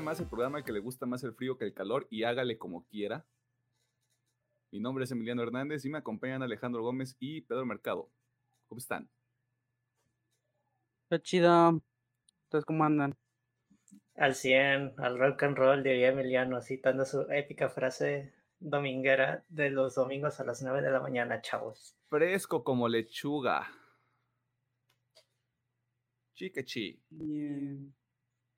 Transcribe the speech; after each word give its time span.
Más, 0.00 0.20
el 0.20 0.26
programa 0.26 0.62
que 0.62 0.72
le 0.72 0.80
gusta 0.80 1.06
más 1.06 1.24
el 1.24 1.32
frío 1.32 1.56
que 1.56 1.64
el 1.64 1.72
calor 1.72 2.06
y 2.10 2.24
hágale 2.24 2.58
como 2.58 2.84
quiera. 2.86 3.24
Mi 4.70 4.78
nombre 4.78 5.04
es 5.04 5.10
Emiliano 5.10 5.42
Hernández 5.42 5.84
y 5.86 5.88
me 5.88 5.98
acompañan 5.98 6.42
Alejandro 6.42 6.82
Gómez 6.82 7.16
y 7.18 7.40
Pedro 7.40 7.64
Mercado. 7.64 8.10
¿Cómo 8.66 8.78
están? 8.78 9.08
Qué 11.08 11.20
chido. 11.22 11.80
¿Ustedes 12.44 12.66
cómo 12.66 12.84
andan? 12.84 13.16
Al 14.16 14.34
100, 14.34 14.94
al 14.98 15.18
rock 15.18 15.44
and 15.44 15.56
roll, 15.56 15.82
diría 15.82 16.08
Emiliano, 16.08 16.60
citando 16.60 17.06
su 17.06 17.22
épica 17.30 17.70
frase 17.70 18.34
dominguera 18.58 19.44
de 19.48 19.70
los 19.70 19.94
domingos 19.94 20.40
a 20.40 20.44
las 20.44 20.62
9 20.62 20.82
de 20.82 20.90
la 20.90 21.00
mañana, 21.00 21.40
chavos. 21.40 21.96
Fresco 22.08 22.62
como 22.62 22.86
lechuga. 22.86 23.66
Chica 26.34 26.62
chi. 26.62 27.02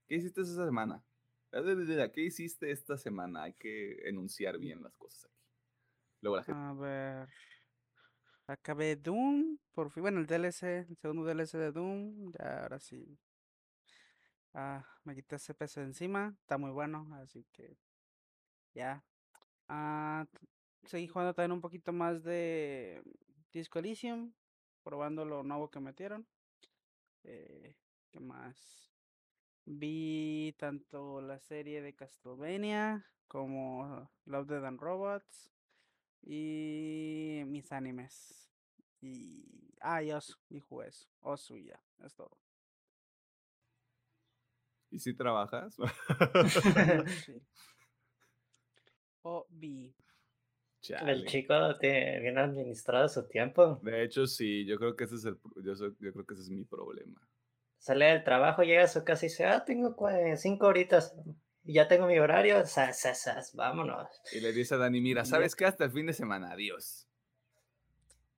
¿Qué 0.09 0.16
hiciste 0.16 0.41
esta 0.41 0.64
semana? 0.64 1.02
¿Qué 1.50 2.22
hiciste 2.22 2.70
esta 2.70 2.96
semana? 2.96 3.44
Hay 3.44 3.54
que 3.54 4.08
enunciar 4.08 4.58
bien 4.58 4.82
las 4.82 4.94
cosas 4.94 5.27
aquí. 5.27 5.46
Luego 6.20 6.36
la 6.36 6.44
gente. 6.44 6.60
A 6.60 6.72
ver. 6.74 7.28
Acabé 8.46 8.96
Doom, 8.96 9.58
por 9.74 9.90
fin, 9.90 10.02
bueno, 10.02 10.20
el 10.20 10.27
DLC, 10.27 10.86
el 10.88 10.96
segundo 10.96 11.22
DLC 11.22 11.58
de 11.58 11.70
Doom, 11.70 12.32
ya 12.32 12.62
ahora 12.62 12.80
sí. 12.80 13.18
Ah, 14.55 14.82
me 15.05 15.14
quité 15.14 15.36
ese 15.36 15.52
peso 15.52 15.82
encima, 15.82 16.34
está 16.40 16.56
muy 16.56 16.70
bueno, 16.70 17.06
así 17.16 17.46
que 17.52 17.77
ya. 18.74 19.05
Ah, 19.68 20.27
seguí 20.84 21.08
jugando 21.08 21.34
también 21.34 21.52
un 21.52 21.60
poquito 21.60 21.92
más 21.92 22.22
de 22.24 23.02
Disco 23.52 23.78
Elysium, 23.80 24.33
probando 24.83 25.27
lo 25.27 25.42
nuevo 25.42 25.70
que 25.70 25.80
metieron. 25.80 26.27
Eh, 27.24 27.77
¿qué 28.10 28.20
más? 28.20 28.97
Vi 29.70 30.55
tanto 30.58 31.20
la 31.20 31.38
serie 31.38 31.83
de 31.83 31.94
Castlevania 31.94 33.05
como 33.27 34.11
Love, 34.24 34.47
Death 34.48 34.64
and 34.64 34.80
Robots 34.80 35.50
y 36.22 37.42
mis 37.47 37.70
animes. 37.70 38.48
Y. 39.02 39.44
Ah, 39.83 40.02
y 40.02 40.11
Osu, 40.11 40.39
y 40.48 40.61
jugué 40.61 40.89
eso. 40.89 41.06
Osu 41.20 41.56
y 41.58 41.66
ya, 41.66 41.80
es 42.02 42.14
todo. 42.14 42.30
¿Y 44.91 44.98
si 45.00 45.12
trabajas? 45.14 45.77
Sí. 47.27 47.42
Obi. 49.22 49.94
El 49.94 49.94
Chale. 50.80 51.24
chico 51.27 51.77
tiene 51.78 52.20
bien 52.20 52.39
administrado 52.39 53.06
su 53.08 53.28
tiempo. 53.28 53.78
De 53.83 54.02
hecho, 54.05 54.27
sí, 54.27 54.64
yo 54.64 54.78
creo 54.78 54.96
que 54.96 55.05
ese 55.05 55.16
es 55.16 55.24
el, 55.27 55.39
yo, 55.62 55.77
soy- 55.77 55.94
yo 56.00 56.11
creo 56.12 56.24
que 56.24 56.33
ese 56.33 56.44
es 56.44 56.50
mi 56.50 56.64
problema. 56.64 57.20
Sale 57.78 58.06
del 58.06 58.24
trabajo, 58.24 58.62
llega 58.62 58.84
a 58.84 58.88
su 58.88 59.04
casa 59.04 59.24
y 59.24 59.28
dice, 59.28 59.46
ah, 59.46 59.64
tengo 59.64 59.96
cinco 60.36 60.66
horitas 60.66 61.14
y 61.64 61.74
ya 61.74 61.86
tengo 61.86 62.06
mi 62.06 62.18
horario, 62.18 62.66
sas, 62.66 63.00
sas, 63.00 63.22
sas, 63.22 63.54
vámonos. 63.54 64.08
Y 64.32 64.40
le 64.40 64.52
dice 64.52 64.74
a 64.74 64.78
Dani, 64.78 65.00
mira, 65.00 65.24
¿sabes 65.24 65.54
qué? 65.54 65.66
Hasta 65.66 65.84
el 65.84 65.90
fin 65.90 66.06
de 66.06 66.12
semana, 66.12 66.52
adiós. 66.52 67.08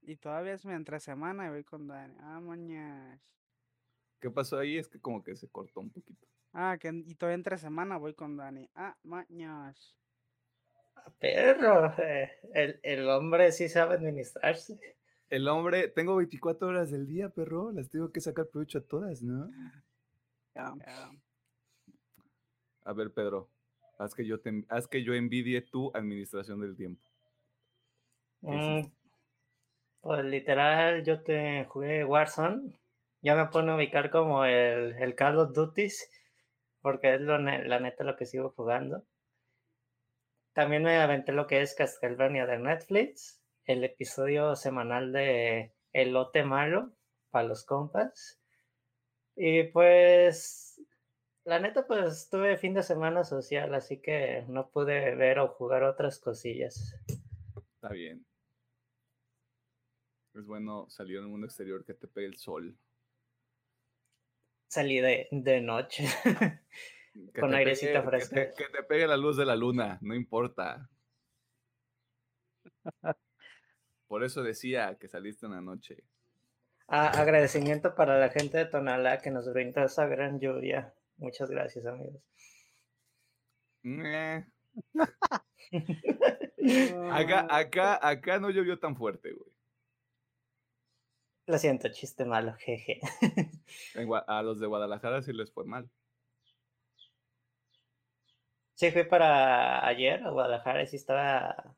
Y 0.03 0.17
todavía 0.17 0.55
es 0.55 0.65
mi 0.65 0.75
entre 0.75 0.99
semana 0.99 1.47
y 1.47 1.51
voy 1.51 1.65
con 1.65 1.87
Dani. 1.87 2.17
Ah, 2.21 2.41
mañas. 2.41 3.21
¿Qué 4.21 4.31
pasó 4.31 4.59
ahí? 4.59 4.77
Es 4.77 4.89
que 4.89 5.01
como 5.01 5.23
que 5.23 5.37
se 5.37 5.49
cortó 5.49 5.81
un 5.81 5.91
poquito. 5.91 6.27
Ah, 6.53 6.77
que 6.81 6.89
y 6.89 7.15
todavía 7.15 7.37
entre 7.37 7.57
semana 7.59 7.97
voy 7.97 8.15
con 8.15 8.37
Dani. 8.37 8.69
Ah, 8.75 8.97
mañas. 9.05 9.97
Perro, 11.19 11.95
eh, 11.99 12.33
el, 12.53 12.81
el 12.83 13.09
hombre 13.09 13.53
sí 13.53 13.69
sabe 13.69 13.95
administrarse. 13.95 14.79
El 15.31 15.47
hombre, 15.47 15.87
tengo 15.87 16.17
24 16.17 16.67
horas 16.69 16.91
del 16.91 17.07
día, 17.07 17.29
perro, 17.29 17.71
las 17.71 17.89
tengo 17.89 18.11
que 18.11 18.21
sacar 18.21 18.49
provecho 18.49 18.79
a 18.79 18.83
todas, 18.83 19.23
¿no? 19.23 19.49
Ya. 20.57 20.75
A 22.85 22.93
ver, 22.93 23.13
Pedro, 23.13 23.49
haz 23.99 24.13
que 24.13 24.27
yo, 24.27 24.41
te, 24.41 24.65
haz 24.69 24.89
que 24.89 25.05
yo 25.05 25.15
envidie 25.15 25.63
tu 25.63 25.93
administración 25.95 26.61
del 26.61 26.77
tiempo. 26.77 27.07
¿Qué 28.41 28.49
Mm, 28.49 28.93
pues 30.01 30.25
literal, 30.25 31.05
yo 31.05 31.23
te 31.23 31.65
jugué 31.67 32.05
Warzone. 32.05 32.73
Ya 33.23 33.37
me 33.37 33.47
pone 33.47 33.71
a 33.71 33.77
ubicar 33.77 34.11
como 34.11 34.45
el, 34.45 34.97
el 34.97 35.15
Call 35.15 35.39
of 35.39 35.53
Duty, 35.53 35.89
porque 36.81 37.15
es 37.15 37.21
lo, 37.21 37.39
la 37.39 37.79
neta 37.79 38.03
lo 38.03 38.17
que 38.17 38.27
sigo 38.27 38.51
jugando. 38.51 39.05
También 40.55 40.83
me 40.83 40.97
aventé 40.97 41.33
lo 41.33 41.47
que 41.47 41.61
es 41.61 41.75
Castlevania 41.75 42.47
de 42.47 42.59
Netflix, 42.59 43.40
el 43.71 43.85
episodio 43.85 44.57
semanal 44.57 45.13
de 45.13 45.73
El 45.93 46.13
Lote 46.13 46.43
Malo 46.45 46.93
para 47.31 47.47
los 47.49 47.65
compas. 47.65 48.41
Y 49.37 49.65
pues, 49.65 50.81
la 51.45 51.59
neta, 51.61 51.87
pues 51.87 52.29
tuve 52.31 52.57
fin 52.59 52.75
de 52.75 52.83
semana 52.83 53.25
social, 53.25 53.75
así 53.75 54.01
que 54.01 54.45
no 54.49 54.71
pude 54.71 55.15
ver 55.15 55.39
o 55.39 55.49
jugar 55.49 55.85
otras 55.85 56.19
cosillas. 56.19 56.97
Está 57.75 57.91
bien. 57.91 58.27
Es 60.35 60.45
bueno 60.45 60.89
salir 60.91 61.19
al 61.19 61.27
mundo 61.29 61.47
exterior 61.47 61.85
que 61.85 61.95
te 61.95 62.07
pegue 62.09 62.27
el 62.27 62.37
sol. 62.37 62.77
Salí 64.69 65.01
de, 65.01 65.29
de 65.31 65.61
noche. 65.61 66.05
Con 67.41 67.55
airecito 67.55 67.93
pegue- 67.93 68.03
que 68.03 68.09
fresco. 68.09 68.35
te- 68.35 68.53
que 68.57 68.69
te 68.71 68.83
pegue 68.85 69.07
la 69.07 69.17
luz 69.17 69.37
de 69.37 69.45
la 69.45 69.57
luna, 69.57 69.99
no 70.03 70.15
importa. 70.15 70.89
Por 74.11 74.25
eso 74.25 74.43
decía 74.43 74.97
que 74.99 75.07
saliste 75.07 75.47
en 75.47 75.53
la 75.53 75.61
noche. 75.61 76.03
Ah, 76.89 77.11
agradecimiento 77.11 77.95
para 77.95 78.19
la 78.19 78.29
gente 78.29 78.59
de 78.59 78.67
Tonalá 78.67 79.19
que 79.19 79.31
nos 79.31 79.49
brindó 79.53 79.85
esa 79.85 80.05
gran 80.07 80.41
lluvia. 80.41 80.93
Muchas 81.17 81.49
gracias, 81.49 81.87
amigos. 81.87 82.21
Acá, 87.13 87.47
acá, 87.49 88.01
acá 88.03 88.41
no 88.41 88.51
llovió 88.51 88.81
tan 88.81 88.97
fuerte, 88.97 89.33
güey. 89.33 89.53
Lo 91.47 91.57
siento, 91.57 91.89
chiste 91.91 92.25
malo, 92.25 92.55
jeje. 92.55 93.01
A 94.27 94.43
los 94.43 94.59
de 94.59 94.67
Guadalajara 94.67 95.23
sí 95.23 95.33
les 95.33 95.53
fue 95.53 95.65
mal. 95.65 95.89
Sí, 98.75 98.91
fui 98.91 99.05
para 99.05 99.87
ayer 99.87 100.21
a 100.25 100.31
Guadalajara 100.31 100.83
y 100.83 100.89
sí 100.89 100.97
estaba 100.97 101.77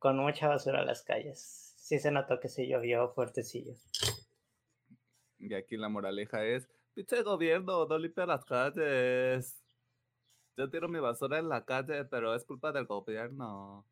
con 0.00 0.16
mucha 0.16 0.48
basura 0.48 0.80
en 0.80 0.86
las 0.86 1.04
calles. 1.04 1.59
Sí 1.90 1.98
se 1.98 2.12
notó 2.12 2.38
que 2.38 2.48
sí 2.48 2.68
llovió 2.68 3.08
fuertecillo. 3.08 3.74
Y 5.40 5.52
aquí 5.54 5.76
la 5.76 5.88
moraleja 5.88 6.44
es, 6.44 6.68
pinche 6.94 7.20
gobierno, 7.24 7.84
no 7.84 7.98
limpia 7.98 8.26
las 8.26 8.44
calles. 8.44 9.60
Yo 10.56 10.70
tiro 10.70 10.88
mi 10.88 11.00
basura 11.00 11.40
en 11.40 11.48
la 11.48 11.64
calle, 11.64 12.04
pero 12.04 12.32
es 12.32 12.44
culpa 12.44 12.70
del 12.70 12.86
gobierno. 12.86 13.84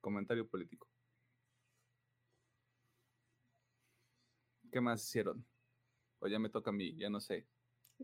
Comentario 0.00 0.46
político. 0.46 0.86
¿Qué 4.70 4.80
más 4.80 5.02
hicieron? 5.02 5.44
O 6.20 6.28
ya 6.28 6.38
me 6.38 6.50
toca 6.50 6.70
a 6.70 6.72
mí, 6.72 6.94
ya 6.96 7.10
no 7.10 7.18
sé. 7.20 7.48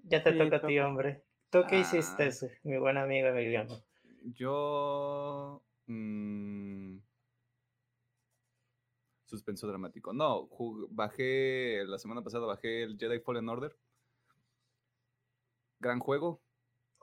Ya 0.02 0.24
te 0.24 0.32
Sí, 0.32 0.38
toca 0.38 0.56
a 0.56 0.66
ti, 0.66 0.76
hombre. 0.80 1.22
¿Tú 1.50 1.62
qué 1.68 1.78
hiciste, 1.78 2.30
Ah. 2.30 2.58
mi 2.64 2.78
buen 2.78 2.96
amigo 2.96 3.28
Emiliano? 3.28 3.80
Yo... 4.24 5.62
mm, 5.86 6.98
suspenso 9.26 9.66
dramático. 9.66 10.12
No, 10.12 10.48
bajé, 10.90 11.84
la 11.86 11.98
semana 11.98 12.22
pasada 12.22 12.46
bajé 12.46 12.84
el 12.84 12.98
Jedi 12.98 13.20
Fallen 13.20 13.48
Order. 13.48 13.76
Gran 15.80 16.00
juego 16.00 16.40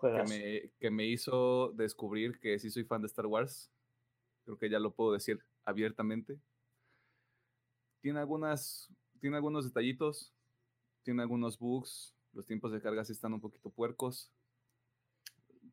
que 0.01 0.23
me, 0.23 0.71
que 0.79 0.89
me 0.89 1.05
hizo 1.05 1.71
descubrir 1.75 2.39
que 2.39 2.57
sí 2.57 2.71
soy 2.71 2.83
fan 2.83 3.01
de 3.01 3.07
Star 3.07 3.27
Wars. 3.27 3.71
Creo 4.45 4.57
que 4.57 4.69
ya 4.69 4.79
lo 4.79 4.93
puedo 4.93 5.13
decir 5.13 5.43
abiertamente. 5.65 6.39
Tiene 8.01 8.19
algunas, 8.19 8.89
tiene 9.19 9.35
algunos 9.35 9.65
detallitos, 9.65 10.33
tiene 11.03 11.21
algunos 11.21 11.59
bugs, 11.59 12.15
los 12.33 12.47
tiempos 12.47 12.71
de 12.71 12.81
carga 12.81 13.05
sí 13.05 13.13
están 13.13 13.33
un 13.33 13.41
poquito 13.41 13.69
puercos. 13.69 14.31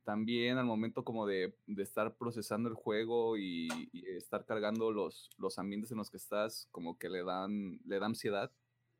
También 0.09 0.57
al 0.57 0.65
momento 0.65 1.05
como 1.05 1.27
de, 1.27 1.55
de 1.67 1.83
estar 1.83 2.17
procesando 2.17 2.71
el 2.71 2.75
juego 2.75 3.37
y, 3.37 3.69
estar 4.17 4.47
cargando 4.47 4.91
los, 4.91 5.29
los 5.37 5.59
ambientes 5.59 5.91
en 5.91 5.99
los 5.99 6.11
que 6.11 6.17
estás, 6.17 6.67
como 6.71 6.97
que 6.97 7.11
le 7.11 7.23
dan, 7.23 7.79
le 7.85 7.99
da 7.99 8.07
ansiedad. 8.07 8.51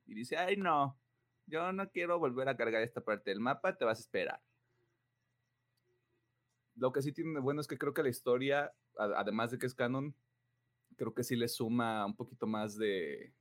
Y 0.05 0.13
dice, 0.13 0.37
ay 0.37 0.59
no, 0.59 1.01
yo 1.47 1.73
no 1.73 1.91
quiero 1.91 2.19
volver 2.19 2.51
a 2.51 2.59
cargar 2.59 2.83
esta 2.83 3.01
parte 3.01 3.31
del 3.31 3.41
mapa, 3.41 3.75
te 3.75 3.87
vas 3.87 3.97
a 3.97 4.03
esperar. 4.03 4.43
Lo 6.75 6.93
que 6.93 7.01
sí 7.01 7.11
tiene 7.11 7.33
de 7.33 7.41
bueno 7.41 7.63
es 7.63 7.67
que 7.69 7.79
creo 7.79 7.95
que 7.95 8.03
la 8.03 8.11
historia, 8.11 8.75
además 8.99 9.51
de 9.51 9.59
que 9.59 9.65
es 9.65 9.75
canon, 9.75 10.15
creo 10.99 11.15
que 11.15 11.25
sí 11.25 11.37
le 11.37 11.49
suma 11.49 12.05
un 12.05 12.17
poquito 12.17 12.47
más 12.47 12.77
de... 12.77 13.33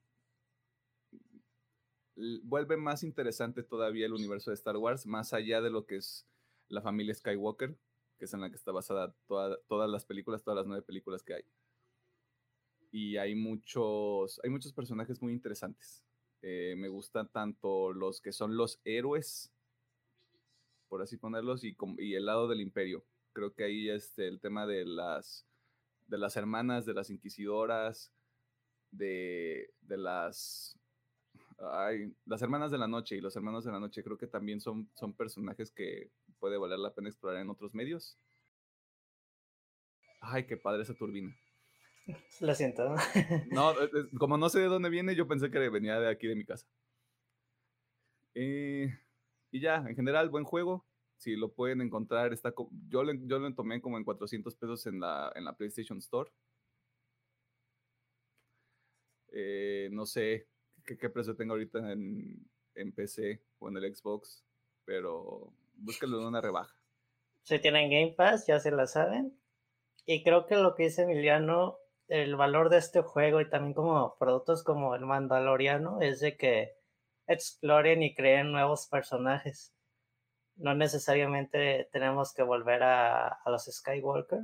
Vuelve 2.43 2.77
más 2.77 3.03
interesante 3.03 3.61
todavía 3.61 4.05
el 4.05 4.13
universo 4.13 4.51
de 4.51 4.55
Star 4.55 4.77
Wars, 4.77 5.05
más 5.05 5.33
allá 5.33 5.59
de 5.59 5.69
lo 5.69 5.85
que 5.85 5.97
es 5.97 6.25
la 6.69 6.81
familia 6.81 7.13
Skywalker, 7.13 7.75
que 8.17 8.25
es 8.25 8.33
en 8.33 8.41
la 8.41 8.49
que 8.49 8.55
está 8.55 8.71
basada 8.71 9.13
toda- 9.27 9.57
todas 9.67 9.89
las 9.89 10.05
películas, 10.05 10.43
todas 10.43 10.57
las 10.57 10.67
nueve 10.67 10.83
películas 10.83 11.23
que 11.23 11.35
hay. 11.35 11.43
Y 12.91 13.17
hay 13.17 13.35
muchos, 13.35 14.39
hay 14.43 14.49
muchos 14.49 14.73
personajes 14.73 15.21
muy 15.21 15.33
interesantes. 15.33 16.03
Eh, 16.41 16.75
me 16.77 16.87
gustan 16.87 17.27
tanto 17.29 17.91
los 17.93 18.21
que 18.21 18.31
son 18.31 18.55
los 18.57 18.79
héroes, 18.85 19.51
por 20.87 21.01
así 21.01 21.17
ponerlos, 21.17 21.63
y, 21.63 21.75
y 21.97 22.15
el 22.15 22.25
lado 22.25 22.47
del 22.47 22.61
imperio. 22.61 23.03
Creo 23.33 23.53
que 23.53 23.65
ahí 23.65 23.89
este, 23.89 24.27
el 24.27 24.39
tema 24.39 24.65
de 24.65 24.85
las, 24.85 25.45
de 26.07 26.17
las 26.17 26.37
hermanas, 26.37 26.85
de 26.85 26.93
las 26.93 27.09
inquisidoras, 27.09 28.11
de, 28.91 29.69
de 29.81 29.97
las 29.97 30.77
Ay, 31.59 32.13
las 32.27 32.43
hermanas 32.43 32.69
de 32.69 32.77
la 32.77 32.87
noche 32.87 33.15
y 33.15 33.21
los 33.21 33.35
hermanos 33.35 33.65
de 33.65 33.71
la 33.71 33.79
noche 33.79 34.03
creo 34.03 34.15
que 34.15 34.27
también 34.27 34.61
son, 34.61 34.87
son 34.93 35.13
personajes 35.13 35.71
que 35.71 36.11
puede 36.39 36.57
valer 36.57 36.80
la 36.80 36.94
pena 36.94 37.10
explorar 37.10 37.42
en 37.42 37.50
otros 37.50 37.74
medios. 37.74 38.18
Ay, 40.22 40.45
qué 40.45 40.57
padre 40.57 40.84
esa 40.84 40.94
turbina. 40.94 41.36
Lo 42.39 42.56
siento. 42.56 42.95
No, 43.51 43.74
como 44.19 44.38
no 44.38 44.50
sé 44.50 44.60
de 44.60 44.68
dónde 44.68 44.89
viene, 44.89 45.16
yo 45.16 45.28
pensé 45.28 45.51
que 45.51 45.69
venía 45.69 46.00
de 46.00 46.10
aquí 46.10 46.28
de 46.28 46.36
mi 46.36 46.45
casa. 46.45 46.68
Eh, 48.34 48.94
y 49.51 49.60
ya, 49.60 49.78
en 49.78 49.95
general, 49.95 50.30
buen 50.30 50.44
juego. 50.44 50.86
Si 51.18 51.36
lo 51.36 51.51
pueden 51.51 51.81
encontrar, 51.81 52.31
está 52.31 52.54
yo, 52.89 53.04
lo, 53.04 53.13
yo 53.13 53.39
lo 53.39 53.54
tomé 53.56 53.81
como 53.81 53.98
en 53.98 54.04
400 54.04 54.56
pesos 54.56 54.86
en 54.86 55.00
la, 55.00 55.31
en 55.36 55.45
la 55.45 55.57
PlayStation 55.57 55.98
Store. 55.98 56.30
Eh, 59.31 59.89
no 59.92 60.06
sé 60.06 60.48
qué, 60.86 61.10
precio 61.10 61.36
tengo 61.36 61.54
ahorita 61.54 61.92
en, 61.92 62.48
en, 62.75 62.92
PC 62.94 63.42
o 63.60 63.68
en 63.69 63.78
el 63.78 63.95
Xbox, 63.95 64.45
pero 64.86 65.54
búsquenlo 65.77 66.19
en 66.19 66.27
una 66.27 66.41
rebaja. 66.41 66.75
Si 67.44 67.59
tienen 67.59 67.89
Game 67.89 68.13
Pass, 68.18 68.45
ya 68.47 68.59
se 68.59 68.71
la 68.71 68.88
saben. 68.88 69.39
Y 70.06 70.24
creo 70.24 70.45
que 70.45 70.56
lo 70.56 70.75
que 70.75 70.83
dice 70.83 71.03
Emiliano 71.03 71.77
el 72.07 72.35
valor 72.35 72.69
de 72.69 72.77
este 72.77 73.01
juego 73.01 73.41
y 73.41 73.50
también 73.50 73.74
como 73.74 74.15
productos 74.18 74.63
como 74.63 74.95
el 74.95 75.06
Mandaloriano 75.06 76.01
es 76.01 76.19
de 76.21 76.38
que 76.38 76.77
exploren 77.27 78.01
y 78.01 78.15
creen 78.15 78.51
nuevos 78.51 78.88
personajes. 78.88 79.74
No 80.56 80.74
necesariamente 80.74 81.89
tenemos 81.91 82.33
que 82.33 82.44
volver 82.44 82.83
a, 82.83 83.27
a 83.27 83.50
los 83.50 83.65
Skywalker. 83.65 84.39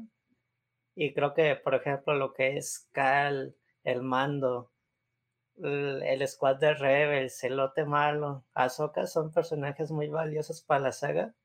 Y 0.96 1.14
creo 1.14 1.34
que, 1.34 1.56
por 1.56 1.74
ejemplo, 1.74 2.14
lo 2.14 2.34
que 2.34 2.58
es 2.58 2.90
Cal, 2.92 3.56
el 3.84 4.04
mando, 4.04 4.73
el, 5.58 6.28
squad 6.28 6.58
de 6.58 6.74
Rebels, 6.74 7.44
el 7.44 7.58
lote 7.58 7.86
malo, 7.86 8.46
Ahsoka 8.54 9.06
son 9.08 9.32
personajes 9.32 9.92
muy 9.92 10.08
valiosos 10.08 10.64
para 10.64 10.82
la 10.82 10.92
saga. 10.92 11.36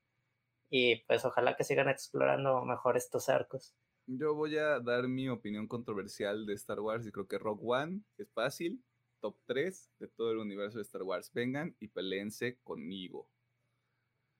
Y 0.70 1.04
pues 1.06 1.24
ojalá 1.24 1.56
que 1.56 1.64
sigan 1.64 1.88
explorando 1.88 2.64
mejor 2.64 2.96
estos 2.96 3.28
arcos. 3.28 3.74
Yo 4.06 4.34
voy 4.34 4.56
a 4.56 4.80
dar 4.80 5.08
mi 5.08 5.28
opinión 5.28 5.66
controversial 5.66 6.46
de 6.46 6.54
Star 6.54 6.80
Wars 6.80 7.06
y 7.06 7.12
creo 7.12 7.26
que 7.26 7.38
Rock 7.38 7.60
One 7.62 8.02
es 8.16 8.30
fácil. 8.32 8.82
Top 9.20 9.36
3 9.46 9.90
de 9.98 10.08
todo 10.08 10.30
el 10.32 10.38
universo 10.38 10.78
de 10.78 10.82
Star 10.82 11.02
Wars. 11.02 11.32
Vengan 11.32 11.74
y 11.80 11.88
peleense 11.88 12.58
conmigo. 12.62 13.28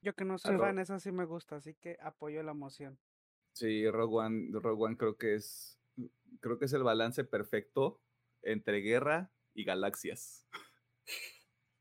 Yo 0.00 0.14
que 0.14 0.24
no 0.24 0.38
soy 0.38 0.56
fan, 0.56 0.78
eso 0.78 1.00
sí 1.00 1.10
me 1.10 1.24
gusta, 1.24 1.56
así 1.56 1.74
que 1.74 1.98
apoyo 2.00 2.42
la 2.42 2.54
moción. 2.54 2.98
Sí, 3.52 3.90
Rogue 3.90 4.16
One, 4.16 4.48
Rogue 4.52 4.84
One 4.84 4.96
creo 4.96 5.16
que 5.16 5.34
es 5.34 5.80
creo 6.40 6.58
que 6.58 6.66
es 6.66 6.72
el 6.72 6.84
balance 6.84 7.24
perfecto 7.24 8.00
entre 8.42 8.78
guerra 8.78 9.32
y 9.54 9.64
galaxias. 9.64 10.46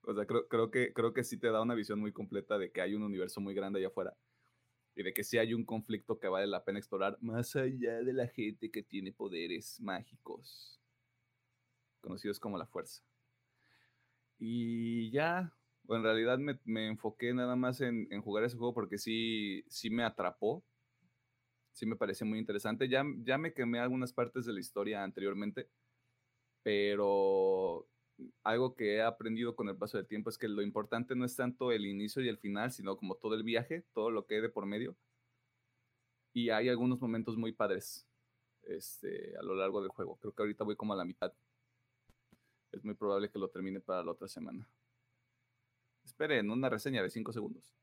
o 0.01 0.13
sea, 0.13 0.25
creo, 0.25 0.47
creo, 0.47 0.71
que, 0.71 0.93
creo 0.93 1.13
que 1.13 1.23
sí 1.23 1.37
te 1.37 1.51
da 1.51 1.61
una 1.61 1.75
visión 1.75 1.99
muy 1.99 2.11
completa 2.11 2.57
de 2.57 2.71
que 2.71 2.81
hay 2.81 2.95
un 2.95 3.03
universo 3.03 3.41
muy 3.41 3.53
grande 3.53 3.79
allá 3.79 3.87
afuera 3.87 4.17
y 4.97 5.03
de 5.03 5.13
que 5.13 5.23
sí 5.23 5.37
hay 5.37 5.53
un 5.53 5.63
conflicto 5.63 6.19
que 6.19 6.27
vale 6.27 6.47
la 6.47 6.63
pena 6.63 6.79
explorar 6.79 7.17
más 7.21 7.55
allá 7.55 8.01
de 8.01 8.13
la 8.13 8.27
gente 8.27 8.71
que 8.71 8.81
tiene 8.81 9.13
poderes 9.13 9.79
mágicos, 9.79 10.81
conocidos 12.01 12.39
como 12.39 12.57
la 12.57 12.65
fuerza. 12.65 13.03
Y 14.39 15.11
ya, 15.11 15.53
en 15.87 16.03
realidad 16.03 16.39
me, 16.39 16.87
enfoqué 16.87 17.31
nada 17.31 17.55
más 17.55 17.79
en, 17.81 18.07
jugar 18.21 18.43
ese 18.43 18.57
juego 18.57 18.73
porque 18.73 18.97
sí, 18.97 19.63
sí 19.67 19.91
me 19.91 20.03
atrapó, 20.03 20.65
sí 21.73 21.85
me 21.85 21.95
pareció 21.95 22.25
muy 22.25 22.39
interesante. 22.39 22.89
Ya, 22.89 23.03
ya 23.19 23.37
me 23.37 23.53
quemé 23.53 23.79
algunas 23.79 24.13
partes 24.13 24.45
de 24.45 24.53
la 24.53 24.59
historia 24.59 25.03
anteriormente, 25.03 25.69
pero 26.67 27.87
algo 28.43 28.75
que 28.75 28.95
he 28.95 29.01
aprendido 29.01 29.55
con 29.55 29.69
el 29.69 29.77
paso 29.77 29.95
del 29.95 30.05
tiempo 30.05 30.29
es 30.29 30.37
que 30.37 30.49
lo 30.49 30.61
importante 30.61 31.15
no 31.15 31.23
es 31.23 31.33
tanto 31.33 31.71
el 31.71 31.85
inicio 31.85 32.21
y 32.21 32.27
el 32.27 32.37
final, 32.37 32.73
sino 32.73 32.97
como 32.97 33.15
todo 33.15 33.35
el 33.35 33.43
viaje, 33.43 33.85
todo 33.93 34.11
lo 34.11 34.25
que 34.25 34.35
hay 34.35 34.41
de 34.41 34.49
por 34.49 34.65
medio. 34.65 34.97
Y 36.33 36.49
hay 36.49 36.67
algunos 36.67 36.99
momentos 36.99 37.37
muy 37.37 37.53
padres 37.53 38.05
este, 38.63 39.33
a 39.37 39.43
lo 39.43 39.55
largo 39.55 39.79
del 39.81 39.91
juego. 39.91 40.17
Creo 40.17 40.33
que 40.33 40.41
ahorita 40.41 40.65
voy 40.65 40.75
como 40.75 40.91
a 40.91 40.97
la 40.97 41.05
mitad. 41.05 41.31
Es 42.73 42.83
muy 42.83 42.95
probable 42.95 43.31
que 43.31 43.39
lo 43.39 43.47
termine 43.47 43.79
para 43.79 44.03
la 44.03 44.11
otra 44.11 44.27
semana. 44.27 44.67
Esperen, 46.03 46.51
una 46.51 46.67
reseña 46.67 47.01
de 47.01 47.09
5 47.09 47.31
segundos. 47.31 47.77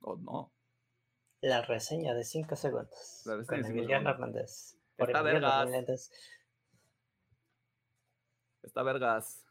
¿O 0.00 0.16
no? 0.16 0.52
La 1.40 1.62
reseña 1.62 2.14
de 2.14 2.24
5 2.24 2.56
segundos. 2.56 3.22
La 3.26 3.36
reseña 3.36 3.62
con 3.62 3.70
Emiliano 3.70 4.10
Hernández. 4.10 4.76
Por 4.96 5.10
Emiliano 5.10 5.62
Hernández. 5.62 6.10
Está 8.68 8.82
vergas. 8.82 9.46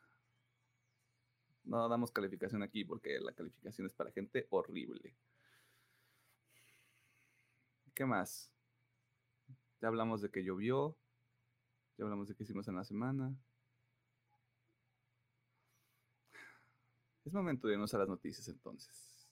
No 1.64 1.90
damos 1.90 2.12
calificación 2.12 2.62
aquí 2.62 2.86
porque 2.86 3.20
la 3.20 3.34
calificación 3.34 3.88
es 3.88 3.94
para 3.94 4.12
gente 4.12 4.46
horrible. 4.52 5.16
¿Qué 7.96 8.06
más? 8.06 8.54
Ya 9.82 9.88
hablamos 9.88 10.22
de 10.22 10.30
que 10.30 10.44
llovió. 10.44 10.96
Ya 11.98 12.04
hablamos 12.04 12.28
de 12.28 12.36
qué 12.36 12.44
hicimos 12.44 12.68
en 12.68 12.76
la 12.76 12.84
semana. 12.84 13.36
Es 17.26 17.34
momento 17.34 17.68
de 17.68 17.74
irnos 17.74 17.96
a 17.96 17.98
las 17.98 18.08
noticias 18.08 18.48
entonces. 18.48 19.28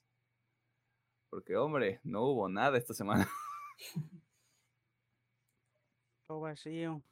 Porque, 1.30 1.56
hombre, 1.56 2.01
no 2.04 2.24
hubo 2.24 2.50
nada 2.50 2.80
esta 2.80 2.96
semana. 2.96 3.30
Todo 6.27 6.39
vacío. 6.39 7.04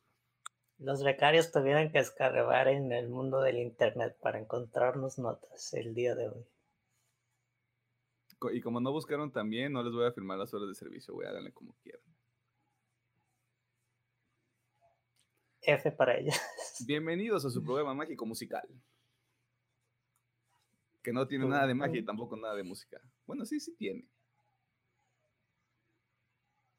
Los 0.79 1.03
becarios 1.03 1.51
tuvieron 1.51 1.91
que 1.91 1.99
escarbar 1.99 2.67
en 2.67 2.91
el 2.91 3.07
mundo 3.09 3.41
del 3.41 3.57
Internet 3.57 4.17
para 4.21 4.39
encontrarnos 4.39 5.17
notas 5.17 5.73
el 5.73 5.93
día 5.93 6.15
de 6.15 6.29
hoy. 6.29 6.45
Y 8.51 8.61
como 8.61 8.81
no 8.81 8.91
buscaron 8.91 9.31
también, 9.31 9.71
no 9.71 9.81
les 9.83 9.93
voy 9.93 10.05
a 10.05 10.11
firmar 10.11 10.37
las 10.37 10.53
horas 10.53 10.67
de 10.67 10.75
servicio, 10.75 11.13
voy 11.13 11.25
a 11.25 11.31
darle 11.31 11.53
como 11.53 11.73
quieran. 11.81 12.03
F 15.61 15.91
para 15.93 16.17
ellos. 16.17 16.35
Bienvenidos 16.85 17.45
a 17.45 17.49
su 17.49 17.63
programa 17.63 17.93
mágico 17.93 18.25
musical. 18.25 18.67
Que 21.01 21.13
no 21.13 21.25
tiene 21.27 21.45
nada 21.45 21.67
de 21.67 21.73
magia 21.73 21.99
y 21.99 22.05
tampoco 22.05 22.35
nada 22.35 22.55
de 22.55 22.63
música. 22.63 22.99
Bueno, 23.25 23.45
sí, 23.45 23.59
sí 23.59 23.73
tiene. 23.75 24.05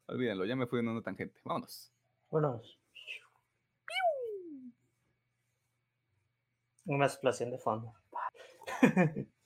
Olvídenlo, 0.07 0.45
ya 0.45 0.55
me 0.55 0.67
fui 0.67 0.79
en 0.79 0.89
una 0.89 1.01
tangente. 1.01 1.39
Vámonos. 1.43 1.91
Vámonos. 2.29 2.79
Una 6.85 7.05
explosión 7.05 7.51
de 7.51 7.57
fondo. 7.57 7.93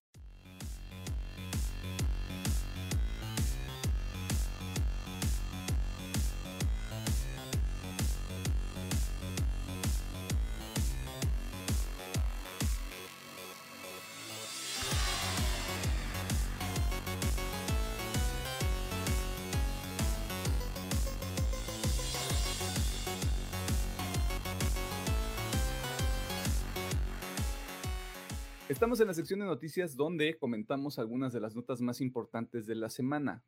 Estamos 28.70 29.00
en 29.00 29.08
la 29.08 29.16
sección 29.16 29.40
de 29.40 29.48
noticias 29.48 29.96
donde 29.96 30.38
comentamos 30.38 31.00
algunas 31.00 31.34
de 31.34 31.40
las 31.40 31.56
notas 31.56 31.82
más 31.82 32.02
importantes 32.02 32.68
de 32.68 32.76
la 32.76 32.92
semana. 32.92 33.44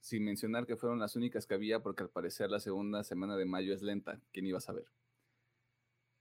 Sin 0.00 0.24
mencionar 0.24 0.66
que 0.66 0.78
fueron 0.78 0.98
las 0.98 1.14
únicas 1.14 1.46
que 1.46 1.52
había, 1.52 1.82
porque 1.82 2.04
al 2.04 2.08
parecer 2.08 2.48
la 2.50 2.58
segunda 2.58 3.04
semana 3.04 3.36
de 3.36 3.44
mayo 3.44 3.74
es 3.74 3.82
lenta. 3.82 4.22
¿Quién 4.32 4.46
iba 4.46 4.56
a 4.56 4.62
saber? 4.62 4.86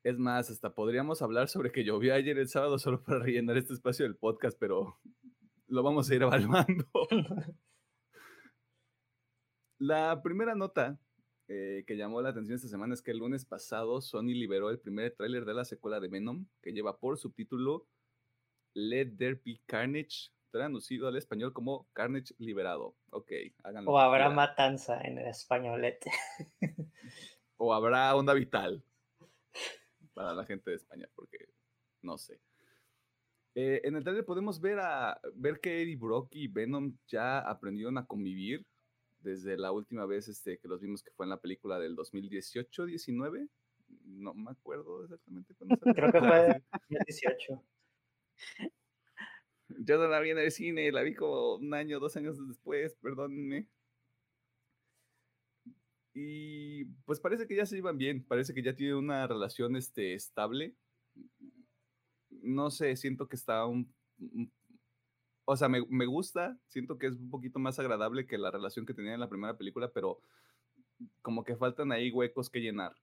Es 0.04 0.18
más, 0.20 0.50
hasta 0.50 0.76
podríamos 0.76 1.22
hablar 1.22 1.48
sobre 1.48 1.72
que 1.72 1.86
llovió 1.86 2.14
ayer 2.14 2.38
el 2.38 2.50
sábado 2.50 2.78
solo 2.78 3.02
para 3.02 3.20
rellenar 3.20 3.56
este 3.56 3.74
espacio 3.74 4.04
del 4.04 4.18
podcast, 4.18 4.58
pero 4.60 5.00
lo 5.68 5.82
vamos 5.82 6.10
a 6.10 6.16
ir 6.16 6.24
evaluando. 6.24 6.86
la 9.80 10.22
primera 10.22 10.56
nota 10.56 11.00
eh, 11.48 11.84
que 11.86 11.98
llamó 11.98 12.22
la 12.22 12.30
atención 12.30 12.56
esta 12.56 12.70
semana 12.70 12.94
es 12.94 13.02
que 13.02 13.12
el 13.12 13.18
lunes 13.18 13.46
pasado 13.46 14.00
Sony 14.02 14.34
liberó 14.34 14.70
el 14.70 14.80
primer 14.80 15.14
tráiler 15.16 15.46
de 15.46 15.54
la 15.54 15.66
secuela 15.66 16.00
de 16.00 16.08
Venom, 16.08 16.46
que 16.62 16.72
lleva 16.72 16.98
por 16.98 17.18
subtítulo 17.18 17.88
Let 18.74 19.18
There 19.18 19.42
Be 19.44 19.62
Carnage, 19.66 20.32
traducido 20.52 21.08
al 21.08 21.18
español 21.18 21.52
como 21.52 21.90
Carnage 21.94 22.34
liberado. 22.38 22.96
Ok, 23.10 23.32
háganlo. 23.64 23.92
O 23.92 24.00
habrá 24.00 24.30
matanza 24.30 25.02
en 25.02 25.18
el 25.18 25.28
españolete. 25.28 26.12
o 27.58 27.74
habrá 27.74 28.16
onda 28.16 28.34
vital. 28.34 28.84
para 30.14 30.34
la 30.34 30.46
gente 30.46 30.70
de 30.70 30.78
España, 30.78 31.10
porque 31.16 31.50
no 32.02 32.18
sé. 32.18 32.40
Eh, 33.56 33.82
en 33.84 33.96
el 33.96 34.04
trailer 34.04 34.26
podemos 34.26 34.60
ver, 34.60 34.80
a, 34.80 35.20
ver 35.36 35.60
que 35.60 35.82
Eddie 35.82 35.96
Brock 35.96 36.30
y 36.32 36.48
Venom 36.48 36.98
ya 37.08 37.40
aprendieron 37.40 37.98
a 37.98 38.06
convivir 38.06 38.66
desde 39.24 39.58
la 39.58 39.72
última 39.72 40.06
vez 40.06 40.28
este, 40.28 40.60
que 40.60 40.68
los 40.68 40.82
vimos 40.82 41.02
que 41.02 41.12
fue 41.12 41.26
en 41.26 41.32
la 41.32 41.42
película 41.42 41.80
del 41.80 41.96
2018-19. 41.96 43.50
No 44.06 44.34
me 44.34 44.52
acuerdo 44.52 45.04
exactamente 45.04 45.54
cuándo 45.56 45.78
Creo 45.78 46.12
que 46.12 46.20
fue 46.20 46.64
2018. 46.90 47.64
Yo 49.70 49.98
no 49.98 50.08
la 50.08 50.20
vi 50.20 50.32
en 50.32 50.40
el 50.40 50.52
cine, 50.52 50.92
la 50.92 51.02
vi 51.02 51.16
como 51.16 51.56
un 51.56 51.74
año, 51.74 52.00
dos 52.00 52.16
años 52.16 52.38
después, 52.48 52.96
perdónenme. 53.02 53.68
Y 56.14 56.86
pues 57.06 57.20
parece 57.20 57.48
que 57.48 57.56
ya 57.56 57.66
se 57.66 57.78
iban 57.78 57.98
bien, 57.98 58.24
parece 58.24 58.54
que 58.54 58.62
ya 58.62 58.76
tienen 58.76 58.98
una 58.98 59.26
relación 59.26 59.76
este, 59.76 60.14
estable. 60.14 60.76
No 62.30 62.70
sé, 62.70 62.96
siento 62.96 63.28
que 63.28 63.36
está 63.36 63.66
un... 63.66 63.92
O 65.46 65.58
sea, 65.58 65.68
me, 65.70 65.86
me, 65.90 66.06
gusta, 66.06 66.58
siento 66.68 66.98
que 66.98 67.08
es 67.08 67.16
un 67.16 67.30
poquito 67.30 67.60
más 67.60 67.78
agradable 67.80 68.26
que 68.26 68.38
la 68.38 68.52
relación 68.52 68.86
que 68.86 68.94
tenían 68.94 69.16
en 69.16 69.20
la 69.20 69.30
primera 69.30 69.58
película, 69.58 69.90
pero 69.90 70.22
como 71.22 71.44
que 71.44 71.56
faltan 71.56 71.92
ahí 71.92 72.12
huecos 72.12 72.50
que 72.50 72.62
llenar. 72.62 72.96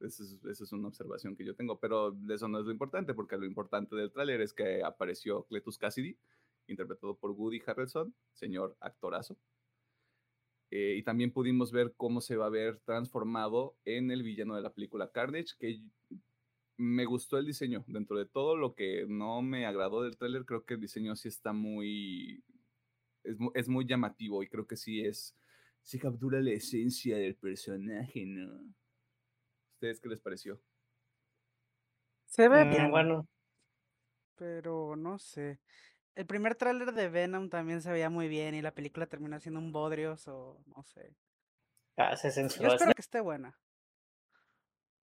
Esa 0.00 0.24
es, 0.50 0.72
una 0.72 0.88
observación 0.88 1.36
que 1.36 1.44
yo 1.44 1.54
tengo, 1.54 1.78
pero 1.78 2.14
eso 2.28 2.48
no 2.48 2.58
es 2.58 2.66
lo 2.66 2.72
importante, 2.72 3.14
porque 3.14 3.36
lo 3.36 3.46
importante 3.46 3.96
del 3.96 4.10
tráiler 4.10 4.40
es 4.40 4.52
que 4.52 4.82
apareció 4.82 5.44
Cletus 5.44 5.78
Cassidy, 5.78 6.16
interpretado 6.66 7.16
por 7.16 7.30
Woody 7.30 7.62
Harrelson, 7.66 8.14
señor 8.32 8.76
actorazo. 8.80 9.36
Eh, 10.70 10.96
y 10.98 11.02
también 11.02 11.30
pudimos 11.30 11.72
ver 11.72 11.94
cómo 11.96 12.20
se 12.20 12.36
va 12.36 12.46
a 12.46 12.50
ver 12.50 12.80
transformado 12.84 13.76
en 13.84 14.10
el 14.10 14.22
villano 14.22 14.56
de 14.56 14.62
la 14.62 14.72
película 14.72 15.10
Carnage, 15.10 15.54
que 15.58 15.80
me 16.76 17.04
gustó 17.04 17.38
el 17.38 17.46
diseño. 17.46 17.84
Dentro 17.86 18.18
de 18.18 18.26
todo 18.26 18.56
lo 18.56 18.74
que 18.74 19.06
no 19.08 19.42
me 19.42 19.66
agradó 19.66 20.02
del 20.02 20.16
tráiler, 20.16 20.44
creo 20.44 20.64
que 20.64 20.74
el 20.74 20.80
diseño 20.80 21.16
sí 21.16 21.28
está 21.28 21.52
muy 21.52 22.44
es, 23.24 23.36
es, 23.54 23.68
muy 23.68 23.86
llamativo 23.86 24.42
y 24.42 24.48
creo 24.48 24.66
que 24.66 24.76
sí 24.76 25.04
es, 25.04 25.36
sí 25.82 25.98
captura 25.98 26.40
la 26.40 26.52
esencia 26.52 27.16
del 27.16 27.36
personaje, 27.36 28.26
¿no? 28.26 28.74
¿Ustedes 29.74 30.00
qué 30.00 30.08
les 30.08 30.20
pareció? 30.20 30.60
Se 32.26 32.48
ve 32.48 32.64
Mm, 32.64 32.70
bien, 32.70 32.90
bueno, 32.90 33.28
pero 34.36 34.96
no 34.96 35.18
sé. 35.18 35.60
El 36.14 36.26
primer 36.26 36.54
tráiler 36.54 36.92
de 36.92 37.08
Venom 37.08 37.48
también 37.48 37.82
se 37.82 37.90
veía 37.90 38.10
muy 38.10 38.28
bien 38.28 38.54
y 38.54 38.62
la 38.62 38.74
película 38.74 39.06
terminó 39.06 39.38
siendo 39.40 39.60
un 39.60 39.72
bodrios 39.72 40.28
o 40.28 40.62
no 40.66 40.82
sé. 40.84 41.16
ah, 41.96 42.16
se 42.16 42.30
Yo 42.30 42.68
espero 42.68 42.92
que 42.94 43.00
esté 43.00 43.20
buena. 43.20 43.58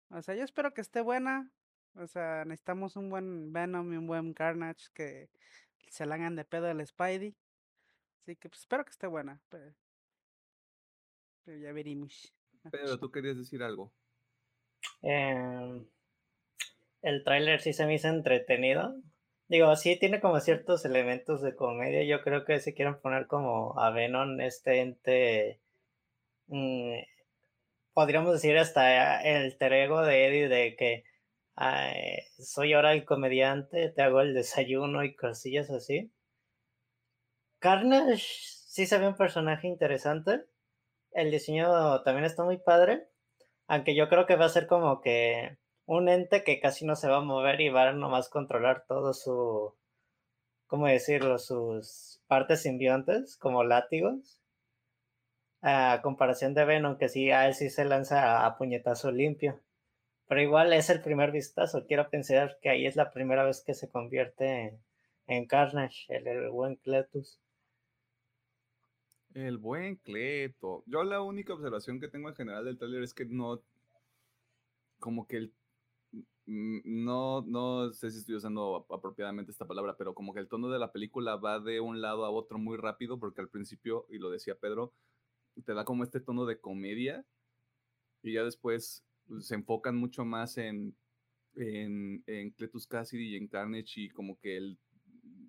O 0.09 0.21
sea, 0.21 0.35
yo 0.35 0.43
espero 0.43 0.73
que 0.73 0.81
esté 0.81 1.01
buena. 1.01 1.51
O 1.95 2.07
sea, 2.07 2.45
necesitamos 2.45 2.95
un 2.95 3.09
buen 3.09 3.51
Venom 3.51 3.93
y 3.93 3.97
un 3.97 4.07
buen 4.07 4.33
Carnage 4.33 4.87
que 4.93 5.29
se 5.89 6.05
la 6.05 6.15
hagan 6.15 6.35
de 6.35 6.45
pedo 6.45 6.67
al 6.67 6.85
Spidey. 6.85 7.35
Así 8.21 8.35
que 8.35 8.49
pues, 8.49 8.61
espero 8.61 8.85
que 8.85 8.91
esté 8.91 9.07
buena. 9.07 9.41
Pero, 9.49 9.73
pero 11.43 11.57
ya 11.57 11.73
veremos. 11.73 12.33
Pero 12.71 12.97
tú 12.97 13.11
querías 13.11 13.37
decir 13.37 13.61
algo. 13.63 13.91
Eh, 15.01 15.85
el 17.01 17.23
tráiler 17.23 17.61
sí 17.61 17.73
se 17.73 17.85
me 17.85 17.95
hizo 17.95 18.07
entretenido. 18.07 18.95
Digo, 19.47 19.75
sí 19.75 19.97
tiene 19.99 20.21
como 20.21 20.39
ciertos 20.39 20.85
elementos 20.85 21.41
de 21.41 21.55
comedia. 21.55 22.03
Yo 22.03 22.21
creo 22.23 22.45
que 22.45 22.59
si 22.59 22.73
quieren 22.73 22.99
poner 23.01 23.27
como 23.27 23.77
a 23.79 23.89
Venom, 23.89 24.39
este 24.39 24.79
ente, 24.79 25.59
mm, 26.47 26.99
podríamos 27.93 28.31
decir 28.33 28.57
hasta 28.57 29.21
el 29.23 29.51
alter 29.51 29.73
ego 29.73 30.01
de 30.03 30.27
Eddie 30.27 30.47
de 30.47 30.75
que 30.77 31.03
soy 32.39 32.73
ahora 32.73 32.93
el 32.93 33.05
comediante, 33.05 33.89
te 33.89 34.01
hago 34.01 34.21
el 34.21 34.33
desayuno 34.33 35.03
y 35.03 35.15
cosillas 35.15 35.69
así. 35.69 36.11
Carnage 37.59 38.23
sí 38.71 38.87
se 38.87 38.97
ve 38.97 39.07
un 39.07 39.15
personaje 39.15 39.67
interesante. 39.67 40.45
El 41.11 41.31
diseño 41.31 42.01
también 42.03 42.25
está 42.25 42.43
muy 42.43 42.57
padre. 42.57 43.07
Aunque 43.67 43.95
yo 43.95 44.09
creo 44.09 44.25
que 44.25 44.35
va 44.35 44.45
a 44.45 44.49
ser 44.49 44.67
como 44.67 45.01
que 45.01 45.57
un 45.85 46.09
ente 46.09 46.43
que 46.43 46.59
casi 46.59 46.85
no 46.85 46.95
se 46.95 47.09
va 47.09 47.17
a 47.17 47.21
mover 47.21 47.61
y 47.61 47.69
va 47.69 47.89
a 47.89 47.93
nomás 47.93 48.29
controlar 48.29 48.85
todo 48.87 49.13
su, 49.13 49.75
¿cómo 50.67 50.87
decirlo? 50.87 51.37
Sus 51.37 52.21
partes 52.27 52.61
simbiontes, 52.63 53.37
como 53.37 53.63
látigos. 53.63 54.41
A 55.61 55.99
comparación 56.01 56.53
de 56.55 56.65
Venom, 56.65 56.97
que 56.97 57.09
sí, 57.09 57.29
a 57.31 57.47
él 57.47 57.53
sí 57.53 57.69
se 57.69 57.85
lanza 57.85 58.45
a 58.45 58.57
puñetazo 58.57 59.11
limpio. 59.11 59.59
Pero 60.31 60.43
igual 60.43 60.71
es 60.71 60.89
el 60.89 61.01
primer 61.01 61.33
vistazo. 61.33 61.85
Quiero 61.85 62.09
pensar 62.09 62.57
que 62.61 62.69
ahí 62.69 62.85
es 62.85 62.95
la 62.95 63.11
primera 63.11 63.43
vez 63.43 63.61
que 63.65 63.73
se 63.73 63.89
convierte 63.89 64.79
en, 65.27 65.45
Carnage, 65.45 66.05
el, 66.07 66.49
buen 66.49 66.77
Cletus. 66.77 67.37
El 69.33 69.57
buen 69.57 69.97
Cleto. 69.97 70.85
Yo 70.85 71.03
la 71.03 71.21
única 71.21 71.53
observación 71.53 71.99
que 71.99 72.07
tengo 72.07 72.29
en 72.29 72.35
general 72.35 72.63
del 72.63 72.77
tráiler 72.77 73.03
es 73.03 73.13
que 73.13 73.25
no, 73.25 73.61
como 74.99 75.27
que 75.27 75.35
el, 75.35 75.53
no, 76.45 77.41
no 77.41 77.91
sé 77.91 78.09
si 78.09 78.19
estoy 78.19 78.35
usando 78.35 78.85
apropiadamente 78.89 79.51
esta 79.51 79.67
palabra, 79.67 79.97
pero 79.97 80.13
como 80.13 80.33
que 80.33 80.39
el 80.39 80.47
tono 80.47 80.69
de 80.69 80.79
la 80.79 80.93
película 80.93 81.35
va 81.35 81.59
de 81.59 81.81
un 81.81 81.99
lado 81.99 82.23
a 82.23 82.29
otro 82.29 82.57
muy 82.57 82.77
rápido, 82.77 83.19
porque 83.19 83.41
al 83.41 83.49
principio, 83.49 84.05
y 84.09 84.17
lo 84.17 84.29
decía 84.29 84.55
Pedro, 84.55 84.93
te 85.65 85.73
da 85.73 85.83
como 85.83 86.05
este 86.05 86.21
tono 86.21 86.45
de 86.45 86.57
comedia, 86.57 87.25
y 88.23 88.31
ya 88.31 88.45
después 88.45 89.03
se 89.39 89.55
enfocan 89.55 89.95
mucho 89.95 90.25
más 90.25 90.57
en, 90.57 90.95
en, 91.55 92.23
en 92.27 92.51
Cletus 92.51 92.87
Cassidy 92.87 93.29
y 93.29 93.35
en 93.37 93.47
Carnage, 93.47 94.01
y 94.01 94.09
como 94.09 94.39
que 94.39 94.57
el, 94.57 94.77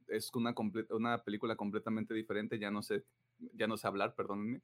es 0.09 0.31
una, 0.35 0.55
una 0.91 1.23
película 1.25 1.57
completamente 1.57 2.15
diferente, 2.15 2.59
ya 2.59 2.71
no 2.71 2.83
sé 2.83 3.05
ya 3.55 3.67
no 3.67 3.77
sé 3.77 3.87
hablar, 3.87 4.15
perdónenme. 4.15 4.61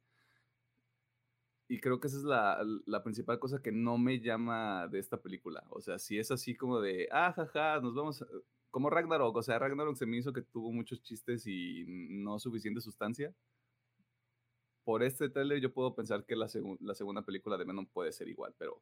Y 1.67 1.79
creo 1.79 1.99
que 1.99 2.07
esa 2.07 2.17
es 2.17 2.23
la, 2.23 2.65
la, 2.85 3.03
principal 3.03 3.37
cosa 3.37 3.61
que 3.61 3.71
no 3.71 3.97
me 3.99 4.19
llama 4.19 4.87
de 4.87 4.97
esta 4.97 5.21
película. 5.21 5.63
O 5.69 5.81
sea, 5.81 5.99
si 5.99 6.17
es 6.17 6.31
así 6.31 6.55
como 6.55 6.79
de, 6.81 7.07
ah, 7.11 7.31
jaja, 7.31 7.79
nos 7.79 7.93
vamos, 7.93 8.25
como 8.71 8.89
Ragnarok. 8.89 9.35
O 9.35 9.43
sea, 9.43 9.59
Ragnarok 9.59 9.95
se 9.95 10.07
me 10.07 10.17
hizo 10.17 10.33
que 10.33 10.41
tuvo 10.41 10.71
muchos 10.71 11.03
chistes 11.03 11.45
y 11.45 11.85
no 11.87 12.39
suficiente 12.39 12.81
sustancia. 12.81 13.35
Por 14.89 15.03
este 15.03 15.29
trailer 15.29 15.61
yo 15.61 15.71
puedo 15.71 15.93
pensar 15.93 16.25
que 16.25 16.35
la, 16.35 16.47
la 16.79 16.95
segunda 16.95 17.21
película 17.21 17.59
de 17.59 17.63
Venom 17.63 17.85
puede 17.85 18.11
ser 18.11 18.27
igual, 18.27 18.55
pero 18.57 18.81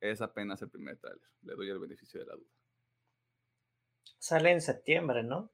es 0.00 0.22
apenas 0.22 0.62
el 0.62 0.70
primer 0.70 0.96
trailer. 0.96 1.20
Le 1.42 1.54
doy 1.56 1.68
el 1.68 1.78
beneficio 1.78 2.20
de 2.20 2.24
la 2.24 2.36
duda. 2.36 2.48
Sale 4.18 4.50
en 4.50 4.62
septiembre, 4.62 5.22
¿no? 5.22 5.50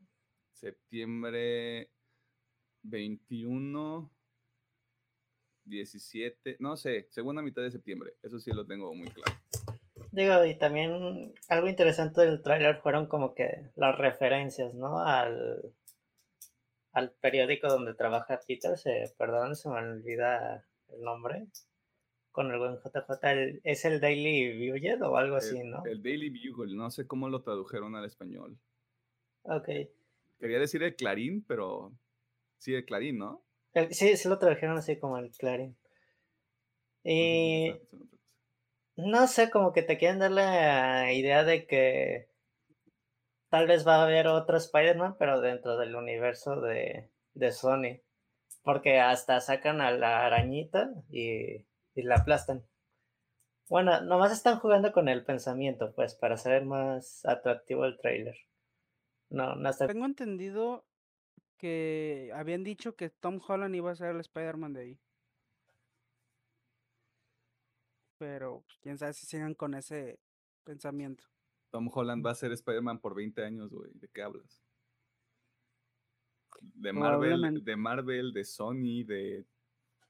Septiembre 0.52 1.90
21, 2.82 4.08
17, 5.64 6.58
no 6.60 6.76
sé, 6.76 7.08
segunda 7.10 7.42
mitad 7.42 7.62
de 7.62 7.72
septiembre. 7.72 8.14
Eso 8.22 8.38
sí 8.38 8.52
lo 8.52 8.64
tengo 8.68 8.94
muy 8.94 9.08
claro. 9.08 9.36
Digo, 10.12 10.44
y 10.44 10.56
también 10.56 11.34
algo 11.48 11.66
interesante 11.66 12.20
del 12.20 12.40
tráiler 12.40 12.76
fueron 12.82 13.08
como 13.08 13.34
que 13.34 13.72
las 13.74 13.98
referencias, 13.98 14.74
¿no? 14.74 15.00
Al, 15.00 15.74
al 16.96 17.12
periódico 17.12 17.68
donde 17.68 17.92
trabaja 17.92 18.40
Peter, 18.48 18.78
se, 18.78 19.12
perdón, 19.18 19.54
se 19.54 19.68
me 19.68 19.76
olvida 19.76 20.66
el 20.88 21.02
nombre, 21.02 21.46
con 22.32 22.50
el 22.50 22.58
buen 22.58 22.76
JJ, 22.76 23.30
el, 23.30 23.60
es 23.64 23.84
el 23.84 24.00
Daily 24.00 24.70
Bugle 24.70 25.02
o 25.02 25.16
algo 25.18 25.36
el, 25.36 25.42
así, 25.42 25.62
¿no? 25.62 25.84
El 25.84 26.02
Daily 26.02 26.30
Bugle, 26.30 26.74
no 26.74 26.90
sé 26.90 27.06
cómo 27.06 27.28
lo 27.28 27.42
tradujeron 27.42 27.94
al 27.96 28.06
español. 28.06 28.58
Ok. 29.42 29.68
Quería 30.40 30.58
decir 30.58 30.82
el 30.82 30.96
Clarín, 30.96 31.44
pero 31.46 31.92
Sí, 32.56 32.74
el 32.74 32.86
Clarín, 32.86 33.18
¿no? 33.18 33.44
El, 33.74 33.92
sí, 33.92 34.16
sí 34.16 34.26
lo 34.26 34.38
tradujeron 34.38 34.78
así 34.78 34.98
como 34.98 35.18
el 35.18 35.30
Clarín. 35.32 35.76
Y 37.04 37.74
no 38.96 39.26
sé, 39.26 39.50
como 39.50 39.74
que 39.74 39.82
te 39.82 39.98
quieren 39.98 40.18
dar 40.18 40.30
la 40.30 41.12
idea 41.12 41.44
de 41.44 41.66
que 41.66 42.30
tal 43.56 43.66
vez 43.66 43.86
va 43.86 43.96
a 43.96 44.02
haber 44.02 44.26
otro 44.26 44.58
Spider-Man, 44.58 45.16
pero 45.18 45.40
dentro 45.40 45.78
del 45.78 45.96
universo 45.96 46.60
de, 46.60 47.08
de, 47.32 47.52
Sony. 47.52 48.02
Porque 48.62 49.00
hasta 49.00 49.40
sacan 49.40 49.80
a 49.80 49.92
la 49.92 50.26
arañita 50.26 50.90
y, 51.08 51.64
y 51.94 52.02
la 52.02 52.16
aplastan. 52.16 52.66
Bueno, 53.70 54.02
nomás 54.02 54.30
están 54.30 54.58
jugando 54.58 54.92
con 54.92 55.08
el 55.08 55.24
pensamiento, 55.24 55.94
pues, 55.94 56.14
para 56.14 56.34
hacer 56.34 56.66
más 56.66 57.24
atractivo 57.24 57.86
el 57.86 57.96
trailer. 57.96 58.36
No, 59.30 59.54
no 59.54 59.70
hasta... 59.70 59.86
Tengo 59.86 60.04
entendido 60.04 60.84
que 61.56 62.30
habían 62.34 62.62
dicho 62.62 62.94
que 62.94 63.08
Tom 63.08 63.40
Holland 63.48 63.74
iba 63.74 63.90
a 63.90 63.96
ser 63.96 64.08
el 64.08 64.20
Spider-Man 64.20 64.74
de 64.74 64.80
ahí. 64.82 65.00
Pero 68.18 68.64
pues, 68.66 68.78
quién 68.82 68.98
sabe 68.98 69.14
si 69.14 69.24
sigan 69.24 69.54
con 69.54 69.72
ese 69.72 70.20
pensamiento. 70.62 71.24
Tom 71.76 71.90
Holland 71.92 72.24
va 72.24 72.30
a 72.30 72.34
ser 72.34 72.52
Spider-Man 72.52 73.00
por 73.00 73.14
20 73.14 73.44
años, 73.44 73.70
güey. 73.70 73.90
¿De 73.96 74.08
qué 74.08 74.22
hablas? 74.22 74.62
De 76.62 76.90
Marvel, 76.90 77.62
de 77.62 77.76
Marvel, 77.76 78.32
de 78.32 78.44
Sony, 78.46 79.04
de 79.06 79.44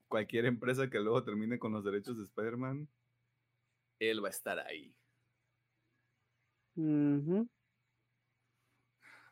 cualquier 0.07 0.45
empresa 0.45 0.89
que 0.89 1.01
luego 1.01 1.21
termine 1.25 1.59
con 1.59 1.73
los 1.73 1.83
derechos 1.83 2.17
de 2.17 2.23
Spider-Man, 2.23 2.87
él 3.99 4.23
va 4.23 4.27
a 4.27 4.31
estar 4.31 4.57
ahí. 4.59 4.95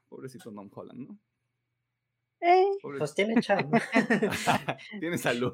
Pobrecito 0.09 0.51
Tom 0.51 0.69
Holland, 0.73 1.07
¿no? 1.07 1.17
Eh, 2.41 2.65
Pues 2.81 3.15
tiene 3.15 3.41
chamba. 3.41 3.81
Tiene 4.99 5.17
salud. 5.17 5.53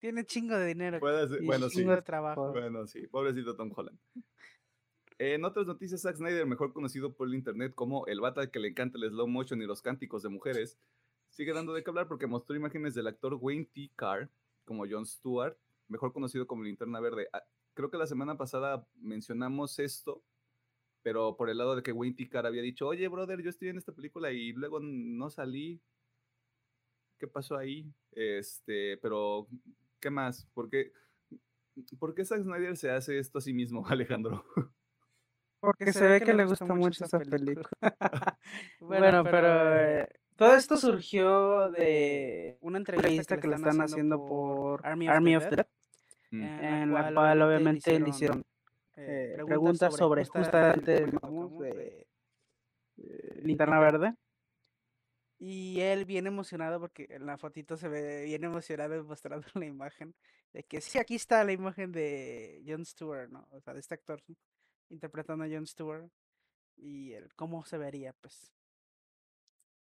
tiene 0.00 0.24
chingo 0.24 0.58
de 0.58 0.66
dinero. 0.66 0.98
Puede 0.98 1.28
ser- 1.28 1.42
y 1.44 1.46
bueno, 1.46 1.68
sí. 1.68 1.76
chingo 1.78 1.94
de 1.94 2.02
trabajo. 2.02 2.50
Bueno, 2.50 2.86
sí, 2.88 3.06
pobrecito 3.06 3.54
Tom 3.54 3.70
Holland. 3.74 3.98
En 5.22 5.44
otras 5.44 5.66
noticias, 5.66 6.00
Zack 6.00 6.16
Snyder, 6.16 6.46
mejor 6.46 6.72
conocido 6.72 7.12
por 7.12 7.28
el 7.28 7.34
internet 7.34 7.74
como 7.74 8.06
el 8.06 8.20
bata 8.20 8.50
que 8.50 8.58
le 8.58 8.68
encanta 8.68 8.96
el 8.96 9.10
slow 9.10 9.28
motion 9.28 9.60
y 9.60 9.66
los 9.66 9.82
cánticos 9.82 10.22
de 10.22 10.30
mujeres, 10.30 10.78
sigue 11.28 11.52
dando 11.52 11.74
de 11.74 11.84
qué 11.84 11.90
hablar 11.90 12.08
porque 12.08 12.26
mostró 12.26 12.56
imágenes 12.56 12.94
del 12.94 13.06
actor 13.06 13.34
Wayne 13.34 13.66
T. 13.66 13.90
Carr 13.96 14.30
como 14.64 14.86
Jon 14.88 15.04
Stewart, 15.04 15.58
mejor 15.88 16.14
conocido 16.14 16.46
como 16.46 16.64
Linterna 16.64 17.00
Verde. 17.00 17.28
Ah, 17.34 17.42
Creo 17.74 17.90
que 17.90 17.98
la 17.98 18.06
semana 18.06 18.38
pasada 18.38 18.88
mencionamos 18.94 19.78
esto, 19.78 20.24
pero 21.02 21.36
por 21.36 21.50
el 21.50 21.58
lado 21.58 21.76
de 21.76 21.82
que 21.82 21.92
Wayne 21.92 22.16
T. 22.16 22.26
Carr 22.30 22.46
había 22.46 22.62
dicho, 22.62 22.86
oye, 22.86 23.06
brother, 23.06 23.42
yo 23.42 23.50
estoy 23.50 23.68
en 23.68 23.76
esta 23.76 23.92
película 23.92 24.32
y 24.32 24.54
luego 24.54 24.80
no 24.80 25.28
salí. 25.28 25.82
¿Qué 27.18 27.26
pasó 27.26 27.58
ahí? 27.58 27.92
Este, 28.12 28.96
pero, 28.96 29.46
¿qué 30.00 30.08
más? 30.08 30.46
¿Por 30.54 30.70
qué, 30.70 30.94
¿por 31.98 32.14
qué 32.14 32.24
Zack 32.24 32.42
Snyder 32.42 32.74
se 32.78 32.90
hace 32.90 33.18
esto 33.18 33.36
a 33.36 33.42
sí 33.42 33.52
mismo, 33.52 33.84
Alejandro? 33.86 34.46
Porque 35.60 35.92
se, 35.92 36.06
ve 36.06 36.20
que, 36.20 36.32
le 36.32 36.46
gusta 36.46 36.74
mucho 36.74 37.04
esa 37.04 37.18
película. 37.18 37.68
bueno, 38.80 39.22
pero 39.24 39.76
eh, 39.78 40.08
todo 40.36 40.54
esto 40.54 40.76
surgió 40.76 41.70
de 41.70 42.56
una 42.60 42.78
entrevista 42.78 43.38
que 43.38 43.48
le 43.48 43.56
están 43.56 43.80
haciendo 43.80 44.24
por 44.24 44.86
Army 44.86 45.36
of 45.36 45.48
the 45.48 45.56
Dead, 45.56 45.66
Mm. 46.30 46.42
en 46.42 46.92
la 46.92 47.12
cual 47.12 47.42
obviamente 47.42 47.98
le 47.98 48.08
hicieron 48.08 48.44
eh, 48.96 49.36
preguntas 49.44 49.96
sobre 49.96 50.24
justamente 50.24 51.06
digamos, 51.06 51.58
de, 51.58 52.06
eh, 52.98 53.40
Linterna 53.42 53.80
Verde. 53.80 54.14
Y 55.38 55.80
él 55.80 56.04
bien 56.04 56.26
emocionado 56.26 56.78
porque 56.78 57.06
en 57.08 57.24
la 57.24 57.38
fotito 57.38 57.76
se 57.76 57.88
ve 57.88 58.24
bien 58.24 58.44
emocionado 58.44 59.02
mostrando 59.04 59.46
la 59.54 59.66
imagen 59.66 60.14
de 60.52 60.62
que 60.64 60.80
sí, 60.80 60.98
aquí 60.98 61.14
está 61.16 61.42
la 61.44 61.52
imagen 61.52 61.90
de 61.92 62.62
Jon 62.66 62.84
Stewart, 62.84 63.30
¿no? 63.30 63.48
O 63.50 63.60
sea, 63.60 63.74
de 63.74 63.80
este 63.80 63.94
actor 63.94 64.22
¿no? 64.28 64.36
Interpretando 64.90 65.44
a 65.44 65.48
Jon 65.48 65.66
Stewart 65.66 66.10
y 66.76 67.12
el 67.12 67.34
cómo 67.34 67.64
se 67.64 67.78
vería, 67.78 68.12
pues. 68.20 68.52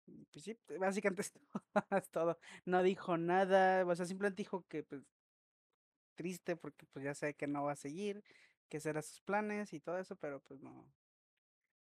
Y, 0.07 0.25
Pues 0.27 0.45
sí, 0.45 0.59
básicamente 0.79 1.23
es 1.27 1.33
todo, 1.33 1.99
es 1.99 2.11
todo. 2.11 2.39
No 2.65 2.83
dijo 2.83 3.17
nada, 3.17 3.85
o 3.87 3.95
sea, 3.95 4.07
simplemente 4.07 4.43
dijo 4.43 4.65
que 4.69 4.83
pues 4.83 5.03
triste 6.15 6.57
porque 6.57 6.87
pues 6.87 7.05
ya 7.05 7.15
sé 7.15 7.35
que 7.35 7.47
no 7.47 7.65
va 7.65 7.73
a 7.73 7.77
seguir, 7.77 8.23
que 8.69 8.81
serán 8.81 9.03
sus 9.03 9.21
planes 9.21 9.73
y 9.73 9.81
todo 9.81 9.99
eso, 9.99 10.17
pero 10.17 10.41
pues 10.41 10.61
no. 10.61 10.85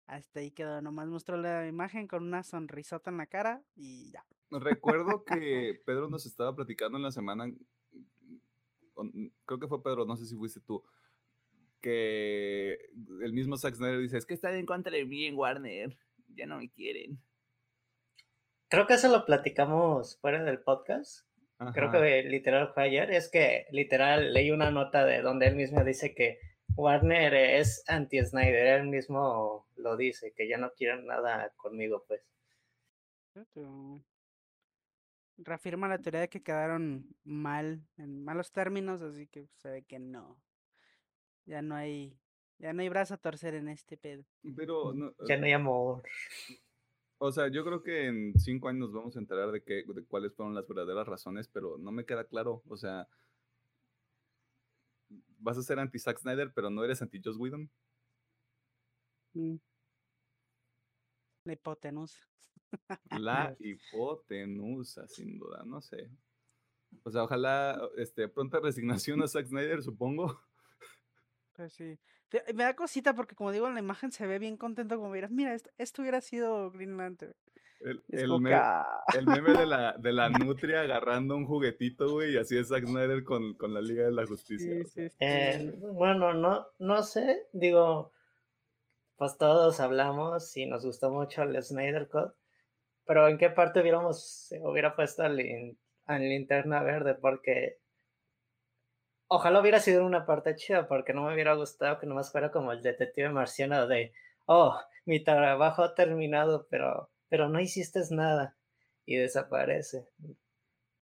Hasta 0.07 0.41
ahí 0.41 0.51
quedó, 0.51 0.81
nomás 0.81 1.09
mostró 1.09 1.37
la 1.37 1.67
imagen 1.67 2.09
con 2.09 2.23
una 2.23 2.43
sonrisota 2.43 3.11
en 3.11 3.19
la 3.19 3.27
cara 3.27 3.63
y 3.77 4.11
ya. 4.11 4.25
Recuerdo 4.51 5.23
que 5.25 5.81
Pedro 5.85 6.09
nos 6.09 6.25
estaba 6.25 6.55
platicando 6.57 6.97
en 6.97 7.05
la 7.05 7.13
semana, 7.13 7.53
con- 8.95 9.33
creo 9.45 9.59
que 9.61 9.69
fue 9.69 9.83
Pedro, 9.83 10.07
no 10.07 10.17
sé 10.17 10.25
si 10.25 10.35
fuiste 10.35 10.61
tú, 10.61 10.83
que 11.81 12.79
el 13.23 13.33
mismo 13.33 13.57
Zack 13.57 13.75
Snyder 13.75 14.01
dice, 14.01 14.19
es 14.19 14.27
que 14.27 14.35
están 14.35 14.55
en 14.55 14.67
contra 14.67 14.93
de 14.93 15.05
mí 15.05 15.27
en 15.27 15.37
Warner, 15.37 15.97
ya 16.35 16.47
no 16.47 16.59
me 16.59 16.71
quieren. 16.71 17.21
Creo 18.69 18.87
que 18.87 18.95
eso 18.95 19.09
lo 19.09 19.25
platicamos 19.25 20.19
fuera 20.21 20.43
del 20.45 20.61
podcast. 20.61 21.27
Creo 21.73 21.91
que 21.91 22.23
literal 22.23 22.73
fue 22.73 22.85
ayer. 22.85 23.11
Es 23.11 23.31
que 23.31 23.67
literal 23.73 24.33
leí 24.33 24.51
una 24.51 24.71
nota 24.71 25.05
de 25.05 25.23
donde 25.23 25.47
él 25.47 25.57
mismo 25.57 25.83
dice 25.85 26.15
que 26.15 26.39
Warner 26.77 27.35
es 27.35 27.83
anti-Snyder. 27.89 28.81
Él 28.81 28.89
mismo 28.89 29.67
lo 29.77 29.97
dice, 29.97 30.33
que 30.37 30.49
ya 30.49 30.59
no 30.59 30.73
quieren 30.75 31.07
nada 31.07 31.53
conmigo, 31.57 32.05
pues. 32.07 32.23
Reafirma 35.39 35.89
la 35.89 35.99
teoría 35.99 36.21
de 36.21 36.29
que 36.29 36.43
quedaron 36.43 37.07
mal, 37.25 37.81
en 37.97 38.23
malos 38.23 38.53
términos, 38.53 39.01
así 39.03 39.27
que 39.29 39.47
se 39.57 39.71
ve 39.71 39.83
que 39.83 39.99
no. 39.99 40.41
Ya 41.49 41.63
no 41.63 41.75
hay, 41.75 42.15
ya 42.59 42.75
no 42.75 42.83
hay 42.83 42.91
brazo 42.91 43.15
a 43.15 43.17
torcer 43.17 43.55
en 43.55 43.69
este 43.69 43.97
pedo. 43.97 44.23
Pero, 44.55 44.93
no, 44.93 45.15
Ya 45.27 45.39
no 45.39 45.47
hay 45.47 45.53
amor. 45.53 46.03
o 47.17 47.33
sea, 47.33 47.49
yo 47.49 47.65
creo 47.65 47.83
que 47.83 48.07
en 48.07 48.39
cinco 48.39 48.69
años 48.69 48.81
nos 48.81 48.93
vamos 48.93 49.17
a 49.17 49.19
enterar 49.19 49.51
de, 49.51 49.63
qué, 49.63 49.83
de 49.83 50.05
cuáles 50.05 50.35
fueron 50.35 50.55
las 50.55 50.69
verdaderas 50.69 51.09
razones, 51.09 51.49
pero 51.49 51.79
no 51.79 51.91
me 51.91 52.05
queda 52.05 52.25
claro. 52.25 52.63
O 52.69 52.77
sea, 52.77 53.09
vas 55.39 55.57
a 55.57 55.63
ser 55.63 55.79
anti-Zack 55.79 56.19
Snyder, 56.19 56.53
pero 56.53 56.69
no 56.69 56.85
eres 56.85 57.01
anti-Joss 57.01 57.39
Whedon. 57.39 57.71
Mm. 59.33 59.57
La 61.45 61.53
hipotenusa. 61.55 62.29
La 63.19 63.57
hipotenusa, 63.59 65.09
sin 65.09 65.39
duda, 65.39 65.65
no 65.65 65.81
sé. 65.81 66.11
O 67.05 67.11
sea, 67.11 67.25
ojalá 67.25 67.81
este, 67.97 68.29
pronta 68.29 68.61
resignación 68.61 69.23
a 69.23 69.29
Zack 69.29 69.47
Snyder, 69.47 69.83
supongo. 69.83 70.43
Pues 71.59 71.73
sí. 71.73 71.99
Te- 72.29 72.45
Me 72.55 72.63
da 72.63 72.77
cosita 72.77 73.15
porque 73.15 73.35
como 73.35 73.51
digo 73.51 73.67
en 73.67 73.75
la 73.75 73.81
imagen 73.81 74.13
se 74.13 74.29
ve 74.29 74.39
bien 74.39 74.57
contento 74.57 74.97
como 74.97 75.11
mira, 75.11 75.27
mira, 75.29 75.55
esto, 75.55 75.71
esto 75.77 76.03
hubiera 76.03 76.21
sido 76.21 76.71
Green 76.71 76.97
Lantern. 76.97 77.35
El, 77.81 78.01
Es 78.11 78.23
el 78.23 78.29
como 78.29 78.41
me- 78.41 78.51
que, 78.51 78.55
ah, 78.55 78.87
el 79.19 79.27
meme 79.27 79.55
de 79.55 79.67
la, 79.67 79.95
de 79.99 80.13
la 80.13 80.29
nutria 80.57 80.83
agarrando 80.83 81.35
un 81.37 81.47
juguetito, 81.47 82.11
güey, 82.13 82.35
y 82.35 82.37
así 82.39 82.57
es 82.57 82.69
Zack 82.69 82.87
Snyder 82.87 83.25
con, 83.25 83.55
con 83.55 83.75
la 83.75 83.81
Liga 83.81 84.05
de 84.05 84.13
la 84.13 84.25
Justicia. 84.25 84.73
sí, 84.73 84.81
o 84.83 84.87
sea. 84.87 85.09
sí, 85.09 85.11
sí. 85.11 85.17
Eh, 85.19 85.75
bueno, 85.81 86.33
no, 86.33 86.65
no 86.79 87.03
sé, 87.03 87.49
digo, 87.53 88.13
pues 89.17 89.37
todos 89.37 89.81
hablamos 89.81 90.57
y 90.57 90.67
nos 90.67 90.85
gustó 90.87 91.11
mucho 91.11 91.43
el 91.43 91.61
Snyder 91.61 92.09
Cut, 92.09 92.35
pero 93.05 93.27
¿en 93.27 93.37
qué 93.37 93.51
parte 93.51 93.81
hubiéramos, 93.81 94.47
se 94.47 94.61
hubiera 94.61 94.95
puesto 94.95 95.25
al, 95.25 95.37
lin- 95.37 95.77
al 96.07 96.21
linterna 96.23 96.85
verde? 96.85 97.17
Porque 97.17 97.79
ojalá 99.29 99.61
hubiera 99.61 99.81
sido 99.81 100.05
una 100.05 100.27
parte 100.27 100.55
chida, 100.57 100.89
porque 100.89 101.13
no 101.15 101.23
me 101.25 101.35
hubiera 101.35 101.55
gustado 101.55 101.99
que 102.01 102.07
nomás 102.07 102.33
fuera 102.33 102.51
como 102.51 102.73
el 102.73 102.83
detective 102.83 103.29
marciano 103.31 103.87
de, 103.87 104.13
oh, 104.47 104.79
mi 105.05 105.23
trabajo 105.23 105.83
ha 105.83 105.95
terminado, 105.95 106.67
pero, 106.71 107.11
pero 107.29 107.49
no 107.49 107.61
hiciste 107.61 108.01
nada 108.11 108.57
y 109.07 109.17
desaparece. 109.17 110.07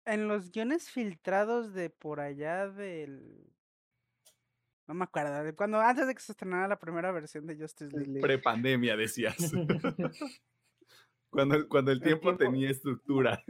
En 0.05 0.27
los 0.27 0.51
guiones 0.51 0.89
filtrados 0.89 1.73
de 1.73 1.89
por 1.89 2.19
allá 2.19 2.67
del... 2.67 3.47
No 4.87 4.95
me 4.95 5.03
acuerdo, 5.05 5.43
de 5.43 5.53
cuando 5.55 5.79
antes 5.79 6.07
de 6.07 6.13
que 6.15 6.19
se 6.21 6.31
estrenara 6.33 6.67
la 6.67 6.79
primera 6.79 7.11
versión 7.11 7.45
de 7.45 7.55
Justice 7.55 7.95
League. 7.95 8.19
Prepandemia, 8.19 8.97
decías. 8.97 9.37
cuando, 11.29 11.55
el- 11.55 11.67
cuando 11.67 11.91
el 11.91 12.01
tiempo- 12.01 12.35
tenía 12.35 12.69
estructura. 12.69 13.41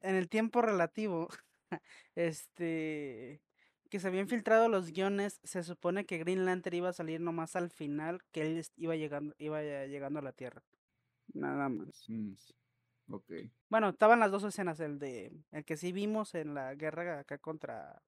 en 0.00 0.14
el 0.14 0.28
tiempo 0.28 0.62
relativo, 0.62 1.28
este, 2.14 3.42
que 3.90 4.00
se 4.00 4.08
habían 4.08 4.28
filtrado 4.28 4.68
los 4.68 4.92
guiones, 4.92 5.40
se 5.44 5.62
supone 5.62 6.06
que 6.06 6.18
Green 6.18 6.44
Lantern 6.46 6.76
iba 6.76 6.88
a 6.90 6.92
salir 6.92 7.20
nomás 7.20 7.56
al 7.56 7.70
final, 7.70 8.22
que 8.32 8.42
él 8.42 8.58
est- 8.58 8.72
iba 8.78 8.96
llegando, 8.96 9.34
iba 9.38 9.62
ya 9.62 9.86
llegando 9.86 10.18
a 10.20 10.22
la 10.22 10.32
Tierra. 10.32 10.62
Nada 11.34 11.68
más. 11.68 12.08
Mm, 12.08 12.32
ok. 13.10 13.32
Bueno, 13.68 13.88
estaban 13.90 14.20
las 14.20 14.30
dos 14.32 14.44
escenas, 14.44 14.80
el 14.80 14.98
de, 14.98 15.32
el 15.52 15.64
que 15.64 15.76
sí 15.76 15.92
vimos 15.92 16.34
en 16.34 16.54
la 16.54 16.74
guerra 16.74 17.20
acá 17.20 17.38
contra, 17.38 18.02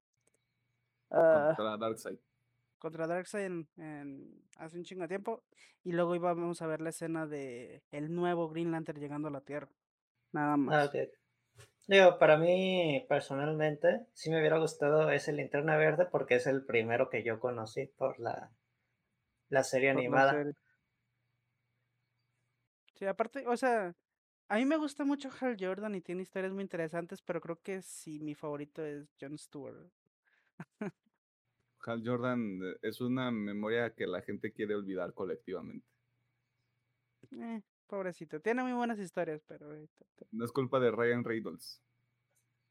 ah, 1.11 1.55
Contra 1.55 1.77
Darkseid. 1.77 2.19
contra 2.79 3.07
Darkseid 3.07 3.45
en, 3.45 3.67
en- 3.77 4.43
hace 4.57 4.77
un 4.77 4.83
chingo 4.83 5.03
de 5.03 5.07
tiempo, 5.07 5.43
y 5.83 5.93
luego 5.93 6.15
íbamos 6.15 6.61
a 6.61 6.67
ver 6.67 6.81
la 6.81 6.89
escena 6.89 7.25
de 7.27 7.81
el 7.91 8.13
nuevo 8.13 8.49
Green 8.49 8.71
Lantern 8.71 8.99
llegando 8.99 9.29
a 9.29 9.31
la 9.31 9.41
Tierra. 9.41 9.69
Nada 10.33 10.53
Ah, 10.53 10.57
más. 10.57 10.87
ok. 10.87 10.95
Digo, 11.87 12.17
para 12.17 12.37
mí 12.37 13.05
personalmente 13.09 14.05
sí 14.13 14.29
me 14.29 14.39
hubiera 14.39 14.57
gustado 14.57 15.11
ese 15.11 15.33
linterna 15.33 15.75
verde 15.75 16.07
porque 16.09 16.35
es 16.35 16.47
el 16.47 16.65
primero 16.65 17.09
que 17.09 17.23
yo 17.23 17.39
conocí 17.39 17.87
por 17.97 18.19
la, 18.19 18.51
la 19.49 19.63
serie 19.63 19.91
por 19.91 19.95
la 19.95 19.99
animada. 19.99 20.31
serie. 20.31 20.53
Sí, 22.95 23.05
aparte, 23.05 23.45
o 23.47 23.57
sea, 23.57 23.93
a 24.47 24.57
mí 24.57 24.65
me 24.65 24.77
gusta 24.77 25.03
mucho 25.03 25.29
Hal 25.39 25.57
Jordan 25.59 25.95
y 25.95 26.01
tiene 26.01 26.21
historias 26.21 26.53
muy 26.53 26.61
interesantes, 26.63 27.21
pero 27.21 27.41
creo 27.41 27.59
que 27.61 27.81
sí, 27.81 28.19
mi 28.19 28.35
favorito 28.35 28.85
es 28.85 29.15
Jon 29.19 29.37
Stewart. 29.37 29.91
Hal 31.85 32.01
Jordan 32.03 32.59
eh, 32.63 32.77
es 32.81 32.99
una 32.99 33.29
memoria 33.29 33.93
que 33.93 34.07
la 34.07 34.23
gente 34.23 34.51
quiere 34.51 34.73
olvidar 34.73 35.13
colectivamente. 35.13 35.85
Eh, 37.31 37.61
pobrecito, 37.87 38.39
tiene 38.39 38.63
muy 38.63 38.73
buenas 38.73 38.99
historias, 38.99 39.41
pero 39.47 39.73
No 40.31 40.45
es 40.45 40.51
culpa 40.51 40.79
de 40.79 40.91
Ryan 40.91 41.23
Reynolds. 41.23 41.81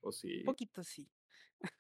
¿O 0.00 0.12
sí? 0.12 0.38
un 0.38 0.44
poquito 0.44 0.82
sí. 0.82 1.08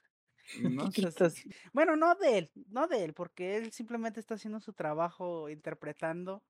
No 0.62 0.90
sí. 0.90 1.50
Bueno, 1.72 1.96
no 1.96 2.14
de 2.14 2.38
él, 2.38 2.50
no 2.68 2.86
de 2.86 3.04
él, 3.04 3.14
porque 3.14 3.56
él 3.56 3.72
simplemente 3.72 4.20
está 4.20 4.34
haciendo 4.34 4.60
su 4.60 4.72
trabajo 4.72 5.48
interpretando. 5.48 6.42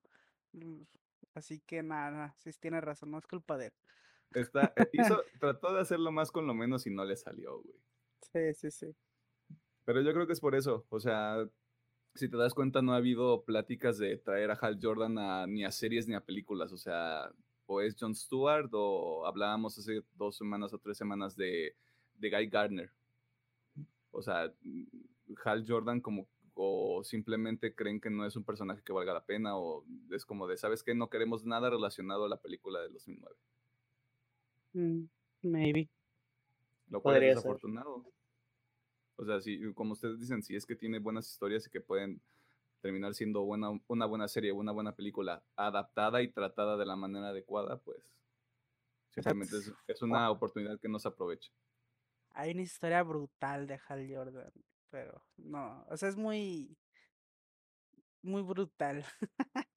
mm, 0.51 0.81
Así 1.35 1.59
que 1.65 1.81
nada, 1.81 2.11
nada, 2.11 2.35
sí 2.37 2.51
tiene 2.59 2.79
razón, 2.81 3.11
no 3.11 3.17
es 3.17 3.25
culpa 3.25 3.57
de 3.57 3.67
él. 3.67 3.73
Está, 4.35 4.73
eh, 4.75 4.89
hizo, 4.93 5.21
trató 5.39 5.73
de 5.73 5.81
hacerlo 5.81 6.11
más 6.11 6.31
con 6.31 6.45
lo 6.47 6.53
menos 6.53 6.85
y 6.85 6.91
no 6.91 7.05
le 7.05 7.15
salió, 7.15 7.61
güey. 7.61 7.75
Sí, 8.31 8.53
sí, 8.53 8.71
sí. 8.71 8.95
Pero 9.85 10.01
yo 10.01 10.13
creo 10.13 10.27
que 10.27 10.33
es 10.33 10.39
por 10.39 10.55
eso. 10.55 10.85
O 10.89 10.99
sea, 10.99 11.37
si 12.15 12.29
te 12.29 12.37
das 12.37 12.53
cuenta, 12.53 12.81
no 12.81 12.93
ha 12.93 12.97
habido 12.97 13.43
pláticas 13.43 13.97
de 13.97 14.17
traer 14.17 14.51
a 14.51 14.55
Hal 14.55 14.79
Jordan 14.81 15.17
a, 15.17 15.47
ni 15.47 15.65
a 15.65 15.71
series 15.71 16.07
ni 16.07 16.15
a 16.15 16.23
películas. 16.23 16.71
O 16.71 16.77
sea, 16.77 17.31
o 17.65 17.81
es 17.81 17.95
Jon 17.99 18.13
Stewart 18.13 18.69
o 18.71 19.25
hablábamos 19.25 19.77
hace 19.77 20.03
dos 20.15 20.37
semanas 20.37 20.73
o 20.73 20.77
tres 20.77 20.97
semanas 20.97 21.35
de, 21.35 21.75
de 22.15 22.29
Guy 22.29 22.47
Gardner. 22.47 22.91
O 24.11 24.21
sea, 24.21 24.53
Hal 25.43 25.65
Jordan 25.67 26.01
como 26.01 26.27
o 26.55 27.03
simplemente 27.03 27.73
creen 27.73 27.99
que 27.99 28.11
no 28.11 28.25
es 28.25 28.35
un 28.35 28.43
personaje 28.43 28.83
que 28.83 28.93
valga 28.93 29.13
la 29.13 29.25
pena 29.25 29.57
o 29.57 29.83
es 30.11 30.23
como 30.23 30.47
de, 30.47 30.57
¿sabes 30.57 30.83
qué? 30.83 30.93
No 30.93 31.09
queremos 31.09 31.45
nada 31.45 31.69
relacionado 31.69 32.25
a 32.25 32.29
la 32.29 32.37
película 32.37 32.79
de 32.81 32.89
2009. 32.89 33.35
Mm, 34.73 35.03
maybe. 35.41 35.89
Lo 36.89 37.01
cual 37.01 37.23
es 37.23 37.41
Podría 37.41 37.57
ser. 37.57 38.13
O 39.15 39.25
sea, 39.25 39.39
si, 39.41 39.73
como 39.73 39.93
ustedes 39.93 40.19
dicen, 40.19 40.41
si 40.41 40.55
es 40.55 40.65
que 40.65 40.75
tiene 40.75 40.99
buenas 40.99 41.29
historias 41.29 41.67
y 41.67 41.69
que 41.69 41.81
pueden 41.81 42.21
terminar 42.81 43.13
siendo 43.13 43.43
buena, 43.43 43.69
una 43.87 44.05
buena 44.05 44.27
serie, 44.27 44.51
una 44.51 44.71
buena 44.71 44.95
película 44.95 45.43
adaptada 45.55 46.21
y 46.21 46.31
tratada 46.31 46.75
de 46.77 46.85
la 46.85 46.95
manera 46.95 47.29
adecuada, 47.29 47.77
pues 47.79 48.17
simplemente 49.11 49.57
es, 49.57 49.71
es 49.87 50.01
una 50.01 50.29
oportunidad 50.29 50.79
que 50.79 50.89
no 50.89 50.99
se 50.99 51.07
aprovecha. 51.07 51.51
Hay 52.31 52.51
una 52.51 52.63
historia 52.63 53.03
brutal 53.03 53.67
de 53.67 53.79
Hal 53.87 54.07
Jordan, 54.11 54.51
pero 54.89 55.23
no, 55.37 55.85
o 55.89 55.95
sea, 55.95 56.09
es 56.09 56.17
muy, 56.17 56.75
muy 58.21 58.41
brutal. 58.41 59.05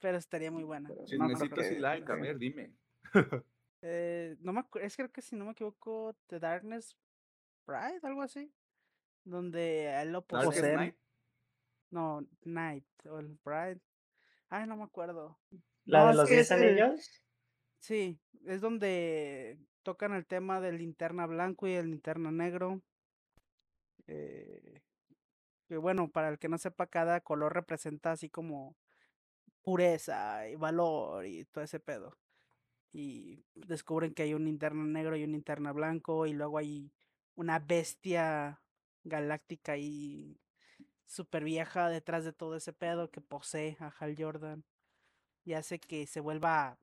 pero 0.00 0.18
estaría 0.18 0.50
muy 0.50 0.64
buena. 0.64 0.88
No 0.88 1.04
Chismecito 1.04 1.62
sí 1.62 1.74
que- 1.74 1.80
like, 1.80 2.10
a 2.10 2.16
ver, 2.16 2.38
dime. 2.38 2.74
Eh, 3.80 4.36
no 4.40 4.52
me 4.52 4.64
es 4.82 4.96
que 4.96 5.04
creo 5.04 5.12
que 5.12 5.22
si 5.22 5.36
no 5.36 5.44
me 5.44 5.52
equivoco, 5.52 6.12
The 6.26 6.40
Darkness 6.40 6.96
Bride, 7.68 8.00
algo 8.02 8.22
así. 8.22 8.50
Donde 9.24 9.92
él 10.00 10.10
lo. 10.12 10.24
Night, 10.30 10.96
No, 11.90 12.26
Night 12.44 12.86
o 13.06 13.18
el 13.18 13.28
Bride. 13.44 13.80
Ay, 14.48 14.66
no 14.66 14.76
me 14.76 14.84
acuerdo. 14.84 15.38
La 15.84 16.00
No, 16.04 16.08
de 16.08 16.14
los 16.16 16.28
que 16.28 16.34
10 16.36 16.50
es 16.50 16.58
el- 16.58 16.68
anillos. 16.80 17.22
Sí, 17.80 18.18
es 18.46 18.60
donde 18.62 19.58
tocan 19.82 20.14
el 20.14 20.26
tema 20.26 20.60
del 20.60 20.78
linterna 20.78 21.26
blanco 21.26 21.66
y 21.68 21.74
el 21.74 21.90
linterna 21.90 22.30
negro. 22.30 22.82
eh, 24.10 24.80
que 25.68 25.76
bueno, 25.76 26.08
para 26.10 26.30
el 26.30 26.38
que 26.38 26.48
no 26.48 26.56
sepa, 26.56 26.86
cada 26.86 27.20
color 27.20 27.52
representa 27.52 28.12
así 28.12 28.30
como 28.30 28.74
pureza 29.60 30.48
y 30.48 30.54
valor 30.56 31.26
y 31.26 31.44
todo 31.44 31.62
ese 31.62 31.78
pedo. 31.78 32.16
Y 32.90 33.44
descubren 33.54 34.14
que 34.14 34.22
hay 34.22 34.32
un 34.32 34.46
linterna 34.46 34.82
negro 34.84 35.14
y 35.14 35.24
un 35.24 35.32
linterna 35.32 35.72
blanco 35.72 36.24
y 36.24 36.32
luego 36.32 36.56
hay 36.56 36.90
una 37.38 37.60
bestia 37.60 38.60
galáctica 39.04 39.76
y 39.76 40.40
súper 41.06 41.44
vieja 41.44 41.88
detrás 41.88 42.24
de 42.24 42.32
todo 42.32 42.56
ese 42.56 42.72
pedo 42.72 43.12
que 43.12 43.20
posee 43.20 43.76
a 43.78 43.94
Hal 43.96 44.16
Jordan 44.18 44.64
y 45.44 45.52
hace 45.54 45.78
que 45.78 46.08
se 46.08 46.18
vuelva 46.18 46.80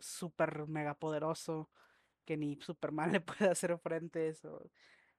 súper 0.00 0.66
mega 0.66 0.94
poderoso 0.94 1.70
que 2.24 2.36
ni 2.36 2.56
Superman 2.60 3.12
le 3.12 3.20
puede 3.20 3.50
hacer 3.50 3.78
frente 3.78 4.18
a 4.18 4.26
eso. 4.30 4.68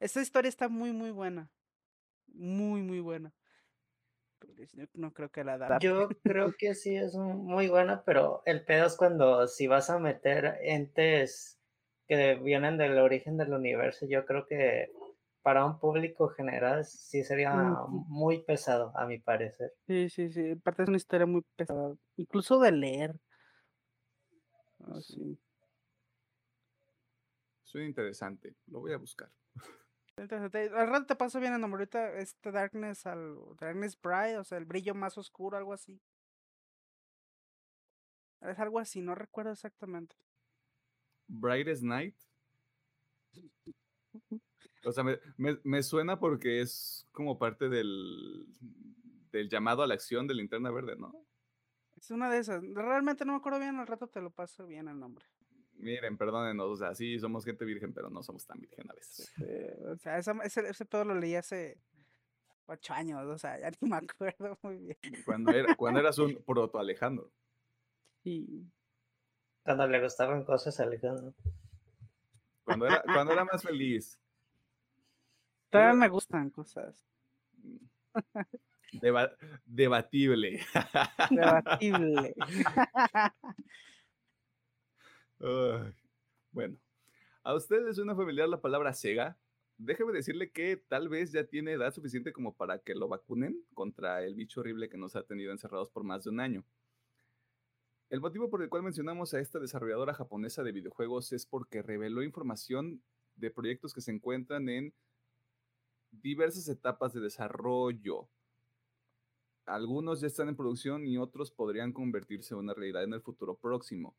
Esta 0.01 0.21
historia 0.21 0.49
está 0.49 0.67
muy 0.67 0.91
muy 0.91 1.11
buena. 1.11 1.49
Muy 2.27 2.81
muy 2.81 2.99
buena. 2.99 3.33
No 4.93 5.13
creo 5.13 5.31
que 5.31 5.45
la 5.45 5.53
adapten. 5.53 5.89
Yo 5.89 6.09
creo 6.21 6.53
que 6.57 6.75
sí 6.75 6.97
es 6.97 7.15
muy 7.15 7.69
buena, 7.69 8.03
pero 8.03 8.43
el 8.45 8.65
pedo 8.65 8.87
es 8.87 8.97
cuando 8.97 9.47
si 9.47 9.67
vas 9.67 9.89
a 9.89 9.99
meter 9.99 10.59
entes 10.63 11.62
que 12.07 12.35
vienen 12.35 12.77
del 12.77 12.97
origen 12.97 13.37
del 13.37 13.53
universo, 13.53 14.05
yo 14.07 14.25
creo 14.25 14.45
que 14.45 14.91
para 15.41 15.65
un 15.65 15.77
público 15.79 16.29
general 16.29 16.85
sí 16.85 17.23
sería 17.23 17.53
muy 18.07 18.43
pesado, 18.43 18.91
a 18.95 19.05
mi 19.05 19.19
parecer. 19.19 19.73
Sí, 19.87 20.09
sí, 20.09 20.29
sí. 20.31 20.51
Aparte 20.51 20.83
es 20.83 20.87
una 20.89 20.97
historia 20.97 21.25
muy 21.25 21.43
pesada. 21.55 21.95
Incluso 22.15 22.59
de 22.59 22.71
leer. 22.71 23.15
Ah, 24.79 24.99
Sí. 25.01 25.37
Suena 27.63 27.87
interesante, 27.87 28.55
lo 28.67 28.81
voy 28.81 28.93
a 28.93 28.97
buscar. 28.97 29.31
Interesante. 30.15 30.69
Al 30.69 30.87
rato 30.87 31.07
te 31.07 31.15
paso 31.15 31.39
bien 31.39 31.53
el 31.53 31.61
nombre. 31.61 31.79
Ahorita 31.79 32.17
este 32.19 32.51
Darkness 32.51 33.05
al 33.07 33.35
Darkness 33.59 33.99
Bright, 33.99 34.37
o 34.37 34.43
sea, 34.43 34.59
el 34.59 34.65
brillo 34.65 34.93
más 34.93 35.17
oscuro, 35.17 35.57
algo 35.57 35.73
así. 35.73 35.99
Es 38.41 38.59
algo 38.59 38.79
así, 38.79 39.01
no 39.01 39.15
recuerdo 39.15 39.51
exactamente. 39.53 40.15
Brightest 41.39 41.83
Night. 41.83 42.15
O 44.85 44.91
sea, 44.91 45.03
me, 45.03 45.17
me- 45.37 45.59
me 45.63 45.81
suena 45.83 46.19
porque 46.19 46.61
es 46.61 47.07
como 47.11 47.37
parte 47.39 47.69
del, 47.69 48.45
del 49.31 49.49
llamado 49.49 49.81
a 49.81 49.87
la 49.87 49.93
acción 49.93 50.27
de 50.27 50.33
Linterna 50.35 50.71
Verde, 50.71 50.95
¿no? 50.97 51.13
Es 51.97 52.11
una 52.11 52.29
de 52.29 52.39
esas. 52.39 52.61
Realmente 52.73 53.23
no 53.25 53.31
me 53.33 53.37
acuerdo 53.37 53.59
bien, 53.59 53.77
al 53.77 53.87
rato 53.87 54.07
te 54.07 54.21
lo 54.21 54.29
paso 54.29 54.65
bien 54.67 54.87
el 54.89 54.99
nombre. 54.99 55.25
Miren, 55.75 56.17
perdónenos, 56.17 56.67
o 56.69 56.75
sea, 56.75 56.93
sí, 56.95 57.17
somos 57.19 57.45
gente 57.45 57.65
virgen, 57.65 57.93
pero 57.93 58.09
no 58.09 58.21
somos 58.21 58.45
tan 58.45 58.59
virgen 58.59 58.89
a 58.89 58.93
veces. 58.93 59.31
O 59.87 59.95
sea, 59.97 60.17
esa- 60.17 60.37
ese, 60.43 60.67
ese 60.69 60.85
pedo 60.85 61.05
lo 61.05 61.15
leí 61.15 61.35
hace 61.35 61.77
ocho 62.65 62.93
años, 62.93 63.25
o 63.25 63.37
sea, 63.37 63.59
ya 63.59 63.71
ni 63.81 63.89
me 63.89 63.95
acuerdo 64.17 64.57
muy 64.61 64.77
bien. 64.77 64.97
Cuando, 65.25 65.51
era, 65.51 65.75
cuando 65.75 65.99
eras 66.01 66.17
un 66.19 66.35
proto 66.45 66.77
Alejandro. 66.77 67.31
Y 68.25 68.65
Cuando 69.63 69.87
le 69.87 70.01
gustaban 70.01 70.43
cosas 70.43 70.79
a 70.79 70.83
Alejandro. 70.83 71.33
Cuando 72.63 72.85
era, 72.85 73.01
cuando 73.03 73.33
era 73.33 73.45
más 73.45 73.61
feliz. 73.63 74.19
todavía 75.69 75.93
me 75.93 76.09
gustan 76.09 76.49
cosas. 76.49 77.05
Deba- 78.93 79.35
debatible. 79.65 80.61
Debatible. 81.29 82.35
Bueno, 86.51 86.77
¿a 87.43 87.53
usted 87.55 87.81
le 87.83 87.93
suena 87.93 88.15
familiar 88.15 88.47
la 88.47 88.61
palabra 88.61 88.93
Sega? 88.93 89.37
Déjeme 89.77 90.13
decirle 90.13 90.51
que 90.51 90.77
tal 90.77 91.09
vez 91.09 91.31
ya 91.31 91.43
tiene 91.45 91.71
edad 91.73 91.91
suficiente 91.93 92.31
como 92.31 92.53
para 92.53 92.79
que 92.79 92.93
lo 92.93 93.07
vacunen 93.07 93.59
contra 93.73 94.23
el 94.23 94.35
bicho 94.35 94.59
horrible 94.61 94.87
que 94.87 94.97
nos 94.97 95.15
ha 95.15 95.23
tenido 95.23 95.51
encerrados 95.51 95.89
por 95.89 96.03
más 96.03 96.23
de 96.23 96.29
un 96.29 96.39
año. 96.39 96.63
El 98.13 98.21
motivo 98.21 98.47
por 98.47 98.61
el 98.61 98.69
cual 98.69 98.83
mencionamos 98.83 99.33
a 99.33 99.39
esta 99.39 99.57
desarrolladora 99.57 100.13
japonesa 100.13 100.61
de 100.61 100.71
videojuegos 100.71 101.33
es 101.33 101.47
porque 101.47 101.81
reveló 101.81 102.21
información 102.21 103.01
de 103.37 103.49
proyectos 103.49 103.91
que 103.91 104.01
se 104.01 104.11
encuentran 104.11 104.69
en 104.69 104.93
diversas 106.11 106.69
etapas 106.69 107.13
de 107.13 107.21
desarrollo. 107.21 108.29
Algunos 109.65 110.21
ya 110.21 110.27
están 110.27 110.47
en 110.47 110.55
producción 110.55 111.07
y 111.07 111.17
otros 111.17 111.49
podrían 111.49 111.91
convertirse 111.91 112.53
en 112.53 112.59
una 112.59 112.75
realidad 112.75 113.03
en 113.03 113.13
el 113.13 113.21
futuro 113.21 113.55
próximo. 113.55 114.15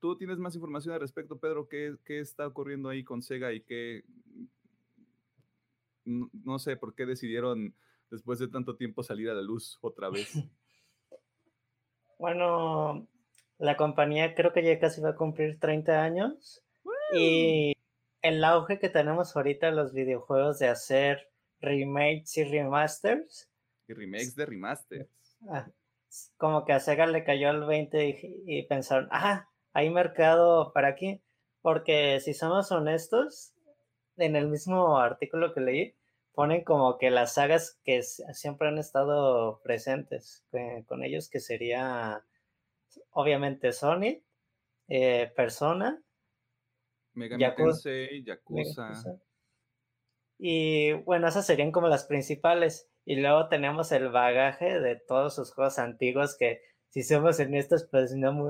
¿Tú 0.00 0.16
tienes 0.16 0.38
más 0.38 0.56
información 0.56 0.94
al 0.94 1.00
respecto, 1.00 1.38
Pedro? 1.38 1.68
¿Qué, 1.68 2.00
está 2.04 2.48
ocurriendo 2.48 2.88
ahí 2.88 3.04
con 3.04 3.22
Sega 3.22 3.52
y 3.52 3.60
qué... 3.60 4.02
No 6.04 6.58
sé 6.58 6.76
por 6.76 6.96
qué 6.96 7.06
decidieron 7.06 7.76
después 8.10 8.40
de 8.40 8.48
tanto 8.48 8.74
tiempo 8.74 9.04
salir 9.04 9.30
a 9.30 9.34
la 9.34 9.42
luz 9.42 9.78
otra 9.82 10.10
vez. 10.10 10.32
Bueno, 12.20 13.08
la 13.58 13.78
compañía 13.78 14.34
creo 14.34 14.52
que 14.52 14.62
ya 14.62 14.78
casi 14.78 15.00
va 15.00 15.10
a 15.10 15.16
cumplir 15.16 15.58
30 15.58 16.02
años. 16.02 16.62
Y 17.14 17.72
el 18.20 18.44
auge 18.44 18.78
que 18.78 18.90
tenemos 18.90 19.34
ahorita 19.34 19.68
en 19.68 19.76
los 19.76 19.94
videojuegos 19.94 20.58
de 20.58 20.68
hacer 20.68 21.30
remakes 21.60 22.36
y 22.36 22.44
remasters, 22.44 23.48
Y 23.88 23.94
remakes 23.94 24.36
de 24.36 24.44
remaster. 24.46 25.08
ah, 25.48 25.66
como 26.36 26.66
que 26.66 26.74
a 26.74 26.80
Sega 26.80 27.06
le 27.06 27.24
cayó 27.24 27.50
el 27.50 27.64
20 27.64 28.08
y, 28.08 28.42
y 28.46 28.62
pensaron, 28.66 29.08
ah, 29.12 29.48
hay 29.72 29.88
mercado 29.88 30.72
para 30.74 30.88
aquí. 30.88 31.22
Porque 31.62 32.20
si 32.20 32.34
somos 32.34 32.70
honestos, 32.70 33.54
en 34.18 34.36
el 34.36 34.48
mismo 34.48 34.98
artículo 34.98 35.54
que 35.54 35.60
leí, 35.60 35.94
ponen 36.34 36.64
como 36.64 36.98
que 36.98 37.10
las 37.10 37.34
sagas 37.34 37.80
que 37.84 38.02
siempre 38.02 38.68
han 38.68 38.78
estado 38.78 39.60
presentes 39.62 40.44
eh, 40.52 40.84
con 40.86 41.04
ellos, 41.04 41.28
que 41.28 41.40
sería 41.40 42.24
obviamente 43.10 43.72
Sonic, 43.72 44.24
eh, 44.88 45.32
Persona, 45.36 46.02
Megami 47.14 47.42
Yaku- 47.42 47.56
Tensei, 47.56 48.24
Yakuza. 48.24 48.88
Yakuza. 48.88 49.20
Y 50.38 50.92
bueno, 51.04 51.28
esas 51.28 51.46
serían 51.46 51.72
como 51.72 51.88
las 51.88 52.04
principales. 52.04 52.88
Y 53.04 53.16
luego 53.16 53.48
tenemos 53.48 53.92
el 53.92 54.08
bagaje 54.10 54.78
de 54.80 54.96
todos 54.96 55.34
sus 55.34 55.52
juegos 55.52 55.78
antiguos 55.78 56.36
que, 56.36 56.60
si 56.88 57.02
somos 57.02 57.38
honestos, 57.40 57.86
pues 57.90 58.14
no- 58.14 58.48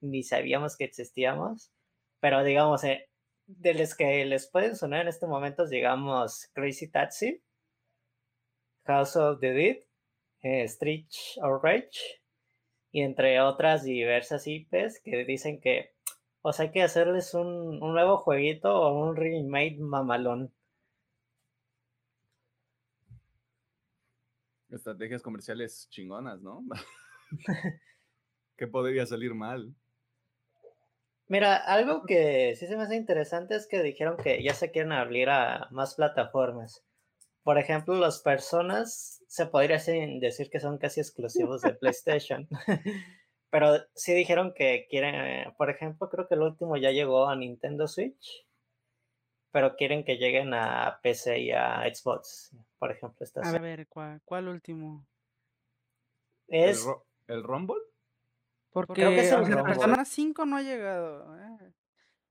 ni 0.00 0.22
sabíamos 0.22 0.76
que 0.76 0.84
existíamos. 0.84 1.72
Pero 2.20 2.42
digamos, 2.44 2.84
eh, 2.84 3.08
de 3.46 3.74
los 3.74 3.94
que 3.94 4.24
les 4.24 4.46
pueden 4.46 4.76
sonar 4.76 5.02
en 5.02 5.08
este 5.08 5.26
momento, 5.26 5.66
digamos, 5.66 6.50
Crazy 6.54 6.88
Taxi, 6.88 7.42
House 8.84 9.16
of 9.16 9.40
the 9.40 9.52
Dead, 9.52 9.76
eh, 10.42 10.64
Street 10.64 11.06
of 11.42 11.62
Rage, 11.62 12.20
y 12.92 13.02
entre 13.02 13.40
otras 13.40 13.84
diversas 13.84 14.46
IPs 14.46 15.00
que 15.02 15.24
dicen 15.24 15.60
que 15.60 15.94
sea, 16.52 16.66
hay 16.66 16.72
que 16.72 16.82
hacerles 16.82 17.34
un, 17.34 17.82
un 17.82 17.92
nuevo 17.92 18.18
jueguito 18.18 18.74
o 18.74 19.08
un 19.08 19.16
remake 19.16 19.78
mamalón. 19.78 20.52
Estrategias 24.68 25.22
comerciales 25.22 25.88
chingonas, 25.90 26.42
¿no? 26.42 26.64
¿Qué 28.56 28.66
podría 28.66 29.06
salir 29.06 29.34
mal? 29.34 29.74
Mira, 31.26 31.56
algo 31.56 32.02
que 32.04 32.54
sí 32.56 32.66
se 32.66 32.76
me 32.76 32.82
hace 32.82 32.96
interesante 32.96 33.54
es 33.56 33.66
que 33.66 33.82
dijeron 33.82 34.16
que 34.16 34.42
ya 34.42 34.54
se 34.54 34.70
quieren 34.70 34.92
abrir 34.92 35.30
a 35.30 35.68
más 35.70 35.94
plataformas. 35.94 36.84
Por 37.42 37.58
ejemplo, 37.58 37.94
las 37.94 38.20
personas 38.20 39.22
se 39.26 39.46
podría 39.46 39.78
decir 39.78 40.50
que 40.50 40.60
son 40.60 40.78
casi 40.78 41.00
exclusivos 41.00 41.62
de 41.62 41.74
PlayStation. 41.74 42.48
Pero 43.50 43.76
sí 43.94 44.14
dijeron 44.14 44.52
que 44.52 44.86
quieren, 44.90 45.54
por 45.56 45.70
ejemplo, 45.70 46.08
creo 46.08 46.26
que 46.26 46.34
el 46.34 46.42
último 46.42 46.76
ya 46.76 46.90
llegó 46.90 47.28
a 47.28 47.36
Nintendo 47.36 47.86
Switch, 47.86 48.44
pero 49.52 49.76
quieren 49.76 50.04
que 50.04 50.16
lleguen 50.16 50.52
a 50.54 50.98
PC 51.04 51.38
y 51.38 51.52
a 51.52 51.84
Xbox, 51.94 52.50
por 52.80 52.90
ejemplo. 52.90 53.24
A 53.44 53.58
ver, 53.60 53.86
¿cuál, 53.86 54.20
cuál 54.24 54.48
último? 54.48 55.06
Es... 56.48 56.84
¿El, 56.84 57.36
¿El 57.36 57.42
Rumble? 57.44 57.80
Porque 58.74 58.94
creo 58.94 59.10
que 59.10 59.52
el 59.52 59.62
Persona 59.62 60.04
5 60.04 60.46
no 60.46 60.56
ha 60.56 60.62
llegado. 60.62 61.38
Eh. 61.38 61.72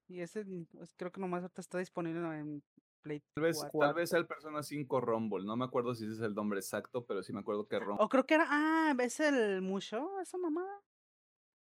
Y 0.10 0.20
ese 0.20 0.44
pues, 0.74 0.94
creo 0.98 1.10
que 1.10 1.22
nomás 1.22 1.50
está 1.56 1.78
disponible 1.78 2.20
en 2.38 2.62
Play 3.02 3.24
Tal 3.34 3.44
vez, 3.46 3.66
tal 3.72 3.94
vez 3.94 4.12
el 4.12 4.28
Persona 4.28 4.62
5 4.62 5.00
Rumble. 5.00 5.46
No 5.46 5.56
me 5.56 5.64
acuerdo 5.64 5.96
si 5.96 6.04
ese 6.04 6.16
es 6.16 6.20
el 6.20 6.36
nombre 6.36 6.60
exacto, 6.60 7.06
pero 7.06 7.24
sí 7.24 7.32
me 7.32 7.40
acuerdo 7.40 7.66
que 7.66 7.78
es 7.78 7.82
Rumble. 7.82 8.04
O 8.04 8.10
creo 8.10 8.26
que 8.26 8.34
era. 8.34 8.46
Ah, 8.50 8.94
¿es 9.00 9.22
el 9.22 9.62
Musho? 9.62 10.20
¿Esa 10.20 10.38
mamada? 10.38 10.82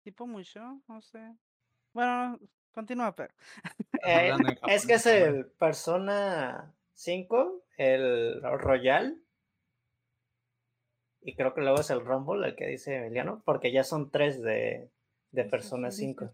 Tipo 0.03 0.27
Musho, 0.27 0.81
no 0.88 1.01
sé. 1.01 1.33
Bueno, 1.92 2.40
continúa, 2.73 3.14
pero. 3.14 3.33
Eh, 4.05 4.33
es 4.66 4.85
que 4.85 4.95
es 4.95 5.07
el 5.07 5.47
Persona 5.47 6.75
5, 6.95 7.62
el 7.77 8.42
Royal 8.42 9.23
y 11.24 11.35
creo 11.35 11.54
que 11.54 11.61
luego 11.61 11.80
es 11.80 11.90
el 11.90 12.04
Rumble 12.04 12.46
el 12.46 12.56
que 12.56 12.66
dice 12.66 12.96
Emiliano, 12.96 13.42
porque 13.44 13.72
ya 13.72 13.85
son 13.85 14.11
tres 14.11 14.42
de, 14.42 14.90
de 15.30 15.44
Persona 15.44 15.90
5. 15.90 16.30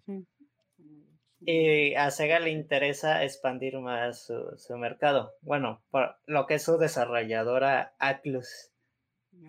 Y 1.40 1.94
a 1.94 2.10
Sega 2.10 2.40
le 2.40 2.50
interesa 2.50 3.22
expandir 3.22 3.78
más 3.78 4.26
su, 4.26 4.76
mercado. 4.76 5.34
Bueno, 5.42 5.82
por 5.90 6.16
lo 6.26 6.46
que 6.46 6.54
es 6.54 6.62
su 6.62 6.78
desarrolladora 6.78 7.94
Atlus, 7.98 8.72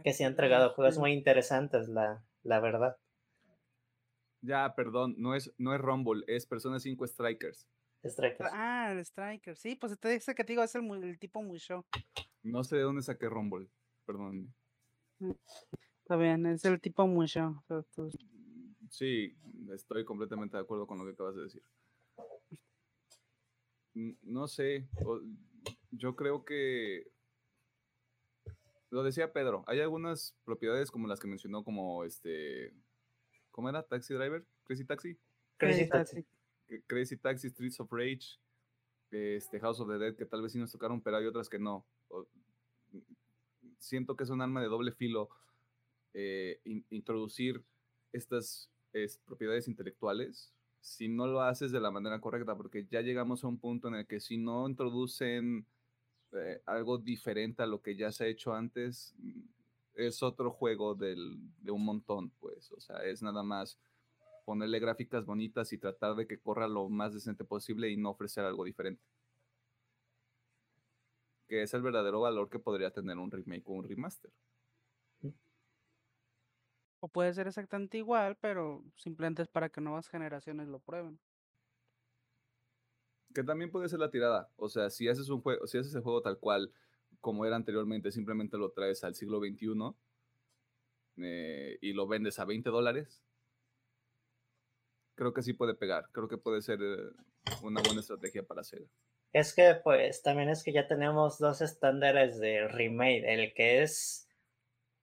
que 0.04 0.14
se 0.14 0.26
ha 0.26 0.28
entregado 0.28 0.74
juegos 0.74 0.98
muy 0.98 1.14
interesantes, 1.14 1.88
la, 1.88 2.24
la 2.44 2.60
verdad. 2.60 2.98
Ya, 4.42 4.74
perdón, 4.76 5.16
no 5.18 5.36
es, 5.36 5.54
no 5.58 5.74
es 5.74 5.82
Rumble, 5.82 6.24
es 6.28 6.46
Persona 6.46 6.80
5 6.80 7.08
Strikers. 7.08 7.68
Strikers. 8.06 8.50
Ah, 8.54 8.92
el 8.92 9.04
Strikers, 9.04 9.60
sí, 9.60 9.76
pues 9.76 10.00
te 10.00 10.10
dice 10.10 10.36
que 10.36 10.44
te 10.44 10.54
digo, 10.54 10.64
es 10.64 10.74
el, 10.76 10.90
el 11.04 11.20
tipo 11.20 11.42
muy 11.42 11.60
show. 11.60 11.84
No 12.44 12.64
sé 12.64 12.78
de 12.78 12.84
dónde 12.84 13.02
saqué 13.02 13.28
Rumble, 13.28 13.68
perdón. 14.06 14.54
Está 16.02 16.16
bien, 16.16 16.46
es 16.46 16.66
el 16.66 16.80
tipo 16.82 17.06
mucho. 17.08 17.64
Sí, 18.90 19.36
estoy 19.74 20.06
completamente 20.06 20.58
de 20.58 20.64
acuerdo 20.64 20.88
con 20.88 20.98
lo 20.98 21.06
que 21.06 21.12
acabas 21.12 21.36
de 21.36 21.44
decir. 21.44 21.64
No 24.24 24.48
sé, 24.48 24.88
yo 25.92 26.16
creo 26.16 26.46
que 26.46 27.12
lo 28.90 29.04
decía 29.04 29.34
Pedro, 29.34 29.64
hay 29.68 29.82
algunas 29.82 30.36
propiedades 30.46 30.90
como 30.90 31.08
las 31.08 31.20
que 31.20 31.28
mencionó 31.28 31.64
como 31.64 32.04
este 32.04 32.74
¿cómo 33.52 33.70
era? 33.70 33.84
Taxi 33.84 34.14
Driver, 34.14 34.44
Crazy 34.64 34.86
Taxi. 34.86 35.18
Crazy 35.58 35.90
Taxi. 35.90 36.26
Crazy 36.88 37.18
Taxi, 37.18 37.50
Streets 37.50 37.80
of 37.80 37.92
Rage, 37.92 38.40
este 39.12 39.60
House 39.60 39.80
of 39.80 39.90
the 39.90 39.98
Dead 39.98 40.16
que 40.16 40.26
tal 40.26 40.42
vez 40.42 40.54
sí 40.54 40.60
nos 40.60 40.72
tocaron, 40.72 41.02
pero 41.02 41.18
hay 41.18 41.26
otras 41.26 41.50
que 41.50 41.60
no 41.60 41.86
siento 43.80 44.16
que 44.16 44.24
es 44.24 44.30
un 44.30 44.42
arma 44.42 44.62
de 44.62 44.68
doble 44.68 44.92
filo 44.92 45.30
eh, 46.14 46.60
introducir 46.90 47.64
estas 48.12 48.70
propiedades 49.26 49.68
intelectuales 49.68 50.54
si 50.82 51.08
no 51.08 51.28
lo 51.28 51.42
haces 51.42 51.72
de 51.72 51.80
la 51.80 51.92
manera 51.92 52.20
correcta, 52.22 52.56
porque 52.56 52.86
ya 52.90 53.02
llegamos 53.02 53.44
a 53.44 53.48
un 53.48 53.60
punto 53.60 53.88
en 53.90 53.96
el 53.96 54.08
que 54.08 54.20
si 54.20 54.38
no 54.38 54.68
introducen 54.68 55.66
eh, 56.32 56.62
algo 56.66 56.98
diferente 56.98 57.64
a 57.64 57.68
lo 57.68 57.82
que 57.82 57.96
ya 57.96 58.12
se 58.12 58.24
ha 58.24 58.28
hecho 58.28 58.54
antes, 58.54 59.14
es 59.96 60.24
otro 60.24 60.52
juego 60.52 60.96
de 60.96 61.16
un 61.70 61.84
montón, 61.84 62.30
pues, 62.40 62.72
o 62.72 62.80
sea, 62.80 63.04
es 63.04 63.22
nada 63.22 63.44
más 63.44 63.78
ponerle 64.46 64.80
gráficas 64.80 65.26
bonitas 65.26 65.74
y 65.74 65.78
tratar 65.78 66.16
de 66.16 66.26
que 66.26 66.40
corra 66.40 66.68
lo 66.68 66.90
más 66.90 67.14
decente 67.14 67.44
posible 67.44 67.90
y 67.90 67.98
no 67.98 68.12
ofrecer 68.12 68.46
algo 68.46 68.64
diferente 68.64 69.04
que 71.50 71.64
es 71.64 71.74
el 71.74 71.82
verdadero 71.82 72.22
valor 72.22 72.48
que 72.48 72.60
podría 72.60 72.92
tener 72.92 73.18
un 73.18 73.32
remake 73.32 73.68
o 73.68 73.74
un 73.74 73.84
remaster. 73.84 74.32
O 77.02 77.08
puede 77.08 77.34
ser 77.34 77.48
exactamente 77.48 77.98
igual, 77.98 78.38
pero 78.40 78.84
simplemente 78.96 79.42
es 79.42 79.48
para 79.48 79.70
que 79.70 79.82
nuevas 79.82 80.10
generaciones 80.10 80.68
lo 80.68 80.80
prueben. 80.80 81.20
Que 83.34 83.44
también 83.44 83.72
puede 83.72 83.90
ser 83.90 84.00
la 84.00 84.12
tirada. 84.12 84.52
O 84.58 84.70
sea, 84.70 84.90
si 84.90 85.08
haces 85.08 85.30
un 85.30 85.42
juego, 85.42 85.66
si 85.66 85.78
haces 85.78 85.96
el 85.96 86.02
juego 86.02 86.22
tal 86.22 86.38
cual 86.38 86.72
como 87.22 87.46
era 87.46 87.56
anteriormente, 87.56 88.12
simplemente 88.12 88.58
lo 88.58 88.72
traes 88.72 89.04
al 89.04 89.16
siglo 89.16 89.40
XXI 89.40 89.96
eh, 91.18 91.78
y 91.82 91.94
lo 91.94 92.08
vendes 92.08 92.38
a 92.40 92.46
20 92.46 92.70
dólares, 92.70 93.24
creo 95.16 95.34
que 95.34 95.42
sí 95.42 95.54
puede 95.54 95.74
pegar. 95.74 96.10
Creo 96.12 96.28
que 96.28 96.38
puede 96.38 96.62
ser 96.62 96.80
eh, 96.82 97.12
una 97.64 97.82
buena 97.82 98.02
estrategia 98.02 98.46
para 98.46 98.62
hacer. 98.62 98.88
Es 99.32 99.54
que 99.54 99.76
pues 99.84 100.24
también 100.24 100.50
es 100.50 100.64
que 100.64 100.74
ya 100.74 100.88
tenemos 100.88 101.38
dos 101.38 101.62
estándares 101.62 102.40
de 102.40 102.68
remake, 102.68 103.24
el 103.28 103.54
que 103.54 103.84
es 103.84 104.28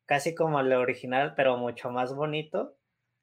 casi 0.05 0.35
como 0.35 0.59
el 0.61 0.73
original, 0.73 1.35
pero 1.37 1.57
mucho 1.57 1.91
más 1.91 2.15
bonito, 2.15 2.77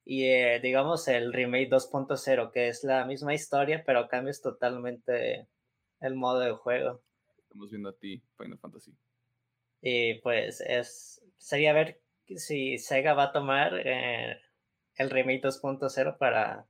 y 0.06 0.26
eh, 0.26 0.60
digamos 0.62 1.08
el 1.08 1.34
remake 1.34 1.70
2.0, 1.70 2.52
que 2.52 2.70
es 2.70 2.84
la 2.84 3.06
misma 3.06 3.34
historia, 3.34 3.84
pero 3.86 4.08
cambias 4.08 4.42
totalmente 4.42 5.48
el 6.00 6.16
modo 6.16 6.40
de 6.40 6.52
juego. 6.52 7.02
Estamos 7.38 7.70
viendo 7.70 7.90
a 7.90 7.98
ti, 7.98 8.24
Final 8.38 8.60
Fantasy. 8.60 8.96
Y 9.82 10.16
pues 10.22 10.62
es 10.62 11.22
sería 11.38 11.74
ver 11.74 12.02
si 12.38 12.78
Sega 12.78 13.14
va 13.14 13.24
a 13.24 13.32
tomar 13.34 13.74
eh, 13.86 14.40
el 14.96 15.10
remake 15.10 15.42
2.0 15.44 16.18
para 16.18 16.66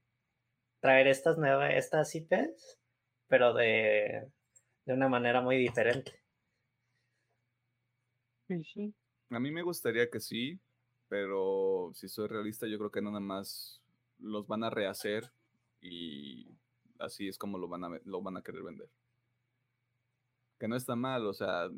traer 0.79 1.07
estas 1.07 1.37
nuevas 1.37 1.73
estas 1.75 2.13
IPs 2.15 2.79
pero 3.33 3.51
de, 3.51 4.31
una 4.85 5.09
manera 5.09 5.41
muy 5.41 5.57
diferente. 5.57 6.21
A 9.31 9.39
mí 9.39 9.49
me 9.49 9.63
gustaría 9.63 10.07
que 10.07 10.19
sí, 10.19 10.59
pero 11.07 11.89
si 11.95 12.07
soy 12.09 12.27
realista, 12.27 12.67
yo 12.67 12.77
creo 12.77 12.91
que 12.91 13.01
nada 13.01 13.19
más 13.19 13.81
los 14.19 14.45
van 14.45 14.63
a 14.63 14.69
rehacer 14.69 15.31
y 15.81 16.47
así 16.99 17.27
es 17.27 17.39
como 17.39 17.57
lo 17.57 17.67
van 17.67 17.85
a, 17.85 17.99
lo 18.05 18.21
van 18.21 18.37
a 18.37 18.43
querer 18.43 18.61
vender. 18.61 18.89
Que 20.59 20.67
no 20.67 20.75
está 20.75 20.95
mal, 20.95 21.25
o 21.25 21.33
sea, 21.33 21.71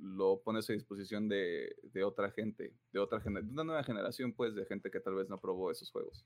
lo 0.00 0.40
pones 0.44 0.70
a 0.70 0.74
disposición 0.74 1.28
de, 1.28 1.74
otra 2.04 2.30
gente, 2.30 2.76
de 2.92 3.00
otra 3.00 3.18
de 3.18 3.40
una 3.40 3.64
nueva 3.64 3.82
generación, 3.82 4.34
pues, 4.34 4.54
de 4.54 4.66
gente 4.66 4.88
que 4.88 5.00
tal 5.00 5.16
vez 5.16 5.28
no 5.28 5.40
probó 5.40 5.72
esos 5.72 5.90
juegos. 5.90 6.24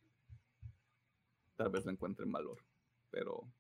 Tal 1.56 1.70
vez 1.70 1.86
le 1.86 1.92
encuentren 1.92 2.30
valor, 2.30 2.58
pero 3.10 3.50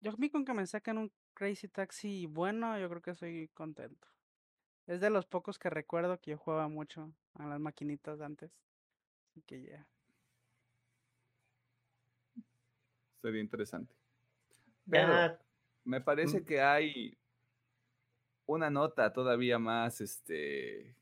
yo 0.00 0.12
a 0.12 0.16
mí 0.16 0.30
con 0.30 0.44
que 0.44 0.54
me 0.54 0.66
saquen 0.66 0.98
un 0.98 1.12
Crazy 1.34 1.68
Taxi 1.68 2.26
bueno, 2.26 2.78
yo 2.78 2.88
creo 2.88 3.02
que 3.02 3.14
soy 3.14 3.48
contento. 3.54 4.08
Es 4.86 5.00
de 5.00 5.10
los 5.10 5.26
pocos 5.26 5.58
que 5.58 5.70
recuerdo 5.70 6.20
que 6.20 6.32
yo 6.32 6.38
jugaba 6.38 6.68
mucho 6.68 7.12
a 7.34 7.46
las 7.46 7.60
maquinitas 7.60 8.20
antes. 8.20 8.50
Así 9.30 9.42
que 9.42 9.62
ya. 9.62 9.86
Sería 13.20 13.40
interesante. 13.40 13.94
Pero 14.88 15.38
me 15.84 16.00
parece 16.00 16.40
mm. 16.40 16.44
que 16.44 16.60
hay 16.62 17.18
una 18.46 18.70
nota 18.70 19.12
todavía 19.12 19.58
más 19.58 20.00
este 20.00 20.96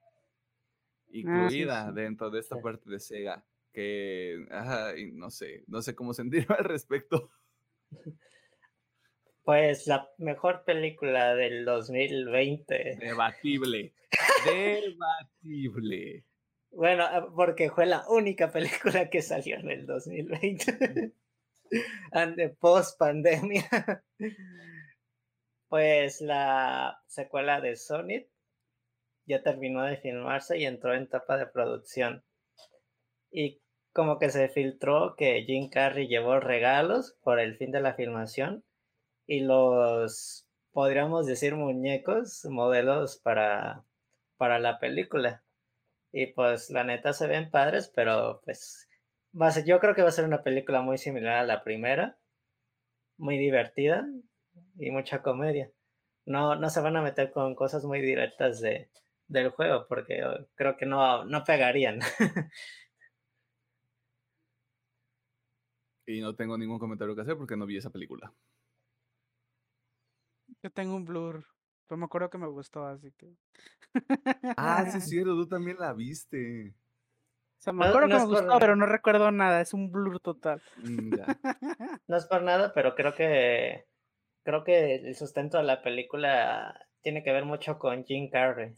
ah, 0.00 0.06
incluida 1.10 1.92
dentro 1.92 2.30
de 2.30 2.40
esta 2.40 2.60
parte 2.60 2.88
de 2.88 2.98
Sega 2.98 3.44
que 3.72 4.46
no 5.12 5.30
sé, 5.30 5.64
no 5.66 5.82
sé 5.82 5.94
cómo 5.94 6.14
sentirme 6.14 6.54
al 6.56 6.64
respecto. 6.64 7.30
Pues 9.46 9.86
la 9.86 10.10
mejor 10.18 10.64
película 10.64 11.36
del 11.36 11.64
2020. 11.64 12.96
Debatible. 12.98 13.94
Debatible. 14.44 16.24
Bueno, 16.72 17.04
ah, 17.04 17.28
porque 17.32 17.70
fue 17.70 17.86
la 17.86 18.04
única 18.08 18.50
película 18.50 19.08
que 19.08 19.22
salió 19.22 19.54
en 19.58 19.70
el 19.70 19.86
2020. 19.86 21.12
Post 22.58 22.98
pandemia. 22.98 24.02
Pues 25.68 26.20
la 26.20 27.00
secuela 27.06 27.60
de 27.60 27.76
Sonic 27.76 28.28
ya 29.26 29.44
terminó 29.44 29.84
de 29.84 29.96
filmarse 29.96 30.58
y 30.58 30.64
entró 30.64 30.92
en 30.92 31.04
etapa 31.04 31.36
de 31.36 31.46
producción. 31.46 32.24
Y 33.30 33.60
como 33.92 34.18
que 34.18 34.30
se 34.30 34.48
filtró 34.48 35.14
que 35.16 35.44
Jim 35.44 35.68
Carrey 35.70 36.08
llevó 36.08 36.40
regalos 36.40 37.16
por 37.22 37.38
el 37.38 37.56
fin 37.56 37.70
de 37.70 37.80
la 37.80 37.94
filmación 37.94 38.64
y 39.26 39.40
los, 39.40 40.46
podríamos 40.72 41.26
decir, 41.26 41.54
muñecos, 41.56 42.44
modelos 42.46 43.18
para 43.18 43.84
para 44.36 44.58
la 44.58 44.78
película. 44.78 45.42
Y 46.12 46.28
pues 46.28 46.70
la 46.70 46.84
neta 46.84 47.12
se 47.12 47.26
ven 47.26 47.50
padres, 47.50 47.92
pero 47.94 48.40
pues 48.44 48.88
va 49.38 49.50
yo 49.64 49.80
creo 49.80 49.94
que 49.94 50.02
va 50.02 50.08
a 50.08 50.12
ser 50.12 50.24
una 50.24 50.42
película 50.42 50.80
muy 50.82 50.98
similar 50.98 51.38
a 51.38 51.44
la 51.44 51.62
primera, 51.64 52.18
muy 53.18 53.38
divertida 53.38 54.06
y 54.78 54.90
mucha 54.90 55.22
comedia. 55.22 55.70
No, 56.24 56.56
no 56.56 56.70
se 56.70 56.80
van 56.80 56.96
a 56.96 57.02
meter 57.02 57.32
con 57.32 57.54
cosas 57.54 57.84
muy 57.84 58.00
directas 58.00 58.60
de, 58.60 58.90
del 59.28 59.50
juego, 59.50 59.86
porque 59.88 60.22
creo 60.54 60.76
que 60.76 60.86
no, 60.86 61.24
no 61.24 61.44
pegarían. 61.44 62.00
y 66.06 66.20
no 66.20 66.34
tengo 66.34 66.56
ningún 66.58 66.78
comentario 66.78 67.14
que 67.14 67.22
hacer 67.22 67.36
porque 67.36 67.56
no 67.56 67.66
vi 67.66 67.76
esa 67.76 67.90
película. 67.90 68.32
Yo 70.62 70.70
tengo 70.70 70.96
un 70.96 71.04
blur, 71.04 71.46
pero 71.86 71.98
me 71.98 72.04
acuerdo 72.04 72.30
que 72.30 72.38
me 72.38 72.46
gustó, 72.46 72.86
así 72.86 73.12
que. 73.12 73.34
ah, 74.56 74.84
sí, 74.90 74.98
es 74.98 75.04
cierto, 75.08 75.30
tú 75.30 75.46
también 75.46 75.78
la 75.78 75.92
viste. 75.92 76.74
O 77.58 77.62
sea, 77.62 77.72
me 77.72 77.86
acuerdo 77.86 78.08
que 78.08 78.14
me 78.14 78.26
gustó, 78.26 78.58
pero 78.58 78.76
no 78.76 78.86
recuerdo 78.86 79.30
nada, 79.30 79.60
es 79.60 79.72
un 79.74 79.90
blur 79.90 80.20
total. 80.20 80.62
Mm, 80.78 81.10
no 82.08 82.16
es 82.16 82.26
por 82.26 82.42
nada, 82.42 82.72
pero 82.74 82.94
creo 82.94 83.14
que 83.14 83.86
creo 84.42 84.62
que 84.62 84.94
el 84.94 85.16
sustento 85.16 85.58
de 85.58 85.64
la 85.64 85.82
película 85.82 86.86
tiene 87.02 87.22
que 87.24 87.32
ver 87.32 87.44
mucho 87.44 87.78
con 87.78 88.04
Jim 88.04 88.30
Carrey. 88.30 88.74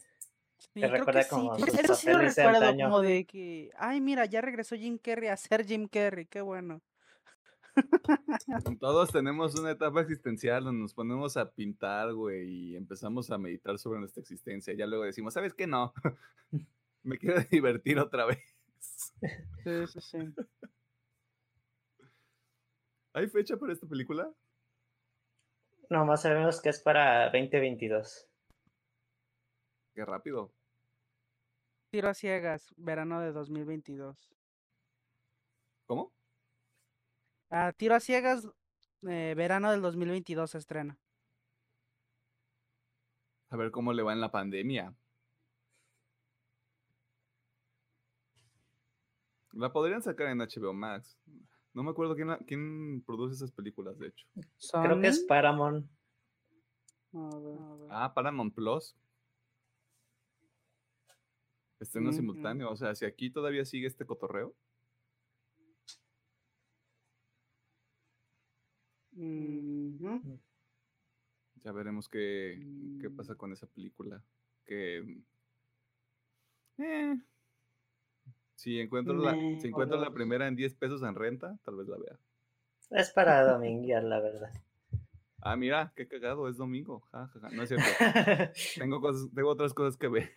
Sí, 0.73 0.81
recuerda 0.81 1.27
como 1.27 1.55
sí. 1.55 1.63
Eso 1.79 1.95
sí 1.95 2.07
lo 2.09 2.17
recuerdo 2.17 2.75
como 2.75 3.01
de 3.01 3.25
que, 3.25 3.69
ay, 3.77 4.01
mira, 4.01 4.25
ya 4.25 4.41
regresó 4.41 4.75
Jim 4.75 4.97
Carrey 4.97 5.29
a 5.29 5.37
ser 5.37 5.65
Jim 5.65 5.87
Carrey, 5.87 6.25
qué 6.25 6.41
bueno. 6.41 6.81
Todos 8.79 9.11
tenemos 9.11 9.59
una 9.59 9.71
etapa 9.71 10.01
existencial 10.01 10.63
donde 10.63 10.81
nos 10.81 10.93
ponemos 10.93 11.37
a 11.37 11.51
pintar, 11.51 12.13
güey, 12.13 12.49
y 12.49 12.75
empezamos 12.75 13.29
a 13.31 13.37
meditar 13.37 13.77
sobre 13.77 13.99
nuestra 13.99 14.21
existencia. 14.21 14.73
Ya 14.73 14.85
luego 14.87 15.05
decimos, 15.05 15.33
¿sabes 15.33 15.53
qué? 15.53 15.67
No, 15.67 15.93
me 17.03 17.17
quiero 17.17 17.41
divertir 17.51 17.99
otra 17.99 18.25
vez. 18.25 18.39
Sí, 19.63 19.87
sí, 19.87 20.01
sí. 20.01 20.17
¿Hay 23.13 23.27
fecha 23.27 23.57
para 23.57 23.73
esta 23.73 23.87
película? 23.87 24.31
No, 25.89 26.05
más 26.05 26.21
sabemos 26.21 26.61
que 26.61 26.69
es 26.69 26.79
para 26.79 27.25
2022. 27.31 28.27
Qué 29.95 30.05
rápido. 30.05 30.53
Tiro 31.89 32.09
a 32.09 32.13
ciegas, 32.13 32.73
verano 32.77 33.19
de 33.19 33.31
2022. 33.31 34.29
¿Cómo? 35.87 36.13
Ah, 37.49 37.73
tiro 37.75 37.95
a 37.95 37.99
ciegas, 37.99 38.47
eh, 39.07 39.33
verano 39.35 39.71
del 39.71 39.81
2022 39.81 40.51
se 40.51 40.57
estrena. 40.57 40.97
A 43.49 43.57
ver 43.57 43.71
cómo 43.71 43.93
le 43.93 44.03
va 44.03 44.13
en 44.13 44.21
la 44.21 44.31
pandemia. 44.31 44.95
La 49.53 49.71
podrían 49.73 50.03
sacar 50.03 50.27
en 50.27 50.37
HBO 50.37 50.73
Max. 50.73 51.17
No 51.73 51.83
me 51.83 51.89
acuerdo 51.89 52.15
quién, 52.15 52.29
quién 52.45 53.01
produce 53.03 53.35
esas 53.35 53.51
películas, 53.51 53.97
de 53.97 54.07
hecho. 54.07 54.27
Creo 54.83 55.01
que 55.01 55.07
es 55.07 55.19
Paramount. 55.21 55.89
Ah, 57.89 58.11
Paramount 58.13 58.53
Plus. 58.53 58.95
Estreno 61.79 62.11
simultáneo. 62.11 62.69
O 62.69 62.75
sea, 62.75 62.93
si 62.93 63.05
aquí 63.05 63.31
todavía 63.31 63.65
sigue 63.65 63.87
este 63.87 64.05
cotorreo. 64.05 64.53
Ya 71.63 71.71
veremos 71.71 72.07
qué, 72.07 72.59
qué, 73.01 73.09
pasa 73.09 73.33
mm. 73.33 73.37
con 73.37 73.51
esa 73.51 73.67
película. 73.67 74.23
Que. 74.65 75.21
Eh, 76.77 77.17
si 78.55 78.79
encuentro, 78.79 79.13
la, 79.15 79.33
si 79.59 79.67
encuentro 79.67 79.99
la 79.99 80.11
primera 80.13 80.47
en 80.47 80.55
10 80.55 80.73
pesos 80.75 81.03
en 81.03 81.15
renta, 81.15 81.57
tal 81.63 81.75
vez 81.75 81.87
la 81.87 81.97
vea. 81.97 82.19
Es 82.91 83.11
para 83.11 83.43
dominguear, 83.43 84.03
la 84.03 84.19
verdad. 84.19 84.51
Ah, 85.41 85.55
mira, 85.55 85.93
qué 85.95 86.07
cagado, 86.07 86.47
es 86.49 86.57
domingo. 86.57 87.07
No 87.51 87.63
es 87.63 87.69
cierto. 87.69 87.85
tengo, 88.77 89.01
cosas, 89.01 89.29
tengo 89.33 89.49
otras 89.49 89.73
cosas 89.73 89.97
que 89.97 90.07
ver. 90.07 90.31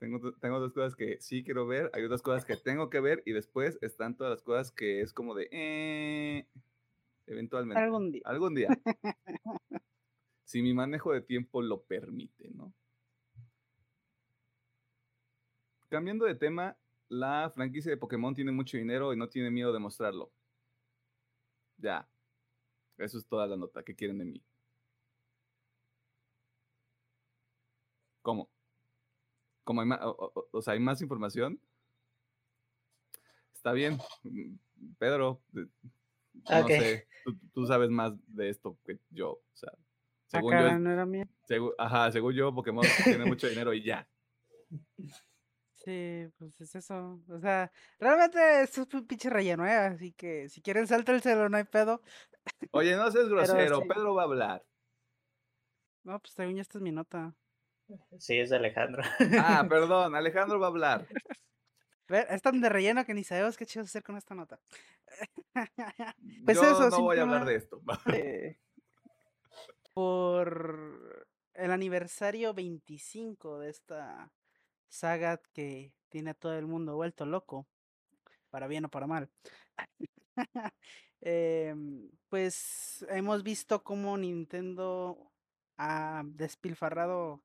Tengo, 0.00 0.32
tengo 0.32 0.58
dos 0.58 0.72
cosas 0.72 0.96
que 0.96 1.20
sí 1.20 1.44
quiero 1.44 1.66
ver, 1.66 1.90
hay 1.92 2.02
otras 2.02 2.22
cosas 2.22 2.46
que 2.46 2.56
tengo 2.56 2.88
que 2.88 3.00
ver 3.00 3.22
y 3.26 3.32
después 3.32 3.78
están 3.82 4.16
todas 4.16 4.30
las 4.30 4.42
cosas 4.42 4.72
que 4.72 5.02
es 5.02 5.12
como 5.12 5.34
de... 5.34 5.46
Eh, 5.52 6.46
eventualmente. 7.26 7.82
Algún 7.82 8.10
día. 8.10 8.22
Algún 8.24 8.54
día. 8.54 8.68
si 10.44 10.62
mi 10.62 10.72
manejo 10.72 11.12
de 11.12 11.20
tiempo 11.20 11.60
lo 11.60 11.82
permite, 11.82 12.48
¿no? 12.48 12.72
Cambiando 15.90 16.24
de 16.24 16.34
tema, 16.34 16.78
la 17.10 17.52
franquicia 17.54 17.90
de 17.90 17.98
Pokémon 17.98 18.34
tiene 18.34 18.52
mucho 18.52 18.78
dinero 18.78 19.12
y 19.12 19.18
no 19.18 19.28
tiene 19.28 19.50
miedo 19.50 19.70
de 19.70 19.80
mostrarlo. 19.80 20.32
Ya. 21.76 22.08
Eso 22.96 23.18
es 23.18 23.26
toda 23.26 23.46
la 23.46 23.58
nota 23.58 23.82
que 23.82 23.94
quieren 23.94 24.16
de 24.16 24.24
mí. 24.24 24.42
¿Cómo? 28.22 28.48
Como 29.70 29.82
hay 29.82 29.86
más, 29.86 30.00
o, 30.02 30.62
sea, 30.62 30.74
hay 30.74 30.80
más 30.80 31.00
información, 31.00 31.60
está 33.54 33.70
bien. 33.70 33.98
Mm, 34.24 34.56
Pedro, 34.98 35.40
no 35.52 36.66
sé, 36.66 37.06
tú, 37.54 37.66
sabes 37.68 37.88
más 37.88 38.14
de 38.26 38.48
esto 38.48 38.76
que 38.84 38.98
yo. 39.10 39.34
O 39.34 39.44
sea, 39.54 39.72
según 40.26 40.54
yo. 40.54 40.76
no 40.80 40.90
era 40.90 41.06
mía. 41.06 41.28
ajá, 41.78 42.10
según 42.10 42.34
yo, 42.34 42.52
Pokémon 42.52 42.84
tiene 43.04 43.24
mucho 43.26 43.46
dinero 43.46 43.72
y 43.72 43.84
ya. 43.84 44.08
Sí, 45.74 46.26
pues 46.36 46.60
es 46.60 46.74
eso. 46.74 47.20
O 47.28 47.38
sea, 47.38 47.70
realmente 48.00 48.62
esto 48.62 48.82
es 48.82 48.92
un 48.92 49.06
pinche 49.06 49.30
relleno, 49.30 49.64
¿eh? 49.64 49.76
Así 49.76 50.12
que 50.14 50.48
si 50.48 50.60
quieren 50.60 50.88
celo, 50.88 51.48
no 51.48 51.58
hay 51.58 51.64
pedo. 51.64 52.02
Oye, 52.72 52.96
no 52.96 53.08
seas 53.12 53.28
grosero, 53.28 53.86
Pedro 53.86 54.16
va 54.16 54.22
a 54.22 54.24
hablar. 54.24 54.66
No, 56.02 56.18
pues 56.18 56.32
según 56.32 56.56
ya 56.56 56.62
esta 56.62 56.78
es 56.78 56.82
mi 56.82 56.90
nota. 56.90 57.36
Sí, 58.18 58.38
es 58.38 58.50
de 58.50 58.56
Alejandro. 58.56 59.02
Ah, 59.38 59.64
perdón, 59.68 60.14
Alejandro 60.14 60.58
va 60.58 60.66
a 60.66 60.70
hablar. 60.70 61.06
Es 62.08 62.42
tan 62.42 62.60
de 62.60 62.68
relleno 62.68 63.04
que 63.04 63.14
ni 63.14 63.22
sabemos 63.22 63.56
qué 63.56 63.66
chido 63.66 63.84
hacer 63.84 64.02
con 64.02 64.16
esta 64.16 64.34
nota. 64.34 64.60
Pues 66.44 66.56
Yo 66.56 66.64
eso, 66.64 66.90
no 66.90 67.02
voy 67.02 67.18
a 67.18 67.22
hablar 67.22 67.44
de 67.44 67.56
esto. 67.56 67.82
por 69.92 71.26
el 71.54 71.70
aniversario 71.70 72.54
25 72.54 73.58
de 73.58 73.70
esta 73.70 74.32
saga 74.88 75.40
que 75.52 75.92
tiene 76.08 76.30
a 76.30 76.34
todo 76.34 76.54
el 76.54 76.66
mundo 76.66 76.96
vuelto 76.96 77.26
loco, 77.26 77.66
para 78.50 78.66
bien 78.66 78.84
o 78.84 78.88
para 78.88 79.06
mal. 79.06 79.30
Em, 81.22 82.10
pues 82.30 83.04
hemos 83.10 83.42
visto 83.42 83.84
cómo 83.84 84.16
Nintendo 84.16 85.30
ha 85.76 86.22
despilfarrado 86.24 87.42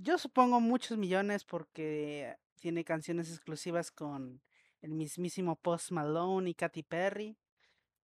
yo 0.00 0.18
supongo 0.18 0.60
muchos 0.60 0.98
millones 0.98 1.44
porque 1.44 2.36
tiene 2.60 2.84
canciones 2.84 3.30
exclusivas 3.30 3.90
con 3.90 4.40
el 4.82 4.92
mismísimo 4.92 5.56
Post 5.56 5.90
Malone 5.90 6.50
y 6.50 6.54
Katy 6.54 6.82
Perry. 6.82 7.36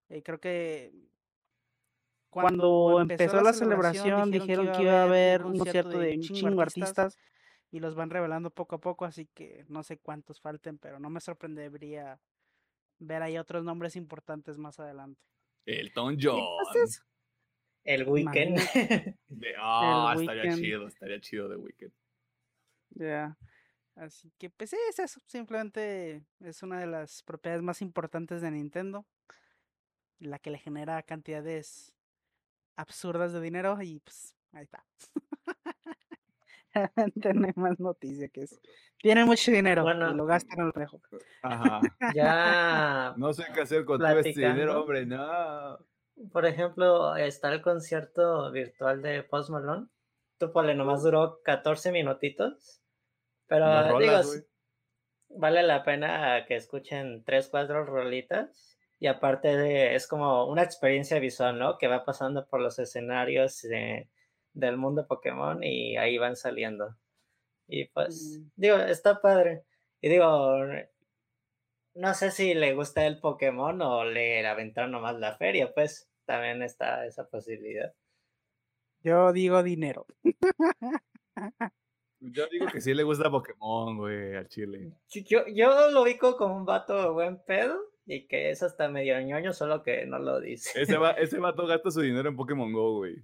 Eh, 0.08 0.22
creo 0.22 0.38
que 0.40 0.92
cuando, 2.30 3.00
empezó, 3.00 3.40
la, 3.40 3.52
celebración, 3.52 4.30
dijeron 4.30 4.72
que 4.72 4.82
iba 4.82 5.00
a 5.00 5.04
haber 5.04 5.44
un 5.44 5.56
concierto 5.56 5.98
de 5.98 6.16
un 6.16 6.20
chingo 6.20 6.60
artistas 6.60 7.16
y 7.70 7.78
los 7.78 7.94
van 7.94 8.10
revelando 8.10 8.50
poco 8.50 8.76
a 8.76 8.80
poco, 8.80 9.04
así 9.04 9.26
que 9.34 9.64
no 9.68 9.84
sé 9.84 9.98
cuántos 9.98 10.40
falten, 10.40 10.78
pero 10.78 10.98
no 10.98 11.10
me 11.10 11.20
sorprendería 11.20 12.18
ver 12.98 13.22
ahí 13.22 13.38
otros 13.38 13.64
nombres 13.64 13.94
importantes 13.94 14.58
más 14.58 14.80
adelante. 14.80 15.20
Elton 15.64 16.16
John. 16.20 16.40
El 17.84 18.08
weekend. 18.08 18.58
Ah, 19.58 20.14
estaría 20.18 20.54
chido, 20.54 20.88
estaría 20.88 21.20
chido 21.20 21.48
de 21.48 21.56
weekend. 21.56 21.92
Ya. 22.90 23.36
Así 23.96 24.32
que 24.38 24.50
pues 24.50 24.72
es 24.72 24.98
eso, 24.98 25.20
simplemente 25.26 26.24
es 26.40 26.62
una 26.62 26.80
de 26.80 26.86
las 26.86 27.22
propiedades 27.22 27.62
más 27.62 27.80
importantes 27.80 28.42
de 28.42 28.50
Nintendo, 28.50 29.06
la 30.18 30.40
que 30.40 30.50
le 30.50 30.58
genera 30.58 31.00
cantidades 31.04 31.94
absurdas 32.76 33.32
de 33.32 33.40
dinero 33.40 33.80
y 33.80 34.00
pues 34.00 34.34
ahí 34.52 34.64
está. 34.64 34.84
Tiene 37.22 37.52
más 37.54 37.78
noticia 37.78 38.28
que 38.28 38.42
eso. 38.42 38.56
Tiene 38.98 39.24
mucho 39.24 39.52
dinero 39.52 39.82
bueno, 39.84 40.10
y 40.10 40.14
lo 40.14 40.26
gastan 40.26 40.58
en 40.58 40.66
el 40.66 40.72
rejo. 40.72 41.00
Ajá. 41.42 41.80
Ya. 42.16 43.14
No 43.16 43.32
sé 43.32 43.44
qué 43.54 43.60
hacer 43.60 43.84
con 43.84 43.98
todo 44.00 44.18
este 44.18 44.30
dinero, 44.30 44.80
hombre, 44.80 45.06
no. 45.06 45.78
Por 46.32 46.46
ejemplo, 46.46 47.16
está 47.16 47.52
el 47.52 47.62
concierto 47.62 48.50
virtual 48.52 49.02
de 49.02 49.22
Post 49.24 49.50
Malone. 49.50 49.88
Tú, 50.38 50.52
Pole, 50.52 50.74
nomás 50.74 51.02
duró 51.02 51.40
14 51.42 51.92
minutitos. 51.92 52.80
Pero, 53.46 53.98
digo, 53.98 54.12
vale 55.28 55.62
la 55.62 55.82
pena 55.84 56.44
que 56.46 56.56
escuchen 56.56 57.24
3, 57.24 57.48
4 57.48 57.84
rolitas. 57.84 58.78
Y 59.00 59.06
aparte 59.06 59.56
de, 59.56 59.94
es 59.94 60.06
como 60.06 60.46
una 60.48 60.62
experiencia 60.62 61.18
visual, 61.18 61.58
¿no? 61.58 61.78
Que 61.78 61.88
va 61.88 62.04
pasando 62.04 62.46
por 62.46 62.60
los 62.60 62.78
escenarios 62.78 63.60
de, 63.62 64.08
del 64.52 64.76
mundo 64.76 65.06
Pokémon 65.06 65.62
y 65.62 65.96
ahí 65.96 66.16
van 66.16 66.36
saliendo. 66.36 66.96
Y 67.66 67.86
pues, 67.86 68.38
Mm. 68.40 68.50
digo, 68.56 68.76
está 68.76 69.20
padre. 69.20 69.64
Y 70.00 70.08
digo, 70.08 70.58
no 71.94 72.14
sé 72.14 72.30
si 72.30 72.54
le 72.54 72.74
gusta 72.74 73.06
el 73.06 73.20
Pokémon 73.20 73.80
o 73.82 74.04
le 74.04 74.46
aventaron 74.46 74.92
nomás 74.92 75.18
la 75.18 75.36
feria, 75.36 75.72
pues 75.72 76.10
también 76.24 76.62
está 76.62 77.06
esa 77.06 77.28
posibilidad. 77.28 77.94
Yo 79.02 79.32
digo 79.32 79.62
dinero. 79.62 80.06
Yo 82.20 82.46
digo 82.48 82.66
que 82.72 82.80
sí 82.80 82.94
le 82.94 83.02
gusta 83.02 83.30
Pokémon, 83.30 83.98
güey, 83.98 84.34
al 84.34 84.48
chile. 84.48 84.92
Yo, 85.10 85.46
yo 85.46 85.90
lo 85.90 86.02
ubico 86.02 86.38
como 86.38 86.56
un 86.56 86.64
vato 86.64 87.02
de 87.02 87.10
buen 87.10 87.44
pedo 87.44 87.78
y 88.06 88.26
que 88.26 88.48
es 88.50 88.62
hasta 88.62 88.88
medio 88.88 89.20
ñoño, 89.20 89.52
solo 89.52 89.82
que 89.82 90.06
no 90.06 90.18
lo 90.18 90.40
dice. 90.40 90.80
Ese, 90.80 90.96
va, 90.96 91.10
ese 91.18 91.38
vato 91.38 91.66
gasta 91.66 91.90
su 91.90 92.00
dinero 92.00 92.30
en 92.30 92.36
Pokémon 92.36 92.72
Go, 92.72 92.96
güey. 92.96 93.16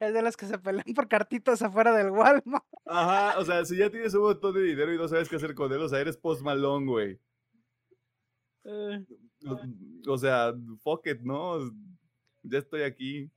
Es 0.00 0.14
de 0.14 0.22
los 0.22 0.36
que 0.36 0.46
se 0.46 0.58
pelean 0.58 0.84
por 0.94 1.08
cartitas 1.08 1.60
afuera 1.60 1.94
del 1.94 2.10
Walmart. 2.10 2.64
Ajá, 2.86 3.38
o 3.38 3.44
sea, 3.44 3.64
si 3.66 3.76
ya 3.76 3.90
tienes 3.90 4.14
un 4.14 4.22
montón 4.22 4.54
de 4.54 4.62
dinero 4.62 4.94
y 4.94 4.96
no 4.96 5.06
sabes 5.06 5.28
qué 5.28 5.36
hacer 5.36 5.54
con 5.54 5.70
él, 5.72 5.80
o 5.80 5.88
sea, 5.88 6.00
eres 6.00 6.16
Post 6.16 6.42
Malone, 6.42 6.86
güey. 6.86 7.20
Eh, 8.64 9.04
O, 9.46 10.12
o 10.12 10.18
sea, 10.18 10.54
fuck 10.82 11.06
it, 11.06 11.20
¿no? 11.20 11.70
Ya 12.42 12.58
estoy 12.58 12.82
aquí. 12.82 13.30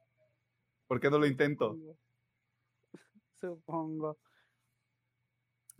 ¿Por 0.88 0.99
qué 0.99 1.09
no 1.09 1.20
lo 1.20 1.26
intento? 1.26 1.78
Supongo. 3.39 4.18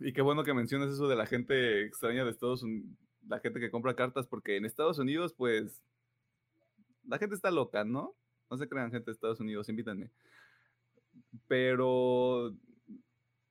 Y 0.00 0.12
qué 0.12 0.20
bueno 0.20 0.44
que 0.44 0.52
mencionas 0.52 0.90
eso 0.90 1.08
de 1.08 1.16
la 1.16 1.24
gente 1.24 1.82
extraña 1.82 2.24
de 2.24 2.30
Estados 2.30 2.62
Unidos, 2.62 2.90
la 3.26 3.38
gente 3.40 3.58
que 3.58 3.70
compra 3.70 3.94
cartas, 3.94 4.26
porque 4.26 4.56
en 4.56 4.66
Estados 4.66 4.98
Unidos, 4.98 5.32
pues, 5.32 5.82
la 7.06 7.18
gente 7.18 7.34
está 7.34 7.50
loca, 7.50 7.84
¿no? 7.84 8.14
No 8.50 8.58
se 8.58 8.68
crean 8.68 8.90
gente 8.90 9.06
de 9.06 9.12
Estados 9.12 9.40
Unidos, 9.40 9.68
invítanme. 9.70 10.10
Pero 11.48 12.54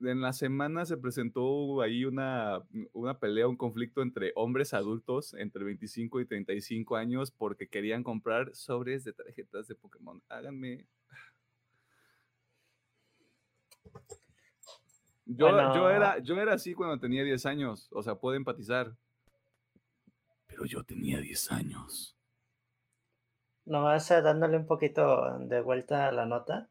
en 0.00 0.20
la 0.20 0.32
semana 0.32 0.84
se 0.84 0.96
presentó 0.96 1.80
ahí 1.80 2.04
una, 2.04 2.62
una 2.92 3.18
pelea, 3.18 3.48
un 3.48 3.56
conflicto 3.56 4.02
entre 4.02 4.32
hombres 4.34 4.74
adultos 4.74 5.34
entre 5.34 5.64
25 5.64 6.20
y 6.20 6.26
35 6.26 6.96
años 6.96 7.30
porque 7.30 7.68
querían 7.68 8.02
comprar 8.02 8.54
sobres 8.54 9.04
de 9.04 9.12
tarjetas 9.12 9.68
de 9.68 9.74
Pokémon. 9.74 10.22
Háganme. 10.28 10.86
Yo, 15.26 15.48
yo, 15.48 15.90
era, 15.90 16.18
yo 16.18 16.38
era 16.38 16.54
así 16.54 16.74
cuando 16.74 16.98
tenía 17.00 17.24
10 17.24 17.46
años, 17.46 17.88
o 17.92 18.02
sea, 18.02 18.16
puedo 18.16 18.36
empatizar. 18.36 18.94
Pero 20.46 20.66
yo 20.66 20.84
tenía 20.84 21.18
10 21.18 21.52
años. 21.52 22.16
Nomás 23.64 24.10
eh, 24.10 24.20
dándole 24.20 24.58
un 24.58 24.66
poquito 24.66 25.38
de 25.38 25.62
vuelta 25.62 26.08
a 26.08 26.12
la 26.12 26.26
nota, 26.26 26.68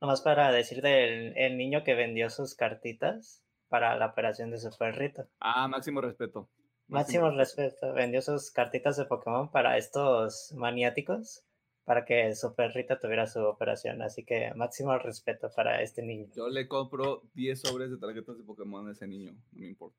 nomás 0.00 0.20
para 0.22 0.50
decir 0.52 0.82
del 0.82 1.36
el 1.36 1.56
niño 1.56 1.84
que 1.84 1.94
vendió 1.94 2.30
sus 2.30 2.54
cartitas 2.54 3.42
para 3.68 3.96
la 3.96 4.06
operación 4.06 4.50
de 4.50 4.58
su 4.58 4.70
perrito. 4.76 5.26
Ah, 5.40 5.66
máximo 5.68 6.00
respeto. 6.00 6.48
Máximo 6.88 7.30
respeto, 7.30 7.92
vendió 7.94 8.22
sus 8.22 8.50
cartitas 8.52 8.96
de 8.96 9.06
Pokémon 9.06 9.50
para 9.50 9.76
estos 9.76 10.52
maniáticos, 10.56 11.42
para 11.84 12.04
que 12.04 12.32
su 12.36 12.54
perrito 12.54 12.96
tuviera 13.00 13.26
su 13.26 13.40
operación. 13.44 14.02
Así 14.02 14.24
que 14.24 14.52
máximo 14.54 14.96
respeto 14.98 15.50
para 15.54 15.82
este 15.82 16.02
niño. 16.02 16.28
Yo 16.36 16.48
le 16.48 16.68
compro 16.68 17.22
10 17.34 17.60
sobres 17.60 17.90
de 17.90 17.98
tarjetas 17.98 18.38
de 18.38 18.44
Pokémon 18.44 18.88
a 18.88 18.92
ese 18.92 19.08
niño, 19.08 19.32
no 19.52 19.60
me 19.60 19.66
importa. 19.68 19.98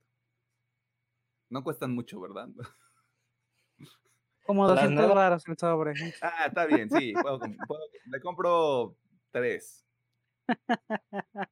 No 1.49 1.63
cuestan 1.63 1.93
mucho, 1.93 2.19
¿verdad? 2.21 2.47
Como 4.45 4.65
Las 4.65 4.75
200 4.75 4.95
nuevas- 4.95 5.15
varos 5.15 5.47
el 5.47 5.57
sobre. 5.57 5.93
Ah, 6.21 6.45
está 6.47 6.65
bien, 6.65 6.89
sí. 6.89 7.13
puedo 7.21 7.39
com- 7.39 7.57
puedo- 7.67 7.81
le 8.05 8.21
compro 8.21 8.95
3. 9.31 9.85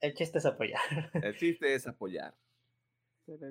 El 0.00 0.14
chiste 0.14 0.38
es 0.38 0.46
apoyar. 0.46 0.80
El 1.14 1.36
chiste 1.36 1.74
es 1.74 1.86
apoyar. 1.86 2.36
Pero. 3.26 3.50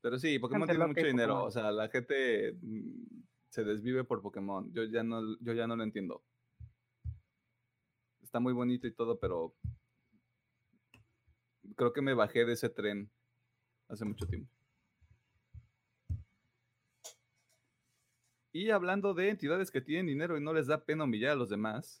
Pero 0.00 0.18
sí, 0.18 0.38
Pokémon 0.38 0.68
tiene 0.68 0.86
mucho 0.86 1.06
dinero. 1.06 1.34
Pokémon. 1.34 1.48
O 1.48 1.50
sea, 1.50 1.72
la 1.72 1.88
gente 1.88 2.56
mm, 2.60 3.22
se 3.48 3.64
desvive 3.64 4.04
por 4.04 4.22
Pokémon. 4.22 4.72
Yo 4.72 4.84
ya 4.84 5.02
no, 5.02 5.38
yo 5.40 5.52
ya 5.52 5.66
no 5.66 5.76
lo 5.76 5.82
entiendo. 5.82 6.22
Está 8.22 8.40
muy 8.40 8.52
bonito 8.52 8.86
y 8.86 8.94
todo, 8.94 9.18
pero 9.18 9.54
creo 11.76 11.92
que 11.92 12.02
me 12.02 12.14
bajé 12.14 12.44
de 12.44 12.52
ese 12.52 12.68
tren 12.68 13.10
hace 13.88 14.04
mucho 14.04 14.26
tiempo. 14.26 14.50
Y 18.54 18.70
hablando 18.70 19.14
de 19.14 19.30
entidades 19.30 19.68
que 19.68 19.80
tienen 19.80 20.06
dinero 20.06 20.38
y 20.38 20.40
no 20.40 20.54
les 20.54 20.68
da 20.68 20.84
pena 20.84 21.02
humillar 21.02 21.32
a 21.32 21.34
los 21.34 21.48
demás. 21.48 22.00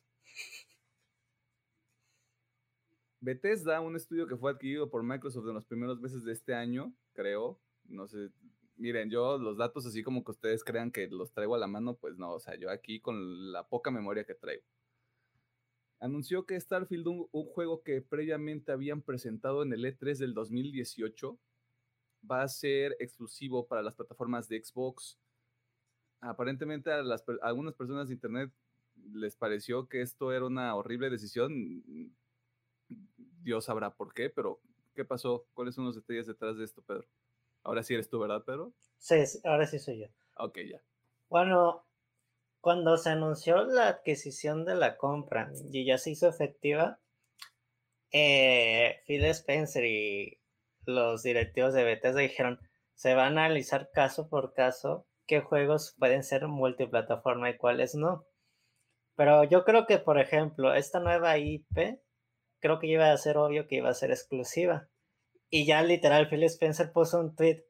Bethesda, 3.18 3.80
un 3.80 3.96
estudio 3.96 4.28
que 4.28 4.36
fue 4.36 4.52
adquirido 4.52 4.88
por 4.88 5.02
Microsoft 5.02 5.48
en 5.48 5.54
los 5.54 5.66
primeros 5.66 6.00
meses 6.00 6.22
de 6.22 6.30
este 6.32 6.54
año, 6.54 6.94
creo. 7.12 7.60
No 7.86 8.06
sé. 8.06 8.30
Miren, 8.76 9.10
yo 9.10 9.36
los 9.36 9.56
datos 9.56 9.84
así 9.84 10.04
como 10.04 10.22
que 10.22 10.30
ustedes 10.30 10.62
crean 10.62 10.92
que 10.92 11.08
los 11.08 11.32
traigo 11.32 11.56
a 11.56 11.58
la 11.58 11.66
mano, 11.66 11.96
pues 11.96 12.16
no, 12.18 12.34
o 12.34 12.38
sea, 12.38 12.54
yo 12.54 12.70
aquí 12.70 13.00
con 13.00 13.50
la 13.50 13.66
poca 13.66 13.90
memoria 13.90 14.22
que 14.22 14.36
traigo. 14.36 14.62
Anunció 15.98 16.46
que 16.46 16.60
Starfield, 16.60 17.08
un, 17.08 17.46
juego 17.46 17.82
que 17.82 18.00
previamente 18.00 18.70
habían 18.70 19.02
presentado 19.02 19.64
en 19.64 19.72
el 19.72 19.84
E3 19.84 20.18
del 20.18 20.34
2018, 20.34 21.36
va 22.30 22.42
a 22.42 22.48
ser 22.48 22.94
exclusivo 23.00 23.66
para 23.66 23.82
las 23.82 23.96
plataformas 23.96 24.48
de 24.48 24.62
Xbox. 24.62 25.18
Aparentemente 26.24 26.90
a, 26.90 27.02
las, 27.02 27.22
a 27.42 27.46
algunas 27.46 27.74
personas 27.74 28.08
de 28.08 28.14
internet 28.14 28.50
les 29.12 29.36
pareció 29.36 29.88
que 29.88 30.02
esto 30.02 30.32
era 30.32 30.46
una 30.46 30.74
horrible 30.74 31.10
decisión. 31.10 31.82
Dios 33.42 33.66
sabrá 33.66 33.94
por 33.94 34.14
qué, 34.14 34.30
pero 34.30 34.60
¿qué 34.94 35.04
pasó? 35.04 35.46
¿Cuáles 35.54 35.74
son 35.74 35.84
los 35.84 35.96
detalles 35.96 36.26
detrás 36.26 36.56
de 36.56 36.64
esto, 36.64 36.82
Pedro? 36.82 37.06
Ahora 37.62 37.82
sí 37.82 37.94
eres 37.94 38.08
tú, 38.08 38.18
¿verdad, 38.18 38.44
Pedro? 38.44 38.72
Sí, 38.98 39.26
sí, 39.26 39.40
ahora 39.44 39.66
sí 39.66 39.78
soy 39.78 40.00
yo. 40.00 40.06
Ok, 40.36 40.58
ya. 40.70 40.80
Bueno, 41.28 41.84
cuando 42.60 42.96
se 42.96 43.10
anunció 43.10 43.64
la 43.64 43.88
adquisición 43.88 44.64
de 44.64 44.74
la 44.74 44.96
compra 44.96 45.52
y 45.70 45.84
ya 45.84 45.98
se 45.98 46.10
hizo 46.10 46.28
efectiva, 46.28 47.00
eh, 48.10 49.02
Phil 49.06 49.24
Spencer 49.26 49.84
y 49.84 50.38
los 50.86 51.22
directivos 51.22 51.74
de 51.74 51.84
Bethesda 51.84 52.20
dijeron, 52.20 52.60
se 52.94 53.14
va 53.14 53.24
a 53.24 53.28
analizar 53.28 53.90
caso 53.92 54.28
por 54.28 54.54
caso 54.54 55.06
qué 55.26 55.40
juegos 55.40 55.94
pueden 55.98 56.22
ser 56.22 56.46
multiplataforma 56.48 57.50
y 57.50 57.56
cuáles 57.56 57.94
no. 57.94 58.26
Pero 59.16 59.44
yo 59.44 59.64
creo 59.64 59.86
que, 59.86 59.98
por 59.98 60.18
ejemplo, 60.18 60.74
esta 60.74 61.00
nueva 61.00 61.38
IP, 61.38 62.00
creo 62.60 62.78
que 62.78 62.86
iba 62.88 63.12
a 63.12 63.16
ser 63.16 63.36
obvio 63.36 63.66
que 63.66 63.76
iba 63.76 63.90
a 63.90 63.94
ser 63.94 64.10
exclusiva. 64.10 64.88
Y 65.50 65.66
ya 65.66 65.82
literal, 65.82 66.28
Phil 66.28 66.42
Spencer 66.44 66.92
puso 66.92 67.20
un 67.20 67.36
tweet 67.36 67.64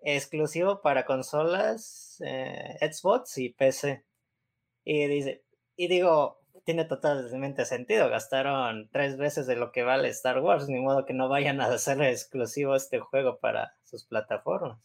exclusivo 0.00 0.82
para 0.82 1.06
consolas, 1.06 2.20
eh, 2.24 2.76
Xbox 2.80 3.38
y 3.38 3.50
PC. 3.50 4.04
Y 4.84 5.06
dice, 5.06 5.44
y 5.76 5.88
digo, 5.88 6.40
tiene 6.64 6.84
totalmente 6.84 7.64
sentido, 7.64 8.08
gastaron 8.08 8.88
tres 8.92 9.16
veces 9.16 9.46
de 9.46 9.56
lo 9.56 9.72
que 9.72 9.82
vale 9.82 10.08
Star 10.08 10.40
Wars, 10.40 10.68
ni 10.68 10.80
modo 10.80 11.06
que 11.06 11.14
no 11.14 11.28
vayan 11.28 11.60
a 11.60 11.66
hacer 11.66 12.02
exclusivo 12.02 12.74
este 12.74 13.00
juego 13.00 13.38
para 13.38 13.74
sus 13.84 14.04
plataformas. 14.04 14.78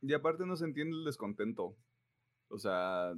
Y 0.00 0.12
aparte 0.12 0.46
no 0.46 0.56
se 0.56 0.64
entiende 0.64 0.96
el 0.96 1.04
descontento. 1.04 1.76
O 2.48 2.58
sea, 2.58 3.14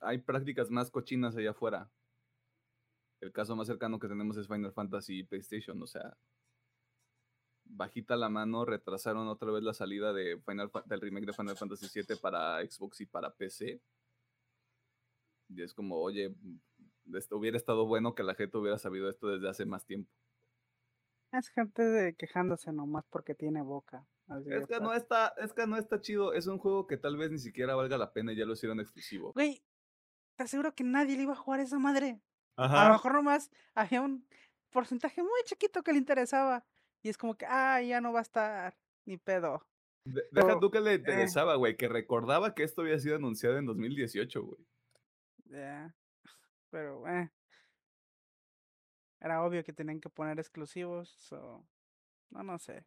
hay 0.00 0.18
prácticas 0.18 0.70
más 0.70 0.90
cochinas 0.90 1.36
allá 1.36 1.50
afuera. 1.50 1.90
El 3.20 3.32
caso 3.32 3.56
más 3.56 3.66
cercano 3.66 3.98
que 3.98 4.08
tenemos 4.08 4.36
es 4.36 4.46
Final 4.46 4.72
Fantasy 4.72 5.20
y 5.20 5.24
PlayStation. 5.24 5.82
O 5.82 5.86
sea, 5.86 6.16
bajita 7.64 8.16
la 8.16 8.28
mano, 8.28 8.64
retrasaron 8.64 9.28
otra 9.28 9.50
vez 9.50 9.62
la 9.62 9.74
salida 9.74 10.12
de 10.12 10.40
Final 10.46 10.70
del 10.86 11.00
remake 11.00 11.26
de 11.26 11.32
Final 11.32 11.56
Fantasy 11.56 11.86
VII 11.94 12.16
para 12.16 12.64
Xbox 12.66 13.00
y 13.00 13.06
para 13.06 13.34
PC. 13.34 13.80
Y 15.48 15.62
es 15.62 15.74
como, 15.74 15.96
oye, 15.96 16.34
esto 17.14 17.36
hubiera 17.36 17.56
estado 17.56 17.86
bueno 17.86 18.14
que 18.14 18.22
la 18.22 18.34
gente 18.34 18.56
hubiera 18.56 18.78
sabido 18.78 19.08
esto 19.08 19.28
desde 19.28 19.48
hace 19.48 19.66
más 19.66 19.84
tiempo. 19.84 20.10
Es 21.32 21.48
gente 21.48 22.14
quejándose 22.18 22.72
nomás 22.72 23.04
porque 23.08 23.34
tiene 23.34 23.62
boca. 23.62 24.06
Así 24.30 24.52
Es 24.52 24.66
que 24.66 24.80
no 24.80 24.88
fácil. 24.88 25.02
está, 25.02 25.34
es 25.38 25.52
que 25.52 25.66
no 25.66 25.76
está 25.76 26.00
chido. 26.00 26.32
Es 26.32 26.46
un 26.46 26.58
juego 26.58 26.86
que 26.86 26.96
tal 26.96 27.16
vez 27.16 27.30
ni 27.30 27.38
siquiera 27.38 27.74
valga 27.74 27.98
la 27.98 28.12
pena 28.12 28.32
y 28.32 28.36
ya 28.36 28.44
lo 28.46 28.54
hicieron 28.54 28.80
exclusivo. 28.80 29.32
Güey, 29.34 29.62
te 30.36 30.44
aseguro 30.44 30.74
que 30.74 30.84
nadie 30.84 31.16
le 31.16 31.24
iba 31.24 31.32
a 31.32 31.36
jugar 31.36 31.60
a 31.60 31.64
esa 31.64 31.78
madre. 31.78 32.20
A 32.56 32.62
lo 32.68 32.74
Ajá. 32.74 32.92
mejor 32.92 33.14
nomás 33.14 33.50
había 33.74 34.00
un 34.02 34.26
porcentaje 34.70 35.22
muy 35.22 35.42
chiquito 35.44 35.82
que 35.82 35.92
le 35.92 35.98
interesaba. 35.98 36.64
Y 37.02 37.08
es 37.08 37.16
como 37.18 37.34
que, 37.34 37.46
ah, 37.48 37.80
ya 37.82 38.00
no 38.00 38.12
va 38.12 38.18
a 38.20 38.22
estar. 38.22 38.76
Ni 39.06 39.16
pedo. 39.16 39.66
De- 40.04 40.24
deja 40.30 40.58
tú 40.60 40.70
que 40.70 40.80
le 40.80 40.92
eh. 40.92 40.94
interesaba, 40.96 41.56
güey, 41.56 41.76
que 41.76 41.88
recordaba 41.88 42.54
que 42.54 42.62
esto 42.62 42.82
había 42.82 42.98
sido 42.98 43.16
anunciado 43.16 43.56
en 43.58 43.66
2018, 43.66 44.42
güey. 44.42 44.66
Ya. 45.46 45.94
Pero, 46.70 47.06
eh. 47.08 47.30
Era 49.20 49.42
obvio 49.44 49.62
que 49.64 49.72
tenían 49.72 50.00
que 50.00 50.08
poner 50.08 50.38
exclusivos. 50.38 51.10
So, 51.10 51.66
no, 52.30 52.42
no 52.42 52.58
sé. 52.58 52.84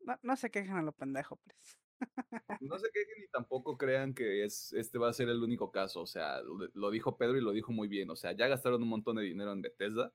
No, 0.00 0.18
no 0.22 0.36
se 0.36 0.50
quejen 0.50 0.76
a 0.76 0.82
lo 0.82 0.92
pendejo, 0.92 1.36
pues. 1.36 1.78
No 2.60 2.78
se 2.78 2.90
quejen 2.90 3.20
ni 3.20 3.28
tampoco 3.28 3.76
crean 3.76 4.14
que 4.14 4.44
es, 4.44 4.72
este 4.72 4.98
va 4.98 5.08
a 5.08 5.12
ser 5.12 5.28
el 5.28 5.42
único 5.42 5.70
caso. 5.70 6.00
O 6.00 6.06
sea, 6.06 6.40
lo, 6.74 6.90
dijo 6.90 7.16
Pedro 7.16 7.36
y 7.36 7.42
lo 7.42 7.52
dijo 7.52 7.72
muy 7.72 7.88
bien. 7.88 8.10
O 8.10 8.16
sea, 8.16 8.32
ya 8.32 8.48
gastaron 8.48 8.82
un 8.82 8.88
montón 8.88 9.16
de 9.16 9.22
dinero 9.22 9.52
en 9.52 9.62
Bethesda. 9.62 10.12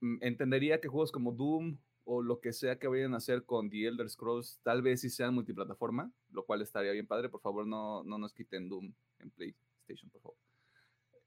Mm, 0.00 0.18
Entendería 0.20 0.80
que 0.80 0.88
juegos 0.88 1.12
como 1.12 1.32
Doom 1.32 1.78
o 2.04 2.22
lo 2.22 2.40
que 2.40 2.52
sea 2.52 2.78
que 2.78 2.88
vayan 2.88 3.14
a 3.14 3.18
hacer 3.18 3.44
con 3.44 3.68
The 3.68 3.86
Elder 3.86 4.08
Scrolls, 4.08 4.60
tal 4.62 4.80
vez 4.82 5.02
sí 5.02 5.10
sean 5.10 5.34
multiplataforma, 5.34 6.10
lo 6.30 6.44
cual 6.44 6.62
estaría 6.62 6.92
bien 6.92 7.06
padre. 7.06 7.28
Por 7.28 7.40
favor, 7.40 7.66
no, 7.66 8.02
no 8.04 8.18
nos 8.18 8.32
quiten 8.32 8.68
Doom 8.68 8.92
en 9.18 9.30
PlayStation, 9.30 10.10
por 10.10 10.22
favor. 10.22 10.38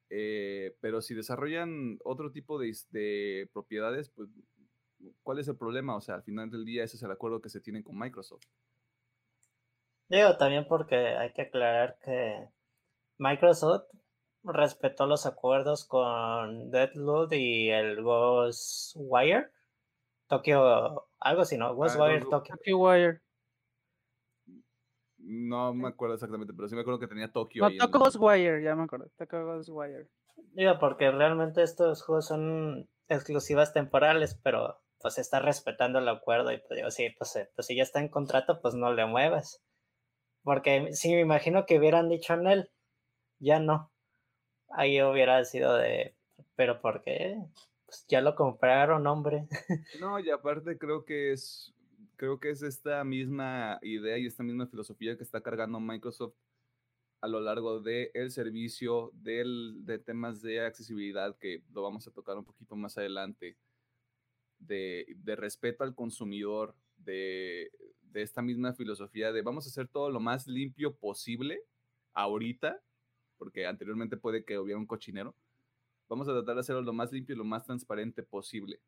Eh, 0.09 0.75
pero 0.81 1.01
si 1.01 1.13
desarrollan 1.13 1.99
otro 2.03 2.31
tipo 2.31 2.59
de, 2.59 2.75
de 2.89 3.49
propiedades, 3.53 4.09
pues, 4.09 4.29
¿cuál 5.23 5.39
es 5.39 5.47
el 5.47 5.57
problema? 5.57 5.95
O 5.95 6.01
sea, 6.01 6.15
al 6.15 6.23
final 6.23 6.49
del 6.49 6.65
día 6.65 6.83
ese 6.83 6.97
es 6.97 7.03
el 7.03 7.11
acuerdo 7.11 7.41
que 7.41 7.49
se 7.49 7.61
tiene 7.61 7.83
con 7.83 7.97
Microsoft. 7.97 8.43
Digo, 10.09 10.37
también 10.37 10.65
porque 10.67 10.95
hay 10.95 11.31
que 11.33 11.43
aclarar 11.43 11.97
que 12.03 12.49
Microsoft 13.17 13.85
respetó 14.43 15.05
los 15.05 15.25
acuerdos 15.25 15.85
con 15.85 16.69
Deathloop 16.71 17.31
y 17.33 17.69
el 17.69 18.01
Ghostwire. 18.03 19.51
Tokyo, 20.27 21.07
algo 21.19 21.41
así, 21.41 21.57
¿no? 21.57 21.75
Ghostwire 21.75 22.19
Ghostwire. 22.19 22.29
Tokyo. 22.29 22.55
Tokyo 22.55 22.77
Wire. 22.77 23.21
No 25.17 25.73
me 25.73 25.87
acuerdo 25.87 26.15
exactamente, 26.15 26.53
pero 26.53 26.67
sí 26.67 26.75
me 26.75 26.81
acuerdo 26.81 26.99
que 26.99 27.07
tenía 27.07 27.31
Tokio. 27.31 27.61
No, 27.63 27.67
ahí 27.69 27.77
Tokyo 27.77 27.97
el- 27.97 28.01
Ghostwire, 28.03 28.63
ya 28.63 28.75
me 28.75 28.83
acuerdo. 28.83 29.09
Tokyo 29.17 29.45
Ghostwire. 29.45 30.09
Digo, 30.53 30.79
porque 30.79 31.11
realmente 31.11 31.61
estos 31.63 32.03
juegos 32.03 32.27
son 32.27 32.89
exclusivas 33.07 33.73
temporales, 33.73 34.39
pero 34.43 34.81
pues 35.01 35.17
está 35.17 35.39
respetando 35.39 35.99
el 35.99 36.07
acuerdo 36.07 36.51
y 36.51 36.57
pues 36.57 36.77
digo, 36.77 36.91
sí, 36.91 37.09
pues, 37.17 37.35
eh, 37.35 37.49
pues 37.55 37.67
si 37.67 37.75
ya 37.75 37.83
está 37.83 37.99
en 37.99 38.09
contrato, 38.09 38.61
pues 38.61 38.73
no 38.73 38.93
le 38.93 39.05
muevas. 39.05 39.61
Porque 40.43 40.93
sí, 40.93 41.13
me 41.13 41.21
imagino 41.21 41.65
que 41.65 41.77
hubieran 41.77 42.09
dicho 42.09 42.33
en 42.33 42.47
él, 42.47 42.69
ya 43.39 43.59
no. 43.59 43.91
Ahí 44.69 45.01
hubiera 45.01 45.43
sido 45.45 45.75
de, 45.75 46.15
pero 46.55 46.81
¿por 46.81 47.01
qué? 47.01 47.37
Pues 47.85 48.05
ya 48.07 48.21
lo 48.21 48.35
compraron, 48.35 49.05
hombre. 49.07 49.47
No, 49.99 50.19
y 50.19 50.29
aparte 50.29 50.77
creo 50.77 51.05
que 51.05 51.33
es, 51.33 51.73
creo 52.15 52.39
que 52.39 52.51
es 52.51 52.61
esta 52.61 53.03
misma 53.03 53.79
idea 53.81 54.17
y 54.17 54.25
esta 54.25 54.43
misma 54.43 54.67
filosofía 54.67 55.17
que 55.17 55.23
está 55.23 55.41
cargando 55.41 55.79
Microsoft 55.79 56.35
a 57.21 57.27
lo 57.27 57.39
largo 57.39 57.79
del 57.81 58.31
servicio, 58.31 59.11
del, 59.13 59.85
de 59.85 59.99
temas 59.99 60.41
de 60.41 60.61
accesibilidad, 60.61 61.37
que 61.37 61.61
lo 61.71 61.83
vamos 61.83 62.07
a 62.07 62.11
tocar 62.11 62.35
un 62.37 62.45
poquito 62.45 62.75
más 62.75 62.97
adelante, 62.97 63.57
de, 64.61 65.05
de 65.17 65.35
respeto 65.35 65.83
al 65.83 65.93
consumidor, 65.93 66.75
de, 66.97 67.71
de 68.01 68.21
esta 68.21 68.41
misma 68.41 68.73
filosofía 68.73 69.31
de 69.31 69.41
vamos 69.41 69.65
a 69.65 69.69
hacer 69.69 69.87
todo 69.87 70.09
lo 70.09 70.19
más 70.19 70.47
limpio 70.47 70.95
posible 70.95 71.63
ahorita, 72.13 72.81
porque 73.37 73.65
anteriormente 73.65 74.17
puede 74.17 74.45
que 74.45 74.59
hubiera 74.59 74.79
un 74.79 74.87
cochinero, 74.87 75.35
vamos 76.07 76.27
a 76.27 76.33
tratar 76.33 76.55
de 76.55 76.61
hacerlo 76.61 76.81
lo 76.81 76.93
más 76.93 77.11
limpio 77.11 77.35
y 77.35 77.37
lo 77.37 77.45
más 77.45 77.65
transparente 77.65 78.23
posible 78.23 78.79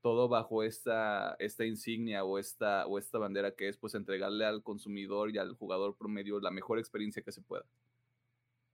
todo 0.00 0.28
bajo 0.28 0.62
esta, 0.62 1.36
esta 1.38 1.64
insignia 1.64 2.24
o 2.24 2.38
esta, 2.38 2.86
o 2.86 2.98
esta 2.98 3.18
bandera 3.18 3.54
que 3.54 3.68
es 3.68 3.76
pues 3.76 3.94
entregarle 3.94 4.44
al 4.44 4.62
consumidor 4.62 5.34
y 5.34 5.38
al 5.38 5.54
jugador 5.54 5.96
promedio 5.96 6.40
la 6.40 6.50
mejor 6.50 6.78
experiencia 6.78 7.22
que 7.22 7.32
se 7.32 7.42
pueda. 7.42 7.64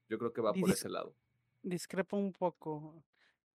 Yo 0.08 0.18
creo 0.18 0.32
que 0.32 0.40
va 0.40 0.52
por 0.52 0.70
ese 0.70 0.88
lado. 0.88 1.14
Discrepo 1.62 2.16
un 2.16 2.32
poco. 2.32 3.02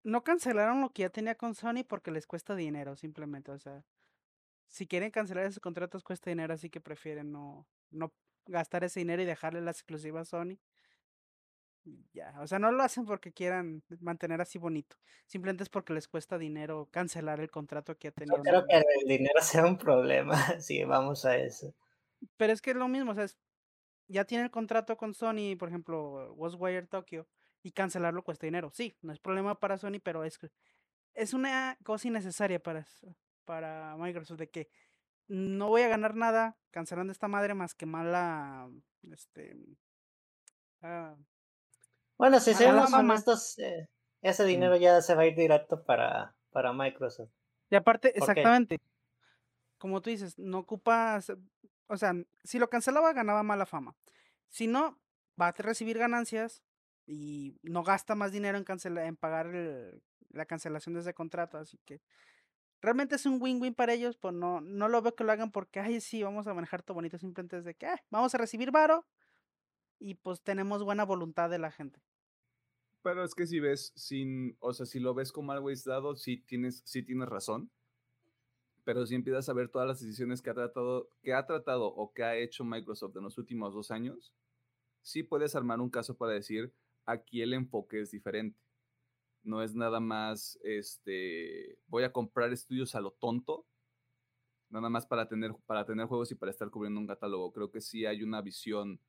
No 0.07 0.23
cancelaron 0.23 0.79
lo 0.79 0.89
que 0.91 1.01
ya 1.01 1.09
tenía 1.09 1.35
con 1.35 1.53
Sony 1.53 1.83
porque 1.87 2.11
les 2.11 2.25
cuesta 2.25 2.55
dinero, 2.55 2.95
simplemente. 2.95 3.51
O 3.51 3.59
sea, 3.59 3.83
si 4.67 4.87
quieren 4.87 5.11
cancelar 5.11 5.43
esos 5.45 5.59
contratos 5.59 6.01
cuesta 6.03 6.29
dinero, 6.29 6.53
así 6.53 6.69
que 6.69 6.79
prefieren 6.79 7.31
no, 7.33 7.67
no 7.91 8.13
gastar 8.45 8.85
ese 8.85 9.01
dinero 9.01 9.21
y 9.21 9.25
dejarle 9.25 9.59
las 9.59 9.77
exclusivas 9.79 10.33
a 10.33 10.37
Sony. 10.39 10.57
Ya, 12.13 12.33
o 12.41 12.47
sea, 12.47 12.57
no 12.59 12.71
lo 12.71 12.83
hacen 12.83 13.05
porque 13.05 13.31
quieran 13.33 13.81
mantener 13.99 14.41
así 14.41 14.57
bonito. 14.57 14.97
Simplemente 15.25 15.63
es 15.63 15.69
porque 15.69 15.93
les 15.93 16.07
cuesta 16.07 16.37
dinero 16.37 16.87
cancelar 16.91 17.39
el 17.39 17.49
contrato 17.51 17.97
que 17.97 18.07
ya 18.09 18.11
No 18.25 18.41
tenían. 18.41 18.43
creo 18.43 18.65
que 18.65 18.75
el 18.77 19.07
dinero 19.07 19.39
sea 19.41 19.65
un 19.65 19.77
problema 19.77 20.37
si 20.61 20.83
vamos 20.85 21.25
a 21.25 21.37
eso. 21.37 21.73
Pero 22.37 22.51
es 22.53 22.61
que 22.61 22.71
es 22.71 22.75
lo 22.77 22.87
mismo, 22.87 23.11
o 23.11 23.15
sea, 23.15 23.25
es- 23.25 23.37
ya 24.09 24.25
tiene 24.25 24.45
el 24.45 24.51
contrato 24.51 24.95
con 24.97 25.13
Sony, 25.13 25.55
por 25.59 25.69
ejemplo, 25.69 26.33
Ghostwire 26.35 26.87
Tokyo, 26.87 27.27
y 27.67 27.71
cancelarlo 27.71 28.23
cuesta 28.23 28.47
dinero. 28.47 28.71
Sí, 28.73 28.95
no 29.01 29.11
es 29.11 29.19
problema 29.19 29.59
para 29.59 29.77
Sony, 29.77 29.99
pero 30.01 30.23
es, 30.23 30.39
es 31.13 31.33
una 31.33 31.77
cosa 31.83 32.07
innecesaria 32.07 32.63
para, 32.63 32.85
para 33.43 33.97
Microsoft, 33.97 34.39
de 34.39 34.49
que 34.49 34.69
no 35.27 35.67
voy 35.67 35.81
a 35.81 35.89
ganar 35.89 36.15
nada 36.15 36.57
cancelando 36.71 37.11
esta 37.11 37.27
madre 37.27 37.53
más 37.55 37.75
que 37.75 37.85
mala, 37.85 38.69
este, 39.11 39.57
ah, 40.81 41.17
Bueno, 42.17 42.39
si 42.39 42.53
seamos 42.53 42.89
fama. 42.89 43.15
honestos, 43.15 43.59
eh, 43.59 43.89
ese 44.21 44.45
dinero 44.45 44.77
ya 44.77 45.01
se 45.01 45.13
va 45.13 45.23
a 45.23 45.25
ir 45.27 45.35
directo 45.35 45.83
para, 45.83 46.33
para 46.51 46.71
Microsoft. 46.71 47.31
Y 47.69 47.75
aparte, 47.75 48.13
qué? 48.13 48.19
exactamente, 48.19 48.79
como 49.77 50.01
tú 50.01 50.09
dices, 50.09 50.39
no 50.39 50.59
ocupas, 50.59 51.33
o 51.87 51.97
sea, 51.97 52.13
si 52.45 52.59
lo 52.59 52.69
cancelaba 52.69 53.11
ganaba 53.11 53.43
mala 53.43 53.65
fama. 53.65 53.93
Si 54.47 54.67
no, 54.67 54.97
va 55.39 55.49
a 55.49 55.51
recibir 55.51 55.97
ganancias 55.97 56.63
y 57.07 57.59
no 57.63 57.83
gasta 57.83 58.15
más 58.15 58.33
dinero 58.33 58.59
en, 58.59 58.65
cancela- 58.65 59.07
en 59.07 59.17
pagar 59.17 59.47
la 60.29 60.45
cancelación 60.47 60.95
de 60.95 61.01
ese 61.01 61.15
contrato. 61.15 61.57
Así 61.59 61.79
que 61.85 62.01
realmente 62.81 63.15
es 63.15 63.25
un 63.25 63.41
win-win 63.41 63.75
para 63.75 63.93
ellos, 63.93 64.17
pues 64.17 64.33
no, 64.35 64.61
no 64.61 64.89
lo 64.89 65.01
veo 65.01 65.15
que 65.15 65.23
lo 65.25 65.31
hagan 65.33 65.51
porque, 65.51 65.79
ay, 65.81 66.01
sí, 66.01 66.23
vamos 66.23 66.47
a 66.47 66.53
manejar 66.53 66.83
todo 66.83 66.95
bonito, 66.95 67.17
simplemente 67.19 67.57
es 67.59 67.65
de 67.65 67.75
que, 67.75 67.87
"Ah, 67.87 68.03
vamos 68.11 68.35
a 68.35 68.39
recibir 68.39 68.71
varo 68.71 69.07
y 69.99 70.15
pues 70.15 70.41
tenemos 70.43 70.83
buena 70.83 71.05
voluntad 71.05 71.49
de 71.51 71.59
la 71.59 71.71
gente. 71.71 72.01
Pero 73.01 73.23
es 73.23 73.33
que 73.33 73.47
si 73.47 73.59
ves 73.59 73.91
sin, 73.95 74.55
o 74.59 74.71
sea, 74.73 74.85
si 74.85 74.99
lo 74.99 75.15
ves 75.15 75.31
como 75.31 75.51
algo 75.51 75.69
aislado, 75.69 76.15
sí 76.15 76.37
tienes, 76.37 76.83
sí 76.85 77.01
tienes 77.03 77.27
razón. 77.27 77.71
Pero 78.83 79.05
si 79.05 79.15
empiezas 79.15 79.49
a 79.49 79.53
ver 79.53 79.69
todas 79.69 79.87
las 79.87 79.99
decisiones 79.99 80.41
que 80.41 80.49
ha 80.49 80.53
tratado, 80.53 81.09
que 81.21 81.33
ha 81.33 81.45
tratado 81.45 81.87
o 81.87 82.13
que 82.13 82.23
ha 82.23 82.37
hecho 82.37 82.63
Microsoft 82.63 83.15
en 83.17 83.23
los 83.23 83.37
últimos 83.37 83.73
dos 83.73 83.91
años, 83.91 84.33
sí 85.01 85.23
puedes 85.23 85.55
armar 85.55 85.81
un 85.81 85.89
caso 85.91 86.17
para 86.17 86.33
decir 86.33 86.73
aquí 87.07 87.41
el 87.41 87.53
enfoque 87.53 88.01
es 88.01 88.11
diferente. 88.11 88.59
No 89.43 89.63
es 89.63 89.73
nada 89.73 89.99
más, 89.99 90.59
este, 90.61 91.79
voy 91.87 92.03
a 92.03 92.11
comprar 92.11 92.51
estudios 92.51 92.93
a 92.95 93.01
lo 93.01 93.11
tonto, 93.11 93.65
nada 94.69 94.89
más 94.89 95.07
para 95.07 95.27
tener, 95.27 95.55
para 95.65 95.85
tener 95.85 96.05
juegos 96.05 96.31
y 96.31 96.35
para 96.35 96.51
estar 96.51 96.69
cubriendo 96.69 96.99
un 96.99 97.07
catálogo. 97.07 97.51
Creo 97.53 97.71
que 97.71 97.81
sí 97.81 98.05
hay 98.05 98.21
una 98.21 98.41
visión 98.41 98.99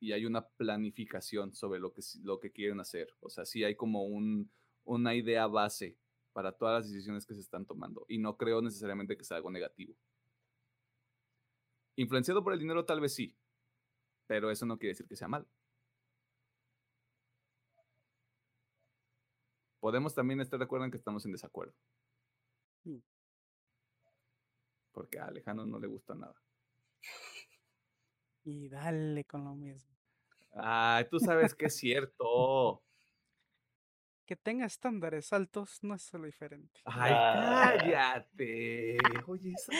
y 0.00 0.12
hay 0.12 0.26
una 0.26 0.46
planificación 0.46 1.54
sobre 1.54 1.78
lo 1.78 1.92
que, 1.92 2.02
lo 2.22 2.40
que 2.40 2.52
quieren 2.52 2.80
hacer. 2.80 3.14
O 3.20 3.30
sea, 3.30 3.46
sí 3.46 3.62
hay 3.62 3.76
como 3.76 4.04
un, 4.04 4.50
una 4.82 5.14
idea 5.14 5.46
base 5.46 5.96
para 6.32 6.50
todas 6.50 6.82
las 6.82 6.92
decisiones 6.92 7.24
que 7.24 7.34
se 7.34 7.40
están 7.40 7.64
tomando. 7.64 8.04
Y 8.08 8.18
no 8.18 8.36
creo 8.36 8.60
necesariamente 8.60 9.16
que 9.16 9.24
sea 9.24 9.36
algo 9.36 9.52
negativo. 9.52 9.94
Influenciado 11.94 12.42
por 12.42 12.52
el 12.52 12.58
dinero 12.58 12.84
tal 12.84 13.00
vez 13.00 13.14
sí, 13.14 13.36
pero 14.26 14.50
eso 14.50 14.66
no 14.66 14.78
quiere 14.78 14.90
decir 14.90 15.06
que 15.06 15.14
sea 15.14 15.28
mal. 15.28 15.46
Podemos 19.84 20.14
también 20.14 20.40
estar 20.40 20.58
de 20.58 20.64
acuerdo 20.64 20.86
en 20.86 20.90
que 20.90 20.96
estamos 20.96 21.26
en 21.26 21.32
desacuerdo. 21.32 21.74
Sí. 22.82 23.04
Porque 24.92 25.18
a 25.18 25.26
Alejandro 25.26 25.66
no 25.66 25.78
le 25.78 25.86
gusta 25.88 26.14
nada. 26.14 26.34
Y 28.44 28.70
dale 28.70 29.26
con 29.26 29.44
lo 29.44 29.54
mismo. 29.54 29.94
Ay, 30.54 31.06
tú 31.10 31.20
sabes 31.20 31.54
que 31.54 31.66
es 31.66 31.76
cierto. 31.76 32.82
Que 34.24 34.36
tenga 34.36 34.64
estándares 34.64 35.30
altos 35.34 35.80
no 35.82 35.94
es 35.96 36.02
solo 36.02 36.24
diferente. 36.24 36.80
Ay, 36.86 37.12
Ah. 37.14 37.74
cállate. 37.78 38.96
Oye, 39.26 39.52
esa, 39.52 39.70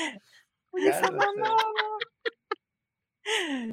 Cálmate. 1.17 1.41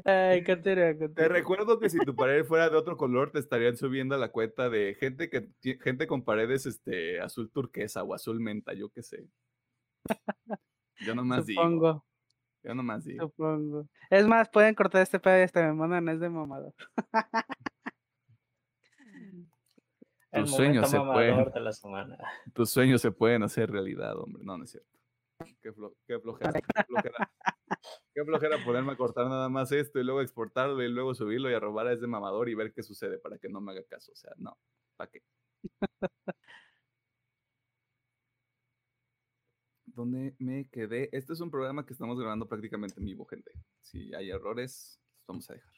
Ay, 0.04 0.44
continúa, 0.44 0.86
Te 0.92 0.98
continúa. 0.98 1.28
recuerdo 1.28 1.78
que 1.78 1.88
si 1.90 1.98
tu 1.98 2.14
pared 2.16 2.44
fuera 2.44 2.68
de 2.70 2.76
otro 2.76 2.96
color, 2.96 3.30
te 3.30 3.38
estarían 3.38 3.76
subiendo 3.76 4.14
a 4.14 4.18
la 4.18 4.30
cuenta 4.30 4.68
de 4.70 4.94
gente 4.94 5.28
que 5.30 5.48
gente 5.80 6.06
con 6.06 6.24
paredes 6.24 6.66
este 6.66 7.20
azul 7.20 7.50
turquesa 7.50 8.02
o 8.02 8.14
azul 8.14 8.40
menta, 8.40 8.72
yo 8.74 8.88
qué 8.90 9.02
sé. 9.02 9.26
Yo 11.06 11.14
nomás 11.14 11.46
digo. 11.46 11.62
Supongo, 11.62 12.04
Yo 12.62 12.74
nomás 12.74 13.04
digo. 13.04 13.26
supongo. 13.26 13.88
Es 14.10 14.26
más, 14.26 14.48
pueden 14.50 14.74
cortar 14.74 15.02
este 15.02 15.18
pedo 15.20 15.38
y 15.38 15.42
hasta 15.42 15.62
me 15.62 15.72
mandan 15.74 16.08
es 16.08 16.20
de 16.20 16.28
mamado. 16.28 16.74
Tus 20.32 20.50
sueños 20.56 20.88
se 20.90 20.98
pueden. 20.98 21.44
Tus 22.54 22.70
sueños 22.70 23.00
se 23.02 23.10
pueden 23.12 23.42
hacer 23.42 23.70
realidad, 23.70 24.16
hombre. 24.18 24.42
No, 24.44 24.56
no 24.56 24.64
es 24.64 24.70
cierto. 24.70 24.88
Qué, 25.60 25.72
flo- 25.72 25.94
qué 26.06 26.18
flojera. 26.18 26.52
Qué 26.52 26.84
flojera. 26.84 27.32
Qué 28.14 28.24
flojera 28.24 28.64
ponerme 28.64 28.92
a 28.92 28.96
cortar 28.96 29.26
nada 29.28 29.48
más 29.48 29.72
esto 29.72 29.98
y 29.98 30.04
luego 30.04 30.20
exportarlo 30.20 30.82
y 30.82 30.88
luego 30.88 31.14
subirlo 31.14 31.50
y 31.50 31.54
a 31.54 31.60
robar 31.60 31.86
a 31.86 31.92
ese 31.92 32.06
mamador 32.06 32.48
y 32.48 32.54
ver 32.54 32.72
qué 32.72 32.82
sucede 32.82 33.18
para 33.18 33.38
que 33.38 33.48
no 33.48 33.60
me 33.60 33.72
haga 33.72 33.84
caso. 33.84 34.12
O 34.12 34.16
sea, 34.16 34.32
no. 34.38 34.58
¿Para 34.96 35.10
qué? 35.10 35.22
¿Dónde 39.86 40.34
me 40.38 40.68
quedé? 40.70 41.08
Este 41.12 41.32
es 41.32 41.40
un 41.40 41.50
programa 41.50 41.84
que 41.84 41.92
estamos 41.92 42.18
grabando 42.18 42.48
prácticamente 42.48 42.98
en 42.98 43.06
vivo, 43.06 43.26
gente. 43.26 43.52
Si 43.82 44.14
hay 44.14 44.30
errores, 44.30 45.00
los 45.20 45.26
vamos 45.26 45.50
a 45.50 45.54
dejar. 45.54 45.72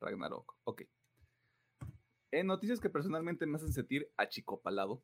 Ragnarok. 0.00 0.56
Ok. 0.64 0.82
En 2.32 2.46
noticias 2.46 2.80
que 2.80 2.90
personalmente 2.90 3.46
me 3.46 3.56
hacen 3.56 3.72
sentir 3.72 4.10
achicopalado, 4.16 5.02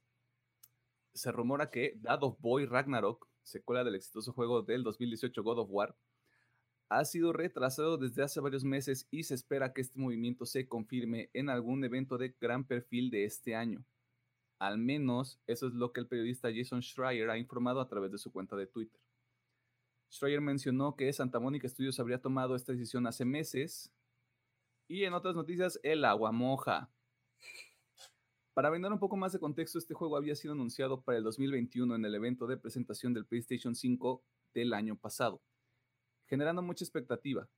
se 1.17 1.33
rumora 1.33 1.71
que 1.71 1.95
Dad 1.97 2.23
of 2.23 2.39
Boy 2.41 2.67
Ragnarok, 2.67 3.27
secuela 3.43 3.85
del 3.85 3.95
exitoso 3.95 4.33
juego 4.33 4.63
del 4.63 4.83
2018 4.83 5.43
God 5.43 5.61
of 5.61 5.69
War, 5.71 5.97
ha 6.89 7.05
sido 7.05 7.33
retrasado 7.33 7.97
desde 7.97 8.23
hace 8.23 8.41
varios 8.41 8.65
meses 8.65 9.09
y 9.11 9.25
se 9.25 9.35
espera 9.35 9.73
que 9.73 9.81
este 9.81 9.99
movimiento 9.99 10.47
se 10.47 10.69
confirme 10.69 11.31
en 11.33 11.49
algún 11.49 11.83
evento 11.85 12.19
de 12.19 12.37
gran 12.41 12.65
perfil 12.65 13.11
de 13.11 13.25
este 13.25 13.57
año. 13.57 13.85
Al 14.59 14.79
menos 14.79 15.41
eso 15.47 15.67
es 15.67 15.75
lo 15.75 15.93
que 15.93 16.01
el 16.01 16.07
periodista 16.07 16.49
Jason 16.55 16.83
Schreier 16.83 17.31
ha 17.31 17.39
informado 17.39 17.81
a 17.81 17.89
través 17.89 18.13
de 18.13 18.19
su 18.19 18.31
cuenta 18.31 18.57
de 18.57 18.67
Twitter. 18.67 19.01
Schreier 20.11 20.41
mencionó 20.41 20.97
que 20.97 21.13
Santa 21.13 21.41
Mónica 21.41 21.69
Studios 21.69 21.99
habría 21.99 22.21
tomado 22.21 22.55
esta 22.55 22.73
decisión 22.73 23.07
hace 23.07 23.25
meses. 23.25 23.93
Y 24.89 25.05
en 25.05 25.15
otras 25.15 25.35
noticias, 25.35 25.81
el 25.83 26.05
agua 26.05 26.31
moja. 26.31 26.91
Para 28.57 28.71
brindar 28.71 28.91
un 28.91 28.99
poco 28.99 29.19
más 29.19 29.35
de 29.35 29.39
contexto, 29.39 29.79
este 29.79 29.93
juego 29.93 30.17
había 30.17 30.35
sido 30.35 30.55
anunciado 30.55 31.03
para 31.03 31.19
el 31.19 31.25
2021 31.25 31.95
en 31.95 32.07
el 32.07 32.15
evento 32.15 32.47
de 32.47 32.57
presentación 32.57 33.13
del 33.13 33.27
PlayStation 33.27 33.75
5 33.75 34.25
del 34.55 34.73
año 34.73 34.97
pasado, 34.97 35.43
generando 36.25 36.63
mucha 36.63 36.83
expectativa. 36.83 37.51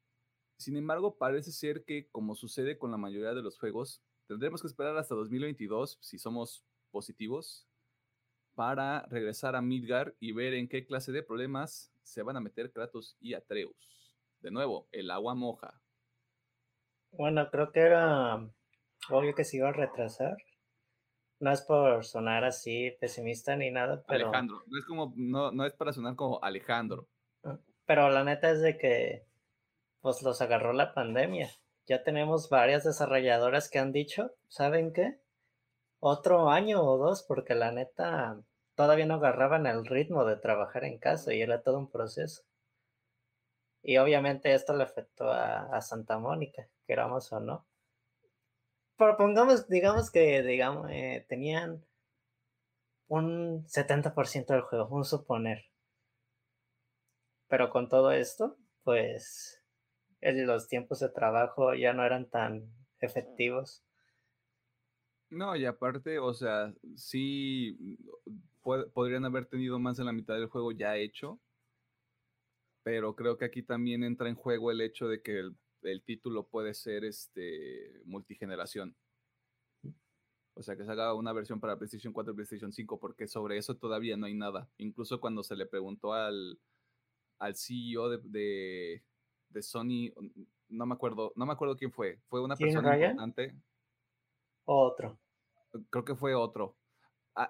Sin 0.57 0.77
embargo, 0.77 1.17
parece 1.17 1.53
ser 1.53 1.85
que, 1.85 2.09
como 2.11 2.35
sucede 2.35 2.79
con 2.79 2.91
la 2.91 2.97
mayoría 2.97 3.33
de 3.33 3.43
los 3.43 3.61
juegos, 3.61 4.03
tendremos 4.27 4.61
que 4.61 4.67
esperar 4.67 4.97
hasta 4.97 5.15
2022, 5.15 5.99
si 6.01 6.19
somos 6.19 6.65
positivos, 6.91 7.69
para 8.57 9.03
regresar 9.03 9.55
a 9.55 9.63
Midgar 9.63 10.17
y 10.19 10.33
ver 10.33 10.53
en 10.55 10.69
qué 10.69 10.85
clase 10.85 11.13
de 11.13 11.23
problemas 11.23 11.93
se 12.03 12.25
van 12.25 12.37
a 12.37 12.41
meter 12.41 12.73
Kratos 12.73 13.17
y 13.21 13.35
Atreus. 13.35 14.11
De 14.41 14.51
nuevo, 14.51 14.89
el 14.91 15.13
agua 15.13 15.37
moja. 15.37 15.81
Bueno, 17.13 17.49
creo 17.53 17.71
que 17.71 17.83
era 17.83 18.51
obvio 19.11 19.37
que 19.37 19.45
se 19.45 19.59
iba 19.59 19.69
a 19.69 19.73
retrasar. 19.73 20.37
No 21.41 21.53
es 21.53 21.63
por 21.63 22.05
sonar 22.05 22.45
así 22.45 22.97
pesimista 23.01 23.55
ni 23.57 23.71
nada, 23.71 24.03
pero. 24.07 24.27
Alejandro, 24.27 24.63
no 24.67 24.79
es 24.79 24.85
como, 24.85 25.13
no, 25.17 25.53
no 25.53 25.65
es 25.65 25.73
para 25.75 25.93
sonar 25.93 26.17
como 26.17 26.43
Alejandro. 26.43 27.07
Ah, 27.45 27.59
pero 27.87 28.11
la 28.11 28.25
neta 28.25 28.51
es 28.51 28.61
de 28.61 28.77
que 28.77 29.25
pues 30.01 30.23
los 30.23 30.41
agarró 30.41 30.73
la 30.73 30.95
pandemia. 30.95 31.51
Ya 31.87 32.03
tenemos 32.03 32.51
varias 32.51 32.85
desarrolladoras 32.85 33.71
que 33.71 33.79
han 33.79 33.93
dicho, 33.93 34.33
¿saben 34.49 34.93
qué? 34.93 35.21
Otro 36.01 36.51
año 36.51 36.83
o 36.83 36.99
dos, 36.99 37.23
porque 37.23 37.55
la 37.55 37.73
neta 37.73 38.41
todavía 38.75 39.07
no 39.07 39.15
agarraban 39.15 39.67
el 39.67 39.87
ritmo 39.87 40.25
de 40.25 40.37
trabajar 40.37 40.85
en 40.85 40.99
casa 40.99 41.35
y 41.35 41.41
era 41.41 41.63
todo 41.63 41.79
un 41.79 41.91
proceso. 41.91 42.43
Y 43.83 43.97
obviamente 43.97 44.53
esto 44.55 44.77
le 44.77 44.85
afectó 44.85 45.31
a, 45.31 45.75
a 45.75 45.81
Santa 45.81 46.19
Mónica, 46.19 46.69
queramos 46.87 47.33
o 47.33 47.41
no 47.41 47.68
propongamos, 48.99 49.69
digamos 49.69 50.11
que, 50.11 50.43
digamos, 50.43 50.91
eh, 50.91 51.25
tenían 51.29 51.85
un 53.07 53.65
70% 53.67 54.53
del 54.53 54.63
juego, 54.63 54.89
un 54.91 55.05
suponer. 55.05 55.65
Pero 57.49 57.71
con 57.71 57.89
todo 57.89 58.13
esto, 58.13 58.59
pues 58.83 59.63
los 60.21 60.69
tiempos 60.69 60.99
de 60.99 61.09
trabajo 61.09 61.75
ya 61.75 61.95
no 61.95 62.05
eran 62.05 62.29
tan 62.29 62.71
efectivos. 63.01 63.85
No, 65.31 65.57
y 65.57 65.65
aparte, 65.65 66.19
o 66.19 66.35
sea, 66.35 66.75
sí 66.97 67.99
podrían 68.93 69.25
haber 69.25 69.47
tenido 69.47 69.79
más 69.79 69.97
de 69.97 70.05
la 70.05 70.13
mitad 70.13 70.35
del 70.35 70.49
juego 70.49 70.73
ya 70.73 70.97
hecho, 70.97 71.41
pero 72.83 73.15
creo 73.15 73.39
que 73.39 73.45
aquí 73.45 73.63
también 73.63 74.03
entra 74.03 74.29
en 74.29 74.35
juego 74.35 74.71
el 74.71 74.81
hecho 74.81 75.09
de 75.09 75.23
que 75.23 75.39
el 75.39 75.57
el 75.83 76.03
título 76.03 76.47
puede 76.47 76.75
ser 76.75 77.05
este 77.05 78.01
multigeneración. 78.05 78.97
O 80.55 80.63
sea, 80.63 80.77
que 80.77 80.85
se 80.85 80.91
haga 80.91 81.15
una 81.15 81.33
versión 81.33 81.61
para 81.61 81.77
PlayStation 81.77 82.13
4 82.13 82.33
y 82.33 82.35
PlayStation 82.35 82.73
5, 82.73 82.99
porque 82.99 83.29
sobre 83.29 83.59
eso 83.59 83.77
todavía 83.77 84.17
no 84.17 84.27
hay 84.27 84.35
nada. 84.35 84.69
Incluso 84.79 85.21
cuando 85.21 85.45
se 85.45 85.55
le 85.55 85.67
preguntó 85.67 86.13
al, 86.15 86.59
al 87.39 87.55
CEO 87.55 88.09
de, 88.09 89.01
de, 89.51 89.63
Sony, 89.63 90.11
no 90.69 90.85
me 90.85 90.95
acuerdo, 90.95 91.33
no 91.37 91.47
me 91.47 91.53
acuerdo 91.53 91.77
quién 91.77 91.93
fue. 91.93 92.19
¿Fue 92.27 92.41
una 92.41 92.57
persona 92.57 92.97
importante? 92.97 93.55
Otro. 94.65 95.17
Creo 95.91 96.05
que 96.05 96.17
fue 96.17 96.35
otro. 96.35 96.77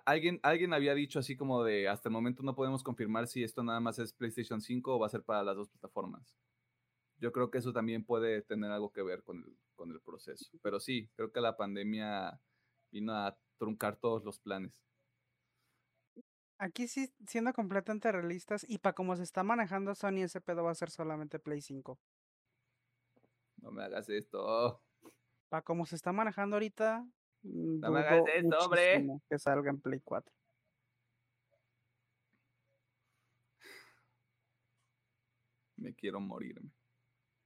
alguien, 0.04 0.38
alguien 0.42 0.74
había 0.74 0.94
dicho 0.94 1.18
así 1.18 1.34
como 1.34 1.64
de 1.64 1.88
hasta 1.88 2.10
el 2.10 2.12
momento 2.12 2.42
no 2.42 2.54
podemos 2.54 2.82
confirmar 2.82 3.26
si 3.26 3.42
esto 3.42 3.62
nada 3.62 3.80
más 3.80 3.98
es 3.98 4.12
PlayStation 4.12 4.60
5 4.60 4.94
o 4.94 4.98
va 4.98 5.06
a 5.06 5.10
ser 5.10 5.22
para 5.22 5.42
las 5.42 5.56
dos 5.56 5.70
plataformas 5.70 6.36
yo 7.18 7.32
creo 7.32 7.50
que 7.50 7.58
eso 7.58 7.72
también 7.72 8.04
puede 8.04 8.42
tener 8.42 8.70
algo 8.70 8.92
que 8.92 9.02
ver 9.02 9.22
con 9.22 9.38
el, 9.38 9.56
con 9.74 9.90
el 9.90 10.00
proceso. 10.00 10.50
Pero 10.62 10.80
sí, 10.80 11.10
creo 11.16 11.32
que 11.32 11.40
la 11.40 11.56
pandemia 11.56 12.40
vino 12.90 13.14
a 13.14 13.36
truncar 13.58 13.96
todos 13.96 14.24
los 14.24 14.38
planes. 14.38 14.80
Aquí 16.58 16.88
sí, 16.88 17.12
siendo 17.26 17.52
completamente 17.52 18.10
realistas, 18.10 18.64
y 18.68 18.78
para 18.78 18.94
cómo 18.94 19.14
se 19.14 19.22
está 19.22 19.44
manejando 19.44 19.94
Sony, 19.94 20.22
ese 20.24 20.40
pedo 20.40 20.64
va 20.64 20.72
a 20.72 20.74
ser 20.74 20.90
solamente 20.90 21.38
Play 21.38 21.60
5. 21.60 21.98
No 23.58 23.70
me 23.70 23.84
hagas 23.84 24.08
esto. 24.08 24.82
Para 25.48 25.62
cómo 25.62 25.86
se 25.86 25.94
está 25.94 26.12
manejando 26.12 26.56
ahorita, 26.56 27.06
mm, 27.42 27.80
no 27.80 27.90
me 27.92 28.00
hagas 28.00 28.24
esto, 28.34 28.58
hombre. 28.58 29.06
Que 29.28 29.38
salga 29.38 29.70
en 29.70 29.80
Play 29.80 30.00
4. 30.00 30.32
Me 35.76 35.94
quiero 35.94 36.18
morirme. 36.18 36.77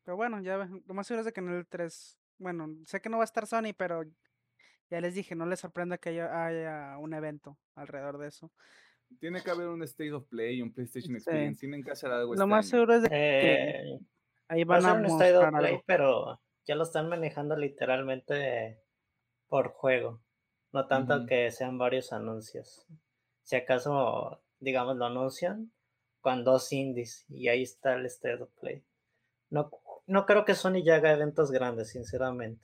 Pero 0.05 0.17
bueno, 0.17 0.41
ya 0.41 0.69
lo 0.87 0.95
más 0.95 1.07
seguro 1.07 1.21
es 1.21 1.27
de 1.27 1.33
que 1.33 1.41
en 1.41 1.49
el 1.49 1.67
3, 1.67 2.19
bueno, 2.39 2.69
sé 2.87 3.01
que 3.01 3.09
no 3.09 3.19
va 3.19 3.23
a 3.23 3.25
estar 3.25 3.47
Sony, 3.47 3.73
pero 3.77 4.03
ya 4.91 5.01
les 5.01 5.15
dije, 5.15 5.35
no 5.35 5.47
les 5.47 5.61
sorprenda 5.61 5.99
que 5.99 6.11
haya, 6.11 6.99
un 6.99 7.15
evento 7.15 7.59
alrededor 7.75 8.19
de 8.19 8.29
eso. 8.29 8.53
Tiene 9.21 9.43
que 9.43 9.51
haber 9.51 9.69
un 9.69 9.83
State 9.83 10.13
of 10.13 10.27
Play, 10.27 10.61
un 10.63 10.73
PlayStation 10.73 11.15
Experience, 11.17 11.61
tienen 11.61 11.83
que 11.83 11.93
hacer 11.93 12.11
algo. 12.11 12.35
Lo 12.35 12.43
este 12.43 12.47
más 12.47 12.69
seguro 12.69 12.95
es 12.95 13.03
de 13.03 13.09
que 13.09 13.15
eh, 13.17 14.01
ahí 14.49 14.65
van 14.65 14.85
a, 14.85 14.95
un 14.95 15.07
State 15.07 15.37
of 15.37 15.51
Play, 15.51 15.81
pero 15.87 16.41
ya 16.67 16.75
lo 16.75 16.83
están 16.83 17.09
manejando 17.09 17.57
literalmente 17.57 18.81
por 19.49 19.69
juego, 19.69 20.23
no 20.73 20.87
tanto 20.87 21.27
que 21.27 21.51
sean 21.51 21.79
varios 21.79 22.13
anuncios. 22.13 22.87
Si 23.43 23.57
acaso, 23.57 24.43
digamos, 24.61 24.97
lo 24.97 25.07
anuncian 25.07 25.73
con 26.21 26.45
dos 26.45 26.73
indies 26.73 27.27
y 27.29 27.49
ahí 27.49 27.63
está 27.63 27.95
el 27.95 28.07
State 28.07 28.43
of 28.43 28.51
Play. 28.61 28.83
No, 29.51 29.71
no 30.07 30.27
creo 30.27 30.45
que 30.45 30.55
Sony 30.55 30.83
ya 30.85 30.97
haga 30.97 31.13
eventos 31.13 31.51
grandes, 31.51 31.91
sinceramente. 31.91 32.63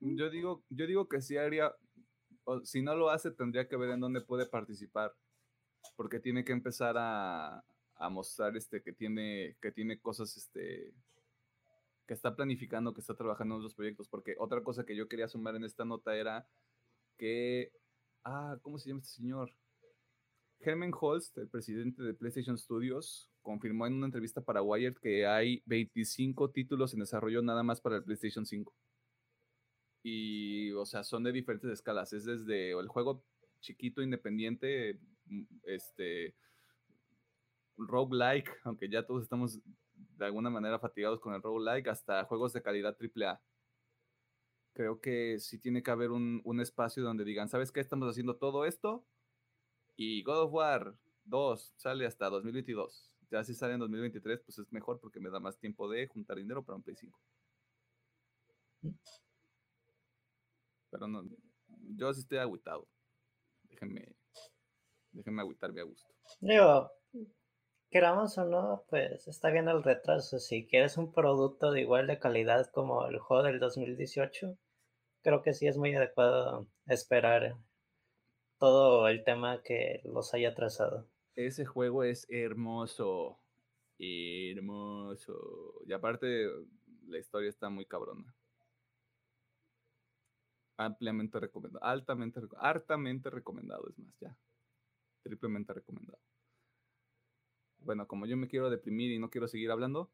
Yo 0.00 0.30
digo, 0.30 0.64
yo 0.68 0.86
digo 0.86 1.08
que 1.08 1.20
sí 1.20 1.36
haría, 1.36 1.74
si 2.64 2.82
no 2.82 2.94
lo 2.94 3.10
hace, 3.10 3.30
tendría 3.30 3.68
que 3.68 3.76
ver 3.76 3.90
en 3.90 4.00
dónde 4.00 4.20
puede 4.20 4.46
participar, 4.46 5.14
porque 5.96 6.20
tiene 6.20 6.44
que 6.44 6.52
empezar 6.52 6.96
a, 6.98 7.62
mostrar 8.10 8.56
este, 8.56 8.82
que, 8.82 8.92
tiene, 8.94 9.56
que 9.60 9.72
tiene 9.72 10.00
cosas 10.00 10.34
este, 10.36 10.94
que 12.06 12.14
está 12.14 12.34
planificando, 12.34 12.94
que 12.94 13.02
está 13.02 13.14
trabajando 13.14 13.54
en 13.54 13.60
otros 13.60 13.74
proyectos, 13.74 14.08
porque 14.08 14.34
otra 14.38 14.62
cosa 14.62 14.84
que 14.84 14.96
yo 14.96 15.06
quería 15.06 15.28
sumar 15.28 15.54
en 15.54 15.64
esta 15.64 15.84
nota 15.84 16.16
era 16.16 16.48
que, 17.18 17.72
ah, 18.24 18.58
¿cómo 18.62 18.78
se 18.78 18.88
llama 18.88 19.00
este 19.00 19.16
señor? 19.16 19.54
Herman 20.60 20.92
Holst, 20.98 21.36
el 21.38 21.48
presidente 21.48 22.02
de 22.02 22.14
PlayStation 22.14 22.56
Studios, 22.56 23.29
confirmó 23.42 23.86
en 23.86 23.94
una 23.94 24.06
entrevista 24.06 24.40
para 24.40 24.62
Wired 24.62 24.96
que 24.96 25.26
hay 25.26 25.62
25 25.66 26.50
títulos 26.50 26.94
en 26.94 27.00
desarrollo 27.00 27.42
nada 27.42 27.62
más 27.62 27.80
para 27.80 27.96
el 27.96 28.04
PlayStation 28.04 28.46
5. 28.46 28.74
Y, 30.02 30.72
o 30.72 30.86
sea, 30.86 31.04
son 31.04 31.24
de 31.24 31.32
diferentes 31.32 31.70
escalas. 31.70 32.12
Es 32.12 32.24
desde 32.24 32.70
el 32.78 32.88
juego 32.88 33.24
chiquito, 33.60 34.02
independiente, 34.02 34.98
mm, 35.26 35.42
este, 35.64 36.34
roguelike, 37.76 38.50
aunque 38.64 38.88
ya 38.88 39.06
todos 39.06 39.22
estamos 39.22 39.58
de 39.94 40.24
alguna 40.24 40.50
manera 40.50 40.78
fatigados 40.78 41.20
con 41.20 41.34
el 41.34 41.42
roguelike, 41.42 41.88
hasta 41.88 42.24
juegos 42.24 42.52
de 42.52 42.62
calidad 42.62 42.96
AAA. 42.98 43.40
Creo 44.72 45.00
que 45.00 45.38
sí 45.38 45.58
tiene 45.58 45.82
que 45.82 45.90
haber 45.90 46.10
un, 46.10 46.40
un 46.44 46.60
espacio 46.60 47.02
donde 47.02 47.24
digan, 47.24 47.48
¿sabes 47.48 47.72
qué? 47.72 47.80
Estamos 47.80 48.08
haciendo 48.08 48.36
todo 48.36 48.64
esto 48.64 49.04
y 49.96 50.22
God 50.22 50.44
of 50.44 50.52
War 50.52 50.96
2 51.24 51.74
sale 51.76 52.06
hasta 52.06 52.30
2022 52.30 53.09
ya 53.30 53.44
si 53.44 53.54
sale 53.54 53.74
en 53.74 53.80
2023, 53.80 54.40
pues 54.40 54.58
es 54.58 54.72
mejor 54.72 55.00
porque 55.00 55.20
me 55.20 55.30
da 55.30 55.40
más 55.40 55.58
tiempo 55.58 55.88
de 55.88 56.06
juntar 56.08 56.36
dinero 56.36 56.64
para 56.64 56.76
un 56.76 56.82
Play 56.82 56.96
5. 56.96 57.20
Pero 60.90 61.06
no, 61.06 61.22
yo 61.96 62.12
sí 62.12 62.20
estoy 62.20 62.38
agüitado. 62.38 62.88
Déjenme, 63.64 64.16
déjenme 65.12 65.42
agüitarme 65.42 65.80
a 65.80 65.84
gusto. 65.84 66.12
Digo, 66.40 66.90
queramos 67.90 68.36
o 68.38 68.44
no, 68.44 68.84
pues 68.88 69.28
está 69.28 69.50
bien 69.50 69.68
el 69.68 69.82
retraso. 69.82 70.38
Si 70.40 70.66
quieres 70.66 70.96
un 70.96 71.12
producto 71.12 71.70
de 71.70 71.82
igual 71.82 72.08
de 72.08 72.18
calidad 72.18 72.70
como 72.72 73.06
el 73.06 73.18
juego 73.20 73.44
del 73.44 73.60
2018, 73.60 74.58
creo 75.22 75.42
que 75.42 75.54
sí 75.54 75.68
es 75.68 75.76
muy 75.76 75.94
adecuado 75.94 76.66
esperar 76.86 77.56
todo 78.58 79.08
el 79.08 79.22
tema 79.22 79.62
que 79.62 80.00
los 80.04 80.34
haya 80.34 80.54
trazado. 80.54 81.06
Ese 81.46 81.64
juego 81.64 82.04
es 82.04 82.26
hermoso. 82.28 83.38
Hermoso. 83.98 85.82
Y 85.86 85.92
aparte, 85.92 86.50
la 87.06 87.18
historia 87.18 87.48
está 87.48 87.70
muy 87.70 87.86
cabrona. 87.86 88.34
Ampliamente 90.76 91.40
recomendado. 91.40 91.82
Altamente, 91.84 92.40
hartamente 92.58 93.30
recomendado, 93.30 93.88
es 93.88 93.98
más, 93.98 94.14
ya. 94.20 94.36
Triplemente 95.22 95.72
recomendado. 95.72 96.18
Bueno, 97.78 98.06
como 98.06 98.26
yo 98.26 98.36
me 98.36 98.48
quiero 98.48 98.68
deprimir 98.68 99.10
y 99.10 99.18
no 99.18 99.30
quiero 99.30 99.48
seguir 99.48 99.70
hablando, 99.70 100.10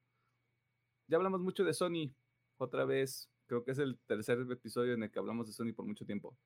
ya 1.08 1.16
hablamos 1.16 1.40
mucho 1.40 1.64
de 1.64 1.74
Sony. 1.74 2.14
Otra 2.56 2.84
vez, 2.84 3.28
creo 3.46 3.64
que 3.64 3.72
es 3.72 3.78
el 3.78 3.98
tercer 4.06 4.38
episodio 4.50 4.94
en 4.94 5.02
el 5.02 5.10
que 5.10 5.18
hablamos 5.18 5.48
de 5.48 5.52
Sony 5.52 5.72
por 5.74 5.86
mucho 5.86 6.06
tiempo. 6.06 6.36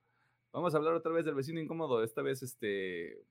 Vamos 0.52 0.74
a 0.74 0.78
hablar 0.78 0.94
otra 0.94 1.12
vez 1.12 1.26
del 1.26 1.34
vecino 1.34 1.60
incómodo. 1.60 2.02
Esta 2.02 2.22
vez, 2.22 2.42
este, 2.42 3.22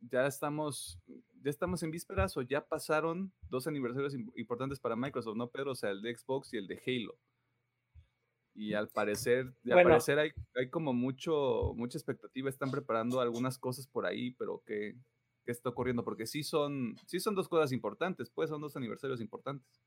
ya 0.00 0.26
estamos, 0.26 0.98
ya 1.42 1.50
estamos 1.50 1.82
en 1.82 1.90
vísperas 1.90 2.36
o 2.36 2.42
ya 2.42 2.66
pasaron 2.66 3.32
dos 3.48 3.66
aniversarios 3.66 4.14
importantes 4.34 4.80
para 4.80 4.96
Microsoft, 4.96 5.36
¿no, 5.36 5.50
Pedro? 5.50 5.72
O 5.72 5.74
sea, 5.74 5.90
el 5.90 6.02
de 6.02 6.16
Xbox 6.16 6.52
y 6.54 6.58
el 6.58 6.66
de 6.66 6.80
Halo. 6.86 7.18
Y 8.54 8.74
al 8.74 8.88
parecer, 8.88 9.52
al 9.70 9.82
parecer 9.84 10.18
hay, 10.18 10.30
hay, 10.54 10.68
como 10.70 10.92
mucho, 10.92 11.72
mucha 11.76 11.96
expectativa, 11.96 12.50
están 12.50 12.70
preparando 12.70 13.20
algunas 13.20 13.58
cosas 13.58 13.86
por 13.86 14.06
ahí, 14.06 14.32
pero 14.32 14.62
¿qué, 14.66 14.96
qué 15.44 15.52
está 15.52 15.70
ocurriendo? 15.70 16.04
Porque 16.04 16.26
sí 16.26 16.42
son, 16.42 16.96
sí 17.06 17.20
son 17.20 17.34
dos 17.34 17.48
cosas 17.48 17.72
importantes, 17.72 18.30
pues 18.30 18.50
son 18.50 18.60
dos 18.60 18.76
aniversarios 18.76 19.20
importantes. 19.20 19.80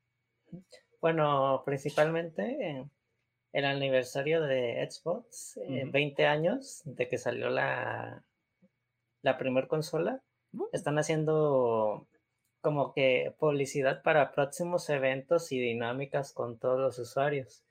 Bueno, 1.01 1.61
principalmente 1.65 2.89
el 3.51 3.65
aniversario 3.65 4.41
de 4.41 4.87
Xbox, 4.89 5.59
20 5.91 6.25
años 6.25 6.81
de 6.85 7.07
que 7.09 7.17
salió 7.17 7.49
la, 7.49 8.23
la 9.23 9.39
primera 9.39 9.67
consola. 9.67 10.21
Uh. 10.53 10.67
Están 10.71 10.99
haciendo 10.99 12.07
como 12.61 12.93
que 12.93 13.33
publicidad 13.39 14.03
para 14.03 14.31
próximos 14.31 14.87
eventos 14.89 15.51
y 15.51 15.59
dinámicas 15.59 16.31
con 16.33 16.59
todos 16.59 16.79
los 16.79 16.99
usuarios. 16.99 17.63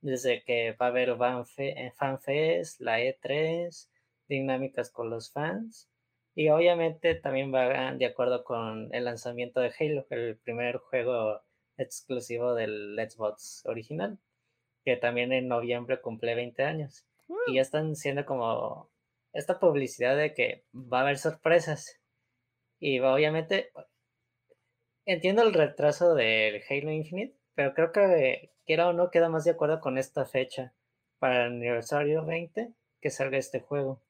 Desde 0.00 0.42
que 0.42 0.72
va 0.72 0.86
a 0.86 0.88
haber 0.88 1.10
eh, 1.58 1.92
FanFest, 1.94 2.80
la 2.80 3.00
E3, 3.00 3.90
dinámicas 4.26 4.90
con 4.90 5.10
los 5.10 5.30
fans. 5.30 5.90
Y 6.34 6.48
obviamente 6.48 7.14
también 7.16 7.52
va 7.52 7.92
de 7.92 8.06
acuerdo 8.06 8.44
con 8.44 8.88
el 8.94 9.04
lanzamiento 9.04 9.60
de 9.60 9.74
Halo, 9.78 10.06
el 10.08 10.38
primer 10.38 10.78
juego 10.78 11.42
exclusivo 11.76 12.54
del 12.54 12.96
Xbox 12.96 13.62
original 13.66 14.18
que 14.84 14.96
también 14.96 15.32
en 15.32 15.48
noviembre 15.48 16.00
cumple 16.00 16.34
20 16.34 16.62
años. 16.62 17.06
Y 17.46 17.54
ya 17.54 17.62
están 17.62 17.94
siendo 17.94 18.24
como 18.24 18.89
esta 19.32 19.60
publicidad 19.60 20.16
de 20.16 20.34
que 20.34 20.64
va 20.74 20.98
a 20.98 21.02
haber 21.02 21.18
sorpresas. 21.18 22.00
Y 22.78 23.00
obviamente 23.00 23.70
entiendo 25.04 25.42
el 25.42 25.52
retraso 25.52 26.14
del 26.14 26.62
Halo 26.68 26.90
Infinite, 26.90 27.36
pero 27.54 27.74
creo 27.74 27.92
que 27.92 28.52
quiera 28.64 28.88
o 28.88 28.92
no 28.92 29.10
queda 29.10 29.28
más 29.28 29.44
de 29.44 29.52
acuerdo 29.52 29.80
con 29.80 29.98
esta 29.98 30.24
fecha 30.24 30.74
para 31.18 31.46
el 31.46 31.52
aniversario 31.52 32.24
20 32.24 32.72
que 33.00 33.10
salga 33.10 33.38
este 33.38 33.60
juego. 33.60 34.02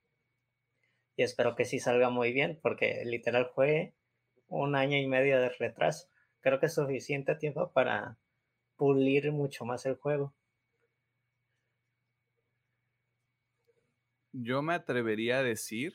Y 1.16 1.22
espero 1.22 1.54
que 1.54 1.64
sí 1.64 1.78
salga 1.78 2.10
muy 2.10 2.32
bien, 2.32 2.58
porque 2.62 3.02
literal 3.04 3.50
fue 3.54 3.94
un 4.48 4.74
año 4.74 4.96
y 4.96 5.06
medio 5.06 5.40
de 5.40 5.50
retraso. 5.50 6.08
Creo 6.40 6.60
que 6.60 6.66
es 6.66 6.74
suficiente 6.74 7.34
tiempo 7.34 7.72
para 7.72 8.18
pulir 8.76 9.32
mucho 9.32 9.64
más 9.64 9.84
el 9.86 9.96
juego. 9.96 10.34
Yo 14.32 14.62
me 14.62 14.74
atrevería 14.74 15.38
a 15.38 15.42
decir 15.42 15.94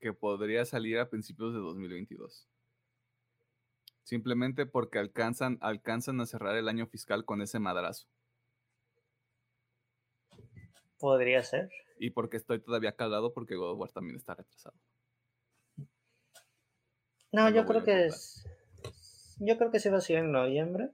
que 0.00 0.12
podría 0.12 0.64
salir 0.64 0.98
a 0.98 1.08
principios 1.08 1.52
de 1.52 1.60
2022. 1.60 2.48
Simplemente 4.02 4.66
porque 4.66 4.98
alcanzan, 4.98 5.58
alcanzan 5.60 6.20
a 6.20 6.26
cerrar 6.26 6.56
el 6.56 6.68
año 6.68 6.86
fiscal 6.86 7.24
con 7.24 7.42
ese 7.42 7.60
madrazo. 7.60 8.08
Podría 10.98 11.42
ser. 11.42 11.70
Y 11.98 12.10
porque 12.10 12.36
estoy 12.38 12.60
todavía 12.60 12.96
calado 12.96 13.32
porque 13.32 13.56
God 13.56 13.72
of 13.72 13.78
War 13.78 13.92
también 13.92 14.16
está 14.16 14.34
retrasado. 14.34 14.74
No, 17.32 17.48
yo 17.50 17.64
creo 17.64 17.84
que 17.84 18.06
es. 18.06 18.44
Yo 19.38 19.56
creo 19.56 19.70
que 19.70 19.78
sí 19.78 19.88
va 19.88 19.98
a 19.98 20.00
ser 20.00 20.18
en 20.18 20.32
noviembre. 20.32 20.90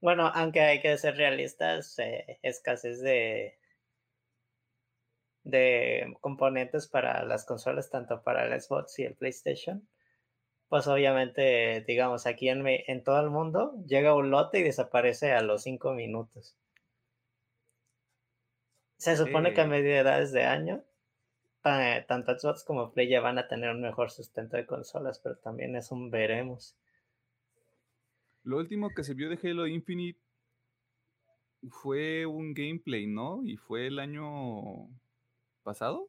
Bueno, 0.00 0.26
aunque 0.34 0.60
hay 0.60 0.80
que 0.80 0.98
ser 0.98 1.16
realistas, 1.16 1.98
eh, 1.98 2.38
escasez 2.42 3.00
de, 3.00 3.58
de 5.44 6.16
componentes 6.20 6.88
para 6.88 7.24
las 7.24 7.44
consolas, 7.44 7.90
tanto 7.90 8.22
para 8.22 8.46
el 8.46 8.60
Xbox 8.60 8.98
y 8.98 9.04
el 9.04 9.14
PlayStation, 9.14 9.88
pues 10.68 10.86
obviamente, 10.86 11.84
digamos, 11.86 12.26
aquí 12.26 12.48
en, 12.48 12.64
en 12.66 13.04
todo 13.04 13.20
el 13.20 13.30
mundo 13.30 13.74
llega 13.86 14.14
un 14.14 14.30
lote 14.30 14.60
y 14.60 14.62
desaparece 14.62 15.32
a 15.32 15.42
los 15.42 15.62
cinco 15.62 15.92
minutos. 15.92 16.56
Se 18.96 19.16
supone 19.16 19.52
que 19.52 19.60
a 19.60 19.66
medida 19.66 20.18
de 20.24 20.44
año, 20.44 20.84
tanto 21.62 22.38
Xbox 22.38 22.64
como 22.64 22.92
Play 22.92 23.08
ya 23.08 23.20
van 23.20 23.36
a 23.36 23.48
tener 23.48 23.70
un 23.70 23.82
mejor 23.82 24.10
sustento 24.10 24.56
de 24.56 24.64
consolas, 24.64 25.18
pero 25.18 25.36
también 25.36 25.74
es 25.74 25.90
un 25.90 26.10
veremos. 26.10 26.76
Lo 28.44 28.58
último 28.58 28.90
que 28.90 29.04
se 29.04 29.14
vio 29.14 29.28
de 29.28 29.38
Halo 29.42 29.66
Infinite 29.66 30.20
fue 31.68 32.26
un 32.26 32.54
gameplay, 32.54 33.06
¿no? 33.06 33.42
Y 33.44 33.56
fue 33.56 33.88
el 33.88 33.98
año 33.98 34.88
pasado? 35.62 36.08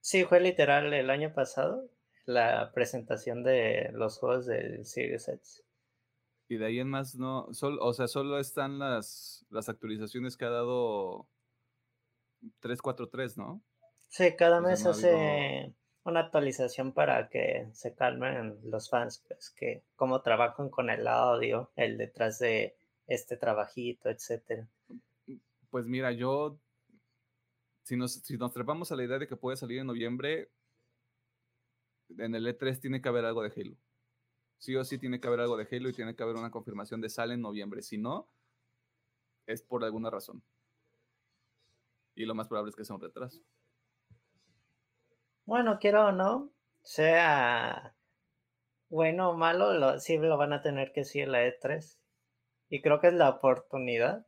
Sí, 0.00 0.24
fue 0.24 0.40
literal 0.40 0.92
el 0.92 1.10
año 1.10 1.32
pasado 1.34 1.88
la 2.26 2.72
presentación 2.72 3.42
de 3.42 3.90
los 3.92 4.18
juegos 4.18 4.46
del 4.46 4.84
Series 4.84 5.28
X. 5.28 5.64
Y 6.48 6.56
de 6.58 6.66
ahí 6.66 6.78
en 6.78 6.88
más 6.88 7.16
no, 7.16 7.48
o 7.48 7.92
sea, 7.92 8.06
solo 8.06 8.38
están 8.38 8.78
las, 8.78 9.46
las 9.50 9.68
actualizaciones 9.68 10.36
que 10.36 10.44
ha 10.44 10.50
dado 10.50 11.28
343, 12.60 13.36
¿no? 13.38 13.62
Sí, 14.08 14.34
cada 14.36 14.60
mes 14.60 14.86
hace 14.86 15.74
una 16.04 16.20
actualización 16.20 16.92
para 16.92 17.28
que 17.28 17.68
se 17.72 17.94
calmen 17.94 18.58
los 18.62 18.88
fans, 18.88 19.24
pues 19.26 19.50
que 19.50 19.82
cómo 19.96 20.22
trabajan 20.22 20.70
con 20.70 20.88
el 20.90 21.06
audio, 21.08 21.72
el 21.74 21.98
detrás 21.98 22.38
de 22.38 22.76
este 23.08 23.36
trabajito, 23.36 24.08
etcétera. 24.08 24.68
Pues 25.70 25.86
mira, 25.86 26.12
yo 26.12 26.58
si 27.86 27.96
nos, 27.96 28.14
si 28.14 28.36
nos 28.36 28.52
trepamos 28.52 28.90
a 28.90 28.96
la 28.96 29.04
idea 29.04 29.20
de 29.20 29.28
que 29.28 29.36
puede 29.36 29.56
salir 29.56 29.78
en 29.78 29.86
noviembre, 29.86 30.50
en 32.18 32.34
el 32.34 32.44
E3 32.44 32.80
tiene 32.80 33.00
que 33.00 33.08
haber 33.08 33.24
algo 33.24 33.44
de 33.44 33.52
Halo. 33.56 33.76
Sí 34.58 34.74
o 34.74 34.84
sí 34.84 34.98
tiene 34.98 35.20
que 35.20 35.28
haber 35.28 35.38
algo 35.38 35.56
de 35.56 35.68
Halo 35.70 35.88
y 35.88 35.92
tiene 35.92 36.16
que 36.16 36.22
haber 36.24 36.34
una 36.34 36.50
confirmación 36.50 37.00
de 37.00 37.08
sale 37.08 37.34
en 37.34 37.42
noviembre. 37.42 37.82
Si 37.82 37.96
no, 37.96 38.28
es 39.46 39.62
por 39.62 39.84
alguna 39.84 40.10
razón. 40.10 40.42
Y 42.16 42.24
lo 42.24 42.34
más 42.34 42.48
probable 42.48 42.70
es 42.70 42.76
que 42.76 42.84
sea 42.84 42.96
un 42.96 43.02
retraso. 43.02 43.40
Bueno, 45.44 45.78
quiero 45.78 46.06
o 46.06 46.12
no, 46.12 46.50
sea 46.82 47.94
bueno 48.88 49.30
o 49.30 49.36
malo, 49.36 49.74
lo, 49.74 50.00
sí 50.00 50.18
lo 50.18 50.36
van 50.36 50.52
a 50.52 50.60
tener 50.60 50.90
que 50.92 51.02
decir 51.02 51.28
la 51.28 51.46
E3. 51.46 52.00
Y 52.68 52.82
creo 52.82 52.98
que 52.98 53.06
es 53.06 53.14
la 53.14 53.30
oportunidad 53.30 54.26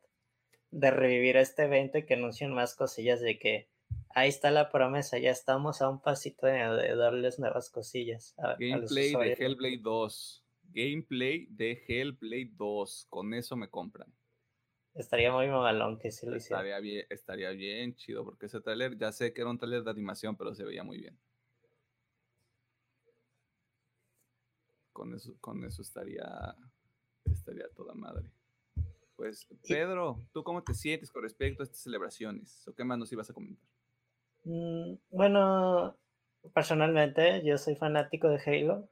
de 0.71 0.91
revivir 0.91 1.37
este 1.37 1.65
evento 1.65 1.99
y 1.99 2.07
que 2.07 2.15
anuncien 2.15 2.53
más 2.53 2.75
cosillas 2.75 3.21
de 3.21 3.39
que 3.39 3.69
ahí 4.11 4.29
está 4.29 4.51
la 4.51 4.71
promesa, 4.71 5.19
ya 5.19 5.31
estamos 5.31 5.81
a 5.83 5.89
un 5.89 6.01
pasito 6.01 6.47
de, 6.47 6.97
darles 6.97 7.39
nuevas 7.39 7.71
cosillas. 7.71 8.35
Gameplay 8.59 9.13
de 9.13 9.33
Hellblade 9.33 9.79
2. 9.79 10.45
Gameplay 10.71 11.47
de 11.51 11.83
Hellblade 11.87 12.53
2. 12.57 13.07
Con 13.09 13.35
eso 13.35 13.57
me 13.57 13.69
compran. 13.69 14.13
Estaría 14.95 15.33
muy 15.33 15.47
mamalón 15.47 15.99
que 15.99 16.11
sí 16.11 16.27
lo 16.27 16.37
hiciera. 16.37 16.61
Estaría 16.61 16.81
bien, 16.81 17.07
estaría 17.09 17.51
bien 17.51 17.95
chido, 17.95 18.25
porque 18.25 18.47
ese 18.47 18.61
trailer, 18.61 18.99
ya 18.99 19.13
sé 19.13 19.33
que 19.33 19.43
era 19.43 19.51
un 19.51 19.59
trailer 19.59 19.85
de 19.85 19.91
animación, 19.91 20.37
pero 20.37 20.55
se 20.55 20.65
veía 20.65 20.83
muy 20.83 20.99
bien. 20.99 21.17
Con 24.93 25.15
eso, 25.15 25.37
con 25.41 25.65
eso 25.65 25.83
estaría, 25.83 26.57
estaría 27.25 27.69
toda 27.69 27.95
madre. 27.95 28.33
Pues, 29.19 29.49
Pedro, 29.67 30.25
¿tú 30.33 30.45
cómo 30.45 30.63
te 30.63 30.75
sientes 30.75 31.11
con 31.11 31.25
respecto 31.25 31.61
a 31.61 31.65
estas 31.65 31.81
celebraciones? 31.81 32.63
¿O 32.69 32.73
qué 32.73 32.85
más 32.85 32.97
nos 32.99 33.13
ibas 33.13 33.29
a 33.29 33.35
comentar? 33.35 33.69
Mm, 34.45 34.95
bueno, 35.11 35.97
personalmente 36.55 37.43
yo 37.45 37.59
soy 37.59 37.75
fanático 37.75 38.29
de 38.29 38.41
Halo. 38.47 38.89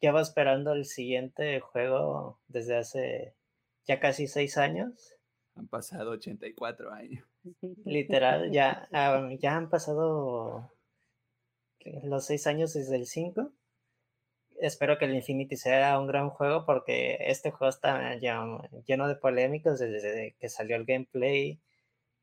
Llevo 0.00 0.20
esperando 0.20 0.72
el 0.72 0.86
siguiente 0.86 1.60
juego 1.60 2.40
desde 2.48 2.78
hace 2.78 3.34
ya 3.86 4.00
casi 4.00 4.28
seis 4.28 4.56
años. 4.56 5.14
Han 5.56 5.68
pasado 5.68 6.12
84 6.12 6.90
años. 6.90 7.22
Literal, 7.84 8.50
ya, 8.50 8.88
ya 9.38 9.56
han 9.56 9.68
pasado 9.68 10.72
los 12.02 12.24
seis 12.24 12.46
años 12.46 12.72
desde 12.72 12.96
el 12.96 13.04
5 13.04 13.52
espero 14.60 14.98
que 14.98 15.06
el 15.06 15.14
Infinity 15.14 15.56
sea 15.56 15.98
un 15.98 16.06
gran 16.06 16.30
juego 16.30 16.64
porque 16.64 17.16
este 17.20 17.50
juego 17.50 17.70
está 17.70 18.16
lleno 18.16 19.08
de 19.08 19.16
polémicas 19.16 19.78
desde 19.78 20.36
que 20.38 20.48
salió 20.48 20.76
el 20.76 20.84
gameplay, 20.84 21.60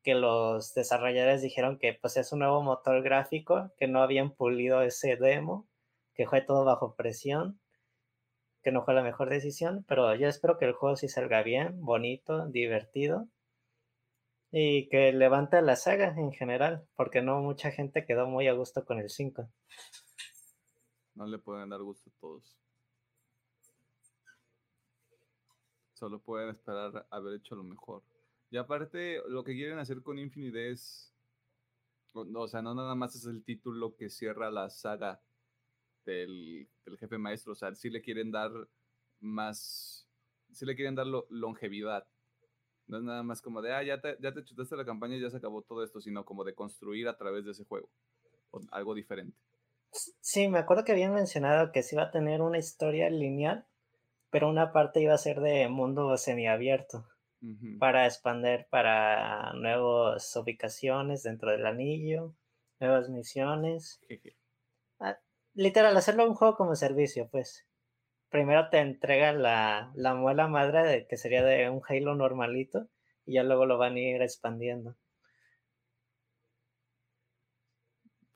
que 0.02 0.14
los 0.14 0.74
desarrolladores 0.74 1.42
dijeron 1.42 1.78
que 1.78 1.94
pues 1.94 2.16
es 2.16 2.32
un 2.32 2.40
nuevo 2.40 2.62
motor 2.62 3.02
gráfico, 3.02 3.72
que 3.76 3.88
no 3.88 4.02
habían 4.02 4.30
pulido 4.30 4.82
ese 4.82 5.16
demo, 5.16 5.66
que 6.14 6.26
fue 6.26 6.42
todo 6.42 6.64
bajo 6.64 6.94
presión, 6.94 7.60
que 8.62 8.72
no 8.72 8.84
fue 8.84 8.94
la 8.94 9.02
mejor 9.02 9.30
decisión, 9.30 9.84
pero 9.88 10.14
yo 10.14 10.28
espero 10.28 10.58
que 10.58 10.64
el 10.66 10.72
juego 10.72 10.96
sí 10.96 11.08
salga 11.08 11.42
bien, 11.42 11.80
bonito, 11.80 12.46
divertido 12.48 13.28
y 14.50 14.88
que 14.88 15.12
levante 15.12 15.60
la 15.62 15.76
saga 15.76 16.14
en 16.16 16.32
general, 16.32 16.86
porque 16.94 17.22
no 17.22 17.40
mucha 17.40 17.70
gente 17.70 18.04
quedó 18.06 18.26
muy 18.26 18.48
a 18.48 18.52
gusto 18.52 18.84
con 18.84 18.98
el 18.98 19.10
5. 19.10 19.48
No 21.16 21.26
le 21.26 21.38
pueden 21.38 21.70
dar 21.70 21.82
gusto 21.82 22.10
a 22.10 22.20
todos. 22.20 22.58
Solo 25.94 26.20
pueden 26.20 26.50
esperar 26.50 27.06
haber 27.10 27.36
hecho 27.36 27.56
lo 27.56 27.64
mejor. 27.64 28.02
Y 28.50 28.58
aparte, 28.58 29.22
lo 29.26 29.42
que 29.42 29.54
quieren 29.54 29.78
hacer 29.78 30.02
con 30.02 30.18
Infinite 30.18 30.70
es. 30.70 31.14
O 32.12 32.48
sea, 32.48 32.60
no 32.60 32.74
nada 32.74 32.94
más 32.94 33.14
es 33.14 33.24
el 33.24 33.42
título 33.42 33.96
que 33.96 34.10
cierra 34.10 34.50
la 34.50 34.68
saga 34.68 35.22
del, 36.04 36.68
jefe 36.98 37.16
maestro. 37.16 37.52
O 37.52 37.56
sea, 37.56 37.74
sí 37.74 37.88
le 37.88 38.02
quieren 38.02 38.30
dar 38.30 38.52
más. 39.20 40.06
Sí 40.52 40.66
le 40.66 40.76
quieren 40.76 40.94
dar 40.94 41.06
longevidad. 41.06 42.06
No 42.88 42.98
es 42.98 43.04
nada 43.04 43.22
más 43.22 43.40
como 43.40 43.62
de, 43.62 43.72
ah, 43.72 43.82
ya 43.82 44.00
te, 44.00 44.18
ya 44.20 44.32
te 44.34 44.44
chutaste 44.44 44.76
la 44.76 44.84
campaña 44.84 45.16
y 45.16 45.20
ya 45.20 45.30
se 45.30 45.38
acabó 45.38 45.62
todo 45.62 45.82
esto, 45.82 46.00
sino 46.00 46.26
como 46.26 46.44
de 46.44 46.54
construir 46.54 47.08
a 47.08 47.16
través 47.16 47.46
de 47.46 47.52
ese 47.52 47.64
juego. 47.64 47.90
algo 48.70 48.94
diferente. 48.94 49.36
Sí, 50.20 50.48
me 50.48 50.58
acuerdo 50.58 50.84
que 50.84 50.92
habían 50.92 51.14
mencionado 51.14 51.72
que 51.72 51.82
sí 51.82 51.94
iba 51.96 52.04
a 52.04 52.10
tener 52.10 52.42
una 52.42 52.58
historia 52.58 53.10
lineal, 53.10 53.66
pero 54.30 54.48
una 54.48 54.72
parte 54.72 55.00
iba 55.00 55.14
a 55.14 55.18
ser 55.18 55.40
de 55.40 55.68
mundo 55.68 56.16
semiabierto 56.16 57.06
para 57.78 58.06
expander 58.06 58.68
para 58.70 59.52
nuevas 59.54 60.34
ubicaciones 60.36 61.22
dentro 61.22 61.50
del 61.52 61.66
anillo, 61.66 62.34
nuevas 62.80 63.08
misiones. 63.08 64.00
Ah, 65.00 65.18
literal, 65.54 65.96
hacerlo 65.96 66.28
un 66.28 66.34
juego 66.34 66.56
como 66.56 66.76
servicio, 66.76 67.28
pues. 67.30 67.66
Primero 68.30 68.70
te 68.70 68.78
entregan 68.78 69.42
la, 69.42 69.92
la 69.94 70.14
muela 70.14 70.48
madre 70.48 70.84
de, 70.86 71.06
que 71.06 71.16
sería 71.16 71.44
de 71.44 71.70
un 71.70 71.82
Halo 71.88 72.14
normalito 72.14 72.88
y 73.26 73.34
ya 73.34 73.44
luego 73.44 73.66
lo 73.66 73.78
van 73.78 73.94
a 73.96 74.00
ir 74.00 74.22
expandiendo. 74.22 74.96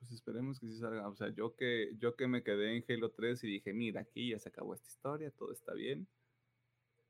Pues 0.01 0.10
esperemos 0.21 0.61
que 0.61 0.67
sí 0.69 0.79
salga. 0.79 1.09
O 1.09 1.15
sea, 1.17 1.31
yo 1.31 1.57
que, 1.57 1.93
yo 1.99 2.15
que 2.15 2.29
me 2.29 2.43
quedé 2.43 2.77
en 2.77 2.85
Halo 2.89 3.11
3 3.11 3.43
y 3.45 3.47
dije, 3.49 3.73
mira, 3.73 4.03
aquí 4.03 4.31
ya 4.31 4.39
se 4.39 4.51
acabó 4.51 4.75
esta 4.75 4.89
historia, 4.89 5.31
todo 5.31 5.53
está 5.53 5.75
bien 5.75 6.09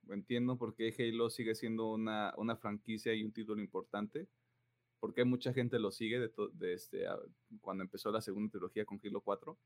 entiendo 0.09 0.57
por 0.57 0.75
qué 0.75 0.95
Halo 0.99 1.31
sigue 1.31 1.55
siendo 1.55 1.93
una, 1.93 2.35
una 2.37 2.57
franquicia 2.57 3.15
y 3.15 3.25
un 3.25 3.33
título 3.33 3.61
importante, 3.61 4.29
porque 4.99 5.25
mucha 5.25 5.53
gente 5.53 5.79
lo 5.79 5.91
sigue 5.91 6.19
de, 6.19 6.31
de 6.53 6.75
este, 6.75 7.07
cuando 7.61 7.85
empezó 7.85 8.11
la 8.11 8.21
segunda 8.21 8.51
trilogía 8.51 8.85
con 8.85 9.01
Halo 9.03 9.21
4. 9.21 9.59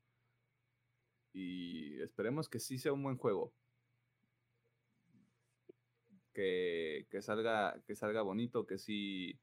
Y 1.33 2.01
esperemos 2.01 2.47
que 2.47 2.59
sí 2.59 2.77
sea 2.77 2.93
un 2.93 3.03
buen 3.03 3.17
juego. 3.17 3.53
Que, 6.33 7.07
que, 7.09 7.21
salga, 7.21 7.81
que 7.85 7.95
salga 7.95 8.21
bonito, 8.21 8.65
que 8.65 8.77
sí... 8.77 9.39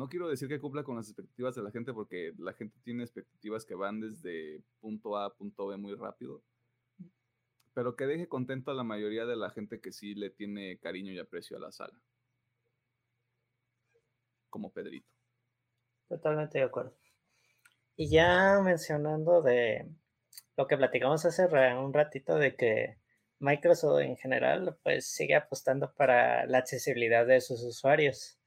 No 0.00 0.08
quiero 0.08 0.28
decir 0.28 0.48
que 0.48 0.58
cumpla 0.58 0.82
con 0.82 0.96
las 0.96 1.08
expectativas 1.08 1.54
de 1.54 1.62
la 1.62 1.70
gente 1.70 1.92
porque 1.92 2.32
la 2.38 2.54
gente 2.54 2.78
tiene 2.82 3.02
expectativas 3.02 3.66
que 3.66 3.74
van 3.74 4.00
desde 4.00 4.62
punto 4.80 5.16
A 5.16 5.26
a 5.26 5.34
punto 5.34 5.66
B 5.66 5.76
muy 5.76 5.94
rápido 5.94 6.42
pero 7.74 7.96
que 7.96 8.06
deje 8.06 8.28
contento 8.28 8.70
a 8.70 8.74
la 8.74 8.82
mayoría 8.82 9.26
de 9.26 9.36
la 9.36 9.50
gente 9.50 9.80
que 9.80 9.92
sí 9.92 10.14
le 10.14 10.30
tiene 10.30 10.78
cariño 10.78 11.12
y 11.12 11.18
aprecio 11.18 11.56
a 11.56 11.60
la 11.60 11.72
saga. 11.72 11.98
Como 14.48 14.72
Pedrito. 14.72 15.08
Totalmente 16.08 16.58
de 16.58 16.64
acuerdo. 16.64 16.96
Y 17.96 18.10
ya 18.10 18.60
mencionando 18.64 19.42
de 19.42 19.88
lo 20.56 20.66
que 20.66 20.76
platicamos 20.76 21.24
hace 21.24 21.46
un 21.46 21.92
ratito 21.92 22.36
de 22.36 22.56
que 22.56 22.98
Microsoft 23.38 24.00
en 24.00 24.16
general 24.16 24.76
pues 24.82 25.06
sigue 25.06 25.36
apostando 25.36 25.92
para 25.94 26.46
la 26.46 26.58
accesibilidad 26.58 27.26
de 27.26 27.40
sus 27.40 27.62
usuarios. 27.62 28.39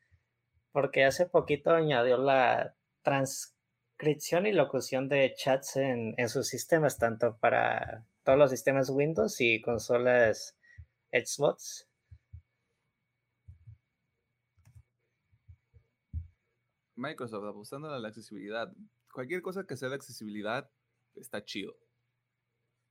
Porque 0.74 1.06
hace 1.06 1.26
poquito 1.26 1.72
añadió 1.72 2.18
la 2.18 2.76
transcripción 3.02 4.46
y 4.46 4.52
locución 4.52 5.08
de 5.08 5.34
chats 5.38 5.78
en, 5.78 6.16
en 6.18 6.28
sus 6.28 6.50
sistemas, 6.50 6.98
tanto 6.98 7.38
para 7.38 8.06
todos 8.24 8.38
los 8.38 8.52
sistemas 8.52 8.90
Windows 8.90 9.40
y 9.40 9.62
consolas 9.62 10.58
Xbox. 11.12 11.88
Microsoft 16.96 17.46
apostando 17.46 17.90
a 17.90 18.00
la 18.00 18.08
accesibilidad. 18.08 18.72
Cualquier 19.12 19.42
cosa 19.42 19.66
que 19.66 19.78
sea 19.78 19.90
de 19.90 19.96
accesibilidad 19.96 20.70
está 21.16 21.44
chido. 21.44 21.76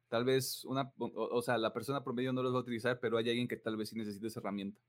Tal 0.09 0.25
vez 0.25 0.65
una, 0.65 0.93
o, 0.99 1.41
sea, 1.41 1.57
la 1.57 1.73
persona 1.73 2.05
promedio 2.05 2.33
no 2.33 2.43
los 2.43 2.53
va 2.53 2.59
a 2.59 2.63
utilizar, 2.63 3.01
pero 3.01 3.17
hay 3.17 3.29
alguien 3.31 3.49
que 3.49 3.57
tal 3.57 3.77
vez 3.77 3.89
sí 3.89 3.97
necesite 3.97 4.27
esa 4.27 4.41
herramienta. 4.41 4.81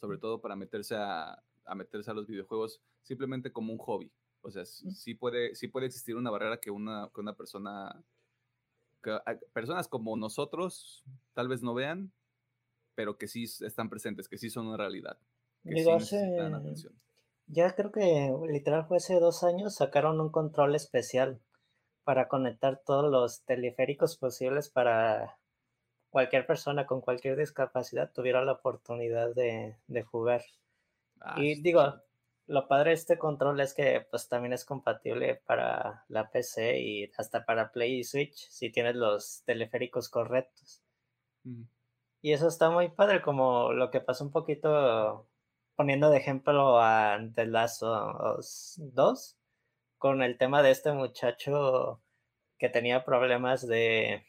Sobre 0.00 0.18
todo 0.18 0.40
para 0.40 0.56
meterse 0.56 0.96
a, 0.96 1.42
meterse 1.74 2.10
a 2.10 2.14
los 2.14 2.26
videojuegos 2.26 2.80
simplemente 3.02 3.52
como 3.52 3.72
un 3.72 3.78
hobby. 3.78 4.10
O 4.42 4.50
sea, 4.50 4.64
sí 4.64 5.14
puede, 5.14 5.54
sí 5.54 5.68
puede 5.68 5.86
existir 5.86 6.16
una 6.16 6.30
barrera 6.30 6.58
que 6.58 6.70
una, 6.70 7.10
que 7.14 7.20
una 7.20 7.34
persona 7.34 8.04
personas 9.52 9.88
como 9.88 10.16
nosotros 10.16 11.04
tal 11.32 11.48
vez 11.48 11.62
no 11.62 11.74
vean, 11.74 12.12
pero 12.94 13.16
que 13.16 13.28
sí 13.28 13.44
están 13.44 13.88
presentes, 13.88 14.28
que 14.28 14.38
sí 14.38 14.50
son 14.50 14.66
una 14.66 14.76
realidad. 14.76 15.18
Que 15.64 15.84
Ya 17.46 17.74
creo 17.74 17.90
que 17.90 18.32
literal 18.48 18.86
fue 18.86 18.98
hace 18.98 19.18
dos 19.18 19.42
años 19.42 19.74
sacaron 19.74 20.20
un 20.20 20.30
control 20.30 20.74
especial 20.74 21.40
para 22.04 22.28
conectar 22.28 22.80
todos 22.84 23.10
los 23.10 23.42
teleféricos 23.44 24.16
posibles 24.16 24.68
para 24.70 25.38
cualquier 26.10 26.46
persona 26.46 26.86
con 26.86 27.00
cualquier 27.00 27.36
discapacidad 27.36 28.12
tuviera 28.12 28.44
la 28.44 28.52
oportunidad 28.52 29.34
de, 29.34 29.76
jugar. 30.10 30.42
Ah, 31.20 31.36
y 31.38 31.60
digo, 31.60 32.00
lo 32.46 32.66
padre 32.66 32.90
de 32.90 32.96
este 32.96 33.18
control 33.18 33.60
es 33.60 33.74
que 33.74 34.06
pues 34.10 34.28
también 34.28 34.52
es 34.52 34.64
compatible 34.64 35.42
para 35.46 36.04
la 36.08 36.30
PC 36.30 36.80
y 36.80 37.12
hasta 37.16 37.44
para 37.44 37.70
Play 37.70 38.00
y 38.00 38.04
Switch 38.04 38.48
si 38.48 38.70
tienes 38.70 38.96
los 38.96 39.42
teleféricos 39.44 40.08
correctos. 40.08 40.82
Y 42.22 42.32
eso 42.32 42.48
está 42.48 42.70
muy 42.70 42.88
padre, 42.88 43.22
como 43.22 43.72
lo 43.72 43.90
que 43.90 44.00
pasó 44.00 44.24
un 44.24 44.30
poquito 44.30 45.28
poniendo 45.76 46.10
de 46.10 46.18
ejemplo 46.18 46.78
a 46.80 47.18
The 47.34 47.46
Last 47.46 47.82
of 47.82 48.38
Us 48.38 48.74
2 48.78 49.38
con 49.96 50.22
el 50.22 50.36
tema 50.36 50.62
de 50.62 50.72
este 50.72 50.92
muchacho 50.92 52.02
que 52.58 52.68
tenía 52.68 53.04
problemas 53.04 53.66
de, 53.66 54.26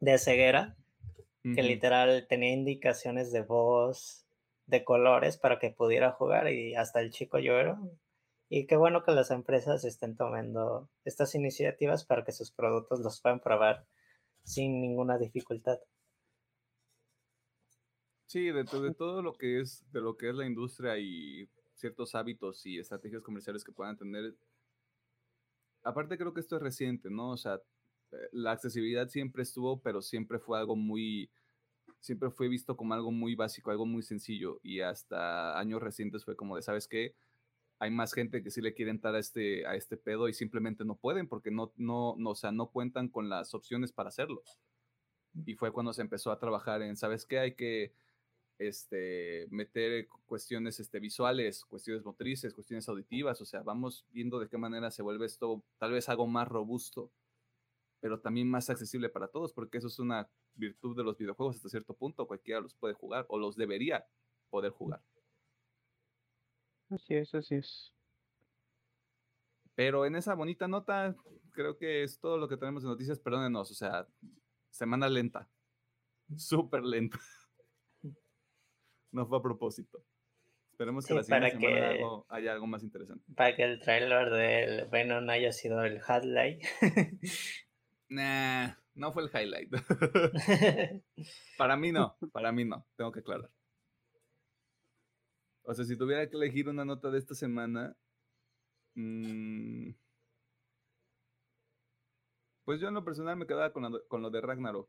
de 0.00 0.18
ceguera, 0.18 0.76
que 1.42 1.62
literal 1.62 2.26
tenía 2.28 2.52
indicaciones 2.52 3.32
de 3.32 3.42
voz, 3.42 4.23
de 4.66 4.84
colores 4.84 5.36
para 5.36 5.58
que 5.58 5.70
pudiera 5.70 6.12
jugar 6.12 6.50
y 6.50 6.74
hasta 6.74 7.00
el 7.00 7.10
chico 7.10 7.38
lloró. 7.38 7.78
Y 8.48 8.66
qué 8.66 8.76
bueno 8.76 9.02
que 9.02 9.12
las 9.12 9.30
empresas 9.30 9.84
estén 9.84 10.16
tomando 10.16 10.88
estas 11.04 11.34
iniciativas 11.34 12.04
para 12.04 12.24
que 12.24 12.32
sus 12.32 12.50
productos 12.50 13.00
los 13.00 13.20
puedan 13.20 13.40
probar 13.40 13.86
sin 14.44 14.80
ninguna 14.80 15.18
dificultad. 15.18 15.78
Sí, 18.26 18.46
de, 18.46 18.64
de, 18.64 18.94
todo 18.94 19.22
lo 19.22 19.34
que 19.34 19.60
es 19.60 19.84
de 19.92 20.00
lo 20.00 20.16
que 20.16 20.28
es 20.28 20.34
la 20.34 20.46
industria 20.46 20.98
y 20.98 21.48
ciertos 21.74 22.14
hábitos 22.14 22.64
y 22.66 22.78
estrategias 22.78 23.22
comerciales 23.22 23.64
que 23.64 23.72
puedan 23.72 23.96
tener. 23.96 24.34
Aparte 25.82 26.16
creo 26.16 26.32
que 26.32 26.40
esto 26.40 26.56
es 26.56 26.62
reciente, 26.62 27.10
¿no? 27.10 27.30
O 27.30 27.36
sea, 27.36 27.60
eh, 28.12 28.16
la 28.32 28.52
accesibilidad 28.52 29.08
siempre 29.08 29.42
estuvo, 29.42 29.80
pero 29.80 30.00
siempre 30.00 30.38
fue 30.38 30.58
algo 30.58 30.76
muy 30.76 31.30
siempre 32.04 32.30
fue 32.30 32.48
visto 32.48 32.76
como 32.76 32.92
algo 32.92 33.10
muy 33.10 33.34
básico, 33.34 33.70
algo 33.70 33.86
muy 33.86 34.02
sencillo 34.02 34.60
y 34.62 34.80
hasta 34.80 35.58
años 35.58 35.82
recientes 35.82 36.22
fue 36.22 36.36
como 36.36 36.54
de, 36.54 36.60
¿sabes 36.60 36.86
qué? 36.86 37.14
Hay 37.78 37.90
más 37.90 38.12
gente 38.12 38.42
que 38.42 38.50
sí 38.50 38.60
le 38.60 38.74
quiere 38.74 38.90
entrar 38.90 39.14
a 39.14 39.18
este, 39.18 39.66
a 39.66 39.74
este 39.74 39.96
pedo 39.96 40.28
y 40.28 40.34
simplemente 40.34 40.84
no 40.84 40.96
pueden 40.96 41.26
porque 41.26 41.50
no, 41.50 41.72
no, 41.76 42.14
no, 42.18 42.30
o 42.30 42.34
sea, 42.34 42.52
no 42.52 42.66
cuentan 42.66 43.08
con 43.08 43.30
las 43.30 43.54
opciones 43.54 43.90
para 43.90 44.10
hacerlo. 44.10 44.42
Y 45.46 45.54
fue 45.54 45.72
cuando 45.72 45.94
se 45.94 46.02
empezó 46.02 46.30
a 46.30 46.38
trabajar 46.38 46.82
en, 46.82 46.94
¿sabes 46.94 47.24
qué? 47.24 47.38
Hay 47.38 47.54
que 47.54 47.94
este, 48.58 49.46
meter 49.50 50.06
cuestiones 50.26 50.80
este, 50.80 51.00
visuales, 51.00 51.64
cuestiones 51.64 52.04
motrices, 52.04 52.52
cuestiones 52.52 52.86
auditivas, 52.86 53.40
o 53.40 53.46
sea, 53.46 53.62
vamos 53.62 54.04
viendo 54.12 54.38
de 54.38 54.48
qué 54.48 54.58
manera 54.58 54.90
se 54.90 55.02
vuelve 55.02 55.24
esto 55.24 55.64
tal 55.78 55.92
vez 55.92 56.10
algo 56.10 56.26
más 56.26 56.48
robusto, 56.48 57.10
pero 58.00 58.20
también 58.20 58.50
más 58.50 58.68
accesible 58.68 59.08
para 59.08 59.28
todos, 59.28 59.54
porque 59.54 59.78
eso 59.78 59.86
es 59.86 59.98
una 59.98 60.28
virtud 60.56 60.96
de 60.96 61.04
los 61.04 61.16
videojuegos 61.18 61.56
hasta 61.56 61.68
cierto 61.68 61.94
punto, 61.94 62.26
cualquiera 62.26 62.60
los 62.60 62.74
puede 62.74 62.94
jugar 62.94 63.24
o 63.28 63.38
los 63.38 63.56
debería 63.56 64.06
poder 64.50 64.72
jugar. 64.72 65.00
Así 66.90 67.14
es, 67.14 67.34
así 67.34 67.56
es. 67.56 67.92
Pero 69.74 70.06
en 70.06 70.14
esa 70.16 70.34
bonita 70.34 70.68
nota, 70.68 71.14
creo 71.50 71.76
que 71.76 72.04
es 72.04 72.20
todo 72.20 72.38
lo 72.38 72.48
que 72.48 72.56
tenemos 72.56 72.82
de 72.84 72.88
noticias. 72.90 73.18
Perdónenos, 73.18 73.70
o 73.70 73.74
sea, 73.74 74.06
semana 74.70 75.08
lenta. 75.08 75.48
Súper 76.36 76.84
lenta. 76.84 77.18
No 79.10 79.26
fue 79.26 79.38
a 79.38 79.42
propósito. 79.42 80.04
Esperemos 80.72 81.04
que 81.06 81.12
Sí, 81.12 81.16
la 81.16 81.22
siguiente 81.22 81.50
para 81.50 81.60
semana 81.60 81.92
que- 81.92 81.98
algo- 82.02 82.26
haya 82.28 82.52
algo 82.52 82.66
más 82.66 82.82
interesante. 82.82 83.24
Para 83.34 83.54
que 83.54 83.62
el 83.62 83.80
trailer 83.80 84.30
del 84.30 84.88
Venom 84.88 85.28
haya 85.30 85.52
sido 85.52 85.82
el 85.84 86.00
highlight. 86.08 86.62
Nah, 88.08 88.74
no 88.94 89.12
fue 89.12 89.24
el 89.24 89.30
highlight. 89.30 89.70
para 91.58 91.76
mí 91.76 91.92
no, 91.92 92.16
para 92.32 92.52
mí 92.52 92.64
no, 92.64 92.86
tengo 92.96 93.12
que 93.12 93.20
aclarar. 93.20 93.50
O 95.64 95.74
sea, 95.74 95.84
si 95.84 95.96
tuviera 95.96 96.28
que 96.28 96.36
elegir 96.36 96.68
una 96.68 96.84
nota 96.84 97.10
de 97.10 97.18
esta 97.18 97.34
semana, 97.34 97.96
mm, 98.94 99.90
pues 102.64 102.80
yo 102.80 102.88
en 102.88 102.94
lo 102.94 103.04
personal 103.04 103.36
me 103.36 103.46
quedaba 103.46 103.72
con, 103.72 103.82
la- 103.84 104.00
con 104.08 104.20
lo 104.22 104.30
de 104.30 104.40
Ragnarok. 104.42 104.88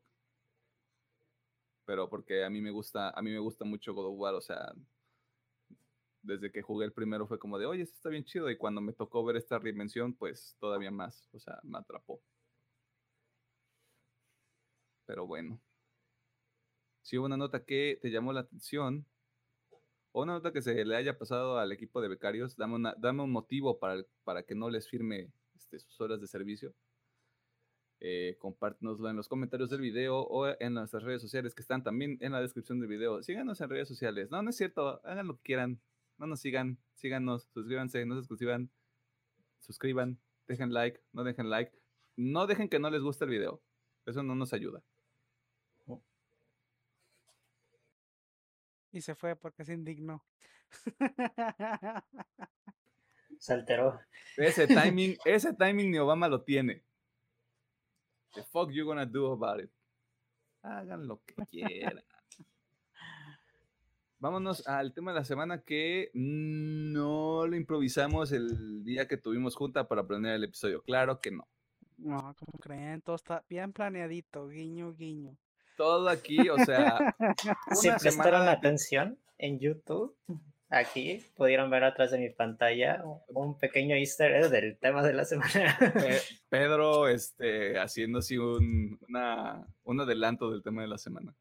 Pero 1.85 2.09
porque 2.09 2.43
a 2.43 2.49
mí 2.49 2.61
me 2.61 2.71
gusta, 2.71 3.09
a 3.11 3.21
mí 3.21 3.31
me 3.31 3.39
gusta 3.39 3.65
mucho 3.65 3.93
God 3.93 4.07
of 4.07 4.19
War, 4.19 4.33
o 4.35 4.41
sea, 4.41 4.73
desde 6.21 6.51
que 6.51 6.61
jugué 6.61 6.85
el 6.85 6.91
primero 6.93 7.25
fue 7.27 7.39
como 7.39 7.57
de, 7.57 7.65
oye, 7.65 7.83
esto 7.83 7.95
está 7.95 8.09
bien 8.09 8.25
chido. 8.25 8.49
Y 8.49 8.57
cuando 8.57 8.81
me 8.81 8.93
tocó 8.93 9.23
ver 9.23 9.37
esta 9.37 9.59
reinvención, 9.59 10.13
pues 10.13 10.57
todavía 10.59 10.91
más, 10.91 11.29
o 11.33 11.39
sea, 11.39 11.59
me 11.63 11.77
atrapó. 11.77 12.21
Pero 15.05 15.25
bueno. 15.25 15.59
Si 17.01 17.17
hubo 17.17 17.25
una 17.25 17.37
nota 17.37 17.63
que 17.63 17.99
te 18.01 18.09
llamó 18.09 18.33
la 18.33 18.41
atención, 18.41 19.05
o 20.11 20.23
una 20.23 20.33
nota 20.33 20.51
que 20.51 20.61
se 20.61 20.85
le 20.85 20.95
haya 20.95 21.17
pasado 21.17 21.59
al 21.59 21.71
equipo 21.71 22.01
de 22.01 22.07
becarios, 22.07 22.55
dame, 22.55 22.93
dame 22.97 23.23
un 23.23 23.31
motivo 23.31 23.79
para, 23.79 24.03
para 24.23 24.43
que 24.43 24.55
no 24.55 24.69
les 24.69 24.87
firme 24.87 25.31
este, 25.55 25.79
sus 25.79 25.99
horas 26.01 26.21
de 26.21 26.27
servicio. 26.27 26.73
Eh, 28.01 28.35
compártenoslo 28.39 29.09
en 29.09 29.15
los 29.15 29.27
comentarios 29.27 29.69
del 29.69 29.81
video 29.81 30.19
o 30.19 30.47
en 30.59 30.73
nuestras 30.73 31.03
redes 31.03 31.21
sociales 31.21 31.55
que 31.55 31.61
están 31.61 31.81
también 31.83 32.17
en 32.21 32.31
la 32.33 32.41
descripción 32.41 32.79
del 32.79 32.89
video. 32.89 33.23
Síganos 33.23 33.61
en 33.61 33.69
redes 33.69 33.87
sociales. 33.87 34.29
No, 34.31 34.41
no 34.41 34.49
es 34.49 34.57
cierto. 34.57 35.01
Hagan 35.05 35.27
lo 35.27 35.37
que 35.37 35.43
quieran. 35.43 35.81
No 36.17 36.27
nos 36.27 36.41
sigan. 36.41 36.77
Síganos. 36.93 37.47
Suscríbanse. 37.53 38.05
No 38.05 38.21
se 38.21 38.27
suscriban. 38.27 38.69
Suscriban. 39.59 40.19
Dejen 40.47 40.73
like. 40.73 41.01
No 41.13 41.23
dejen 41.23 41.49
like. 41.49 41.71
No 42.15 42.47
dejen 42.47 42.69
que 42.69 42.79
no 42.79 42.89
les 42.89 43.01
guste 43.01 43.25
el 43.25 43.31
video. 43.31 43.61
Eso 44.05 44.23
no 44.23 44.35
nos 44.35 44.53
ayuda. 44.53 44.83
Y 48.95 49.01
se 49.01 49.13
fue 49.13 49.35
porque 49.35 49.65
se 49.65 49.73
indignó. 49.73 50.23
Se 53.37 53.53
alteró. 53.53 53.99
Ese 54.37 54.67
timing, 54.67 55.17
ese 55.25 55.53
timing 55.53 55.91
ni 55.91 55.97
Obama 55.97 56.29
lo 56.29 56.43
tiene. 56.43 56.81
The 58.33 58.43
fuck 58.43 58.71
you 58.71 58.85
gonna 58.85 59.05
do 59.05 59.33
about 59.33 59.61
it? 59.61 59.69
Hagan 60.61 61.05
lo 61.07 61.21
que 61.25 61.35
quieran. 61.51 62.01
Vámonos 64.19 64.65
al 64.65 64.93
tema 64.93 65.11
de 65.11 65.19
la 65.19 65.25
semana 65.25 65.61
que 65.61 66.09
no 66.13 67.45
lo 67.45 67.55
improvisamos 67.57 68.31
el 68.31 68.85
día 68.85 69.09
que 69.09 69.17
tuvimos 69.17 69.57
junta 69.57 69.89
para 69.89 70.07
planear 70.07 70.35
el 70.35 70.45
episodio. 70.45 70.81
Claro 70.83 71.19
que 71.19 71.31
no. 71.31 71.45
No, 71.97 72.33
como 72.39 72.57
creen, 72.59 73.01
todo 73.01 73.17
está 73.17 73.43
bien 73.49 73.73
planeadito, 73.73 74.47
guiño, 74.47 74.93
guiño. 74.93 75.37
Todo 75.77 76.09
aquí, 76.09 76.49
o 76.49 76.57
sea, 76.65 77.15
Si 77.73 77.89
prestaron 77.91 78.47
atención 78.47 79.17
en 79.37 79.59
YouTube, 79.59 80.15
aquí 80.69 81.23
pudieron 81.35 81.69
ver 81.69 81.83
atrás 81.83 82.11
de 82.11 82.19
mi 82.19 82.29
pantalla 82.29 83.03
un 83.27 83.57
pequeño 83.57 83.95
easter 83.95 84.31
egg 84.35 84.49
del 84.49 84.77
tema 84.77 85.03
de 85.03 85.13
la 85.13 85.25
semana. 85.25 85.77
Pe- 85.93 86.21
Pedro 86.49 87.07
este, 87.07 87.77
haciendo 87.79 88.19
así 88.19 88.37
un, 88.37 88.97
una- 89.09 89.67
un 89.83 89.99
adelanto 90.01 90.49
del 90.51 90.63
tema 90.63 90.81
de 90.81 90.87
la 90.87 90.97
semana. 90.97 91.35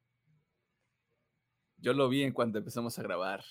Yo 1.78 1.92
lo 1.92 2.08
vi 2.08 2.22
en 2.22 2.32
cuanto 2.32 2.58
empezamos 2.58 2.98
a 2.98 3.02
grabar. 3.02 3.44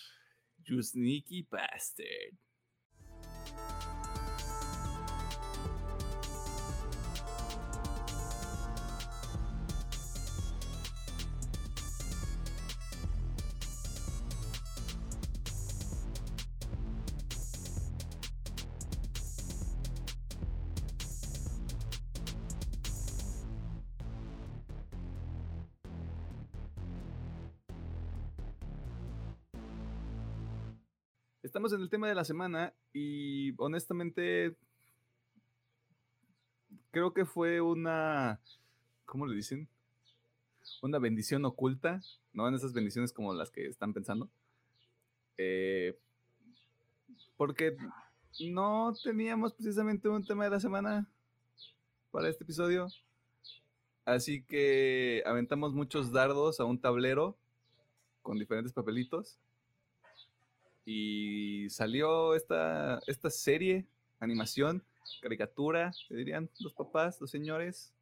You 0.66 0.82
sneaky 0.82 1.48
bastard. 1.50 2.36
Estamos 31.44 31.74
en 31.74 31.82
el 31.82 31.90
tema 31.90 32.08
de 32.08 32.16
la 32.16 32.24
semana 32.24 32.74
y 32.94 33.54
honestamente 33.58 34.56
creo 36.90 37.14
que 37.14 37.26
fue 37.26 37.60
una, 37.60 38.40
¿cómo 39.04 39.28
le 39.28 39.36
dicen? 39.36 39.68
Una 40.82 41.00
bendición 41.00 41.44
oculta, 41.44 42.00
¿no? 42.32 42.48
En 42.48 42.56
esas 42.56 42.72
bendiciones 42.72 43.12
como 43.12 43.34
las 43.34 43.52
que 43.52 43.68
están 43.68 43.94
pensando. 43.94 44.30
Eh, 45.38 46.00
porque 47.36 47.76
no 48.40 48.94
teníamos 49.04 49.54
precisamente 49.54 50.08
un 50.08 50.24
tema 50.26 50.46
de 50.46 50.52
la 50.52 50.62
semana 50.62 51.12
para 52.12 52.30
este 52.30 52.46
episodio. 52.46 52.88
Así 54.06 54.44
que 54.44 55.22
aventamos 55.26 55.74
muchos 55.74 56.14
dardos 56.14 56.62
a 56.62 56.64
un 56.64 56.80
tablero 56.80 57.38
con 58.22 58.40
diferentes 58.40 58.72
papelitos 58.72 59.42
y 60.86 61.70
salió 61.70 62.36
esta, 62.36 63.00
esta 63.08 63.30
serie, 63.30 63.86
animación, 64.20 64.84
caricatura, 65.22 65.92
te 66.08 66.16
dirían 66.16 66.50
los 66.60 66.74
papás, 66.74 67.20
los 67.22 67.30
señores. 67.30 67.94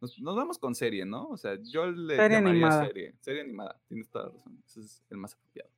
Nos, 0.00 0.18
nos 0.18 0.34
vamos 0.34 0.58
con 0.58 0.74
serie, 0.74 1.04
¿no? 1.04 1.28
O 1.28 1.36
sea, 1.36 1.56
yo 1.62 1.86
le 1.86 2.16
Serie 2.16 2.36
llamaría 2.36 2.66
animada. 2.66 2.86
serie. 2.86 3.14
Serie 3.20 3.40
animada, 3.42 3.80
tienes 3.88 4.08
toda 4.08 4.26
la 4.26 4.30
razón. 4.32 4.62
Ese 4.66 4.80
es 4.80 5.02
el 5.10 5.16
más 5.18 5.34
apropiado. 5.34 5.70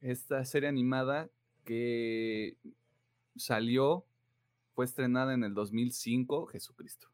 Esta 0.00 0.44
serie 0.44 0.68
animada 0.68 1.28
que 1.64 2.56
salió, 3.36 4.04
fue 4.78 4.84
estrenada 4.84 5.34
en 5.34 5.42
el 5.42 5.54
2005, 5.54 6.46
Jesucristo. 6.46 7.08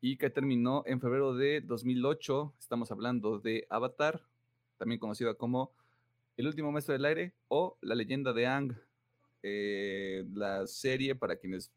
Y 0.00 0.16
que 0.16 0.30
terminó 0.30 0.82
en 0.86 1.00
febrero 1.00 1.34
de 1.34 1.60
2008. 1.60 2.54
Estamos 2.58 2.90
hablando 2.90 3.38
de 3.38 3.66
Avatar, 3.68 4.22
también 4.78 4.98
conocida 4.98 5.34
como 5.34 5.72
el 6.36 6.46
último 6.46 6.72
maestro 6.72 6.92
del 6.92 7.04
aire 7.04 7.34
o 7.48 7.76
La 7.80 7.94
leyenda 7.94 8.32
de 8.32 8.46
Ang. 8.46 8.74
Eh, 9.44 10.24
la 10.34 10.66
serie, 10.68 11.16
para 11.16 11.36
quienes 11.36 11.72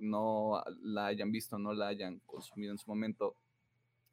no 0.00 0.62
la 0.82 1.06
hayan 1.06 1.30
visto, 1.30 1.58
no 1.58 1.72
la 1.72 1.88
hayan 1.88 2.18
consumido 2.26 2.72
en 2.72 2.78
su 2.78 2.90
momento, 2.90 3.36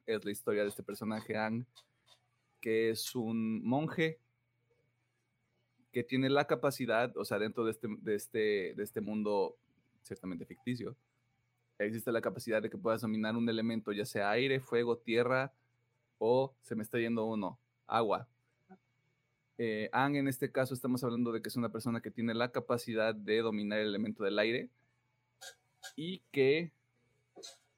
es 0.06 0.24
la 0.24 0.32
historia 0.32 0.62
de 0.62 0.70
este 0.70 0.84
personaje 0.84 1.36
Ang, 1.36 1.66
que 2.60 2.92
es 2.92 3.16
un 3.16 3.64
monje 3.64 4.20
que 5.92 6.04
tiene 6.04 6.30
la 6.30 6.46
capacidad, 6.46 7.16
o 7.18 7.26
sea, 7.26 7.40
dentro 7.40 7.66
de 7.66 7.72
este, 7.72 7.88
de 8.02 8.16
este, 8.16 8.74
de 8.76 8.84
este 8.84 9.02
mundo 9.02 9.58
ciertamente 10.04 10.46
ficticio, 10.46 10.96
existe 11.80 12.12
la 12.12 12.22
capacidad 12.22 12.62
de 12.62 12.70
que 12.70 12.78
puedas 12.78 13.02
dominar 13.02 13.36
un 13.36 13.50
elemento, 13.50 13.92
ya 13.92 14.06
sea 14.06 14.30
aire, 14.30 14.60
fuego, 14.60 14.98
tierra, 14.98 15.52
o 16.20 16.54
se 16.62 16.76
me 16.76 16.84
está 16.84 17.00
yendo 17.00 17.26
uno, 17.26 17.60
agua. 17.88 18.28
Eh, 19.58 19.90
Ang, 19.94 20.16
en 20.16 20.28
este 20.28 20.52
caso, 20.52 20.74
estamos 20.74 21.04
hablando 21.04 21.32
de 21.32 21.42
que 21.42 21.50
es 21.50 21.56
una 21.56 21.70
persona 21.72 22.02
que 22.02 22.12
tiene 22.12 22.34
la 22.34 22.52
capacidad 22.52 23.14
de 23.14 23.40
dominar 23.42 23.80
el 23.80 23.88
elemento 23.88 24.24
del 24.24 24.40
aire 24.40 24.70
y 25.96 26.20
que 26.32 26.72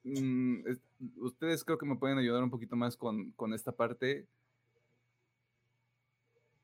mm, 0.04 0.66
es- 0.68 0.80
ustedes 1.18 1.64
creo 1.64 1.78
que 1.78 1.86
me 1.86 1.96
pueden 1.96 2.18
ayudar 2.18 2.42
un 2.42 2.50
poquito 2.50 2.76
más 2.76 2.96
con, 2.96 3.32
con 3.32 3.52
esta 3.54 3.72
parte. 3.72 4.26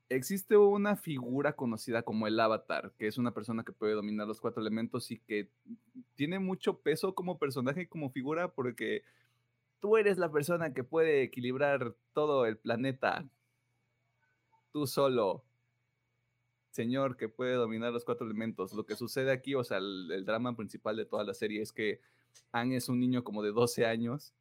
Existe 0.08 0.56
una 0.56 0.96
figura 0.96 1.54
conocida 1.54 2.02
como 2.02 2.26
el 2.26 2.38
avatar, 2.40 2.92
que 2.98 3.06
es 3.06 3.16
una 3.16 3.32
persona 3.32 3.62
que 3.62 3.72
puede 3.72 3.92
dominar 3.94 4.26
los 4.26 4.40
cuatro 4.40 4.60
elementos 4.60 5.10
y 5.12 5.18
que 5.20 5.48
tiene 6.16 6.40
mucho 6.40 6.80
peso 6.80 7.14
como 7.14 7.38
personaje 7.38 7.82
y 7.82 7.86
como 7.86 8.10
figura 8.10 8.48
porque 8.52 9.04
tú 9.80 9.96
eres 9.96 10.18
la 10.18 10.30
persona 10.32 10.74
que 10.74 10.82
puede 10.82 11.22
equilibrar 11.22 11.94
todo 12.12 12.44
el 12.46 12.58
planeta 12.58 13.28
tú 14.72 14.86
solo, 14.86 15.44
señor 16.70 17.16
que 17.16 17.28
puede 17.28 17.54
dominar 17.54 17.92
los 17.92 18.04
cuatro 18.04 18.26
elementos. 18.26 18.72
Lo 18.72 18.84
que 18.86 18.96
sucede 18.96 19.32
aquí, 19.32 19.54
o 19.54 19.64
sea, 19.64 19.78
el, 19.78 20.10
el 20.12 20.24
drama 20.24 20.54
principal 20.56 20.96
de 20.96 21.04
toda 21.06 21.24
la 21.24 21.34
serie 21.34 21.62
es 21.62 21.72
que 21.72 22.00
Anne 22.52 22.76
es 22.76 22.88
un 22.88 23.00
niño 23.00 23.24
como 23.24 23.42
de 23.42 23.52
12 23.52 23.86
años 23.86 24.32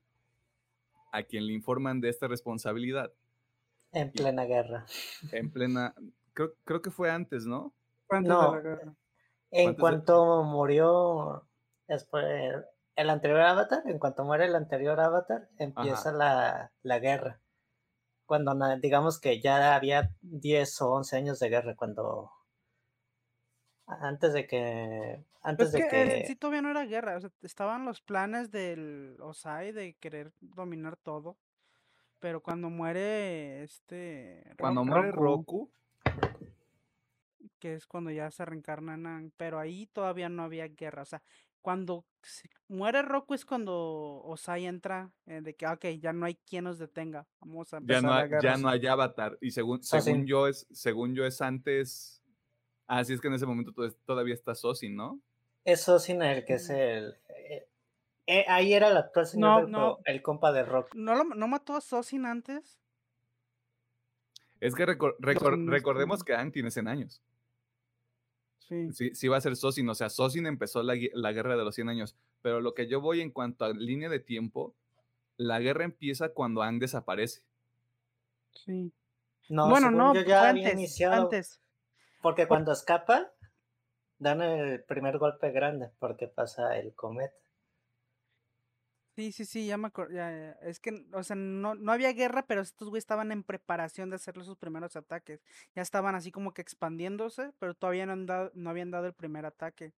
a 1.11 1.23
quien 1.23 1.47
le 1.47 1.53
informan 1.53 2.01
de 2.01 2.09
esta 2.09 2.27
responsabilidad 2.27 3.11
En 3.91 4.11
plena 4.11 4.45
guerra. 4.45 4.85
en 5.31 5.49
plena, 5.51 5.95
creo, 6.33 6.53
creo 6.63 6.81
que 6.81 6.91
fue 6.91 7.09
antes, 7.09 7.45
¿no? 7.47 7.73
De 8.11 8.21
No. 8.21 8.55
la 8.55 8.61
guerra. 8.61 8.93
En 9.51 9.71
de- 9.71 9.77
cuanto 9.77 10.43
murió 10.43 11.43
después 11.87 12.23
el 12.95 13.09
anterior 13.09 13.41
avatar, 13.41 13.81
en 13.85 13.97
cuanto 13.97 14.23
muere 14.23 14.45
el 14.45 14.55
anterior 14.55 14.99
avatar, 14.99 15.49
empieza 15.57 16.11
la, 16.11 16.71
la 16.83 16.99
guerra. 16.99 17.39
Cuando 18.29 18.53
digamos 18.77 19.19
que 19.19 19.41
ya 19.41 19.75
había 19.75 20.11
10 20.21 20.81
o 20.83 20.91
11 20.91 21.17
años 21.17 21.39
de 21.39 21.49
guerra, 21.49 21.75
cuando 21.75 22.31
antes 23.87 24.33
de 24.33 24.45
que 24.45 25.25
antes 25.41 25.71
Pues 25.71 25.83
de 25.83 25.89
que 25.89 26.25
sí 26.27 26.35
todavía 26.35 26.61
no 26.61 26.69
era 26.69 26.85
guerra, 26.85 27.17
o 27.17 27.21
sea, 27.21 27.31
estaban 27.41 27.85
los 27.85 28.01
planes 28.01 28.51
del 28.51 29.17
Osai 29.19 29.71
de 29.71 29.95
querer 29.95 30.31
dominar 30.41 30.95
todo, 30.95 31.37
pero 32.19 32.39
cuando 32.43 32.69
muere 32.69 33.63
este 33.63 34.53
Cuando 34.59 34.85
muere 34.85 35.11
Roku, 35.11 35.71
que 37.57 37.73
es 37.73 37.87
cuando 37.87 38.11
ya 38.11 38.29
se 38.29 38.45
reencarna 38.45 38.93
en 38.93 39.07
Aang, 39.07 39.31
pero 39.37 39.57
ahí 39.57 39.87
todavía 39.87 40.29
no 40.29 40.43
había 40.43 40.67
guerra, 40.67 41.01
o 41.01 41.05
sea, 41.05 41.23
cuando 41.61 42.05
se- 42.21 42.49
muere 42.67 43.01
Roku 43.01 43.33
es 43.33 43.45
cuando 43.45 44.21
Osai 44.23 44.65
entra 44.65 45.11
eh, 45.25 45.41
de 45.41 45.55
que, 45.55 45.67
ok, 45.67 45.85
ya 45.99 46.13
no 46.13 46.25
hay 46.25 46.35
quien 46.35 46.63
nos 46.65 46.77
detenga, 46.79 47.27
vamos 47.39 47.73
a 47.73 47.77
ya 47.77 47.81
empezar 47.81 48.03
no, 48.03 48.09
la 48.09 48.17
hay, 48.17 48.29
guerra. 48.29 48.41
ya 48.41 48.57
no 48.57 48.69
hay 48.69 48.87
avatar. 48.87 49.37
Y 49.41 49.51
según, 49.51 49.81
Sosin. 49.83 50.01
según 50.03 50.25
yo 50.27 50.47
es, 50.47 50.67
según 50.71 51.15
yo 51.15 51.25
es 51.25 51.41
antes. 51.41 52.21
Así 52.87 53.13
es 53.13 53.21
que 53.21 53.27
en 53.27 53.35
ese 53.35 53.45
momento 53.45 53.71
to- 53.73 53.93
todavía 54.05 54.33
está 54.33 54.55
Sosin, 54.55 54.95
¿no? 54.95 55.19
eso 55.65 55.99
sin 55.99 56.21
el 56.23 56.45
que 56.45 56.53
es 56.55 56.69
Mm. 56.69 56.73
el 56.73 57.13
eh, 57.27 57.67
eh, 58.25 58.45
ahí 58.47 58.73
era 58.73 58.87
el 58.87 58.97
actual 58.97 59.25
señor 59.27 59.49
No, 59.49 59.61
del 59.61 59.71
no. 59.71 59.97
el 60.05 60.21
compa 60.21 60.51
de 60.51 60.63
Rock. 60.63 60.95
¿No, 60.95 61.15
lo- 61.15 61.23
no 61.35 61.47
mató 61.47 61.75
a 61.75 61.81
Sosin 61.81 62.25
antes? 62.25 62.79
Es 64.59 64.73
que 64.75 64.85
recor- 64.85 65.15
recor- 65.19 65.39
Sosin 65.51 65.63
es 65.67 65.69
recordemos 65.69 66.23
que 66.23 66.33
Aang 66.33 66.51
tiene 66.51 66.71
100 66.71 66.87
años. 66.87 67.21
Sí. 68.69 68.91
Sí, 68.93 69.15
sí 69.15 69.27
va 69.27 69.37
a 69.37 69.41
ser 69.41 69.55
Sosin. 69.55 69.89
O 69.89 69.95
sea, 69.95 70.09
Sosin 70.09 70.45
empezó 70.45 70.83
la, 70.83 70.93
la 71.13 71.31
guerra 71.31 71.57
de 71.57 71.63
los 71.65 71.75
100 71.75 71.89
años. 71.89 72.15
Pero 72.41 72.61
lo 72.61 72.73
que 72.73 72.87
yo 72.87 73.01
voy 73.01 73.21
en 73.21 73.31
cuanto 73.31 73.65
a 73.65 73.73
línea 73.73 74.09
de 74.09 74.19
tiempo, 74.19 74.75
la 75.37 75.59
guerra 75.59 75.85
empieza 75.85 76.29
cuando 76.29 76.61
Aang 76.61 76.79
desaparece. 76.79 77.41
Sí. 78.53 78.93
No, 79.49 79.69
bueno, 79.69 79.89
no, 79.89 80.13
yo 80.13 80.21
ya 80.21 80.49
había 80.49 80.67
antes, 80.67 80.73
iniciado 80.79 81.23
antes. 81.23 81.59
porque 82.21 82.47
cuando 82.47 82.71
escapa 82.71 83.31
dan 84.19 84.41
el 84.41 84.83
primer 84.83 85.17
golpe 85.17 85.51
grande 85.51 85.89
porque 85.97 86.27
pasa 86.27 86.77
el 86.77 86.93
cometa. 86.93 87.33
Sí, 89.19 89.33
sí, 89.33 89.43
sí, 89.43 89.67
ya 89.67 89.75
me 89.75 89.87
acuerdo. 89.87 90.17
Es 90.61 90.79
que, 90.79 91.05
o 91.11 91.23
sea, 91.23 91.35
no, 91.35 91.75
no 91.75 91.91
había 91.91 92.13
guerra, 92.13 92.47
pero 92.47 92.61
estos 92.61 92.87
güeyes 92.87 93.01
estaban 93.01 93.33
en 93.33 93.43
preparación 93.43 94.09
de 94.09 94.15
hacer 94.15 94.41
sus 94.45 94.55
primeros 94.55 94.95
ataques. 94.95 95.43
Ya 95.75 95.81
estaban 95.81 96.15
así 96.15 96.31
como 96.31 96.53
que 96.53 96.61
expandiéndose, 96.61 97.51
pero 97.59 97.73
todavía 97.73 98.05
no, 98.05 98.13
han 98.13 98.25
dado- 98.25 98.51
no 98.53 98.69
habían 98.69 98.91
dado 98.91 99.07
el 99.07 99.13
primer 99.13 99.45
ataque. 99.45 99.91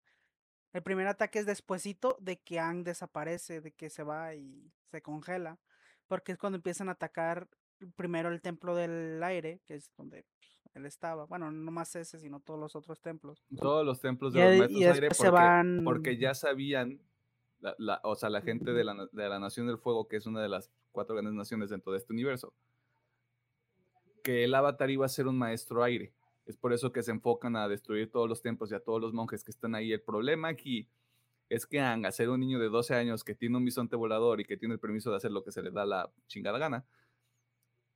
El 0.73 0.81
primer 0.81 1.05
ataque 1.05 1.37
es 1.37 1.45
despuesito 1.45 2.17
de 2.19 2.39
que 2.39 2.59
Aang 2.59 2.83
desaparece, 2.83 3.61
de 3.61 3.71
que 3.73 3.91
se 3.91 4.01
va 4.01 4.33
y 4.33 4.71
se 4.89 5.03
congela. 5.03 5.59
Porque 6.07 6.31
es 6.31 6.39
cuando 6.39 6.55
empiezan 6.57 6.89
a 6.89 6.93
atacar 6.93 7.47
primero 7.95 8.29
el 8.29 8.41
templo 8.41 8.75
del 8.75 9.21
aire, 9.21 9.61
que 9.67 9.75
es 9.75 9.91
donde 9.97 10.25
pues, 10.39 10.59
él 10.73 10.87
estaba. 10.87 11.25
Bueno, 11.25 11.51
no 11.51 11.69
más 11.69 11.95
ese, 11.95 12.17
sino 12.17 12.39
todos 12.39 12.59
los 12.59 12.75
otros 12.75 12.99
templos. 13.01 13.45
Todos 13.55 13.85
los 13.85 14.01
templos 14.01 14.33
de 14.33 14.57
los 14.57 14.71
y 14.71 14.83
aire 14.83 14.99
después 14.99 15.17
porque, 15.19 15.23
se 15.23 15.29
van. 15.29 15.81
porque 15.83 16.17
ya 16.17 16.33
sabían, 16.33 16.99
la- 17.61 17.75
la- 17.77 18.01
o 18.03 18.15
sea, 18.15 18.29
la 18.29 18.41
gente 18.41 18.73
de 18.73 18.83
la, 18.83 19.07
de 19.11 19.29
la 19.29 19.39
Nación 19.39 19.67
del 19.67 19.77
Fuego, 19.77 20.07
que 20.07 20.17
es 20.17 20.25
una 20.25 20.41
de 20.41 20.49
las 20.49 20.71
cuatro 20.91 21.15
grandes 21.15 21.33
naciones 21.33 21.69
dentro 21.69 21.91
de 21.93 21.99
este 21.99 22.11
universo, 22.13 22.53
que 24.23 24.43
el 24.43 24.53
avatar 24.53 24.89
iba 24.89 25.05
a 25.05 25.09
ser 25.09 25.27
un 25.27 25.37
maestro 25.37 25.83
aire. 25.83 26.13
Es 26.45 26.57
por 26.57 26.73
eso 26.73 26.91
que 26.91 27.03
se 27.03 27.11
enfocan 27.11 27.55
a 27.55 27.67
destruir 27.67 28.11
todos 28.11 28.27
los 28.27 28.41
templos 28.41 28.71
y 28.71 28.75
a 28.75 28.79
todos 28.79 28.99
los 29.01 29.13
monjes 29.13 29.43
que 29.43 29.51
están 29.51 29.75
ahí. 29.75 29.93
El 29.93 30.01
problema 30.01 30.49
aquí 30.49 30.87
es 31.49 31.65
que 31.65 31.79
Aang, 31.79 32.05
a 32.05 32.11
ser 32.11 32.29
un 32.29 32.39
niño 32.39 32.59
de 32.59 32.69
12 32.69 32.95
años 32.95 33.23
que 33.23 33.35
tiene 33.35 33.57
un 33.57 33.65
bisonte 33.65 33.95
volador 33.95 34.39
y 34.41 34.45
que 34.45 34.57
tiene 34.57 34.73
el 34.75 34.79
permiso 34.79 35.11
de 35.11 35.17
hacer 35.17 35.31
lo 35.31 35.43
que 35.43 35.51
se 35.51 35.61
le 35.61 35.71
da 35.71 35.85
la 35.85 36.11
chingada 36.27 36.57
gana, 36.57 36.85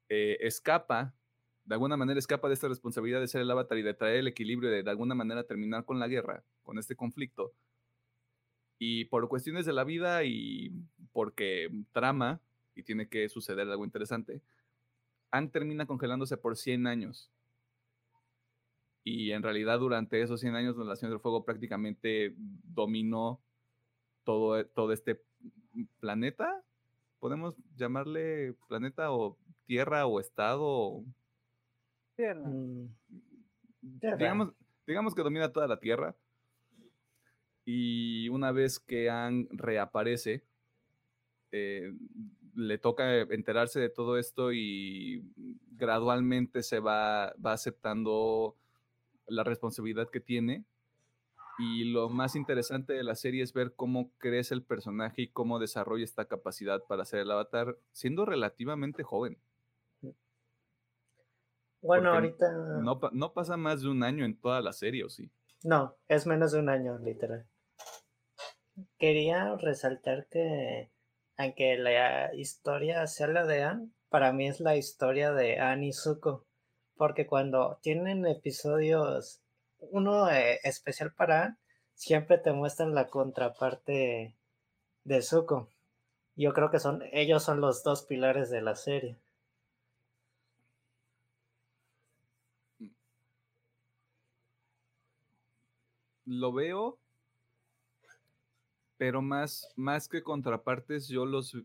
eh, 0.09 0.37
escapa, 0.41 1.15
de 1.63 1.73
alguna 1.75 1.97
manera 1.97 2.19
escapa 2.19 2.47
de 2.47 2.53
esta 2.53 2.67
responsabilidad 2.67 3.19
de 3.19 3.27
ser 3.27 3.41
el 3.41 3.49
avatar 3.51 3.77
y 3.77 3.81
de 3.81 3.93
traer 3.93 4.17
el 4.17 4.27
equilibrio, 4.27 4.69
de 4.69 4.83
de 4.83 4.89
alguna 4.89 5.15
manera 5.15 5.43
terminar 5.43 5.83
con 5.85 5.99
la 5.99 6.07
guerra, 6.07 6.43
con 6.63 6.77
este 6.77 6.95
conflicto. 6.95 7.53
Y 8.77 9.05
por 9.05 9.27
cuestiones 9.29 9.65
de 9.65 9.73
la 9.73 9.83
vida 9.83 10.23
y 10.23 10.71
porque 11.13 11.69
trama, 11.91 12.41
y 12.75 12.83
tiene 12.83 13.07
que 13.07 13.29
suceder 13.29 13.67
algo 13.69 13.85
interesante, 13.85 14.41
Aang 15.31 15.49
termina 15.49 15.85
congelándose 15.85 16.37
por 16.37 16.57
100 16.57 16.87
años. 16.87 17.31
Y 19.03 19.31
en 19.31 19.43
realidad 19.43 19.79
durante 19.79 20.21
esos 20.21 20.39
100 20.41 20.55
años 20.55 20.75
la 20.77 20.85
Nación 20.85 21.11
del 21.11 21.19
Fuego 21.19 21.45
prácticamente 21.45 22.33
dominó 22.37 23.39
todo, 24.23 24.65
todo 24.67 24.91
este 24.91 25.21
planeta. 25.99 26.63
Podemos 27.19 27.55
llamarle 27.75 28.55
planeta 28.67 29.11
o 29.11 29.37
tierra 29.65 30.05
o 30.05 30.19
estado. 30.19 30.63
o- 30.63 31.05
Mm, 32.17 32.85
Tierra. 33.99 34.17
digamos, 34.17 34.53
digamos 34.87 35.13
que 35.15 35.21
domina 35.21 35.51
toda 35.51 35.67
la 35.67 35.79
tierra. 35.79 36.15
Y 37.65 38.29
una 38.29 38.51
vez 38.51 38.79
que 38.79 39.09
Aang 39.09 39.47
reaparece, 39.51 40.43
eh, 41.51 41.93
le 42.55 42.77
toca 42.77 43.21
enterarse 43.21 43.79
de 43.79 43.89
todo 43.89 44.17
esto 44.17 44.53
y 44.53 45.23
gradualmente 45.71 46.63
se 46.63 46.79
va, 46.79 47.33
va 47.43 47.53
aceptando 47.53 48.55
la 49.27 49.43
responsabilidad 49.43 50.09
que 50.09 50.19
tiene. 50.19 50.65
Y 51.57 51.85
lo 51.85 52.09
más 52.09 52.35
interesante 52.35 52.93
de 52.93 53.03
la 53.03 53.15
serie 53.15 53.41
es 53.41 53.53
ver 53.53 53.73
cómo 53.75 54.11
crece 54.17 54.53
el 54.53 54.63
personaje 54.63 55.23
y 55.23 55.27
cómo 55.29 55.57
desarrolla 55.57 56.03
esta 56.03 56.25
capacidad 56.25 56.83
para 56.83 57.05
ser 57.05 57.21
el 57.21 57.31
avatar, 57.31 57.77
siendo 57.91 58.25
relativamente 58.25 59.03
joven. 59.03 59.37
Bueno, 61.81 62.11
Porque 62.11 62.15
ahorita 62.15 62.51
No, 62.81 62.99
no 63.11 63.33
pasa 63.33 63.57
más 63.57 63.81
de 63.83 63.89
un 63.89 64.03
año 64.03 64.25
en 64.25 64.35
toda 64.35 64.59
la 64.61 64.73
serie, 64.73 65.03
¿o 65.03 65.09
sí? 65.09 65.29
No, 65.63 65.95
es 66.07 66.25
menos 66.27 66.51
de 66.51 66.59
un 66.59 66.69
año, 66.69 66.97
literal. 66.97 67.47
Quería 68.97 69.55
resaltar 69.57 70.27
que, 70.27 70.89
aunque 71.37 71.77
la 71.77 72.33
historia 72.35 73.07
sea 73.07 73.27
la 73.27 73.45
de 73.45 73.63
Anne, 73.63 73.89
para 74.09 74.33
mí 74.33 74.47
es 74.47 74.59
la 74.59 74.75
historia 74.75 75.31
de 75.31 75.59
Anne 75.59 75.87
y 75.87 75.93
Zuko. 75.93 76.45
Porque 76.95 77.27
cuando 77.27 77.79
tienen 77.81 78.25
episodios, 78.25 79.41
uno 79.79 80.29
eh, 80.29 80.59
especial 80.63 81.13
para 81.13 81.43
Anne, 81.43 81.57
siempre 81.93 82.37
te 82.37 82.53
muestran 82.53 82.95
la 82.95 83.07
contraparte 83.07 84.35
de 85.03 85.21
Zuko. 85.21 85.69
Yo 86.35 86.53
creo 86.53 86.71
que 86.71 86.79
son, 86.79 87.03
ellos 87.13 87.43
son 87.43 87.61
los 87.61 87.83
dos 87.83 88.03
pilares 88.03 88.49
de 88.49 88.61
la 88.61 88.75
serie. 88.75 89.17
lo 96.25 96.51
veo, 96.51 96.99
pero 98.97 99.21
más, 99.21 99.67
más 99.75 100.07
que 100.07 100.23
contrapartes, 100.23 101.07
yo 101.07 101.25
los, 101.25 101.57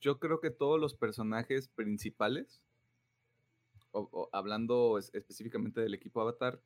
yo 0.00 0.18
creo 0.18 0.40
que 0.40 0.50
todos 0.50 0.80
los 0.80 0.94
personajes 0.94 1.68
principales, 1.68 2.60
o- 3.92 4.28
hablando 4.32 4.98
es- 4.98 5.10
específicamente 5.14 5.80
del 5.80 5.94
equipo 5.94 6.20
Avatar, 6.20 6.60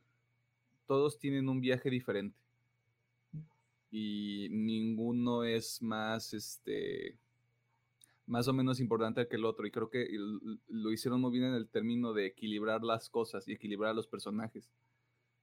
todos 0.87 1.19
tienen 1.19 1.49
un 1.49 1.61
viaje 1.61 1.91
diferente. 1.91 2.37
Y 3.91 4.49
ninguno 4.51 5.45
es 5.45 5.82
más, 5.82 6.32
este, 6.32 7.19
más 8.27 8.47
o 8.49 8.53
menos 8.53 8.81
importante 8.81 9.27
que 9.28 9.37
el 9.37 9.45
otro. 9.45 9.66
Y 9.66 9.70
creo 9.70 9.91
que 9.91 10.09
lo 10.69 10.93
hicieron 10.93 11.20
muy 11.20 11.32
bien 11.32 11.45
en 11.45 11.55
el 11.55 11.69
término 11.69 12.12
de 12.12 12.27
equilibrar 12.27 12.82
las 12.82 13.11
cosas 13.11 13.47
y 13.49 13.53
equilibrar 13.53 13.91
a 13.91 13.95
los 13.95 14.07
personajes. 14.07 14.70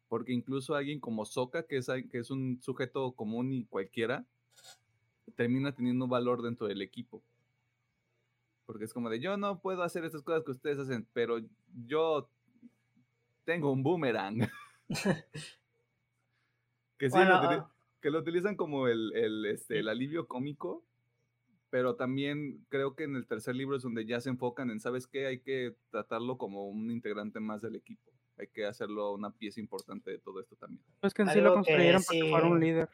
Porque 0.07 0.33
incluso 0.33 0.75
alguien 0.75 0.99
como 0.99 1.25
Sokka, 1.25 1.63
que 1.63 1.77
es, 1.77 1.87
que 2.09 2.19
es 2.19 2.31
un 2.31 2.61
sujeto 2.61 3.11
común 3.13 3.53
y 3.53 3.65
cualquiera, 3.65 4.25
termina 5.37 5.73
teniendo 5.73 6.05
valor 6.07 6.41
dentro 6.41 6.67
del 6.67 6.81
equipo. 6.81 7.23
Porque 8.65 8.83
es 8.83 8.91
como 8.93 9.09
de, 9.09 9.21
yo 9.21 9.37
no 9.37 9.61
puedo 9.61 9.81
hacer 9.83 10.03
estas 10.03 10.23
cosas 10.23 10.43
que 10.43 10.51
ustedes 10.51 10.77
hacen, 10.79 11.07
pero 11.13 11.37
yo 11.85 12.29
tengo 13.45 13.71
un 13.71 13.81
boomerang. 13.83 14.49
que 16.97 17.09
sí, 17.09 17.17
lo 17.17 17.23
Bueno, 17.23 17.41
utili- 17.41 17.59
ah, 17.61 17.71
que 18.01 18.09
lo 18.11 18.19
utilizan 18.19 18.55
como 18.55 18.87
el, 18.87 19.13
el, 19.15 19.45
este, 19.45 19.79
el 19.79 19.87
alivio 19.89 20.27
cómico, 20.27 20.83
pero 21.69 21.95
también 21.95 22.65
creo 22.69 22.95
que 22.95 23.03
en 23.03 23.15
el 23.15 23.27
tercer 23.27 23.55
libro 23.55 23.77
es 23.77 23.83
donde 23.83 24.05
ya 24.05 24.19
se 24.21 24.29
enfocan 24.29 24.69
en, 24.71 24.79
¿sabes 24.79 25.07
qué? 25.07 25.27
Hay 25.27 25.39
que 25.39 25.75
tratarlo 25.91 26.37
como 26.37 26.67
un 26.67 26.89
integrante 26.91 27.39
más 27.39 27.61
del 27.61 27.75
equipo. 27.75 28.11
Hay 28.37 28.47
que 28.47 28.65
hacerlo 28.65 29.13
una 29.13 29.31
pieza 29.31 29.59
importante 29.59 30.11
de 30.11 30.19
todo 30.19 30.39
esto 30.39 30.55
también. 30.55 30.83
Pues 31.01 31.13
que 31.13 31.23
en 31.23 31.29
sí 31.29 31.41
lo 31.41 31.53
construyeron 31.53 32.03
para 32.03 32.19
que 32.19 32.29
fuera 32.29 32.47
un 32.47 32.59
sí- 32.59 32.65
líder. 32.65 32.89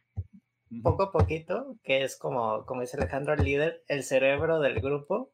Poco 0.82 1.04
a 1.04 1.12
poquito, 1.12 1.78
que 1.84 2.04
es 2.04 2.18
como, 2.18 2.66
como 2.66 2.82
dice 2.82 2.98
Alejandro, 2.98 3.34
el 3.34 3.44
líder, 3.44 3.84
el 3.88 4.04
cerebro 4.04 4.60
del 4.60 4.80
grupo, 4.82 5.32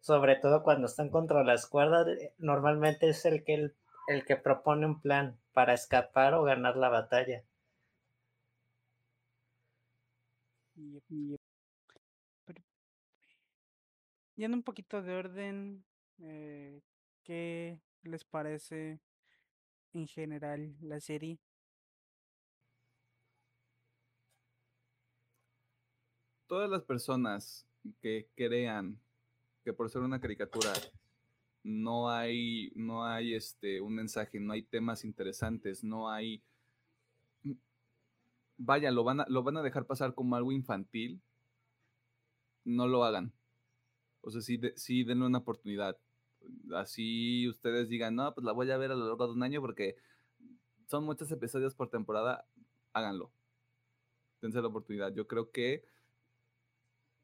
sobre 0.00 0.36
todo 0.36 0.62
cuando 0.62 0.86
están 0.86 1.10
contra 1.10 1.44
las 1.44 1.66
cuerdas, 1.66 2.08
eh, 2.08 2.34
normalmente 2.38 3.08
es 3.08 3.24
el 3.24 3.44
que, 3.44 3.54
el, 3.54 3.76
el 4.08 4.24
que 4.24 4.36
propone 4.36 4.86
un 4.86 5.00
plan 5.00 5.38
para 5.52 5.74
escapar 5.74 6.34
o 6.34 6.42
ganar 6.42 6.76
la 6.76 6.88
batalla. 6.88 7.44
Pero- 12.44 12.62
Yendo 14.36 14.56
un 14.56 14.62
poquito 14.62 15.02
de 15.02 15.14
orden, 15.14 15.84
eh, 16.18 16.80
¿qué 17.22 17.78
les 18.02 18.24
parece 18.24 19.00
en 19.94 20.06
general 20.08 20.74
la 20.80 21.00
serie? 21.00 21.38
Todas 26.52 26.68
las 26.68 26.82
personas 26.82 27.66
que 28.02 28.28
crean 28.34 29.00
que 29.64 29.72
por 29.72 29.88
ser 29.88 30.02
una 30.02 30.20
caricatura 30.20 30.70
no 31.64 32.10
hay, 32.10 32.70
no 32.74 33.06
hay 33.06 33.32
este, 33.32 33.80
un 33.80 33.94
mensaje, 33.94 34.38
no 34.38 34.52
hay 34.52 34.62
temas 34.62 35.06
interesantes, 35.06 35.82
no 35.82 36.10
hay... 36.10 36.42
Mm, 37.42 37.52
vaya, 38.58 38.90
lo 38.90 39.02
van 39.02 39.20
a, 39.20 39.26
lo 39.30 39.42
van 39.42 39.56
a 39.56 39.62
dejar 39.62 39.86
pasar 39.86 40.14
como 40.14 40.36
algo 40.36 40.52
infantil, 40.52 41.22
no 42.66 42.86
lo 42.86 43.02
hagan. 43.04 43.32
O 44.20 44.30
sea, 44.30 44.42
sí, 44.42 44.60
sí 44.76 45.04
denle 45.04 45.24
una 45.24 45.38
oportunidad. 45.38 45.96
Así 46.74 47.48
ustedes 47.48 47.88
digan, 47.88 48.14
no, 48.14 48.34
pues 48.34 48.44
la 48.44 48.52
voy 48.52 48.70
a 48.70 48.76
ver 48.76 48.90
a 48.90 48.94
lo 48.94 49.06
largo 49.06 49.26
de 49.26 49.32
un 49.32 49.42
año 49.42 49.62
porque 49.62 49.96
son 50.86 51.04
muchos 51.04 51.32
episodios 51.32 51.74
por 51.74 51.88
temporada, 51.88 52.44
háganlo. 52.92 53.32
Dense 54.42 54.60
la 54.60 54.68
oportunidad. 54.68 55.14
Yo 55.14 55.26
creo 55.26 55.50
que 55.50 55.90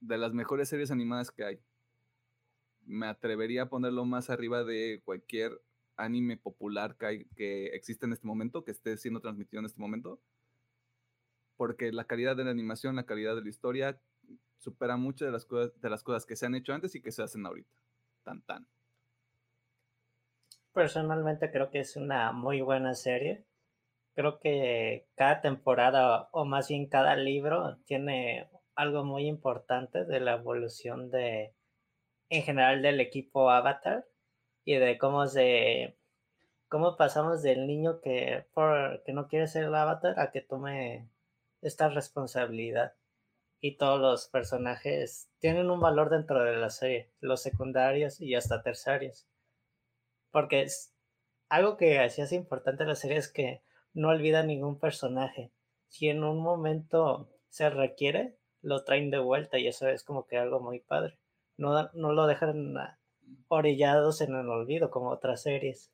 de 0.00 0.18
las 0.18 0.32
mejores 0.32 0.68
series 0.68 0.90
animadas 0.90 1.30
que 1.30 1.44
hay, 1.44 1.60
me 2.84 3.06
atrevería 3.06 3.62
a 3.62 3.68
ponerlo 3.68 4.04
más 4.04 4.30
arriba 4.30 4.64
de 4.64 5.02
cualquier 5.04 5.60
anime 5.96 6.36
popular 6.36 6.96
que, 6.96 7.26
que 7.36 7.66
existe 7.66 8.06
en 8.06 8.12
este 8.12 8.26
momento, 8.26 8.64
que 8.64 8.70
esté 8.70 8.96
siendo 8.96 9.20
transmitido 9.20 9.60
en 9.60 9.66
este 9.66 9.80
momento. 9.80 10.20
Porque 11.56 11.92
la 11.92 12.04
calidad 12.04 12.36
de 12.36 12.44
la 12.44 12.50
animación, 12.50 12.96
la 12.96 13.04
calidad 13.04 13.34
de 13.34 13.42
la 13.42 13.48
historia, 13.48 14.00
supera 14.58 14.96
muchas 14.96 15.26
de 15.26 15.32
las 15.32 15.44
cosas, 15.44 15.80
de 15.80 15.90
las 15.90 16.02
cosas 16.02 16.24
que 16.24 16.36
se 16.36 16.46
han 16.46 16.54
hecho 16.54 16.72
antes 16.72 16.94
y 16.94 17.00
que 17.00 17.12
se 17.12 17.22
hacen 17.22 17.44
ahorita. 17.44 17.74
Tan 18.22 18.42
tan. 18.42 18.66
Personalmente 20.72 21.50
creo 21.50 21.70
que 21.70 21.80
es 21.80 21.96
una 21.96 22.32
muy 22.32 22.60
buena 22.60 22.94
serie. 22.94 23.44
Creo 24.14 24.38
que 24.40 25.08
cada 25.16 25.40
temporada, 25.40 26.28
o 26.32 26.44
más 26.44 26.68
bien 26.68 26.86
cada 26.86 27.16
libro, 27.16 27.78
tiene 27.86 28.48
algo 28.78 29.04
muy 29.04 29.26
importante 29.26 30.04
de 30.04 30.20
la 30.20 30.34
evolución 30.34 31.10
de, 31.10 31.52
en 32.28 32.42
general 32.44 32.80
del 32.80 33.00
equipo 33.00 33.50
Avatar 33.50 34.06
y 34.64 34.76
de 34.76 34.98
cómo 34.98 35.26
se 35.26 35.98
cómo 36.68 36.96
pasamos 36.96 37.42
del 37.42 37.66
niño 37.66 38.00
que 38.00 38.46
por 38.54 39.02
que 39.02 39.12
no 39.12 39.26
quiere 39.26 39.48
ser 39.48 39.64
el 39.64 39.74
Avatar 39.74 40.20
a 40.20 40.30
que 40.30 40.42
tome 40.42 41.10
esta 41.60 41.88
responsabilidad 41.88 42.94
y 43.60 43.78
todos 43.78 44.00
los 44.00 44.28
personajes 44.28 45.28
tienen 45.40 45.70
un 45.70 45.80
valor 45.80 46.08
dentro 46.08 46.44
de 46.44 46.56
la 46.56 46.70
serie, 46.70 47.10
los 47.18 47.42
secundarios 47.42 48.20
y 48.20 48.36
hasta 48.36 48.62
terciarios. 48.62 49.26
Porque 50.30 50.68
algo 51.48 51.76
que 51.76 51.98
así 51.98 52.22
es 52.22 52.30
importante 52.30 52.84
la 52.84 52.94
serie 52.94 53.16
es 53.16 53.28
que 53.28 53.64
no 53.92 54.10
olvida 54.10 54.44
ningún 54.44 54.78
personaje. 54.78 55.50
Si 55.88 56.08
en 56.08 56.22
un 56.22 56.40
momento 56.40 57.28
se 57.48 57.70
requiere, 57.70 58.37
lo 58.62 58.84
traen 58.84 59.10
de 59.10 59.18
vuelta 59.18 59.58
y 59.58 59.68
eso 59.68 59.88
es 59.88 60.04
como 60.04 60.26
que 60.26 60.36
algo 60.36 60.60
muy 60.60 60.80
padre 60.80 61.18
no, 61.58 61.90
no 61.92 62.12
lo 62.12 62.26
dejan 62.26 62.76
orillados 63.48 64.20
en 64.22 64.34
el 64.34 64.48
olvido 64.48 64.90
como 64.90 65.10
otras 65.10 65.42
series. 65.42 65.92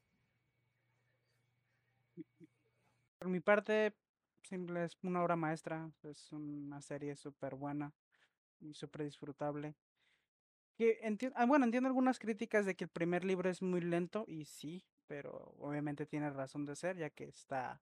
Por 3.18 3.28
mi 3.28 3.40
parte, 3.40 3.94
simple 4.42 4.84
es 4.84 4.96
una 5.02 5.24
obra 5.24 5.34
maestra, 5.34 5.90
es 6.02 6.30
una 6.32 6.80
serie 6.82 7.16
súper 7.16 7.54
buena 7.54 7.92
y 8.60 8.74
súper 8.74 9.04
disfrutable. 9.04 9.74
Que 10.76 11.00
ah, 11.34 11.46
bueno, 11.46 11.64
entiendo 11.64 11.88
algunas 11.88 12.18
críticas 12.18 12.66
de 12.66 12.74
que 12.76 12.84
el 12.84 12.90
primer 12.90 13.24
libro 13.24 13.48
es 13.48 13.62
muy 13.62 13.80
lento 13.80 14.24
y 14.28 14.44
sí, 14.44 14.84
pero 15.06 15.54
obviamente 15.58 16.04
tiene 16.04 16.30
razón 16.30 16.66
de 16.66 16.76
ser, 16.76 16.98
ya 16.98 17.10
que 17.10 17.24
está 17.24 17.80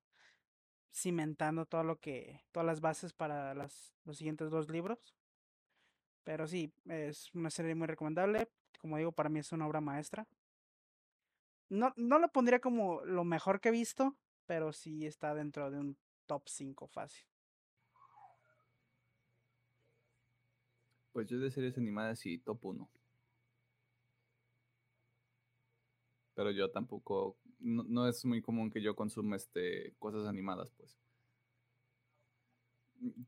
cimentando 0.92 1.66
todo 1.66 1.82
lo 1.82 1.98
que, 1.98 2.42
todas 2.52 2.66
las 2.66 2.80
bases 2.80 3.12
para 3.12 3.54
las, 3.54 3.94
los 4.04 4.16
siguientes 4.18 4.50
dos 4.50 4.70
libros. 4.70 5.14
Pero 6.24 6.46
sí, 6.46 6.72
es 6.86 7.34
una 7.34 7.50
serie 7.50 7.74
muy 7.74 7.86
recomendable. 7.86 8.48
Como 8.80 8.96
digo, 8.96 9.12
para 9.12 9.28
mí 9.28 9.40
es 9.40 9.52
una 9.52 9.66
obra 9.66 9.80
maestra. 9.80 10.26
No, 11.68 11.92
no 11.96 12.18
lo 12.18 12.28
pondría 12.30 12.60
como 12.60 13.02
lo 13.04 13.24
mejor 13.24 13.60
que 13.60 13.70
he 13.70 13.72
visto, 13.72 14.16
pero 14.46 14.72
sí 14.72 15.06
está 15.06 15.34
dentro 15.34 15.70
de 15.70 15.78
un 15.78 15.96
top 16.26 16.42
5 16.46 16.86
fácil. 16.86 17.24
Pues 21.12 21.26
yo 21.28 21.38
de 21.38 21.50
series 21.50 21.76
animadas 21.76 22.18
sí, 22.18 22.38
top 22.38 22.64
1. 22.64 22.90
Pero 26.34 26.50
yo 26.50 26.70
tampoco, 26.70 27.36
no, 27.62 28.08
es 28.08 28.24
muy 28.24 28.42
común 28.42 28.70
que 28.70 28.82
yo 28.82 28.94
consuma 28.96 29.36
este, 29.36 29.94
cosas 29.98 30.26
animadas, 30.26 30.70
pues. 30.76 30.96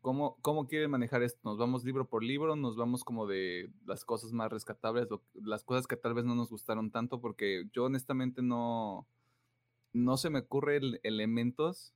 ¿Cómo, 0.01 0.37
¿Cómo 0.41 0.69
quieren 0.69 0.91
manejar 0.91 1.23
esto? 1.23 1.41
¿Nos 1.43 1.59
vamos 1.59 1.85
libro 1.85 2.09
por 2.09 2.23
libro? 2.23 2.55
¿Nos 2.55 2.77
vamos 2.77 3.03
como 3.03 3.27
de 3.27 3.73
las 3.87 4.05
cosas 4.05 4.33
más 4.33 4.51
rescatables? 4.53 5.09
las 5.35 5.65
cosas 5.65 5.89
que 5.89 5.97
tal 5.97 6.15
vez 6.15 6.25
no 6.25 6.37
nos 6.37 6.51
gustaron 6.51 6.93
tanto? 6.93 7.21
Porque 7.21 7.65
yo 7.73 7.85
honestamente 7.85 8.41
no, 8.41 9.09
no 9.93 10.17
se 10.17 10.31
me 10.31 10.41
ocurren 10.41 11.01
elementos 11.03 11.93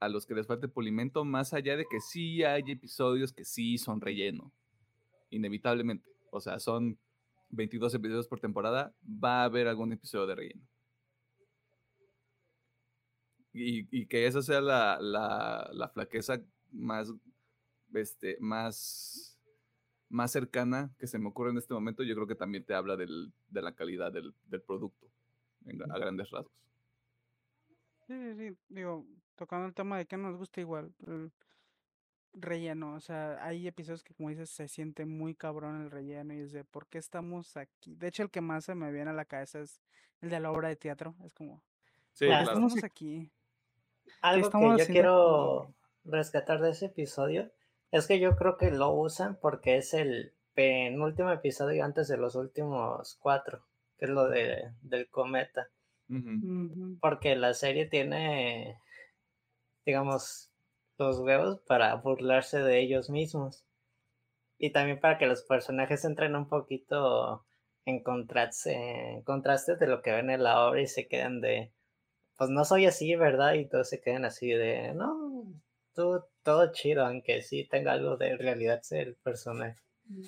a 0.00 0.08
los 0.08 0.24
que 0.24 0.34
les 0.34 0.46
falte 0.46 0.68
pulimento, 0.68 1.24
más 1.24 1.52
allá 1.52 1.76
de 1.76 1.86
que 1.86 2.00
sí 2.00 2.42
hay 2.42 2.62
episodios 2.68 3.32
que 3.32 3.44
sí 3.44 3.76
son 3.76 4.00
relleno, 4.00 4.50
inevitablemente. 5.30 6.10
O 6.30 6.40
sea, 6.40 6.58
son 6.58 6.98
22 7.50 7.94
episodios 7.94 8.28
por 8.28 8.40
temporada, 8.40 8.94
va 9.02 9.42
a 9.42 9.44
haber 9.44 9.68
algún 9.68 9.92
episodio 9.92 10.26
de 10.26 10.34
relleno 10.34 10.66
y, 13.56 14.06
que 14.06 14.26
esa 14.26 14.42
sea 14.42 14.60
la, 14.60 14.98
la, 15.00 15.88
flaqueza 15.88 16.40
más, 16.72 17.12
este, 17.94 18.36
más, 18.40 19.38
más 20.08 20.30
cercana 20.30 20.90
que 20.98 21.06
se 21.06 21.18
me 21.18 21.28
ocurre 21.28 21.50
en 21.50 21.58
este 21.58 21.74
momento, 21.74 22.02
yo 22.02 22.14
creo 22.14 22.26
que 22.26 22.34
también 22.34 22.64
te 22.64 22.74
habla 22.74 22.96
del, 22.96 23.32
de 23.48 23.62
la 23.62 23.74
calidad 23.74 24.12
del, 24.12 24.34
del 24.46 24.62
producto, 24.62 25.06
a 25.90 25.98
grandes 25.98 26.30
rasgos. 26.30 26.52
Sí, 28.06 28.14
sí, 28.14 28.34
sí, 28.36 28.56
digo, 28.68 29.06
tocando 29.34 29.66
el 29.66 29.74
tema 29.74 29.98
de 29.98 30.06
que 30.06 30.16
nos 30.16 30.36
gusta 30.36 30.60
igual, 30.60 30.92
relleno, 32.36 32.94
o 32.94 33.00
sea, 33.00 33.42
hay 33.44 33.66
episodios 33.66 34.04
que 34.04 34.14
como 34.14 34.28
dices 34.28 34.50
se 34.50 34.68
siente 34.68 35.06
muy 35.06 35.34
cabrón 35.34 35.82
el 35.82 35.90
relleno 35.90 36.34
y 36.34 36.40
es 36.40 36.52
de 36.52 36.64
por 36.64 36.86
qué 36.86 36.98
estamos 36.98 37.56
aquí. 37.56 37.96
De 37.96 38.08
hecho, 38.08 38.22
el 38.22 38.30
que 38.30 38.42
más 38.42 38.66
se 38.66 38.74
me 38.74 38.92
viene 38.92 39.10
a 39.10 39.14
la 39.14 39.24
cabeza 39.24 39.60
es 39.60 39.80
el 40.20 40.28
de 40.28 40.38
la 40.38 40.52
obra 40.52 40.68
de 40.68 40.76
teatro, 40.76 41.14
es 41.24 41.32
como, 41.32 41.62
sí, 42.12 42.26
estamos 42.26 42.82
aquí? 42.84 43.30
Algo 44.22 44.50
que 44.50 44.82
yo 44.82 44.86
quiero 44.86 45.74
rescatar 46.04 46.60
de 46.60 46.70
ese 46.70 46.86
episodio 46.86 47.50
es 47.90 48.06
que 48.06 48.18
yo 48.18 48.36
creo 48.36 48.56
que 48.56 48.70
lo 48.70 48.90
usan 48.90 49.38
porque 49.40 49.76
es 49.76 49.94
el 49.94 50.34
penúltimo 50.54 51.30
episodio 51.30 51.84
antes 51.84 52.08
de 52.08 52.16
los 52.16 52.34
últimos 52.34 53.16
cuatro, 53.20 53.64
que 53.98 54.06
es 54.06 54.10
lo 54.10 54.28
de, 54.28 54.72
del 54.82 55.08
cometa. 55.08 55.68
Porque 57.00 57.34
la 57.34 57.52
serie 57.52 57.86
tiene, 57.86 58.80
digamos, 59.84 60.52
los 60.98 61.18
huevos 61.18 61.60
para 61.66 61.94
burlarse 61.96 62.60
de 62.60 62.80
ellos 62.80 63.10
mismos. 63.10 63.64
Y 64.58 64.70
también 64.70 65.00
para 65.00 65.18
que 65.18 65.26
los 65.26 65.42
personajes 65.42 66.04
entren 66.04 66.36
un 66.36 66.48
poquito 66.48 67.44
en 67.84 68.02
contraste, 68.02 69.14
en 69.14 69.22
contraste 69.22 69.76
de 69.76 69.86
lo 69.86 70.00
que 70.00 70.12
ven 70.12 70.30
en 70.30 70.42
la 70.42 70.66
obra 70.66 70.80
y 70.80 70.86
se 70.86 71.06
queden 71.06 71.40
de, 71.40 71.72
pues 72.36 72.50
no 72.50 72.64
soy 72.64 72.86
así, 72.86 73.14
¿verdad? 73.16 73.54
Y 73.54 73.68
todos 73.68 73.88
se 73.88 74.00
quedan 74.00 74.24
así 74.24 74.50
de, 74.50 74.94
no, 74.94 75.52
todo, 75.94 76.28
todo 76.42 76.72
chido, 76.72 77.04
aunque 77.04 77.42
sí 77.42 77.64
tenga 77.64 77.92
algo 77.92 78.16
de 78.16 78.36
realidad 78.36 78.82
ser 78.82 79.08
el 79.08 79.16
personaje. 79.16 79.80
Mm. 80.04 80.22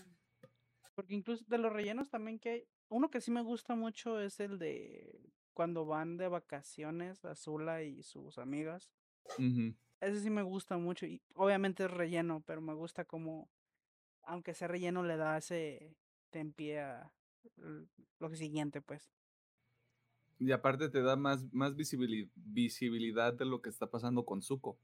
Porque 0.95 1.15
incluso 1.15 1.45
de 1.47 1.59
los 1.59 1.73
rellenos 1.73 2.11
también 2.11 2.39
que 2.39 2.51
hay, 2.51 2.69
uno 2.89 3.11
que 3.11 3.21
sí 3.21 3.31
me 3.31 3.43
gusta 3.43 3.75
mucho 3.75 4.21
es 4.21 4.41
el 4.41 4.59
de 4.59 5.21
cuando 5.53 5.87
van 5.87 6.17
de 6.17 6.29
vacaciones 6.29 7.25
Azula 7.25 7.83
y 7.83 8.03
sus 8.03 8.39
amigas. 8.39 8.91
Ese 10.01 10.21
sí 10.21 10.31
me 10.31 10.43
gusta 10.43 10.79
mucho 10.79 11.05
y 11.05 11.21
obviamente 11.35 11.85
es 11.85 11.91
relleno, 11.91 12.43
pero 12.47 12.61
me 12.61 12.75
gusta 12.75 13.05
como, 13.05 13.51
aunque 14.23 14.55
sea 14.55 14.69
relleno, 14.69 15.03
le 15.03 15.17
da 15.17 15.37
ese 15.37 15.97
tempie 16.31 16.81
a 16.81 17.13
lo 18.19 18.35
siguiente, 18.35 18.81
pues. 18.81 19.11
Y 20.39 20.53
aparte 20.53 20.89
te 20.89 21.03
da 21.03 21.17
más, 21.17 21.53
más 21.53 21.75
visibilidad 21.75 23.33
de 23.35 23.45
lo 23.45 23.61
que 23.61 23.71
está 23.71 23.89
pasando 23.89 24.25
con 24.25 24.43
Zuko. 24.43 24.79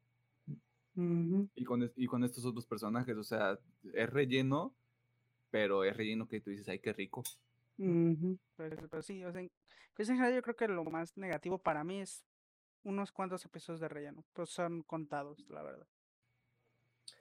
y, 0.97 1.65
con, 1.65 1.93
y 1.97 2.07
con 2.07 2.25
estos 2.25 2.45
otros 2.45 2.67
personajes. 2.67 3.17
O 3.17 3.25
sea, 3.25 3.59
es 3.93 4.11
relleno, 4.11 4.75
pero 5.51 5.85
es 5.85 5.97
relleno 5.97 6.27
que 6.27 6.41
tú 6.41 6.51
dices, 6.51 6.69
ay, 6.69 6.81
qué 6.81 6.93
rico. 6.93 7.23
pero, 8.57 9.03
sí, 9.03 9.25
o 9.25 9.33
sea, 9.33 9.47
pues 9.95 10.09
en 10.09 10.17
general 10.17 10.35
yo 10.35 10.43
creo 10.43 10.57
que 10.57 10.69
lo 10.69 10.85
más 10.85 11.17
negativo 11.17 11.59
para 11.59 11.85
mí 11.85 12.01
es 12.01 12.25
unos 12.83 13.13
cuantos 13.13 13.45
episodios 13.45 13.81
de 13.81 13.89
relleno. 13.89 14.25
Pues 14.33 14.51
son 14.51 14.83
contados, 14.83 15.45
la 15.49 15.63
verdad. 15.63 15.87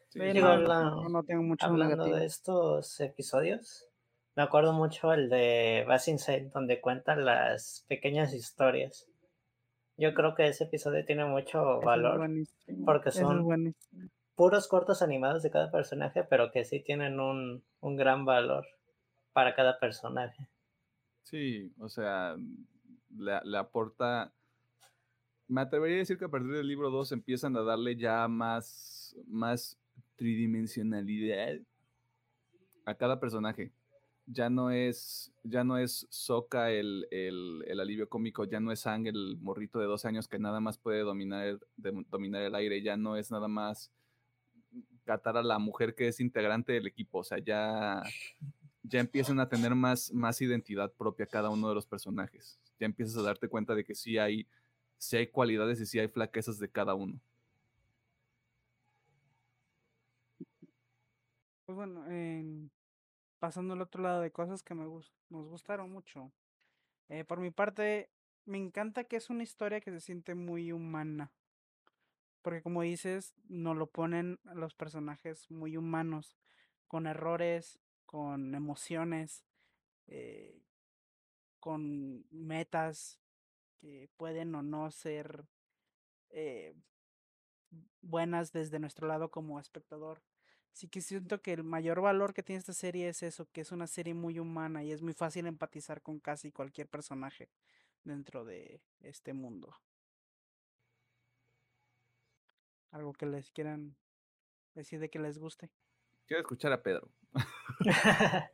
Sí, 0.09 0.19
no, 0.19 1.23
tengo 1.23 1.41
mucho 1.41 1.65
hablando 1.65 2.05
de 2.05 2.25
estos 2.25 2.99
episodios, 2.99 3.89
me 4.35 4.43
acuerdo 4.43 4.73
mucho 4.73 5.13
el 5.13 5.29
de 5.29 5.85
Bass 5.87 6.07
Inside, 6.07 6.49
donde 6.53 6.81
cuentan 6.81 7.25
las 7.25 7.85
pequeñas 7.87 8.33
historias. 8.33 9.07
Yo 9.97 10.13
creo 10.13 10.33
que 10.33 10.47
ese 10.47 10.63
episodio 10.63 11.05
tiene 11.05 11.25
mucho 11.25 11.79
valor 11.81 12.29
porque 12.85 13.11
son 13.11 13.75
puros 14.35 14.67
cortos 14.67 15.03
animados 15.03 15.43
de 15.43 15.51
cada 15.51 15.71
personaje, 15.71 16.23
pero 16.23 16.51
que 16.51 16.65
sí 16.65 16.79
tienen 16.79 17.19
un, 17.19 17.63
un 17.79 17.95
gran 17.95 18.25
valor 18.25 18.65
para 19.33 19.53
cada 19.55 19.79
personaje. 19.79 20.47
Sí, 21.23 21.71
o 21.79 21.89
sea, 21.89 22.35
le, 23.17 23.57
aporta. 23.57 24.33
Me 25.47 25.61
atrevería 25.61 25.97
a 25.97 25.99
decir 25.99 26.17
que 26.17 26.25
a 26.25 26.29
partir 26.29 26.51
del 26.51 26.67
libro 26.67 26.89
2 26.89 27.11
empiezan 27.11 27.55
a 27.55 27.61
darle 27.61 27.95
ya 27.95 28.27
más, 28.27 29.15
más 29.27 29.77
tridimensionalidad 30.15 31.59
a 32.85 32.95
cada 32.95 33.19
personaje. 33.19 33.71
Ya 34.25 34.49
no 34.49 34.71
es, 34.71 35.33
ya 35.43 35.63
no 35.63 35.77
es 35.77 36.07
Soka 36.09 36.71
el, 36.71 37.07
el, 37.11 37.79
alivio 37.79 38.07
cómico, 38.07 38.45
ya 38.45 38.59
no 38.59 38.71
es 38.71 38.87
Ang 38.87 39.07
el 39.07 39.37
morrito 39.41 39.79
de 39.79 39.85
dos 39.85 40.05
años 40.05 40.27
que 40.27 40.39
nada 40.39 40.61
más 40.61 40.77
puede 40.77 41.01
dominar, 41.01 41.59
dominar 41.75 42.43
el 42.43 42.55
aire, 42.55 42.81
ya 42.81 42.95
no 42.95 43.17
es 43.17 43.31
nada 43.31 43.49
más 43.49 43.91
catar 45.03 45.37
a 45.37 45.43
la 45.43 45.59
mujer 45.59 45.95
que 45.95 46.07
es 46.07 46.19
integrante 46.19 46.73
del 46.73 46.87
equipo, 46.87 47.19
o 47.19 47.23
sea, 47.23 47.37
ya, 47.39 48.01
ya 48.83 48.99
empiezan 48.99 49.39
a 49.39 49.49
tener 49.49 49.75
más, 49.75 50.11
más 50.13 50.41
identidad 50.41 50.91
propia 50.93 51.25
cada 51.25 51.49
uno 51.49 51.69
de 51.69 51.75
los 51.75 51.85
personajes. 51.85 52.59
Ya 52.79 52.85
empiezas 52.85 53.17
a 53.17 53.23
darte 53.23 53.47
cuenta 53.47 53.75
de 53.75 53.83
que 53.83 53.95
sí 53.95 54.17
hay, 54.17 54.47
sí 54.97 55.17
hay 55.17 55.27
cualidades 55.27 55.79
y 55.81 55.85
sí 55.85 55.99
hay 55.99 56.07
flaquezas 56.07 56.59
de 56.59 56.69
cada 56.69 56.95
uno. 56.95 57.19
Pues 61.65 61.75
bueno, 61.75 62.05
pasando 63.43 63.73
al 63.73 63.81
otro 63.81 64.01
lado 64.01 64.21
de 64.21 64.31
cosas 64.31 64.63
que 64.63 64.73
me 64.73 64.85
nos 64.85 65.49
gustaron 65.49 65.91
mucho. 65.91 66.31
Eh, 67.09 67.25
por 67.25 67.41
mi 67.41 67.51
parte, 67.51 68.09
me 68.45 68.57
encanta 68.57 69.03
que 69.03 69.17
es 69.17 69.29
una 69.29 69.43
historia 69.43 69.81
que 69.81 69.91
se 69.91 69.99
siente 69.99 70.33
muy 70.33 70.71
humana. 70.71 71.29
Porque 72.41 72.61
como 72.61 72.83
dices, 72.83 73.33
nos 73.49 73.75
lo 73.75 73.87
ponen 73.87 74.39
los 74.45 74.75
personajes 74.75 75.51
muy 75.51 75.75
humanos, 75.75 76.37
con 76.87 77.05
errores, 77.05 77.81
con 78.05 78.55
emociones, 78.55 79.43
eh, 80.07 80.61
con 81.59 82.25
metas 82.31 83.19
que 83.81 84.09
pueden 84.15 84.55
o 84.55 84.61
no 84.61 84.89
ser 84.89 85.43
eh, 86.29 86.77
buenas 87.99 88.53
desde 88.53 88.79
nuestro 88.79 89.05
lado 89.05 89.31
como 89.31 89.59
espectador. 89.59 90.21
Sí 90.73 90.87
que 90.87 91.01
siento 91.01 91.39
que 91.41 91.53
el 91.53 91.63
mayor 91.63 92.01
valor 92.01 92.33
que 92.33 92.41
tiene 92.41 92.57
esta 92.57 92.73
serie 92.73 93.07
es 93.07 93.21
eso, 93.21 93.47
que 93.51 93.61
es 93.61 93.71
una 93.71 93.85
serie 93.85 94.15
muy 94.15 94.39
humana 94.39 94.83
y 94.83 94.91
es 94.91 95.03
muy 95.03 95.13
fácil 95.13 95.45
empatizar 95.45 96.01
con 96.01 96.19
casi 96.19 96.51
cualquier 96.51 96.87
personaje 96.87 97.47
dentro 98.03 98.43
de 98.43 98.81
este 99.01 99.33
mundo. 99.33 99.77
Algo 102.89 103.13
que 103.13 103.27
les 103.27 103.51
quieran 103.51 103.95
decir 104.73 104.99
de 104.99 105.11
que 105.11 105.19
les 105.19 105.37
guste. 105.37 105.69
Quiero 106.25 106.41
escuchar 106.41 106.73
a 106.73 106.81
Pedro. 106.81 107.07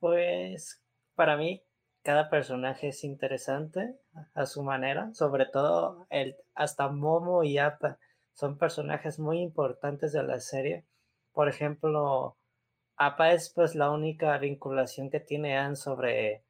pues 0.00 0.82
para 1.14 1.36
mí 1.36 1.62
cada 2.02 2.28
personaje 2.28 2.88
es 2.88 3.04
interesante 3.04 3.96
a 4.34 4.46
su 4.46 4.64
manera, 4.64 5.14
sobre 5.14 5.46
todo 5.46 6.08
el 6.10 6.36
hasta 6.54 6.88
Momo 6.88 7.44
y 7.44 7.58
Apa 7.58 8.00
son 8.38 8.56
personajes 8.56 9.18
muy 9.18 9.40
importantes 9.40 10.12
de 10.12 10.22
la 10.22 10.38
serie. 10.38 10.86
Por 11.32 11.48
ejemplo, 11.48 12.36
Apa 12.96 13.32
es 13.32 13.52
pues 13.52 13.74
la 13.74 13.90
única 13.90 14.38
vinculación 14.38 15.10
que 15.10 15.18
tiene 15.18 15.58
Anne 15.58 15.74
sobre 15.74 16.44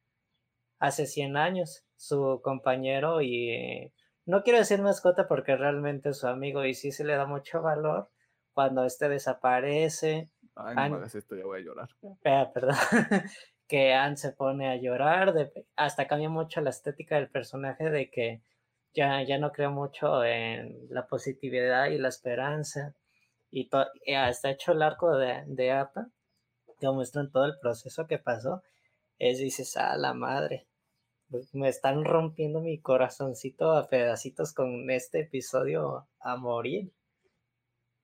hace 0.77 1.07
100 1.07 1.35
años, 1.35 1.83
su 1.95 2.41
compañero 2.43 3.21
y 3.23 3.91
no 4.27 4.43
quiero 4.43 4.59
decir 4.59 4.83
mascota 4.83 5.27
porque 5.27 5.57
realmente 5.57 6.09
es 6.09 6.19
su 6.19 6.27
amigo 6.27 6.63
y 6.63 6.75
sí 6.75 6.91
se 6.91 7.03
le 7.03 7.15
da 7.15 7.25
mucho 7.25 7.63
valor 7.63 8.11
cuando 8.53 8.85
este 8.85 9.09
desaparece. 9.09 10.29
Ay, 10.53 10.91
no 10.91 10.97
hagas 10.97 11.15
esto, 11.15 11.35
ya 11.35 11.45
voy 11.45 11.61
a 11.61 11.63
llorar. 11.63 11.89
Perdón. 12.21 12.75
que 13.67 13.95
Anne 13.95 14.17
se 14.17 14.31
pone 14.31 14.67
a 14.67 14.75
llorar, 14.75 15.33
hasta 15.75 16.07
cambia 16.07 16.29
mucho 16.29 16.61
la 16.61 16.69
estética 16.69 17.15
del 17.15 17.29
personaje 17.29 17.89
de 17.89 18.11
que 18.11 18.43
ya, 18.93 19.23
ya 19.23 19.37
no 19.37 19.51
creo 19.51 19.71
mucho 19.71 20.23
en 20.23 20.87
la 20.89 21.07
positividad 21.07 21.87
y 21.87 21.97
la 21.97 22.09
esperanza. 22.09 22.95
Y, 23.51 23.69
hasta 24.15 24.51
hecho 24.51 24.73
el 24.73 24.81
arco 24.81 25.15
de, 25.17 25.43
de 25.47 25.71
APA, 25.71 26.07
que 26.79 26.89
muestran 26.89 27.31
todo 27.31 27.45
el 27.45 27.59
proceso 27.59 28.07
que 28.07 28.19
pasó, 28.19 28.61
es 29.19 29.39
dices, 29.39 29.75
a 29.77 29.97
la 29.97 30.13
madre, 30.13 30.67
pues, 31.29 31.53
me 31.53 31.69
están 31.69 32.05
rompiendo 32.05 32.61
mi 32.61 32.79
corazoncito 32.79 33.71
a 33.73 33.87
pedacitos 33.87 34.53
con 34.53 34.89
este 34.89 35.21
episodio 35.21 36.07
a 36.19 36.37
morir. 36.37 36.93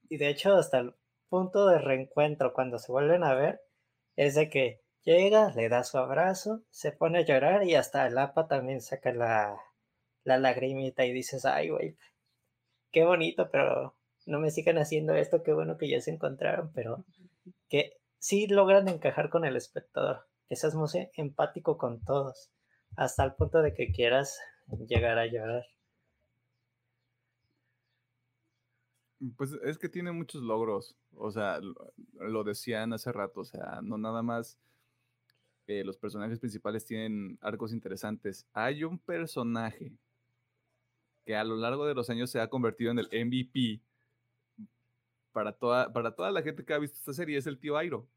Y 0.10 0.18
de 0.18 0.30
hecho, 0.30 0.56
hasta 0.56 0.80
el 0.80 0.96
punto 1.30 1.68
de 1.68 1.80
reencuentro, 1.80 2.54
cuando 2.54 2.80
se 2.80 2.92
vuelven 2.92 3.24
a 3.24 3.34
ver, 3.34 3.62
es 4.16 4.36
de 4.36 4.50
que 4.50 4.82
llega, 5.04 5.52
le 5.52 5.70
da 5.70 5.84
su 5.84 5.98
abrazo, 5.98 6.62
se 6.70 6.92
pone 6.92 7.20
a 7.20 7.26
llorar 7.26 7.64
y 7.64 7.76
hasta 7.76 8.06
el 8.08 8.18
APA 8.18 8.48
también 8.48 8.82
saca 8.82 9.12
la, 9.14 9.58
la 10.26 10.38
lagrimita 10.38 11.06
y 11.06 11.14
dices, 11.14 11.46
ay, 11.46 11.70
güey, 11.70 11.96
qué 12.92 13.06
bonito, 13.06 13.50
pero 13.52 13.96
no 14.26 14.40
me 14.40 14.52
sigan 14.52 14.78
haciendo 14.78 15.14
esto, 15.14 15.44
qué 15.44 15.54
bueno 15.54 15.78
que 15.78 15.88
ya 15.88 16.02
se 16.02 16.12
encontraron, 16.12 16.72
pero 16.74 17.06
que 17.70 17.94
sí 18.18 18.48
logran 18.48 18.88
encajar 18.90 19.30
con 19.30 19.46
el 19.46 19.56
espectador, 19.56 20.28
que 20.50 20.56
seas 20.56 20.76
muy 20.76 20.90
empático 21.16 21.78
con 21.78 22.04
todos, 22.04 22.50
hasta 22.98 23.24
el 23.24 23.34
punto 23.36 23.62
de 23.62 23.74
que 23.74 23.92
quieras 23.92 24.38
llegar 24.88 25.20
a 25.20 25.28
llorar. 25.28 25.64
Pues 29.38 29.54
es 29.64 29.78
que 29.78 29.90
tiene 29.90 30.12
muchos 30.12 30.42
logros, 30.42 30.98
o 31.16 31.32
sea, 31.32 31.60
lo 32.14 32.44
decían 32.44 32.94
hace 32.94 33.12
rato, 33.12 33.42
o 33.42 33.46
sea, 33.46 33.80
no 33.82 33.98
nada 33.98 34.22
más 34.24 34.58
eh, 35.68 35.84
los 35.84 35.98
personajes 35.98 36.40
principales 36.40 36.86
tienen 36.86 37.40
arcos 37.42 37.74
interesantes. 37.74 38.46
Hay 38.54 38.84
un 38.84 39.00
personaje 39.00 39.94
que 41.26 41.36
a 41.36 41.44
lo 41.44 41.58
largo 41.58 41.86
de 41.86 41.96
los 41.96 42.10
años 42.10 42.30
se 42.30 42.40
ha 42.40 42.50
convertido 42.50 42.92
en 42.92 43.00
el 43.00 43.08
MVP 43.08 43.82
para 45.32 45.52
toda, 45.52 45.92
para 45.92 46.16
toda 46.16 46.32
la 46.32 46.42
gente 46.42 46.64
que 46.64 46.74
ha 46.74 46.80
visto 46.80 46.98
esta 46.98 47.14
serie, 47.14 47.38
es 47.38 47.48
el 47.48 47.60
tío 47.60 47.78
Airo. 47.78 48.08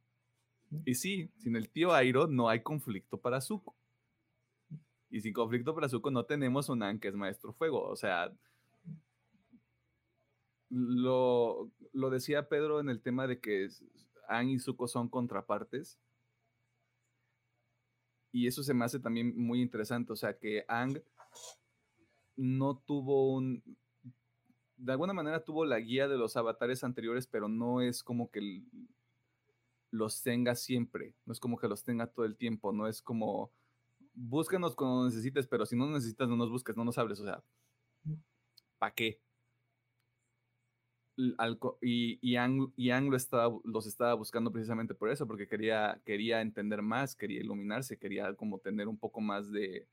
Y 0.84 0.94
sí, 0.94 1.30
sin 1.38 1.56
el 1.56 1.70
tío 1.70 1.92
Airo 1.92 2.26
no 2.26 2.48
hay 2.48 2.62
conflicto 2.62 3.18
para 3.18 3.40
Zuko. 3.40 3.74
Y 5.10 5.20
sin 5.22 5.32
conflicto 5.32 5.74
para 5.74 5.88
Zuko 5.88 6.10
no 6.10 6.24
tenemos 6.24 6.68
un 6.68 6.82
An 6.82 7.00
que 7.00 7.08
es 7.08 7.14
maestro 7.14 7.52
fuego. 7.54 7.82
O 7.82 7.96
sea, 7.96 8.32
lo, 10.68 11.70
lo 11.92 12.10
decía 12.10 12.48
Pedro 12.48 12.78
en 12.78 12.90
el 12.90 13.00
tema 13.00 13.26
de 13.26 13.40
que 13.40 13.68
An 14.28 14.50
y 14.50 14.58
Zuko 14.58 14.86
son 14.86 15.08
contrapartes. 15.08 15.98
Y 18.30 18.46
eso 18.46 18.62
se 18.62 18.74
me 18.74 18.84
hace 18.84 19.00
también 19.00 19.34
muy 19.34 19.62
interesante. 19.62 20.12
O 20.12 20.16
sea, 20.16 20.38
que 20.38 20.66
Ang 20.68 21.02
no 22.38 22.78
tuvo 22.78 23.34
un... 23.34 23.62
De 24.76 24.92
alguna 24.92 25.12
manera 25.12 25.44
tuvo 25.44 25.64
la 25.64 25.80
guía 25.80 26.06
de 26.06 26.16
los 26.16 26.36
avatares 26.36 26.84
anteriores, 26.84 27.26
pero 27.26 27.48
no 27.48 27.82
es 27.82 28.04
como 28.04 28.30
que 28.30 28.62
los 29.90 30.22
tenga 30.22 30.54
siempre, 30.54 31.14
no 31.26 31.32
es 31.32 31.40
como 31.40 31.58
que 31.58 31.66
los 31.66 31.82
tenga 31.82 32.06
todo 32.06 32.24
el 32.24 32.36
tiempo, 32.36 32.72
no 32.72 32.86
es 32.86 33.02
como 33.02 33.50
búscanos 34.14 34.76
cuando 34.76 35.06
necesites, 35.06 35.46
pero 35.48 35.66
si 35.66 35.76
no 35.76 35.90
necesitas, 35.90 36.28
no 36.28 36.36
nos 36.36 36.50
busques, 36.50 36.76
no 36.76 36.84
nos 36.84 36.98
hables, 36.98 37.20
o 37.20 37.24
sea, 37.24 37.42
¿para 38.78 38.94
qué? 38.94 39.20
y, 41.80 42.18
y, 42.22 42.36
Ang, 42.36 43.10
lo 43.10 43.16
estaba, 43.16 43.58
los 43.64 43.86
estaba 43.86 44.14
buscando 44.14 44.52
precisamente 44.52 44.94
por 44.94 45.10
eso, 45.10 45.26
porque 45.26 45.48
quería, 45.48 46.00
quería 46.04 46.40
entender 46.40 46.80
más, 46.82 47.16
quería 47.16 47.40
iluminarse, 47.40 47.98
quería 47.98 48.34
como 48.34 48.58
tener 48.58 48.86
un 48.86 48.96
poco 48.96 49.20
más 49.20 49.50
de, 49.50 49.88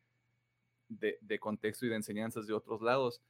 de, 0.89 1.39
contexto 1.39 1.85
y 1.85 1.89
de 1.89 1.95
enseñanzas 1.95 2.47
de 2.47 2.53
otros 2.53 2.81
lados. 2.81 3.21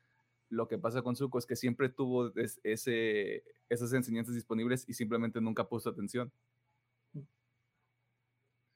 Lo 0.49 0.67
que 0.67 0.77
pasa 0.77 1.01
con 1.01 1.15
Zuko 1.15 1.39
es 1.39 1.45
que 1.45 1.55
siempre 1.55 1.89
tuvo 1.89 2.31
ese, 2.63 3.43
esas 3.69 3.93
enseñanzas 3.93 4.35
disponibles 4.35 4.87
y 4.87 4.93
simplemente 4.93 5.41
nunca 5.41 5.67
puso 5.67 5.89
atención. 5.89 6.31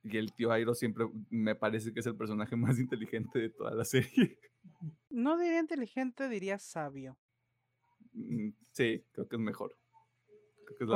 Y 0.04 0.18
el 0.18 0.34
tío 0.34 0.52
Airo 0.52 0.74
siempre 0.74 1.08
me 1.30 1.56
parece 1.56 1.94
que 1.94 2.00
es 2.00 2.06
el 2.06 2.16
personaje 2.16 2.56
más 2.56 2.80
inteligente 2.80 3.40
de 3.40 3.50
toda 3.50 3.72
la 3.74 3.86
serie. 3.86 4.40
No 5.10 5.38
diría 5.38 5.60
inteligente, 5.60 6.30
diría 6.30 6.58
sabio. 6.58 7.18
Mm, 8.14 8.50
sí, 8.72 9.06
creo 9.12 9.28
que 9.28 9.36
es 9.36 9.42
mejor. 9.42 9.78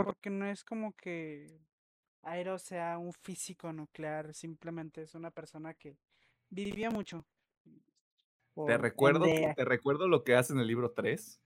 Porque 0.05 0.30
no 0.30 0.45
es 0.45 0.64
como 0.64 0.95
que 0.95 1.60
Airo 2.22 2.57
sea 2.57 2.97
un 2.97 3.11
físico 3.11 3.73
nuclear, 3.73 4.34
simplemente 4.34 5.01
es 5.01 5.15
una 5.15 5.31
persona 5.31 5.73
que 5.73 5.97
vivía 6.49 6.89
mucho. 6.89 7.26
Te 8.65 8.77
recuerdo, 8.77 9.25
te 9.55 9.65
recuerdo 9.65 10.07
lo 10.07 10.23
que 10.23 10.35
hace 10.35 10.53
en 10.53 10.59
el 10.59 10.67
libro 10.67 10.91
3. 10.91 11.39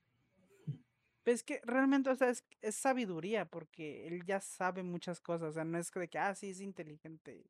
Pues 1.23 1.43
que 1.43 1.59
realmente, 1.65 2.09
o 2.09 2.15
sea, 2.15 2.29
es, 2.29 2.45
es 2.61 2.75
sabiduría, 2.75 3.45
porque 3.45 4.07
él 4.07 4.23
ya 4.25 4.39
sabe 4.39 4.84
muchas 4.84 5.19
cosas. 5.19 5.49
O 5.49 5.53
sea, 5.53 5.65
no 5.65 5.77
es 5.77 5.91
que 5.91 5.99
de 5.99 6.07
que, 6.07 6.17
ah, 6.19 6.34
sí, 6.35 6.49
es 6.49 6.61
inteligente 6.61 7.43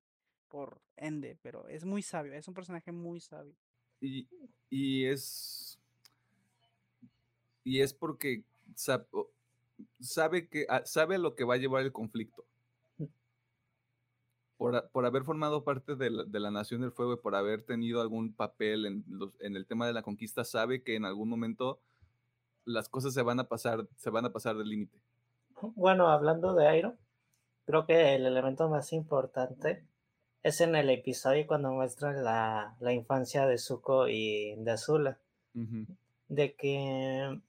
por 0.47 0.81
ende, 0.95 1.37
pero 1.41 1.67
es 1.67 1.85
muy 1.85 2.01
sabio, 2.01 2.33
es 2.33 2.47
un 2.47 2.53
personaje 2.53 2.91
muy 2.91 3.19
sabio. 3.19 3.53
Y, 4.01 4.27
y 4.69 5.05
es. 5.05 5.79
Y 7.63 7.81
es 7.81 7.93
porque 7.93 8.43
sab- 8.75 9.07
o- 9.11 9.29
sabe 9.99 10.47
que 10.47 10.65
ah, 10.69 10.83
sabe 10.85 11.17
lo 11.17 11.35
que 11.35 11.43
va 11.43 11.55
a 11.55 11.57
llevar 11.57 11.83
el 11.83 11.91
conflicto. 11.91 12.45
Por, 14.57 14.89
por 14.89 15.05
haber 15.05 15.23
formado 15.23 15.63
parte 15.63 15.95
de 15.95 16.09
la, 16.09 16.23
de 16.23 16.39
la 16.39 16.49
Nación 16.49 16.81
del 16.81 16.91
Fuego 16.91 17.13
y 17.13 17.17
por 17.17 17.35
haber 17.35 17.61
tenido 17.61 18.01
algún 18.01 18.33
papel 18.33 18.85
en, 18.87 19.03
los- 19.07 19.39
en 19.39 19.55
el 19.55 19.67
tema 19.67 19.85
de 19.85 19.93
la 19.93 20.01
conquista, 20.01 20.43
sabe 20.43 20.81
que 20.81 20.95
en 20.95 21.05
algún 21.05 21.29
momento 21.29 21.79
las 22.65 22.89
cosas 22.89 23.13
se 23.13 23.21
van 23.21 23.39
a 23.39 23.47
pasar, 23.47 23.87
se 23.97 24.09
van 24.09 24.25
a 24.25 24.33
pasar 24.33 24.57
del 24.57 24.69
límite. 24.69 24.97
Bueno, 25.75 26.07
hablando 26.09 26.55
de 26.55 26.77
Iron, 26.77 26.97
creo 27.65 27.85
que 27.85 28.15
el 28.15 28.25
elemento 28.25 28.67
más 28.67 28.93
importante 28.93 29.83
es 30.43 30.59
en 30.61 30.75
el 30.75 30.89
episodio 30.89 31.45
cuando 31.45 31.71
muestran 31.71 32.23
la, 32.23 32.75
la 32.79 32.93
infancia 32.93 33.45
de 33.45 33.57
Zuko 33.59 34.07
y 34.07 34.55
de 34.57 34.71
Azula. 34.71 35.19
Ujú. 35.53 35.85
De 36.29 36.55
que 36.55 37.39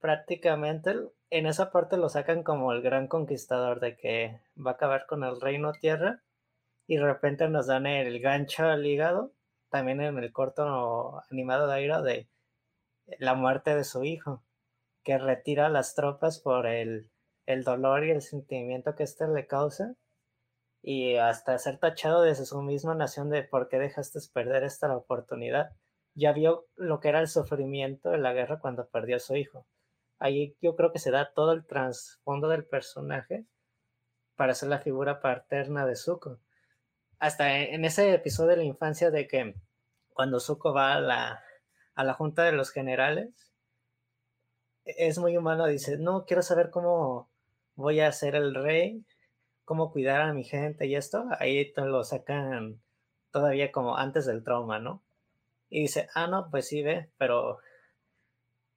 prácticamente 0.00 0.94
en 1.30 1.46
esa 1.46 1.70
parte 1.72 1.96
lo 1.96 2.08
sacan 2.08 2.42
como 2.42 2.72
el 2.72 2.82
gran 2.82 3.08
conquistador, 3.08 3.80
de 3.80 3.96
que 3.96 4.40
va 4.64 4.72
a 4.72 4.74
acabar 4.74 5.06
con 5.06 5.24
el 5.24 5.40
reino 5.40 5.72
tierra 5.72 6.22
y 6.86 6.96
de 6.96 7.04
repente 7.04 7.48
nos 7.48 7.66
dan 7.66 7.86
el 7.86 8.20
gancho 8.20 8.64
al 8.64 8.86
hígado, 8.86 9.32
también 9.70 10.00
en 10.00 10.18
el 10.18 10.32
corto 10.32 11.22
animado 11.30 11.68
de 11.68 11.82
Iron, 11.82 12.04
de 12.04 12.28
la 13.18 13.34
muerte 13.34 13.74
de 13.74 13.84
su 13.84 14.04
hijo, 14.04 14.42
que 15.02 15.18
retira 15.18 15.68
las 15.68 15.94
tropas 15.94 16.40
por 16.40 16.66
el, 16.66 17.10
el 17.46 17.64
dolor 17.64 18.04
y 18.04 18.10
el 18.10 18.22
sentimiento 18.22 18.94
que 18.94 19.04
éste 19.04 19.26
le 19.28 19.46
causa 19.46 19.94
y 20.82 21.16
hasta 21.16 21.58
ser 21.58 21.78
tachado 21.78 22.22
desde 22.22 22.44
su 22.44 22.62
misma 22.62 22.94
nación 22.94 23.28
de 23.30 23.42
por 23.42 23.68
qué 23.68 23.78
dejaste 23.78 24.20
perder 24.32 24.62
esta 24.62 24.94
oportunidad. 24.96 25.70
Ya 26.14 26.32
vio 26.32 26.66
lo 26.76 27.00
que 27.00 27.08
era 27.08 27.20
el 27.20 27.28
sufrimiento 27.28 28.10
de 28.10 28.18
la 28.18 28.32
guerra 28.32 28.60
cuando 28.60 28.88
perdió 28.88 29.16
a 29.16 29.20
su 29.20 29.36
hijo. 29.36 29.66
Ahí 30.18 30.56
yo 30.62 30.76
creo 30.76 30.92
que 30.92 30.98
se 30.98 31.10
da 31.10 31.32
todo 31.34 31.52
el 31.52 31.66
trasfondo 31.66 32.48
del 32.48 32.64
personaje 32.64 33.46
para 34.36 34.54
ser 34.54 34.68
la 34.68 34.78
figura 34.78 35.20
paterna 35.20 35.86
de 35.86 35.96
Zuko. 35.96 36.38
Hasta 37.18 37.58
en 37.58 37.84
ese 37.84 38.12
episodio 38.12 38.50
de 38.50 38.56
la 38.58 38.64
infancia 38.64 39.10
de 39.10 39.26
que 39.26 39.54
cuando 40.12 40.40
Zuko 40.40 40.72
va 40.72 40.94
a 40.94 41.00
la, 41.00 41.42
a 41.94 42.04
la 42.04 42.14
junta 42.14 42.44
de 42.44 42.52
los 42.52 42.70
generales, 42.70 43.52
es 44.84 45.18
muy 45.18 45.36
humano, 45.36 45.66
dice, 45.66 45.98
no, 45.98 46.24
quiero 46.24 46.42
saber 46.42 46.70
cómo 46.70 47.28
voy 47.74 48.00
a 48.00 48.12
ser 48.12 48.34
el 48.34 48.54
rey, 48.54 49.04
cómo 49.64 49.92
cuidar 49.92 50.22
a 50.22 50.32
mi 50.32 50.44
gente 50.44 50.86
y 50.86 50.94
esto, 50.94 51.26
ahí 51.38 51.72
lo 51.76 52.04
sacan 52.04 52.80
todavía 53.32 53.72
como 53.72 53.96
antes 53.96 54.26
del 54.26 54.44
trauma, 54.44 54.78
¿no? 54.78 55.02
Y 55.68 55.82
dice, 55.82 56.08
ah, 56.14 56.26
no, 56.28 56.48
pues 56.50 56.68
sí, 56.68 56.82
ve, 56.82 57.10
pero 57.18 57.58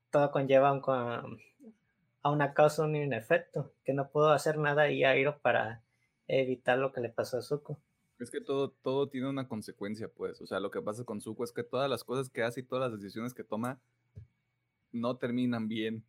todo 0.10 0.32
conlleva 0.32 0.70
a 0.70 2.30
una 2.30 2.54
causa, 2.54 2.84
un 2.84 3.14
efecto, 3.14 3.72
que 3.84 3.94
no 3.94 4.10
puedo 4.10 4.32
hacer 4.32 4.58
nada 4.58 4.90
y 4.90 5.04
Airo 5.04 5.40
para 5.40 5.84
evitar 6.28 6.78
lo 6.80 6.92
que 6.92 7.02
le 7.02 7.10
pasó 7.10 7.38
a 7.38 7.42
Zuko. 7.42 7.80
Es 8.20 8.30
que 8.30 8.42
todo, 8.42 8.70
todo 8.70 9.08
tiene 9.08 9.30
una 9.30 9.48
consecuencia, 9.48 10.10
pues. 10.10 10.42
O 10.42 10.46
sea, 10.46 10.60
lo 10.60 10.72
que 10.72 10.82
pasa 10.82 11.06
con 11.06 11.22
Zuko 11.22 11.46
es 11.46 11.54
que 11.54 11.64
todas 11.64 11.90
las 11.90 12.04
cosas 12.04 12.30
que 12.30 12.44
hace 12.44 12.60
y 12.60 12.64
todas 12.64 12.92
las 12.92 13.00
decisiones 13.00 13.34
que 13.34 13.46
toma 13.46 13.80
no 14.92 15.18
terminan 15.18 15.70
bien. 15.70 16.04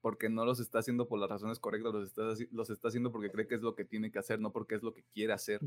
Porque 0.00 0.28
no 0.28 0.44
los 0.44 0.60
está 0.60 0.78
haciendo 0.78 1.08
por 1.08 1.18
las 1.18 1.28
razones 1.28 1.58
correctas, 1.58 1.92
los 1.92 2.06
está, 2.06 2.46
los 2.52 2.70
está 2.70 2.88
haciendo 2.88 3.12
porque 3.12 3.30
cree 3.30 3.46
que 3.46 3.56
es 3.56 3.62
lo 3.62 3.74
que 3.74 3.84
tiene 3.84 4.10
que 4.10 4.18
hacer, 4.18 4.40
no 4.40 4.52
porque 4.52 4.76
es 4.76 4.82
lo 4.82 4.94
que 4.94 5.04
quiere 5.12 5.32
hacer. 5.32 5.60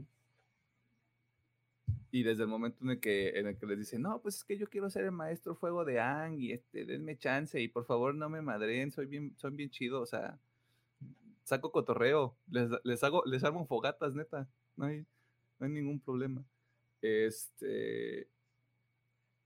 Y 2.11 2.23
desde 2.23 2.43
el 2.43 2.49
momento 2.49 2.83
en 2.83 2.91
el 2.91 2.99
que, 3.01 3.29
en 3.37 3.47
el 3.47 3.57
que 3.57 3.65
les 3.65 3.77
dice, 3.77 3.99
no, 3.99 4.21
pues 4.21 4.35
es 4.37 4.43
que 4.45 4.57
yo 4.57 4.69
quiero 4.69 4.89
ser 4.89 5.03
el 5.03 5.11
maestro 5.11 5.55
fuego 5.55 5.83
de 5.83 5.99
Ang 5.99 6.39
y 6.39 6.53
este, 6.53 6.85
denme 6.85 7.17
chance 7.17 7.61
y 7.61 7.67
por 7.67 7.85
favor 7.85 8.15
no 8.15 8.29
me 8.29 8.41
madren, 8.41 8.91
soy 8.91 9.05
bien, 9.05 9.33
soy 9.37 9.51
bien 9.51 9.69
chido, 9.69 10.01
o 10.01 10.05
sea, 10.05 10.39
saco 11.43 11.71
cotorreo, 11.73 12.37
les, 12.49 12.69
les 12.83 13.03
hago, 13.03 13.23
les 13.25 13.43
armo 13.43 13.65
fogatas, 13.65 14.15
neta, 14.15 14.47
no 14.77 14.85
hay, 14.85 15.05
no 15.59 15.65
hay 15.65 15.71
ningún 15.71 15.99
problema. 15.99 16.43
Este, 17.01 18.27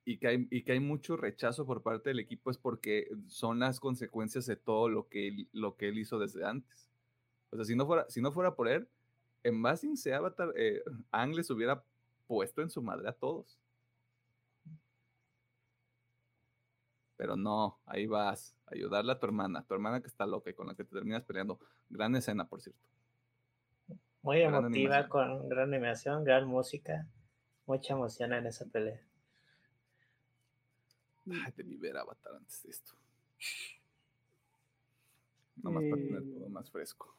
y 0.05 0.17
que, 0.17 0.27
hay, 0.27 0.47
y 0.49 0.63
que 0.63 0.71
hay 0.71 0.79
mucho 0.79 1.17
rechazo 1.17 1.65
por 1.65 1.83
parte 1.83 2.09
del 2.09 2.19
equipo 2.19 2.49
es 2.49 2.57
porque 2.57 3.09
son 3.27 3.59
las 3.59 3.79
consecuencias 3.79 4.45
de 4.45 4.55
todo 4.55 4.89
lo 4.89 5.07
que 5.07 5.27
él, 5.27 5.49
lo 5.53 5.75
que 5.75 5.89
él 5.89 5.99
hizo 5.99 6.17
desde 6.19 6.45
antes. 6.45 6.87
O 7.51 7.55
sea, 7.55 7.65
si 7.65 7.75
no 7.75 7.85
fuera, 7.85 8.09
si 8.09 8.21
no 8.21 8.31
fuera 8.31 8.55
por 8.55 8.67
él, 8.67 8.87
en 9.43 9.61
Basing 9.61 9.97
se 9.97 10.13
Avatar, 10.13 10.53
eh, 10.55 10.81
Ang 11.11 11.33
hubiera 11.49 11.83
puesto 12.27 12.61
en 12.61 12.69
su 12.69 12.81
madre 12.81 13.09
a 13.09 13.13
todos. 13.13 13.57
Pero 17.17 17.35
no, 17.35 17.77
ahí 17.85 18.07
vas, 18.07 18.55
ayudarle 18.67 19.11
a 19.11 19.19
tu 19.19 19.25
hermana, 19.25 19.65
tu 19.65 19.73
hermana 19.73 19.99
que 20.01 20.07
está 20.07 20.25
loca 20.25 20.49
y 20.49 20.53
con 20.53 20.67
la 20.67 20.75
que 20.75 20.85
te 20.85 20.95
terminas 20.95 21.23
peleando. 21.23 21.59
Gran 21.89 22.15
escena, 22.15 22.47
por 22.47 22.61
cierto. 22.61 22.98
Muy 24.29 24.43
Gran 24.43 24.53
emotiva, 24.53 24.65
animación. 24.65 25.09
con 25.09 25.49
gran 25.49 25.73
animación, 25.73 26.23
gran 26.23 26.47
música, 26.47 27.07
mucha 27.65 27.93
emoción 27.95 28.31
en 28.33 28.45
esa 28.45 28.65
pelea. 28.65 29.01
Ay, 31.31 31.51
debí 31.55 31.77
ver 31.77 31.97
Avatar 31.97 32.35
antes 32.35 32.61
de 32.63 32.69
esto. 32.69 32.93
Nomás 35.63 35.83
para 35.89 36.01
tener 36.03 36.21
Eh, 36.21 36.31
todo 36.33 36.49
más 36.49 36.69
fresco. 36.69 37.15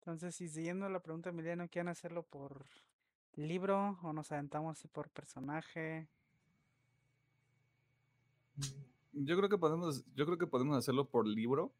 Entonces, 0.00 0.34
si 0.34 0.48
siguiendo 0.48 0.88
la 0.90 1.00
pregunta 1.00 1.30
de 1.30 1.34
Emiliano, 1.34 1.68
¿quieren 1.68 1.88
hacerlo 1.88 2.22
por 2.22 2.66
libro 3.36 3.98
o 4.02 4.12
nos 4.12 4.32
aventamos 4.32 4.78
así 4.78 4.88
por 4.88 5.10
personaje? 5.10 6.08
Yo 9.12 9.36
creo 9.36 9.48
que 9.48 9.58
podemos, 9.58 10.04
yo 10.14 10.26
creo 10.26 10.38
que 10.38 10.46
podemos 10.46 10.76
hacerlo 10.76 11.08
por 11.08 11.26
libro, 11.26 11.72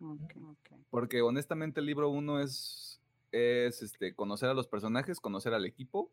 Ok, 0.00 0.36
ok. 0.36 0.70
porque 0.90 1.22
honestamente 1.22 1.80
el 1.80 1.86
libro 1.86 2.08
uno 2.08 2.40
es, 2.40 3.00
es 3.36 3.82
este, 3.82 4.14
conocer 4.14 4.48
a 4.48 4.54
los 4.54 4.66
personajes, 4.68 5.20
conocer 5.20 5.52
al 5.54 5.64
equipo, 5.64 6.10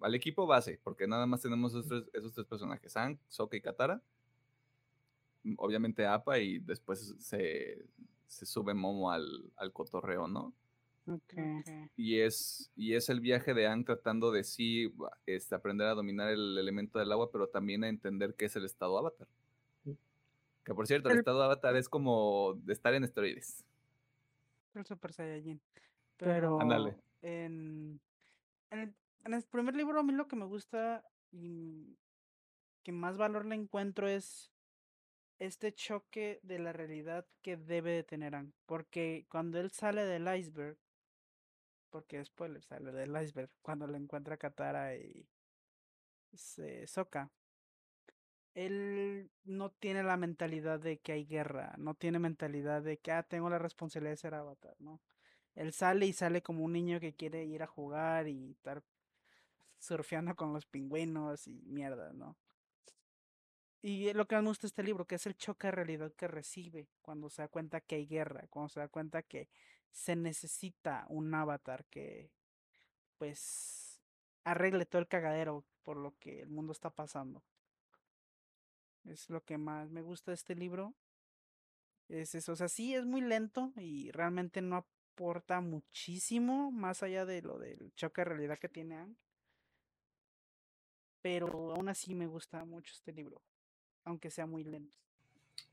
al 0.00 0.14
equipo 0.14 0.46
base, 0.46 0.80
porque 0.82 1.06
nada 1.06 1.26
más 1.26 1.42
tenemos 1.42 1.72
esos 1.72 1.86
tres, 1.88 2.04
esos 2.12 2.32
tres 2.32 2.46
personajes, 2.46 2.92
Sang, 2.92 3.18
Sokka 3.28 3.56
y 3.56 3.60
Katara. 3.60 4.00
Mm, 5.42 5.54
Obviamente 5.58 6.06
Appa 6.06 6.38
y 6.38 6.58
después 6.58 7.14
se, 7.18 7.84
se 8.26 8.46
sube 8.46 8.74
Momo 8.74 9.10
al, 9.10 9.52
al 9.56 9.72
cotorreo, 9.72 10.26
¿no? 10.28 10.52
Ok. 11.06 11.34
y 11.96 12.20
es, 12.20 12.70
y 12.76 12.94
es 12.94 13.08
el 13.08 13.20
viaje 13.20 13.52
de 13.52 13.66
Aang 13.66 13.84
tratando 13.84 14.30
de 14.30 14.44
sí 14.44 14.92
este, 15.26 15.54
aprender 15.54 15.88
a 15.88 15.94
dominar 15.94 16.30
el 16.30 16.56
elemento 16.56 16.98
del 16.98 17.10
agua, 17.10 17.30
pero 17.32 17.48
también 17.48 17.82
a 17.82 17.88
entender 17.88 18.34
qué 18.34 18.44
es 18.44 18.54
el 18.54 18.64
estado 18.64 18.96
avatar. 18.96 19.26
Mm. 19.84 19.92
Que 20.64 20.74
por 20.74 20.86
cierto, 20.86 21.08
el 21.08 21.14
El- 21.14 21.18
estado 21.20 21.42
avatar 21.42 21.74
es 21.76 21.88
como 21.88 22.54
de 22.62 22.72
estar 22.74 22.94
en 22.94 23.02
esteroides. 23.04 23.64
El 24.74 24.84
Super 24.84 25.12
Saiyajin. 25.12 25.60
Pero 26.16 26.60
en, 26.60 28.00
en, 28.70 28.78
el, 28.78 28.94
en 29.24 29.34
el 29.34 29.42
primer 29.44 29.74
libro 29.74 30.00
a 30.00 30.02
mí 30.02 30.12
lo 30.12 30.28
que 30.28 30.36
me 30.36 30.44
gusta 30.44 31.04
y 31.30 31.98
que 32.82 32.92
más 32.92 33.16
valor 33.16 33.46
le 33.46 33.54
encuentro 33.54 34.08
es 34.08 34.52
este 35.38 35.72
choque 35.72 36.38
de 36.42 36.58
la 36.58 36.72
realidad 36.72 37.26
que 37.42 37.56
debe 37.56 37.92
de 37.92 38.04
tener 38.04 38.34
Aang. 38.34 38.52
Porque 38.66 39.26
cuando 39.30 39.58
él 39.58 39.70
sale 39.70 40.04
del 40.04 40.28
iceberg, 40.36 40.78
porque 41.88 42.24
spoiler, 42.24 42.62
sale 42.62 42.92
del 42.92 43.20
iceberg, 43.20 43.50
cuando 43.62 43.86
le 43.86 43.96
encuentra 43.96 44.34
a 44.34 44.38
Katara 44.38 44.94
y 44.96 45.26
se 46.34 46.86
Sokka, 46.86 47.30
él 48.54 49.30
no 49.44 49.70
tiene 49.70 50.02
la 50.02 50.16
mentalidad 50.16 50.80
de 50.80 50.98
que 50.98 51.12
hay 51.12 51.24
guerra, 51.24 51.74
no 51.78 51.94
tiene 51.94 52.18
mentalidad 52.18 52.82
de 52.82 52.98
que 52.98 53.12
ah, 53.12 53.22
tengo 53.22 53.48
la 53.50 53.58
responsabilidad 53.58 54.12
de 54.12 54.16
ser 54.16 54.34
avatar, 54.34 54.74
¿no? 54.78 55.00
Él 55.54 55.72
sale 55.72 56.06
y 56.06 56.12
sale 56.12 56.42
como 56.42 56.64
un 56.64 56.72
niño 56.72 57.00
que 57.00 57.14
quiere 57.14 57.44
ir 57.44 57.62
a 57.62 57.66
jugar 57.66 58.28
y 58.28 58.52
estar 58.52 58.82
surfeando 59.78 60.34
con 60.36 60.52
los 60.52 60.66
pingüinos 60.66 61.46
y 61.46 61.62
mierda, 61.66 62.12
¿no? 62.12 62.36
Y 63.82 64.12
lo 64.12 64.26
que 64.26 64.36
me 64.36 64.42
gusta 64.42 64.66
este 64.66 64.82
libro, 64.82 65.06
que 65.06 65.14
es 65.14 65.26
el 65.26 65.36
choque 65.36 65.68
de 65.68 65.72
realidad 65.72 66.12
que 66.12 66.28
recibe 66.28 66.88
cuando 67.00 67.30
se 67.30 67.42
da 67.42 67.48
cuenta 67.48 67.80
que 67.80 67.96
hay 67.96 68.06
guerra, 68.06 68.46
cuando 68.50 68.68
se 68.68 68.80
da 68.80 68.88
cuenta 68.88 69.22
que 69.22 69.48
se 69.90 70.16
necesita 70.16 71.06
un 71.08 71.34
avatar 71.34 71.86
que, 71.86 72.30
pues, 73.16 74.02
arregle 74.44 74.84
todo 74.84 75.00
el 75.00 75.08
cagadero 75.08 75.64
por 75.82 75.96
lo 75.96 76.14
que 76.18 76.42
el 76.42 76.50
mundo 76.50 76.72
está 76.72 76.90
pasando. 76.90 77.42
Es 79.04 79.30
lo 79.30 79.42
que 79.42 79.58
más 79.58 79.90
me 79.90 80.02
gusta 80.02 80.30
de 80.30 80.36
este 80.36 80.54
libro. 80.54 80.94
Es 82.08 82.34
eso, 82.34 82.52
o 82.52 82.56
sea, 82.56 82.68
sí 82.68 82.94
es 82.94 83.06
muy 83.06 83.20
lento 83.20 83.72
y 83.76 84.10
realmente 84.10 84.60
no 84.62 84.76
aporta 84.76 85.60
muchísimo 85.60 86.72
más 86.72 87.02
allá 87.02 87.24
de 87.24 87.42
lo 87.42 87.58
del 87.58 87.92
choque 87.94 88.22
de 88.22 88.24
realidad 88.24 88.58
que 88.58 88.68
tiene 88.68 88.96
Aang. 88.96 89.16
Pero 91.22 91.74
aún 91.74 91.88
así 91.88 92.14
me 92.14 92.26
gusta 92.26 92.64
mucho 92.64 92.92
este 92.94 93.12
libro, 93.12 93.42
aunque 94.04 94.30
sea 94.30 94.46
muy 94.46 94.64
lento. 94.64 94.96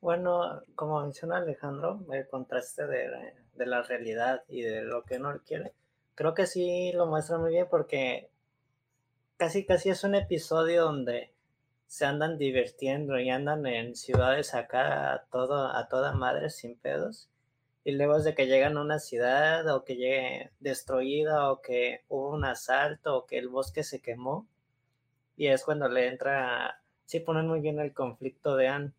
Bueno, 0.02 0.62
como 0.76 1.02
menciona 1.02 1.38
Alejandro, 1.38 2.06
el 2.12 2.28
contraste 2.28 2.86
de, 2.86 3.34
de 3.54 3.66
la 3.66 3.82
realidad 3.82 4.44
y 4.48 4.62
de 4.62 4.84
lo 4.84 5.04
que 5.04 5.16
uno 5.16 5.42
quiere, 5.46 5.74
creo 6.14 6.34
que 6.34 6.46
sí 6.46 6.92
lo 6.94 7.08
muestra 7.08 7.38
muy 7.38 7.52
bien 7.52 7.68
porque 7.70 8.30
casi 9.38 9.66
casi 9.66 9.90
es 9.90 10.04
un 10.04 10.16
episodio 10.16 10.84
donde 10.84 11.32
se 11.88 12.06
andan 12.06 12.38
divirtiendo 12.38 13.20
y 13.20 13.30
andan 13.30 13.66
en 13.66 13.96
ciudades 13.96 14.54
acá 14.54 15.14
a, 15.14 15.24
todo, 15.26 15.68
a 15.74 15.88
toda 15.88 16.12
madre 16.14 16.50
sin 16.50 16.78
pedos. 16.78 17.30
Y 17.84 17.94
luego 17.94 18.18
es 18.18 18.26
de 18.26 18.36
que 18.36 18.48
llegan 18.48 18.78
a 18.78 18.82
una 18.82 19.00
ciudad 19.00 19.66
o 19.74 19.86
que 19.86 19.96
llegue 19.96 20.52
destruida 20.60 21.50
o 21.50 21.62
que 21.62 22.04
hubo 22.10 22.32
un 22.32 22.44
asalto 22.44 23.16
o 23.16 23.26
que 23.26 23.38
el 23.38 23.48
bosque 23.48 23.84
se 23.84 24.02
quemó. 24.02 24.46
Y 25.38 25.48
es 25.48 25.64
cuando 25.64 25.88
le 25.88 26.08
entra, 26.08 26.82
sí 27.06 27.22
ponen 27.22 27.48
muy 27.48 27.62
bien 27.62 27.80
el 27.80 27.94
conflicto 27.94 28.58
de 28.58 28.68
Anne. 28.68 28.92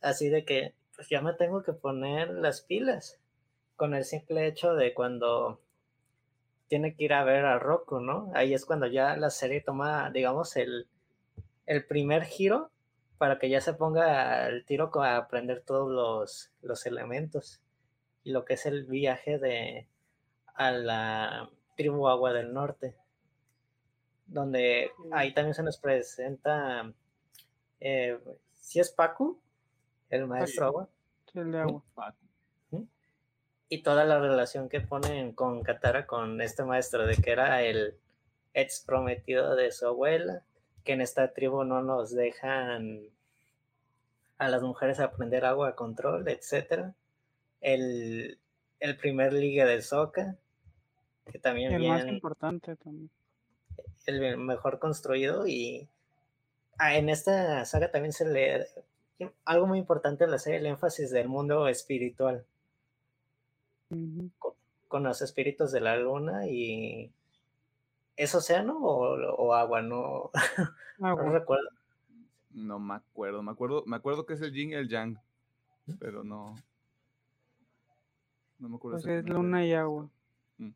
Así 0.00 0.28
de 0.28 0.44
que, 0.44 0.74
pues 0.96 1.08
ya 1.08 1.20
me 1.22 1.34
tengo 1.34 1.62
que 1.62 1.72
poner 1.72 2.30
las 2.30 2.62
pilas 2.62 3.20
con 3.76 3.94
el 3.94 4.04
simple 4.04 4.46
hecho 4.46 4.74
de 4.74 4.92
cuando 4.92 5.60
tiene 6.66 6.96
que 6.96 7.04
ir 7.04 7.12
a 7.12 7.24
ver 7.24 7.44
a 7.44 7.58
Rocco, 7.58 8.00
¿no? 8.00 8.32
Ahí 8.34 8.54
es 8.54 8.64
cuando 8.64 8.86
ya 8.86 9.16
la 9.16 9.30
serie 9.30 9.60
toma, 9.60 10.10
digamos, 10.10 10.56
el, 10.56 10.88
el 11.66 11.86
primer 11.86 12.24
giro 12.24 12.70
para 13.18 13.38
que 13.38 13.48
ya 13.48 13.60
se 13.60 13.74
ponga 13.74 14.48
el 14.48 14.64
tiro 14.64 14.90
a 15.00 15.16
aprender 15.16 15.62
todos 15.62 15.90
los, 15.90 16.50
los 16.62 16.86
elementos 16.86 17.60
y 18.22 18.32
lo 18.32 18.44
que 18.44 18.54
es 18.54 18.66
el 18.66 18.84
viaje 18.84 19.38
de 19.38 19.88
a 20.54 20.70
la 20.70 21.50
tribu 21.76 22.08
Agua 22.08 22.32
del 22.32 22.52
Norte, 22.52 22.96
donde 24.26 24.90
ahí 25.12 25.34
también 25.34 25.54
se 25.54 25.62
nos 25.62 25.78
presenta, 25.78 26.92
eh, 27.80 28.18
si 28.52 28.80
es 28.80 28.90
Pacu, 28.90 29.40
el 30.10 30.26
maestro 30.26 30.66
Agua. 30.66 30.88
El 31.34 31.50
de 31.50 31.58
agua. 31.58 31.82
Y 33.68 33.82
toda 33.82 34.04
la 34.04 34.20
relación 34.20 34.68
que 34.68 34.80
ponen 34.80 35.32
con 35.32 35.62
Katara, 35.64 36.06
con 36.06 36.40
este 36.40 36.62
maestro, 36.62 37.06
de 37.06 37.16
que 37.16 37.32
era 37.32 37.62
el 37.62 37.98
ex 38.52 38.84
prometido 38.86 39.56
de 39.56 39.72
su 39.72 39.86
abuela, 39.88 40.44
que 40.84 40.92
en 40.92 41.00
esta 41.00 41.32
tribu 41.32 41.64
no 41.64 41.82
nos 41.82 42.14
dejan 42.14 43.00
a 44.38 44.48
las 44.48 44.62
mujeres 44.62 45.00
aprender 45.00 45.44
agua 45.44 45.70
a 45.70 45.74
control, 45.74 46.28
etc. 46.28 46.92
El, 47.60 48.38
el 48.80 48.96
primer 48.96 49.32
liga 49.32 49.64
de 49.64 49.80
Soca, 49.80 50.36
que 51.30 51.38
también 51.38 51.72
el 51.72 51.88
más 51.88 52.06
importante 52.06 52.76
también. 52.76 53.10
El 54.06 54.36
mejor 54.36 54.78
construido 54.78 55.46
y 55.46 55.88
ah, 56.78 56.96
en 56.96 57.08
esta 57.08 57.64
saga 57.64 57.90
también 57.90 58.12
se 58.12 58.26
le 58.26 58.66
algo 59.44 59.66
muy 59.66 59.78
importante 59.78 60.24
en 60.24 60.30
la 60.30 60.38
serie, 60.38 60.58
el 60.58 60.66
énfasis 60.66 61.10
del 61.10 61.28
mundo 61.28 61.66
espiritual. 61.68 62.44
con, 63.88 64.54
con, 64.88 65.04
los 65.04 65.22
espíritus 65.22 65.72
de 65.72 65.80
la 65.80 65.96
luna 65.96 66.46
y 66.46 67.10
¿Es 68.16 68.34
océano 68.34 68.78
o, 68.78 69.14
o 69.36 69.54
agua? 69.54 69.82
No, 69.82 70.30
no 70.98 71.32
recuerdo. 71.32 71.68
No 72.50 72.78
me 72.78 72.94
acuerdo. 72.94 73.42
Me 73.42 73.50
acuerdo, 73.50 73.82
me 73.86 73.96
acuerdo 73.96 74.26
que 74.26 74.34
es 74.34 74.40
el 74.40 74.52
yin 74.52 74.70
y 74.70 74.74
el 74.74 74.88
yang, 74.88 75.18
pero 75.98 76.22
no. 76.22 76.54
No 78.58 78.68
me 78.68 78.76
acuerdo. 78.76 79.00
Pues 79.02 79.06
es 79.06 79.24
luna 79.24 79.64
y 79.66 79.74
agua. 79.74 80.08
Mm. 80.58 80.70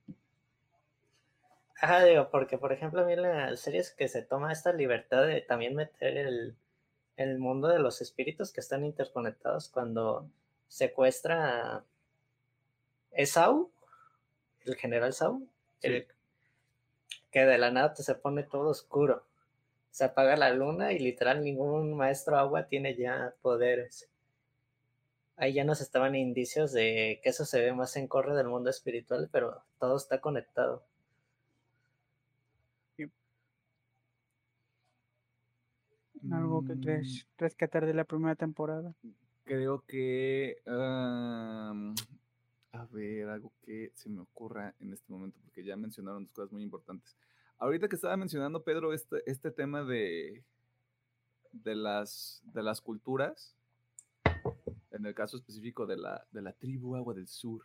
Ajá, 1.81 2.03
digo, 2.03 2.29
porque 2.31 2.59
por 2.59 2.73
ejemplo 2.73 3.03
a 3.03 3.05
mí 3.05 3.15
la 3.15 3.57
serie 3.57 3.81
es 3.81 3.93
que 3.93 4.09
se 4.09 4.23
toma 4.23 4.53
esta 4.53 4.73
libertad 4.73 5.25
de 5.25 5.41
también 5.43 5.77
meter 5.77 6.19
el, 6.19 6.57
el 7.17 7.39
mundo 7.39 7.69
de 7.69 7.79
los 7.79 8.01
espíritus 8.01 8.53
que 8.53 8.61
están 8.61 8.85
interconectados 8.85 9.69
cuando 9.69 10.29
secuestra 10.67 11.77
a 11.77 11.85
Esau, 13.13 13.71
el 14.65 14.75
general 14.75 15.13
Sau, 15.13 15.47
el, 15.83 16.09
que 17.31 17.41
de 17.45 17.59
la 17.59 17.71
nada 17.71 17.95
se 17.95 18.15
pone 18.15 18.43
todo 18.43 18.71
oscuro. 18.71 19.25
Se 19.91 20.05
apaga 20.05 20.37
la 20.37 20.53
luna 20.53 20.93
y 20.93 20.99
literal 20.99 21.43
ningún 21.43 21.97
maestro 21.97 22.37
agua 22.37 22.67
tiene 22.67 22.95
ya 22.97 23.35
poderes. 23.43 24.09
Ahí 25.37 25.55
ya 25.55 25.65
nos 25.65 25.81
estaban 25.81 26.17
indicios 26.17 26.73
de 26.73 27.21
que 27.23 27.31
eso 27.31 27.45
se 27.45 27.61
ve 27.61 27.73
más 27.73 27.97
en 27.97 28.09
corre 28.09 28.35
del 28.35 28.49
mundo 28.49 28.71
espiritual, 28.71 29.29
pero 29.31 29.63
todo 29.79 29.97
está 29.97 30.21
conectado. 30.21 30.83
¿Algo 36.33 36.65
que 36.65 36.79
crees 36.79 37.25
mm. 37.25 37.39
rescatar 37.39 37.87
de 37.87 37.95
la 37.95 38.05
primera 38.05 38.35
temporada? 38.35 38.93
Creo 39.45 39.85
que 39.87 40.57
a 42.73 42.85
ver, 42.87 43.29
algo 43.29 43.53
que 43.63 43.91
se 43.95 44.09
me 44.09 44.21
ocurra 44.21 44.75
en 44.81 44.93
este 44.93 45.11
momento, 45.11 45.39
porque 45.43 45.65
ya 45.65 45.77
mencionaron 45.77 46.25
dos 46.25 46.33
cosas 46.33 46.53
muy 46.53 46.63
importantes. 46.63 47.17
Ahorita 47.59 47.89
que 47.89 47.97
estaba 47.97 48.17
mencionando, 48.17 48.63
Pedro, 48.63 48.93
este, 48.93 49.23
este 49.27 49.51
tema 49.51 49.83
de, 49.85 50.45
de, 51.53 51.75
las, 51.75 52.43
de 52.55 52.63
las 52.63 52.81
culturas, 52.81 53.57
en 54.91 55.07
el 55.07 55.15
caso 55.15 55.37
específico 55.37 55.87
de 55.87 55.97
la, 55.97 56.27
de 56.31 56.43
la 56.43 56.53
tribu 56.53 56.95
Agua 56.95 57.15
del 57.15 57.27
Sur, 57.27 57.65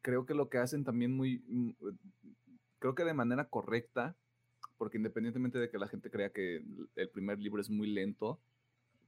creo 0.00 0.26
que 0.26 0.34
lo 0.34 0.48
que 0.48 0.58
hacen 0.58 0.84
también 0.84 1.14
muy, 1.14 1.42
mm, 1.46 1.70
creo 2.78 2.94
que 2.94 3.04
de 3.04 3.14
manera 3.14 3.44
correcta, 3.48 4.16
porque 4.78 4.96
independientemente 4.96 5.58
de 5.58 5.70
que 5.70 5.78
la 5.78 5.88
gente 5.88 6.10
crea 6.10 6.30
que 6.30 6.64
el 6.96 7.08
primer 7.10 7.38
libro 7.38 7.60
es 7.60 7.70
muy 7.70 7.86
lento, 7.86 8.40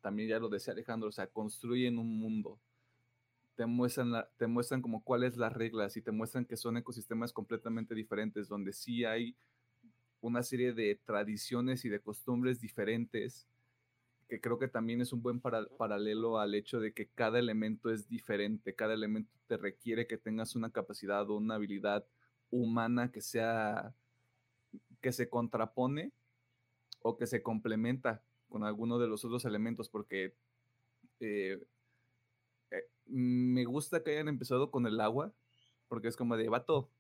también 0.00 0.28
ya 0.28 0.38
lo 0.38 0.48
decía 0.48 0.72
Alejandro, 0.72 1.08
o 1.08 1.12
sea, 1.12 1.26
construyen 1.26 1.98
un 1.98 2.18
mundo 2.20 2.60
te 3.56 3.66
muestran, 3.66 4.12
te 4.36 4.46
muestran 4.46 4.82
como 4.82 5.02
cuáles 5.02 5.36
las 5.36 5.52
reglas 5.52 5.96
y 5.96 6.02
te 6.02 6.10
muestran 6.10 6.44
que 6.44 6.56
son 6.56 6.76
ecosistemas 6.76 7.32
completamente 7.32 7.94
diferentes, 7.94 8.48
donde 8.48 8.72
sí 8.72 9.04
hay 9.04 9.36
una 10.20 10.42
serie 10.42 10.72
de 10.72 10.98
tradiciones 11.04 11.84
y 11.84 11.88
de 11.88 12.00
costumbres 12.00 12.60
diferentes, 12.60 13.46
que 14.28 14.40
creo 14.40 14.58
que 14.58 14.68
también 14.68 15.00
es 15.00 15.12
un 15.12 15.22
buen 15.22 15.40
paralelo 15.40 16.38
al 16.38 16.54
hecho 16.54 16.80
de 16.80 16.92
que 16.92 17.08
cada 17.08 17.38
elemento 17.38 17.90
es 17.90 18.08
diferente, 18.08 18.74
cada 18.74 18.94
elemento 18.94 19.30
te 19.46 19.56
requiere 19.56 20.06
que 20.06 20.16
tengas 20.16 20.56
una 20.56 20.70
capacidad 20.70 21.28
o 21.28 21.36
una 21.36 21.56
habilidad 21.56 22.06
humana 22.50 23.12
que 23.12 23.20
sea, 23.20 23.94
que 25.00 25.12
se 25.12 25.28
contrapone 25.28 26.12
o 27.02 27.16
que 27.18 27.26
se 27.26 27.42
complementa 27.42 28.22
con 28.48 28.64
alguno 28.64 28.98
de 28.98 29.08
los 29.08 29.24
otros 29.24 29.44
elementos, 29.44 29.90
porque 29.90 30.34
eh, 31.20 31.62
eh, 32.74 32.88
me 33.06 33.64
gusta 33.64 34.02
que 34.02 34.12
hayan 34.12 34.28
empezado 34.28 34.70
con 34.70 34.86
el 34.86 35.00
agua, 35.00 35.32
porque 35.88 36.08
es 36.08 36.16
como 36.16 36.36
de 36.36 36.48
vato. 36.48 36.90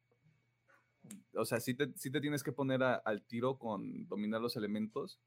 O 1.34 1.44
sea, 1.44 1.60
sí 1.60 1.74
te, 1.74 1.88
te 1.88 2.20
tienes 2.20 2.42
que 2.42 2.52
poner 2.52 2.82
al 2.82 3.22
tiro 3.22 3.58
con 3.58 4.06
dominar 4.08 4.40
los 4.40 4.56
elementos, 4.56 5.20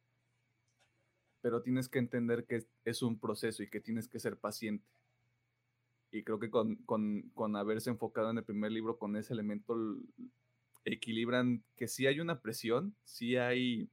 pero 1.41 1.61
tienes 1.61 1.87
que 1.87 1.99
entender 1.99 2.45
que 2.45 2.65
es, 2.85 3.01
un 3.01 3.19
proceso 3.19 3.61
y 3.63 3.69
que 3.69 3.79
tienes 3.79 4.07
que 4.07 4.19
ser 4.19 4.37
paciente. 4.37 4.85
Y 6.11 6.23
creo 6.23 6.39
que 6.39 6.49
con, 6.49 6.77
con, 6.85 7.55
haberse 7.55 7.89
enfocado 7.89 8.31
en 8.31 8.37
el 8.37 8.43
primer 8.43 8.71
libro 8.71 8.97
con 8.97 9.15
ese 9.17 9.33
elemento, 9.33 9.75
equilibran 10.85 11.63
que 11.75 11.87
si 11.87 12.07
hay 12.07 12.19
una 12.19 12.41
presión, 12.41 12.95
si 13.03 13.35
hay, 13.35 13.89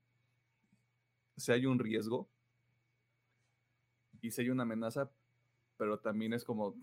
hay 1.48 1.66
un 1.66 1.78
riesgo 1.78 2.28
y 4.22 4.30
si 4.30 4.42
hay 4.42 4.50
una 4.50 4.62
amenaza, 4.62 5.10
pero 5.76 5.98
también 5.98 6.32
es 6.32 6.44
como 6.44 6.74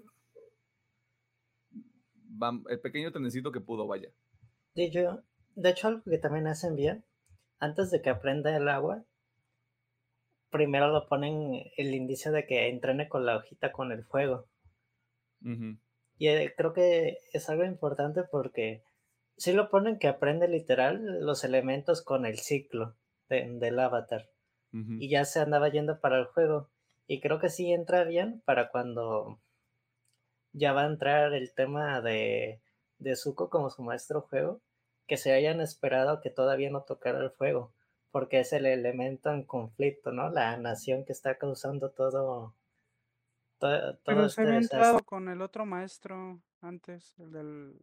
el 2.69 2.79
pequeño 2.79 3.11
trenecito 3.11 3.51
que 3.51 3.61
pudo, 3.61 3.87
vaya. 3.87 4.09
De 4.75 4.85
hecho, 4.85 5.23
de 5.55 5.69
hecho, 5.69 5.87
algo 5.87 6.03
que 6.03 6.17
también 6.17 6.47
hacen 6.47 6.75
bien, 6.75 7.03
antes 7.59 7.91
de 7.91 8.01
que 8.01 8.09
aprenda 8.09 8.55
el 8.55 8.67
agua, 8.67 9.03
primero 10.49 10.89
lo 10.91 11.07
ponen 11.07 11.63
el 11.77 11.93
indicio 11.93 12.31
de 12.31 12.45
que 12.45 12.69
entrene 12.69 13.07
con 13.07 13.25
la 13.25 13.37
hojita 13.37 13.71
con 13.71 13.91
el 13.91 14.03
fuego. 14.03 14.47
Y 16.17 16.27
eh, 16.27 16.53
creo 16.55 16.73
que 16.73 17.17
es 17.33 17.49
algo 17.49 17.63
importante 17.65 18.23
porque 18.23 18.83
si 19.37 19.53
lo 19.53 19.69
ponen 19.69 19.97
que 19.97 20.07
aprende 20.07 20.47
literal 20.47 21.25
los 21.25 21.43
elementos 21.43 22.03
con 22.03 22.25
el 22.27 22.37
ciclo 22.37 22.95
del 23.27 23.79
avatar. 23.79 24.29
Y 24.71 25.09
ya 25.09 25.25
se 25.25 25.39
andaba 25.39 25.69
yendo 25.69 25.99
para 25.99 26.17
el 26.17 26.25
juego. 26.25 26.69
Y 27.11 27.19
creo 27.19 27.39
que 27.39 27.49
sí 27.49 27.73
entra 27.73 28.05
bien 28.05 28.41
para 28.45 28.69
cuando 28.69 29.37
ya 30.53 30.71
va 30.71 30.83
a 30.83 30.87
entrar 30.87 31.33
el 31.33 31.53
tema 31.53 31.99
de, 31.99 32.61
de 32.99 33.17
Zuko 33.17 33.49
como 33.49 33.69
su 33.69 33.83
maestro 33.83 34.21
juego, 34.21 34.61
que 35.07 35.17
se 35.17 35.33
hayan 35.33 35.59
esperado 35.59 36.21
que 36.21 36.29
todavía 36.29 36.69
no 36.69 36.83
tocara 36.83 37.19
el 37.19 37.31
fuego, 37.31 37.73
porque 38.11 38.39
es 38.39 38.53
el 38.53 38.65
elemento 38.65 39.29
en 39.29 39.43
conflicto, 39.43 40.13
¿no? 40.13 40.29
La 40.29 40.55
nación 40.55 41.03
que 41.03 41.11
está 41.11 41.37
causando 41.37 41.89
todo. 41.89 42.55
todo, 43.59 43.99
Pero 44.05 44.29
se 44.29 44.41
este 44.41 44.41
había 44.43 44.59
entrado 44.59 44.99
con 45.03 45.27
el 45.27 45.41
otro 45.41 45.65
maestro 45.65 46.39
antes, 46.61 47.19
el 47.19 47.33
del. 47.33 47.75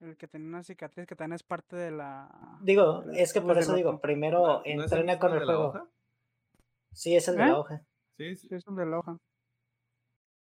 El 0.00 0.18
que 0.18 0.28
tenía 0.28 0.48
una 0.48 0.62
cicatriz 0.62 1.06
que 1.06 1.16
también 1.16 1.36
es 1.36 1.42
parte 1.42 1.74
de 1.74 1.90
la. 1.90 2.58
Digo, 2.60 3.04
es 3.14 3.32
que 3.32 3.40
por 3.40 3.56
eso 3.56 3.72
digo, 3.72 3.98
primero 3.98 4.60
entrena 4.66 5.18
con 5.18 5.32
el 5.32 5.46
juego. 5.46 5.88
Sí, 6.92 7.14
es 7.14 7.28
el 7.28 7.36
de 7.36 7.46
la 7.46 7.58
hoja. 7.58 7.82
Sí, 8.16 8.34
sí. 8.36 8.48
Sí, 8.48 8.54
es 8.54 8.66
un 8.66 8.76
de 8.76 8.86
Loja. 8.86 9.18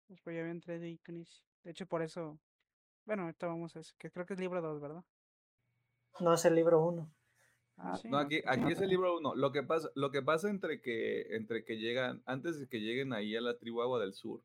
Después 0.07 0.35
ya 0.35 0.41
había 0.41 0.59
tres 0.61 0.81
de 0.81 0.89
Iconish. 0.89 1.43
De 1.63 1.71
hecho, 1.71 1.85
por 1.85 2.01
eso. 2.01 2.39
Bueno, 3.05 3.23
ahorita 3.23 3.47
vamos 3.47 3.75
a 3.75 3.79
eso. 3.79 3.93
Que 3.97 4.09
creo 4.09 4.25
que 4.25 4.33
es 4.33 4.39
libro 4.39 4.61
2, 4.61 4.81
¿verdad? 4.81 5.03
No 6.19 6.33
es 6.33 6.43
el 6.45 6.55
libro 6.55 6.83
1. 6.83 7.13
Ah, 7.77 7.95
sí. 7.95 8.07
No, 8.09 8.17
aquí, 8.17 8.41
aquí 8.47 8.71
es 8.71 8.81
el 8.81 8.89
libro 8.89 9.17
uno. 9.17 9.35
Lo 9.35 9.51
que 9.51 9.61
pasa, 9.61 9.89
lo 9.93 10.09
que 10.09 10.23
pasa 10.23 10.49
entre 10.49 10.81
que, 10.81 11.35
entre 11.35 11.63
que 11.63 11.77
llegan, 11.77 12.23
antes 12.25 12.59
de 12.59 12.67
que 12.67 12.79
lleguen 12.79 13.13
ahí 13.13 13.35
a 13.35 13.41
la 13.41 13.57
tribu 13.59 13.83
Agua 13.83 13.99
del 13.99 14.13
Sur, 14.15 14.41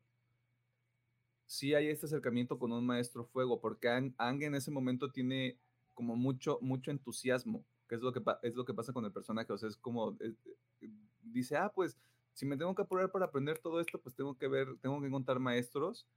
sí 1.47 1.73
hay 1.73 1.87
este 1.87 2.05
acercamiento 2.05 2.59
con 2.59 2.71
un 2.71 2.85
maestro 2.85 3.25
fuego, 3.25 3.59
porque 3.59 3.89
Ang, 3.89 4.13
Ang 4.19 4.43
en 4.43 4.53
ese 4.53 4.69
momento 4.69 5.11
tiene 5.11 5.57
como 5.95 6.15
mucho, 6.15 6.59
mucho 6.61 6.91
entusiasmo, 6.91 7.65
que 7.87 7.95
es 7.95 8.01
lo 8.01 8.13
que, 8.13 8.21
pa- 8.21 8.39
es 8.43 8.53
lo 8.55 8.65
que 8.65 8.73
pasa 8.75 8.93
con 8.93 9.03
el 9.05 9.11
personaje. 9.11 9.51
O 9.51 9.57
sea, 9.57 9.69
es 9.69 9.77
como, 9.77 10.11
eh, 10.19 10.35
eh, 10.81 10.89
dice, 11.23 11.57
ah, 11.57 11.71
pues, 11.73 11.97
si 12.33 12.45
me 12.45 12.57
tengo 12.57 12.73
que 12.75 12.81
apurar 12.81 13.11
para 13.11 13.25
aprender 13.25 13.59
todo 13.59 13.79
esto, 13.79 13.99
pues 14.01 14.15
tengo 14.15 14.37
que 14.37 14.47
ver, 14.47 14.67
tengo 14.81 14.99
que 15.01 15.07
encontrar 15.07 15.39
maestros 15.39 16.07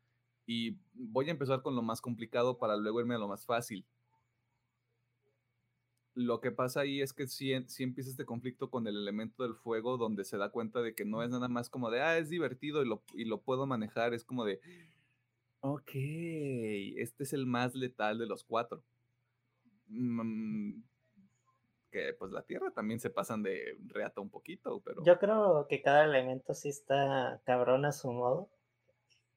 y 0.46 0.78
voy 0.94 1.28
a 1.28 1.32
empezar 1.32 1.62
con 1.62 1.74
lo 1.74 1.82
más 1.82 2.00
complicado 2.00 2.58
para 2.58 2.76
luego 2.76 3.00
irme 3.00 3.14
a 3.14 3.18
lo 3.18 3.28
más 3.28 3.44
fácil 3.44 3.84
lo 6.16 6.40
que 6.40 6.50
pasa 6.50 6.80
ahí 6.80 7.02
es 7.02 7.12
que 7.12 7.26
sí, 7.26 7.52
sí 7.66 7.82
empieza 7.82 8.10
este 8.10 8.24
conflicto 8.24 8.70
con 8.70 8.86
el 8.86 8.96
elemento 8.96 9.42
del 9.42 9.54
fuego, 9.54 9.98
donde 9.98 10.24
se 10.24 10.38
da 10.38 10.48
cuenta 10.48 10.80
de 10.80 10.94
que 10.94 11.04
no 11.04 11.22
es 11.22 11.28
nada 11.28 11.46
más 11.48 11.68
como 11.68 11.90
de, 11.90 12.00
ah, 12.00 12.16
es 12.16 12.30
divertido 12.30 12.82
y 12.82 12.88
lo, 12.88 13.02
y 13.14 13.26
lo 13.26 13.42
puedo 13.42 13.66
manejar, 13.66 14.14
es 14.14 14.24
como 14.24 14.46
de, 14.46 14.60
ok, 15.60 15.90
este 16.96 17.24
es 17.24 17.34
el 17.34 17.44
más 17.44 17.74
letal 17.74 18.18
de 18.18 18.26
los 18.26 18.44
cuatro. 18.44 18.82
Mm, 19.88 20.80
que 21.90 22.12
pues 22.14 22.32
la 22.32 22.42
Tierra 22.42 22.70
también 22.70 23.00
se 23.00 23.10
pasan 23.10 23.42
de 23.42 23.76
reata 23.86 24.20
un 24.20 24.30
poquito, 24.30 24.80
pero... 24.84 25.04
Yo 25.04 25.18
creo 25.18 25.66
que 25.68 25.82
cada 25.82 26.04
elemento 26.04 26.54
sí 26.54 26.68
está 26.68 27.40
cabrón 27.44 27.84
a 27.84 27.92
su 27.92 28.12
modo. 28.12 28.50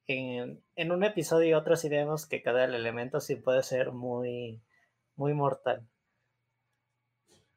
En, 0.06 0.62
en 0.74 0.92
un 0.92 1.04
episodio 1.04 1.48
y 1.50 1.52
otro 1.54 1.76
sí 1.76 1.88
vemos 1.88 2.26
que 2.26 2.42
cada 2.42 2.64
elemento 2.64 3.20
sí 3.20 3.36
puede 3.36 3.62
ser 3.62 3.92
muy, 3.92 4.60
muy 5.14 5.34
mortal. 5.34 5.88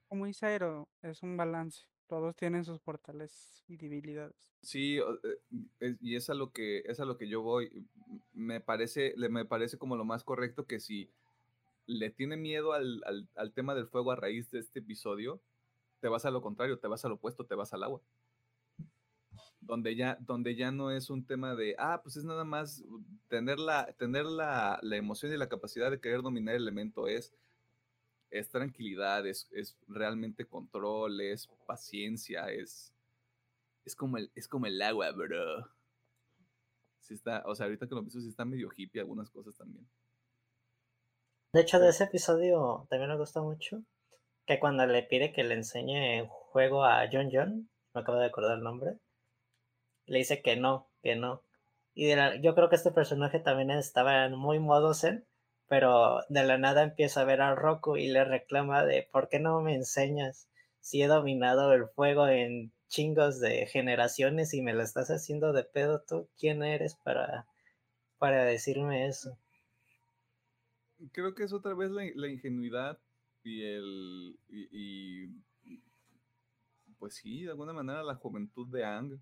Como 0.08 0.26
dice 0.28 0.46
Aero, 0.46 0.88
es 1.02 1.24
un 1.24 1.38
balance. 1.38 1.86
Todos 2.08 2.36
tienen 2.36 2.64
sus 2.64 2.80
portales 2.80 3.64
y 3.68 3.78
debilidades. 3.78 4.36
Sí, 4.62 5.00
eh, 5.80 5.96
y 6.00 6.16
es 6.16 6.30
a 6.30 6.36
lo 6.36 6.52
que 6.52 6.80
es 6.86 7.00
a 7.00 7.06
lo 7.06 7.18
que 7.18 7.28
yo 7.28 7.42
voy. 7.42 7.88
Me 8.34 8.62
parece, 8.62 9.14
le- 9.18 9.30
me 9.30 9.46
parece 9.46 9.78
como 9.80 9.96
lo 9.96 10.06
más 10.06 10.24
correcto 10.24 10.68
que 10.68 10.80
si 10.80 11.10
le 11.88 12.10
tiene 12.10 12.38
miedo 12.38 12.74
al, 12.74 13.02
al- 13.06 13.28
al 13.36 13.54
tema 13.54 13.76
del 13.76 13.88
fuego 13.88 14.12
a 14.12 14.16
raíz 14.16 14.50
de 14.52 14.60
este 14.60 14.80
episodio, 14.80 15.42
te 16.02 16.08
vas 16.10 16.26
a 16.26 16.32
lo 16.32 16.42
contrario, 16.42 16.80
te 16.80 16.88
vas 16.88 17.06
al 17.06 17.14
opuesto, 17.14 17.46
te 17.46 17.56
vas 17.56 17.74
al 17.74 17.84
agua. 17.84 18.02
Donde 19.62 19.96
ya, 19.96 20.18
donde 20.20 20.56
ya 20.56 20.72
no 20.72 20.92
es 20.92 21.10
un 21.10 21.26
tema 21.26 21.56
de, 21.56 21.76
ah, 21.80 22.02
pues 22.04 22.18
es 22.18 22.26
nada 22.26 22.44
más 22.44 22.84
tener 23.30 23.60
la, 23.60 23.94
tener 23.94 24.26
la, 24.26 24.78
la 24.82 24.98
emoción 24.98 25.32
y 25.34 25.38
la 25.38 25.48
capacidad 25.48 25.90
de 25.90 26.02
querer 26.02 26.22
dominar 26.22 26.56
el 26.56 26.64
elemento, 26.64 27.08
es, 27.08 27.34
es 28.32 28.50
tranquilidad, 28.50 29.26
es, 29.28 29.48
es 29.52 29.78
realmente 29.88 30.46
control, 30.46 31.22
es 31.22 31.48
paciencia, 31.66 32.52
es, 32.52 32.94
es 33.86 33.96
como 33.96 34.18
el, 34.18 34.32
es 34.36 34.48
como 34.48 34.68
el 34.68 34.82
agua, 34.82 35.12
bro. 35.12 35.70
Sí 37.00 37.14
está, 37.14 37.44
o 37.46 37.54
sea, 37.56 37.66
ahorita 37.68 37.88
que 37.88 37.96
lo 37.96 38.02
pienso, 38.02 38.20
sí 38.22 38.30
está 38.30 38.46
medio 38.46 38.70
hippie 38.76 39.02
algunas 39.02 39.30
cosas 39.30 39.56
también. 39.56 39.86
De 41.54 41.62
hecho, 41.62 41.80
de 41.80 41.88
ese 41.88 42.04
episodio 42.04 42.86
también 42.90 43.10
me 43.12 43.16
gusta 43.18 43.42
mucho 43.42 43.82
que 44.46 44.60
cuando 44.60 44.86
le 44.88 45.04
pide 45.04 45.34
que 45.34 45.44
le 45.44 45.56
enseñe 45.56 46.28
juego 46.30 46.86
a 46.86 47.08
John 47.12 47.30
John, 47.32 47.70
me 47.94 48.02
acabo 48.02 48.20
de 48.20 48.28
acordar 48.28 48.58
el 48.58 48.64
nombre, 48.64 48.98
le 50.06 50.20
dice 50.20 50.42
que 50.42 50.56
no, 50.56 50.88
que 51.02 51.18
no. 51.18 51.44
Y 51.94 52.06
de 52.08 52.16
la- 52.16 52.36
yo 52.38 52.56
creo 52.56 52.70
que 52.70 52.78
este 52.78 52.92
personaje 52.92 53.40
también 53.40 53.70
estaba 53.70 54.24
en 54.26 54.34
muy 54.36 54.58
modo 54.60 54.94
zen, 54.94 55.26
pero 55.68 56.22
de 56.30 56.44
la 56.46 56.58
nada 56.58 56.84
empieza 56.84 57.20
a 57.22 57.26
ver 57.26 57.42
a 57.42 57.54
Roku 57.54 57.98
y 57.98 58.08
le 58.08 58.24
reclama 58.24 58.86
de 58.86 59.04
¿por 59.12 59.28
qué 59.28 59.40
no 59.42 59.60
me 59.62 59.76
enseñas 59.76 60.48
si 60.80 61.02
he 61.02 61.08
dominado 61.08 61.74
el 61.74 61.88
fuego 61.90 62.28
en 62.30 62.72
chingos 62.88 63.40
de 63.42 63.66
generaciones 63.68 64.54
y 64.54 64.62
me 64.62 64.74
lo 64.74 64.84
estás 64.84 65.10
haciendo 65.12 65.52
de 65.52 65.66
pedo 65.66 66.02
tú? 66.08 66.30
¿Quién 66.40 66.64
eres 66.64 66.96
para, 66.96 67.46
para 68.20 68.46
decirme 68.46 69.08
eso? 69.08 69.38
Creo 71.12 71.36
que 71.36 71.44
es 71.44 71.54
otra 71.54 71.74
vez 71.74 71.92
la, 71.92 72.28
ingenuidad 72.28 73.00
y 73.44 73.64
el. 73.64 74.38
Y, 74.50 75.28
pues 76.98 77.16
sí, 77.16 77.44
de 77.44 77.52
alguna 77.52 77.74
manera 77.74 78.04
la 78.04 78.16
juventud 78.16 78.68
de 78.68 78.86
Ang. 78.86 79.20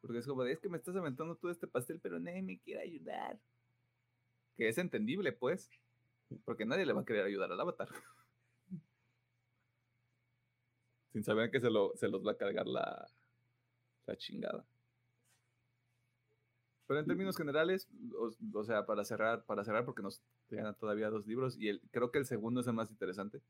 Porque 0.00 0.18
es 0.18 0.26
como, 0.26 0.42
es 0.44 0.58
que 0.58 0.68
me 0.68 0.76
estás 0.76 0.96
aventando 0.96 1.36
todo 1.36 1.50
este 1.50 1.66
pastel, 1.66 2.00
pero 2.00 2.18
nadie 2.18 2.42
me 2.42 2.58
quiere 2.58 2.82
ayudar. 2.82 3.38
Que 4.56 4.68
es 4.68 4.78
entendible, 4.78 5.32
pues. 5.32 5.70
Porque 6.44 6.66
nadie 6.66 6.84
le 6.84 6.92
va 6.92 7.02
a 7.02 7.04
querer 7.04 7.24
ayudar 7.24 7.52
al 7.52 7.60
avatar. 7.60 7.88
Sin 11.12 11.22
saber 11.22 11.50
que 11.50 11.60
se, 11.60 11.70
lo, 11.70 11.94
se 11.96 12.08
los 12.08 12.26
va 12.26 12.32
a 12.32 12.36
cargar 12.36 12.66
la, 12.66 13.06
la 14.06 14.16
chingada. 14.16 14.66
Pero 16.86 17.00
en 17.00 17.06
términos 17.06 17.36
generales, 17.36 17.88
o, 18.18 18.30
o 18.58 18.64
sea, 18.64 18.84
para 18.86 19.04
cerrar, 19.04 19.44
para 19.44 19.64
cerrar, 19.64 19.84
porque 19.84 20.02
nos 20.02 20.22
quedan 20.48 20.74
todavía 20.76 21.10
dos 21.10 21.26
libros, 21.26 21.56
y 21.58 21.68
el, 21.68 21.80
creo 21.90 22.10
que 22.10 22.18
el 22.18 22.26
segundo 22.26 22.60
es 22.60 22.66
el 22.66 22.74
más 22.74 22.90
interesante. 22.90 23.40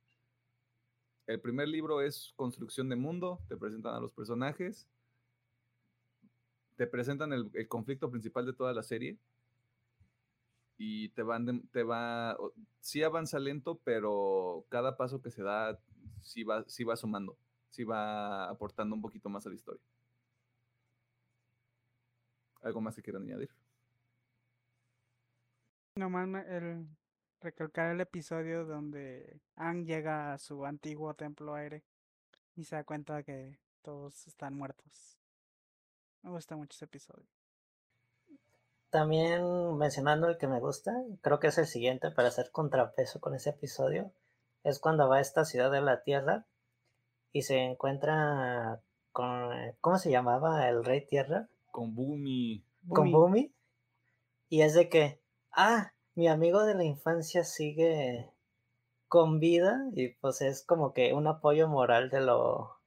El 1.27 1.41
primer 1.41 1.69
libro 1.69 2.01
es 2.01 2.33
Construcción 2.37 2.89
de 2.89 2.97
Mundo, 2.97 3.41
te 3.49 3.57
presentan 3.57 3.95
a 3.95 4.01
los 4.01 4.13
personajes, 4.13 4.87
te 6.77 6.87
presentan 6.87 7.33
el, 7.33 7.51
el 7.55 7.69
conflicto 7.69 8.11
principal 8.11 8.47
de 8.47 8.53
toda 8.53 8.73
la 8.73 8.83
serie, 8.83 9.19
y 10.77 11.09
te 11.11 11.23
van, 11.23 11.47
de- 11.47 11.63
te 11.73 11.83
va, 11.83 12.37
sí 12.81 13.03
avanza 13.03 13.39
lento, 13.39 13.81
pero 13.85 14.65
cada 14.69 14.97
paso 14.97 15.23
que 15.23 15.31
se 15.31 15.43
da, 15.43 15.79
sí 16.23 16.43
va, 16.45 16.65
sí 16.69 16.85
va 16.85 16.97
sumando, 16.97 17.37
sí 17.71 17.85
va 17.85 18.49
aportando 18.51 18.95
un 18.97 19.03
poquito 19.03 19.29
más 19.29 19.47
a 19.47 19.51
la 19.51 19.55
historia. 19.55 19.83
¿Algo 22.65 22.81
más 22.81 22.97
que 22.97 23.03
quieran 23.03 23.23
añadir? 23.23 23.51
Nomás 25.97 26.29
el 26.47 26.89
recalcar 27.41 27.93
el 27.93 28.01
episodio 28.01 28.65
donde 28.65 29.39
Ang 29.55 29.85
llega 29.85 30.33
a 30.33 30.39
su 30.39 30.65
antiguo 30.65 31.15
templo 31.15 31.55
aire 31.55 31.85
y 32.57 32.65
se 32.65 32.75
da 32.75 32.85
cuenta 32.85 33.23
que 33.23 33.59
todos 33.83 34.27
están 34.27 34.55
muertos. 34.55 35.19
Me 36.23 36.31
gusta 36.31 36.57
mucho 36.57 36.75
ese 36.75 36.87
episodio. 36.87 37.27
También 38.89 39.77
mencionando 39.77 40.29
el 40.29 40.39
que 40.39 40.49
me 40.49 40.59
gusta, 40.59 40.93
creo 41.21 41.39
que 41.39 41.49
es 41.49 41.59
el 41.59 41.67
siguiente 41.67 42.11
para 42.11 42.29
hacer 42.29 42.51
contrapeso 42.51 43.21
con 43.21 43.35
ese 43.35 43.51
episodio, 43.51 44.11
es 44.63 44.79
cuando 44.79 45.09
va 45.09 45.17
a 45.17 45.21
esta 45.21 45.45
ciudad 45.45 45.71
de 45.71 45.83
la 45.83 46.03
Tierra 46.03 46.47
y 47.31 47.43
se 47.43 47.59
encuentra 47.59 48.81
con, 49.13 49.51
¿cómo 49.83 49.99
se 49.99 50.11
llamaba 50.11 50.67
el 50.69 50.83
Rey 50.83 51.05
Tierra? 51.05 51.49
Con 51.75 51.93
Bumi. 51.93 52.65
Con 52.89 53.11
Bumi. 53.11 53.53
Y 54.49 54.63
es 54.63 54.75
de 54.75 54.89
que, 54.89 55.21
ah, 55.51 55.93
mi 56.15 56.29
amigo 56.29 56.63
de 56.63 56.77
la 56.77 56.85
infancia 56.85 57.43
sigue 57.43 58.31
con 59.09 59.41
vida 59.41 59.85
y 59.93 60.11
pues 60.11 60.41
es 60.41 60.65
como 60.65 60.93
que 60.93 61.13
un 61.15 61.27
apoyo 61.27 61.67
moral 61.67 62.11
de 62.11 62.21
lo, 62.21 62.79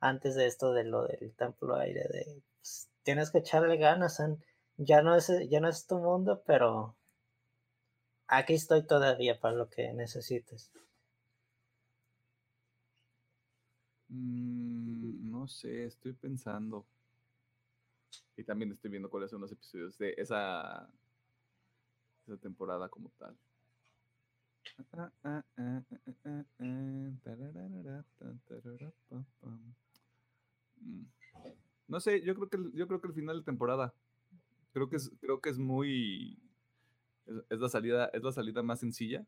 antes 0.00 0.34
de 0.34 0.44
esto 0.44 0.74
de 0.74 0.84
lo 0.84 1.06
del 1.06 1.34
templo 1.34 1.76
aire, 1.76 2.02
de 2.12 2.42
pues, 2.58 2.90
tienes 3.04 3.30
que 3.30 3.38
echarle 3.38 3.78
ganas, 3.78 4.22
ya 4.76 5.00
no 5.00 5.14
es, 5.16 5.32
ya 5.48 5.60
no 5.60 5.70
es 5.70 5.86
tu 5.86 5.96
mundo, 5.96 6.42
pero 6.44 6.98
aquí 8.26 8.52
estoy 8.52 8.86
todavía 8.86 9.40
para 9.40 9.56
lo 9.56 9.70
que 9.70 9.94
necesites. 9.94 10.70
Mm, 14.08 15.30
no 15.30 15.48
sé, 15.48 15.86
estoy 15.86 16.12
pensando. 16.12 16.84
Y 18.36 18.44
también 18.44 18.72
estoy 18.72 18.90
viendo 18.90 19.10
cuáles 19.10 19.30
son 19.30 19.40
los 19.40 19.52
episodios 19.52 19.98
de 19.98 20.14
esa, 20.16 20.88
esa 22.26 22.36
temporada 22.38 22.88
como 22.88 23.10
tal. 23.18 23.36
Mm. 30.80 31.04
No 31.88 32.00
sé, 32.00 32.22
yo 32.22 32.34
creo 32.34 32.48
que 32.48 32.58
yo 32.76 32.86
creo 32.86 33.00
que 33.00 33.08
el 33.08 33.14
final 33.14 33.38
de 33.38 33.44
temporada. 33.44 33.92
Creo 34.72 34.88
que 34.88 34.96
es, 34.96 35.10
creo 35.20 35.40
que 35.40 35.50
es 35.50 35.58
muy. 35.58 36.38
Es 37.48 37.58
la 37.58 37.68
salida, 37.68 38.06
es 38.12 38.22
la 38.22 38.32
salida 38.32 38.62
más 38.62 38.80
sencilla. 38.80 39.26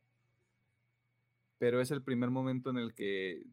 Pero 1.58 1.80
es 1.80 1.90
el 1.90 2.02
primer 2.02 2.30
momento 2.30 2.70
en 2.70 2.78
el 2.78 2.94
que 2.94 3.44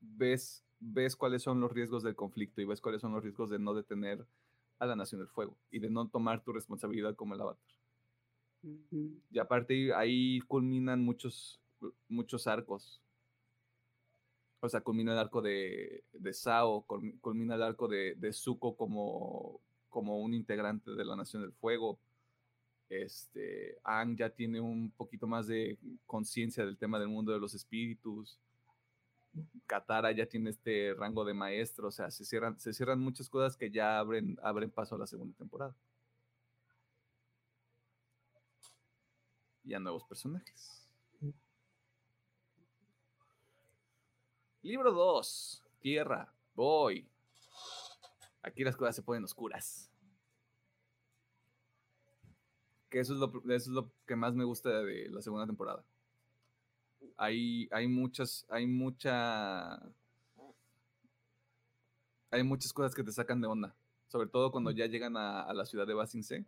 ves, 0.00 0.63
ves 0.92 1.16
cuáles 1.16 1.42
son 1.42 1.60
los 1.60 1.72
riesgos 1.72 2.02
del 2.02 2.14
conflicto 2.14 2.60
y 2.60 2.64
ves 2.64 2.80
cuáles 2.80 3.00
son 3.00 3.12
los 3.12 3.22
riesgos 3.22 3.50
de 3.50 3.58
no 3.58 3.74
detener 3.74 4.24
a 4.78 4.86
la 4.86 4.96
Nación 4.96 5.20
del 5.20 5.28
Fuego 5.28 5.56
y 5.70 5.78
de 5.78 5.88
no 5.88 6.06
tomar 6.08 6.42
tu 6.42 6.52
responsabilidad 6.52 7.14
como 7.14 7.34
el 7.34 7.40
avatar. 7.40 7.64
Y 9.30 9.38
aparte 9.38 9.94
ahí 9.94 10.40
culminan 10.40 11.04
muchos, 11.04 11.60
muchos 12.08 12.46
arcos. 12.46 13.00
O 14.60 14.68
sea, 14.68 14.80
culmina 14.80 15.12
el 15.12 15.18
arco 15.18 15.42
de, 15.42 16.02
de 16.12 16.32
Sao, 16.32 16.84
culm- 16.86 17.20
culmina 17.20 17.54
el 17.54 17.62
arco 17.62 17.86
de, 17.86 18.14
de 18.14 18.32
Zuko 18.32 18.74
como, 18.76 19.60
como 19.90 20.18
un 20.20 20.32
integrante 20.32 20.92
de 20.92 21.04
la 21.04 21.16
Nación 21.16 21.42
del 21.42 21.52
Fuego. 21.52 21.98
Este, 22.88 23.78
Aang 23.84 24.16
ya 24.16 24.30
tiene 24.30 24.60
un 24.60 24.90
poquito 24.90 25.26
más 25.26 25.46
de 25.46 25.76
conciencia 26.06 26.64
del 26.64 26.78
tema 26.78 26.98
del 26.98 27.08
mundo 27.08 27.32
de 27.32 27.40
los 27.40 27.54
espíritus. 27.54 28.38
Katara 29.66 30.12
ya 30.12 30.26
tiene 30.26 30.50
este 30.50 30.94
rango 30.94 31.24
de 31.24 31.34
maestro, 31.34 31.88
o 31.88 31.90
sea, 31.90 32.10
se 32.10 32.24
cierran, 32.24 32.58
se 32.60 32.72
cierran 32.72 33.00
muchas 33.00 33.28
cosas 33.28 33.56
que 33.56 33.70
ya 33.70 33.98
abren, 33.98 34.38
abren 34.42 34.70
paso 34.70 34.94
a 34.94 34.98
la 34.98 35.06
segunda 35.06 35.36
temporada. 35.36 35.74
Y 39.64 39.72
a 39.74 39.80
nuevos 39.80 40.04
personajes. 40.04 40.88
Libro 44.62 44.92
2, 44.92 45.64
Tierra, 45.80 46.32
voy. 46.54 47.08
Aquí 48.42 48.62
las 48.62 48.76
cosas 48.76 48.96
se 48.96 49.02
ponen 49.02 49.24
oscuras. 49.24 49.90
Que 52.90 53.00
eso 53.00 53.14
es 53.14 53.18
lo, 53.18 53.26
eso 53.28 53.54
es 53.54 53.68
lo 53.68 53.90
que 54.06 54.16
más 54.16 54.34
me 54.34 54.44
gusta 54.44 54.70
de 54.82 55.08
la 55.10 55.22
segunda 55.22 55.46
temporada 55.46 55.84
hay, 57.16 57.68
hay 57.70 57.86
muchas, 57.88 58.46
hay 58.48 58.66
mucha, 58.66 59.74
hay 62.30 62.42
muchas 62.42 62.72
cosas 62.72 62.94
que 62.94 63.04
te 63.04 63.12
sacan 63.12 63.40
de 63.40 63.46
onda, 63.46 63.74
sobre 64.08 64.28
todo 64.28 64.50
cuando 64.50 64.70
ya 64.70 64.86
llegan 64.86 65.16
a, 65.16 65.42
a 65.42 65.54
la 65.54 65.66
ciudad 65.66 65.86
de 65.86 65.94
Basinse. 65.94 66.44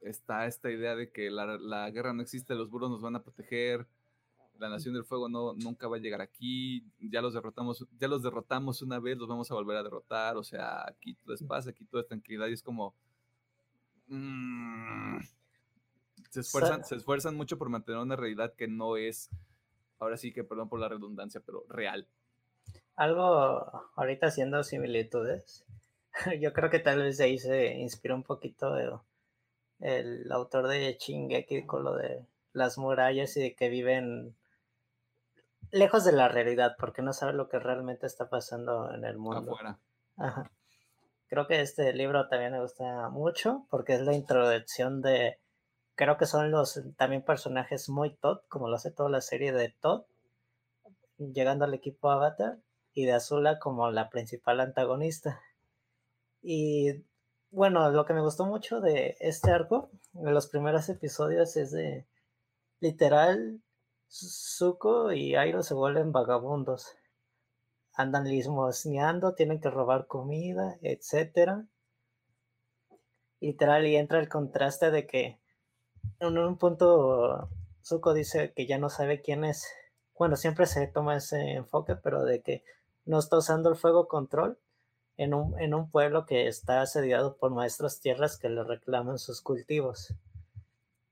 Está 0.00 0.46
esta 0.46 0.70
idea 0.70 0.94
de 0.94 1.10
que 1.10 1.28
la, 1.28 1.58
la, 1.58 1.90
guerra 1.90 2.12
no 2.12 2.22
existe, 2.22 2.54
los 2.54 2.70
burros 2.70 2.88
nos 2.88 3.02
van 3.02 3.16
a 3.16 3.22
proteger, 3.22 3.84
la 4.60 4.68
Nación 4.68 4.94
del 4.94 5.04
Fuego 5.04 5.28
no, 5.28 5.54
nunca 5.54 5.88
va 5.88 5.96
a 5.96 6.00
llegar 6.00 6.20
aquí, 6.20 6.84
ya 7.00 7.20
los 7.20 7.34
derrotamos, 7.34 7.84
ya 7.98 8.06
los 8.06 8.22
derrotamos 8.22 8.80
una 8.82 9.00
vez, 9.00 9.18
los 9.18 9.28
vamos 9.28 9.50
a 9.50 9.54
volver 9.54 9.76
a 9.78 9.82
derrotar, 9.82 10.36
o 10.36 10.44
sea, 10.44 10.86
aquí 10.86 11.14
todo 11.14 11.34
es 11.34 11.42
paz, 11.42 11.66
aquí 11.66 11.84
todo 11.84 12.00
es 12.00 12.06
tranquilidad 12.06 12.46
y 12.46 12.52
es 12.52 12.62
como... 12.62 12.94
Mmm, 14.06 15.18
se 16.30 16.40
esfuerzan, 16.40 16.84
se 16.84 16.94
esfuerzan 16.96 17.36
mucho 17.36 17.58
por 17.58 17.68
mantener 17.68 18.00
una 18.00 18.16
realidad 18.16 18.54
que 18.54 18.68
no 18.68 18.96
es, 18.96 19.30
ahora 19.98 20.16
sí 20.16 20.32
que 20.32 20.44
perdón 20.44 20.68
por 20.68 20.80
la 20.80 20.88
redundancia, 20.88 21.42
pero 21.44 21.64
real. 21.68 22.06
Algo 22.96 23.90
ahorita 23.96 24.26
haciendo 24.26 24.62
similitudes, 24.62 25.64
yo 26.40 26.52
creo 26.52 26.70
que 26.70 26.78
tal 26.78 27.02
vez 27.02 27.18
de 27.18 27.24
ahí 27.24 27.38
se 27.38 27.74
inspiró 27.74 28.14
un 28.14 28.22
poquito 28.22 28.76
el, 28.76 28.92
el 29.80 30.32
autor 30.32 30.68
de 30.68 30.96
Shingeki 30.98 31.66
con 31.66 31.84
lo 31.84 31.94
de 31.96 32.24
las 32.52 32.78
murallas 32.78 33.36
y 33.36 33.42
de 33.42 33.54
que 33.54 33.68
viven 33.68 34.36
lejos 35.72 36.04
de 36.04 36.12
la 36.12 36.28
realidad 36.28 36.76
porque 36.78 37.02
no 37.02 37.12
saben 37.12 37.36
lo 37.36 37.48
que 37.48 37.58
realmente 37.58 38.06
está 38.06 38.28
pasando 38.28 38.92
en 38.92 39.04
el 39.04 39.18
mundo. 39.18 39.52
Afuera. 39.52 39.78
Ajá. 40.16 40.50
Creo 41.28 41.46
que 41.46 41.60
este 41.60 41.92
libro 41.92 42.28
también 42.28 42.52
me 42.52 42.60
gusta 42.60 43.08
mucho 43.08 43.66
porque 43.70 43.94
es 43.94 44.00
la 44.00 44.14
introducción 44.14 45.00
de 45.00 45.38
creo 46.00 46.16
que 46.16 46.24
son 46.24 46.50
los 46.50 46.80
también 46.96 47.22
personajes 47.22 47.90
muy 47.90 48.16
Todd, 48.16 48.38
como 48.48 48.70
lo 48.70 48.76
hace 48.76 48.90
toda 48.90 49.10
la 49.10 49.20
serie 49.20 49.52
de 49.52 49.68
Todd, 49.68 50.06
llegando 51.18 51.66
al 51.66 51.74
equipo 51.74 52.10
Avatar, 52.10 52.56
y 52.94 53.04
de 53.04 53.12
Azula 53.12 53.58
como 53.58 53.90
la 53.90 54.08
principal 54.08 54.60
antagonista. 54.60 55.42
Y 56.40 57.04
bueno, 57.50 57.90
lo 57.90 58.06
que 58.06 58.14
me 58.14 58.22
gustó 58.22 58.46
mucho 58.46 58.80
de 58.80 59.18
este 59.20 59.50
arco, 59.50 59.90
de 60.12 60.30
los 60.30 60.46
primeros 60.46 60.88
episodios, 60.88 61.58
es 61.58 61.70
de 61.70 62.06
literal, 62.80 63.60
Zuko 64.08 65.12
y 65.12 65.34
Airo 65.34 65.62
se 65.62 65.74
vuelven 65.74 66.12
vagabundos. 66.12 66.96
Andan 67.92 68.24
limosneando, 68.24 69.34
tienen 69.34 69.60
que 69.60 69.68
robar 69.68 70.06
comida, 70.06 70.78
etc. 70.80 71.66
Literal, 73.38 73.86
y 73.86 73.96
entra 73.96 74.18
el 74.18 74.30
contraste 74.30 74.90
de 74.90 75.06
que 75.06 75.39
en 76.20 76.38
un 76.38 76.58
punto 76.58 77.48
Zuko 77.82 78.14
dice 78.14 78.52
que 78.54 78.66
ya 78.66 78.78
no 78.78 78.90
sabe 78.90 79.20
quién 79.20 79.44
es. 79.44 79.66
Bueno, 80.18 80.36
siempre 80.36 80.66
se 80.66 80.86
toma 80.86 81.16
ese 81.16 81.52
enfoque, 81.52 81.96
pero 81.96 82.24
de 82.24 82.42
que 82.42 82.62
no 83.06 83.18
está 83.18 83.38
usando 83.38 83.70
el 83.70 83.76
fuego 83.76 84.06
control 84.06 84.58
en 85.16 85.34
un, 85.34 85.58
en 85.60 85.74
un 85.74 85.90
pueblo 85.90 86.26
que 86.26 86.46
está 86.46 86.82
asediado 86.82 87.36
por 87.36 87.50
maestros 87.50 88.00
tierras 88.00 88.38
que 88.38 88.48
le 88.48 88.62
reclaman 88.62 89.18
sus 89.18 89.40
cultivos. 89.40 90.14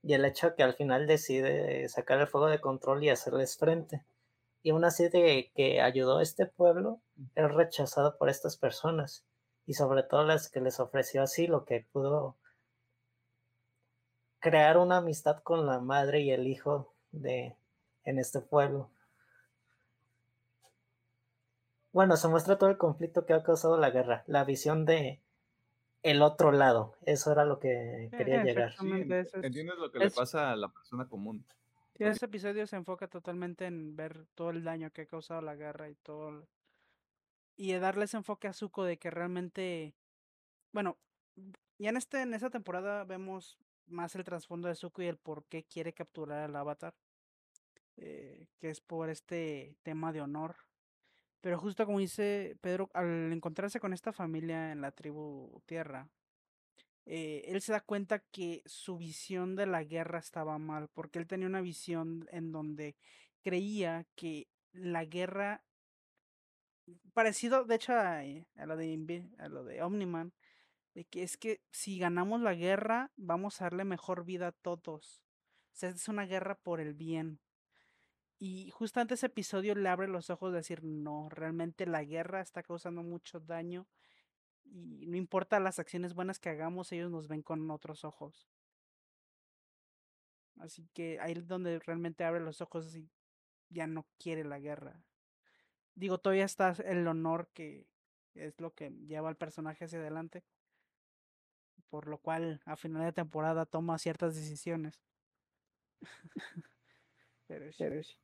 Y 0.03 0.13
el 0.13 0.25
hecho 0.25 0.55
que 0.55 0.63
al 0.63 0.75
final 0.75 1.07
decide 1.07 1.87
sacar 1.89 2.19
el 2.19 2.27
fuego 2.27 2.47
de 2.47 2.61
control 2.61 3.03
y 3.03 3.09
hacerles 3.09 3.57
frente. 3.57 4.03
Y 4.61 4.71
aún 4.71 4.85
así 4.85 5.09
de 5.09 5.51
que 5.55 5.81
ayudó 5.81 6.17
a 6.17 6.23
este 6.23 6.45
pueblo, 6.45 6.99
es 7.35 7.51
rechazado 7.51 8.17
por 8.17 8.29
estas 8.29 8.57
personas. 8.57 9.25
Y 9.65 9.73
sobre 9.73 10.03
todo 10.03 10.23
las 10.23 10.49
que 10.49 10.61
les 10.61 10.79
ofreció 10.79 11.23
asilo, 11.23 11.65
que 11.65 11.85
pudo 11.91 12.35
crear 14.39 14.77
una 14.77 14.97
amistad 14.97 15.41
con 15.43 15.65
la 15.65 15.79
madre 15.79 16.21
y 16.21 16.31
el 16.31 16.47
hijo 16.47 16.93
de 17.11 17.55
en 18.03 18.19
este 18.19 18.41
pueblo. 18.41 18.89
Bueno, 21.91 22.17
se 22.17 22.27
muestra 22.27 22.57
todo 22.57 22.69
el 22.69 22.77
conflicto 22.77 23.25
que 23.25 23.33
ha 23.33 23.43
causado 23.43 23.77
la 23.77 23.89
guerra, 23.89 24.23
la 24.27 24.43
visión 24.43 24.85
de 24.85 25.21
el 26.03 26.21
otro 26.21 26.51
lado. 26.51 26.95
Eso 27.05 27.31
era 27.31 27.45
lo 27.45 27.59
que 27.59 28.09
quería 28.15 28.43
llegar. 28.43 28.73
Sí, 28.77 28.89
entiendes 28.89 29.77
lo 29.77 29.91
que 29.91 29.97
es, 29.99 30.03
le 30.05 30.11
pasa 30.11 30.51
a 30.51 30.55
la 30.55 30.69
persona 30.69 31.07
común. 31.07 31.45
Sí, 31.95 32.03
ese 32.03 32.25
episodio 32.25 32.65
se 32.67 32.77
enfoca 32.77 33.07
totalmente 33.07 33.65
en 33.65 33.95
ver 33.95 34.25
todo 34.35 34.51
el 34.51 34.63
daño 34.63 34.91
que 34.91 35.01
ha 35.01 35.05
causado 35.05 35.41
la 35.41 35.55
guerra 35.55 35.89
y 35.89 35.95
todo. 35.95 36.47
Y 37.57 37.73
darle 37.73 38.05
ese 38.05 38.17
enfoque 38.17 38.47
a 38.47 38.53
Zuko 38.53 38.85
de 38.85 38.97
que 38.97 39.11
realmente. 39.11 39.93
Bueno, 40.71 40.97
ya 41.77 41.89
en, 41.89 41.97
este, 41.97 42.21
en 42.21 42.33
esta 42.33 42.49
temporada 42.49 43.03
vemos 43.03 43.57
más 43.89 44.15
el 44.15 44.23
trasfondo 44.23 44.67
de 44.67 44.75
Zuko 44.75 45.01
y 45.01 45.07
el 45.07 45.17
por 45.17 45.45
qué 45.45 45.63
quiere 45.63 45.93
capturar 45.93 46.43
al 46.43 46.55
avatar. 46.55 46.93
Eh, 48.01 48.47
que 48.59 48.69
es 48.69 48.79
por 48.79 49.09
este 49.09 49.75
tema 49.83 50.13
de 50.13 50.21
honor. 50.21 50.55
Pero 51.41 51.57
justo 51.59 51.85
como 51.85 51.99
dice 51.99 52.57
Pedro, 52.61 52.89
al 52.93 53.31
encontrarse 53.33 53.79
con 53.81 53.91
esta 53.91 54.13
familia 54.13 54.71
en 54.71 54.79
la 54.81 54.91
tribu 54.91 55.61
Tierra, 55.65 56.07
eh, 57.05 57.43
él 57.47 57.61
se 57.61 57.73
da 57.73 57.81
cuenta 57.81 58.19
que 58.19 58.61
su 58.65 58.97
visión 58.97 59.55
de 59.57 59.65
la 59.65 59.83
guerra 59.83 60.19
estaba 60.19 60.57
mal, 60.57 60.89
porque 60.93 61.19
él 61.19 61.27
tenía 61.27 61.47
una 61.47 61.61
visión 61.61 62.27
en 62.31 62.51
donde 62.53 62.95
creía 63.41 64.05
que 64.15 64.47
la 64.71 65.03
guerra, 65.03 65.63
parecido 67.13 67.65
de 67.65 67.75
hecho 67.75 67.93
a, 67.93 68.19
a 68.19 68.65
lo, 68.65 68.77
de, 68.77 69.29
a 69.39 69.49
lo 69.49 69.63
de 69.65 69.81
Omniman, 69.81 70.31
de 70.93 71.05
que 71.05 71.23
es 71.23 71.37
que 71.37 71.61
si 71.71 71.99
ganamos 71.99 72.41
la 72.41 72.53
guerra 72.53 73.11
vamos 73.15 73.61
a 73.61 73.65
darle 73.65 73.83
mejor 73.83 74.25
vida 74.25 74.47
a 74.47 74.51
todos. 74.51 75.23
O 75.73 75.77
sea, 75.79 75.89
es 75.89 76.07
una 76.07 76.25
guerra 76.25 76.55
por 76.55 76.79
el 76.79 76.93
bien. 76.93 77.39
Y 78.37 78.71
justamente 78.71 79.15
ese 79.15 79.27
episodio 79.27 79.75
le 79.75 79.89
abre 79.89 80.07
los 80.07 80.29
ojos 80.29 80.51
de 80.51 80.59
decir, 80.59 80.83
no, 80.83 81.29
realmente 81.29 81.85
la 81.85 82.03
guerra 82.03 82.41
está 82.41 82.63
causando 82.63 83.03
mucho 83.03 83.39
daño 83.39 83.87
y 84.63 85.07
no 85.07 85.17
importa 85.17 85.59
las 85.59 85.79
acciones 85.79 86.13
buenas 86.13 86.39
que 86.39 86.49
hagamos, 86.49 86.91
ellos 86.91 87.11
nos 87.11 87.27
ven 87.27 87.41
con 87.41 87.69
otros 87.71 88.05
ojos. 88.05 88.47
Así 90.57 90.89
que 90.93 91.19
ahí 91.19 91.33
es 91.33 91.47
donde 91.47 91.79
realmente 91.79 92.23
abre 92.23 92.39
los 92.39 92.61
ojos 92.61 92.95
y 92.95 93.09
ya 93.69 93.87
no 93.87 94.05
quiere 94.17 94.43
la 94.43 94.59
guerra. 94.59 95.03
Digo, 95.95 96.17
todavía 96.17 96.45
está 96.45 96.71
el 96.85 97.07
honor 97.07 97.49
que 97.53 97.87
es 98.35 98.59
lo 98.59 98.73
que 98.73 98.91
lleva 98.91 99.29
al 99.29 99.37
personaje 99.37 99.85
hacia 99.85 99.99
adelante 99.99 100.43
por 101.89 102.07
lo 102.07 102.17
cual 102.17 102.61
a 102.65 102.75
final 102.75 103.03
de 103.03 103.13
temporada 103.13 103.65
toma 103.65 103.97
ciertas 103.97 104.35
decisiones. 104.35 105.01
Pero 107.47 107.71
sí, 107.71 107.77
Pero 107.79 108.03
sí. 108.03 108.15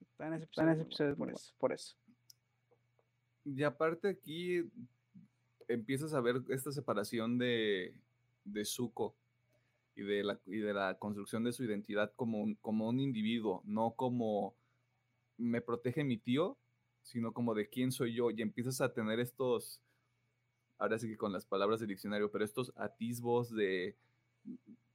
Está 0.00 0.26
en 0.26 0.34
ese 0.34 0.44
episodio, 0.44 0.68
en 0.68 0.74
ese 0.74 0.82
episodio 0.82 1.16
por, 1.16 1.30
eso. 1.30 1.54
por 1.58 1.72
eso. 1.72 1.96
Y 3.44 3.62
aparte 3.62 4.08
aquí 4.08 4.70
empiezas 5.68 6.14
a 6.14 6.20
ver 6.20 6.42
esta 6.48 6.72
separación 6.72 7.38
de, 7.38 7.94
de 8.44 8.64
Zuko 8.64 9.14
y 9.94 10.02
de, 10.02 10.24
la, 10.24 10.38
y 10.46 10.58
de 10.58 10.74
la 10.74 10.98
construcción 10.98 11.44
de 11.44 11.52
su 11.52 11.64
identidad 11.64 12.12
como 12.16 12.40
un, 12.40 12.54
como 12.56 12.88
un 12.88 13.00
individuo, 13.00 13.62
no 13.64 13.92
como 13.92 14.54
me 15.38 15.60
protege 15.60 16.04
mi 16.04 16.18
tío, 16.18 16.56
sino 17.02 17.32
como 17.32 17.54
de 17.54 17.68
quién 17.68 17.92
soy 17.92 18.14
yo. 18.14 18.30
Y 18.30 18.42
empiezas 18.42 18.80
a 18.80 18.92
tener 18.92 19.20
estos, 19.20 19.80
ahora 20.82 20.98
sí 20.98 21.08
que 21.08 21.16
con 21.16 21.32
las 21.32 21.46
palabras 21.46 21.78
del 21.78 21.90
diccionario, 21.90 22.30
pero 22.30 22.44
estos 22.44 22.72
atisbos 22.76 23.54
de 23.54 23.96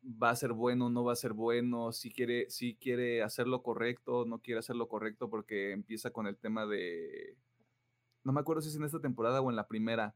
va 0.04 0.32
a 0.32 0.36
ser 0.36 0.52
bueno, 0.52 0.90
no 0.90 1.06
va 1.06 1.14
a 1.14 1.16
ser 1.16 1.32
bueno, 1.32 1.94
si 1.94 2.12
quiere, 2.12 2.50
si 2.50 2.76
quiere 2.76 3.24
hacer 3.24 3.48
lo 3.48 3.64
correcto, 3.64 4.26
no 4.26 4.40
quiere 4.40 4.60
hacer 4.60 4.76
lo 4.76 4.90
correcto, 4.90 5.30
porque 5.30 5.72
empieza 5.72 6.12
con 6.12 6.28
el 6.28 6.36
tema 6.36 6.66
de, 6.66 7.38
no 8.26 8.34
me 8.34 8.42
acuerdo 8.42 8.62
si 8.62 8.68
es 8.68 8.76
en 8.76 8.84
esta 8.84 9.00
temporada 9.00 9.40
o 9.40 9.50
en 9.50 9.56
la 9.56 9.68
primera, 9.68 10.14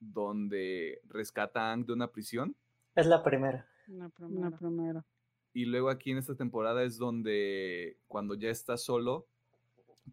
donde 0.00 1.02
rescata 1.08 1.68
a 1.68 1.72
Ang 1.74 1.84
de 1.84 1.92
una 1.92 2.10
prisión. 2.10 2.56
Es 2.94 3.06
la 3.06 3.22
primera. 3.22 3.68
La 3.88 4.08
primera. 4.08 4.50
La 4.50 4.56
primera. 4.56 5.04
Y 5.52 5.66
luego 5.66 5.90
aquí 5.90 6.10
en 6.10 6.18
esta 6.18 6.34
temporada 6.34 6.82
es 6.84 6.96
donde 6.96 7.98
cuando 8.08 8.34
ya 8.34 8.48
está 8.48 8.78
solo, 8.78 9.26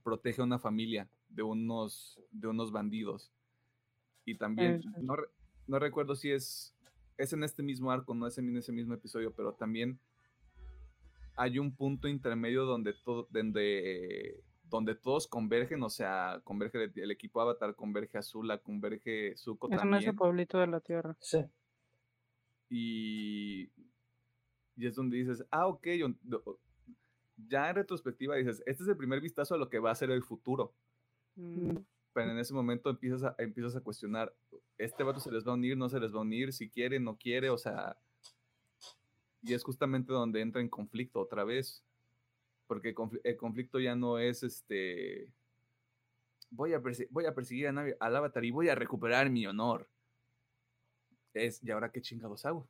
protege 0.04 0.42
a 0.42 0.46
una 0.46 0.60
familia 0.60 1.08
de 1.30 1.44
unos, 1.44 2.20
de 2.32 2.48
unos 2.48 2.74
bandidos. 2.74 3.32
Y 4.26 4.38
también, 4.38 4.82
no, 5.02 5.16
re- 5.16 5.28
no 5.68 5.80
recuerdo 5.80 6.16
si 6.16 6.32
es, 6.32 6.76
es 7.18 7.34
en 7.34 7.44
este 7.44 7.64
mismo 7.64 7.92
arco, 7.92 8.14
no 8.14 8.28
es 8.28 8.38
en 8.38 8.56
ese 8.56 8.72
mismo 8.72 8.94
episodio, 8.94 9.34
pero 9.34 9.54
también 9.54 10.00
hay 11.36 11.60
un 11.60 11.76
punto 11.76 12.08
intermedio 12.08 12.64
donde, 12.66 12.94
todo, 12.94 13.28
donde, 13.32 14.42
donde 14.70 14.96
todos 14.96 15.28
convergen, 15.28 15.82
o 15.84 15.90
sea, 15.90 16.40
converge 16.44 16.84
el, 16.84 16.92
el 16.96 17.12
equipo 17.12 17.42
Avatar, 17.42 17.76
converge 17.76 18.18
Azula, 18.18 18.60
converge 18.60 19.36
Zuko 19.36 19.68
Es 19.68 19.74
en 19.74 19.80
ese 19.80 19.90
también. 19.90 20.16
pueblito 20.16 20.58
de 20.60 20.68
la 20.68 20.80
tierra. 20.80 21.18
Sí. 21.20 21.40
Y, 22.70 23.64
y 24.76 24.88
es 24.88 24.96
donde 24.96 25.18
dices, 25.18 25.46
ah, 25.52 25.68
ok, 25.68 25.88
ya 27.50 27.70
en 27.70 27.76
retrospectiva 27.76 28.36
dices, 28.36 28.64
este 28.66 28.84
es 28.84 28.90
el 28.90 28.98
primer 28.98 29.22
vistazo 29.22 29.56
a 29.56 29.58
lo 29.58 29.70
que 29.70 29.80
va 29.80 29.92
a 29.92 29.96
ser 29.96 30.12
el 30.12 30.24
futuro. 30.24 30.74
Mm, 31.36 31.78
Pero 32.14 32.32
en 32.32 32.38
ese 32.38 32.54
momento 32.54 32.90
empiezas 32.90 33.24
a, 33.24 33.36
empiezas 33.40 33.76
a 33.76 33.82
cuestionar, 33.82 34.34
¿este 34.78 35.04
vato 35.04 35.20
se 35.20 35.32
les 35.32 35.46
va 35.46 35.52
a 35.52 35.56
unir, 35.56 35.76
no 35.76 35.90
se 35.90 36.00
les 36.00 36.14
va 36.14 36.20
a 36.20 36.22
unir, 36.22 36.54
si 36.54 36.70
quiere, 36.70 37.00
no 37.00 37.18
quiere? 37.18 37.50
O 37.50 37.58
sea, 37.58 37.98
y 39.42 39.54
es 39.54 39.64
justamente 39.64 40.14
donde 40.14 40.42
entra 40.42 40.62
en 40.62 40.70
conflicto 40.70 41.20
otra 41.20 41.44
vez. 41.44 41.84
Porque 42.68 42.90
el, 42.90 42.96
confli- 42.96 43.22
el 43.24 43.36
conflicto 43.36 43.80
ya 43.80 43.96
no 43.96 44.18
es 44.20 44.42
este, 44.42 45.28
voy 46.50 46.74
a, 46.74 46.82
voy 47.10 47.26
a 47.26 47.36
perseguir 47.36 47.68
a 47.68 47.86
al 48.00 48.16
avatar 48.16 48.46
y 48.46 48.52
voy 48.52 48.70
a 48.70 48.76
recuperar 48.76 49.30
mi 49.30 49.46
honor. 49.46 49.88
Es, 51.34 51.62
¿y 51.64 51.72
ahora 51.72 51.92
qué 51.92 52.02
chingados 52.02 52.46
hago? 52.46 52.68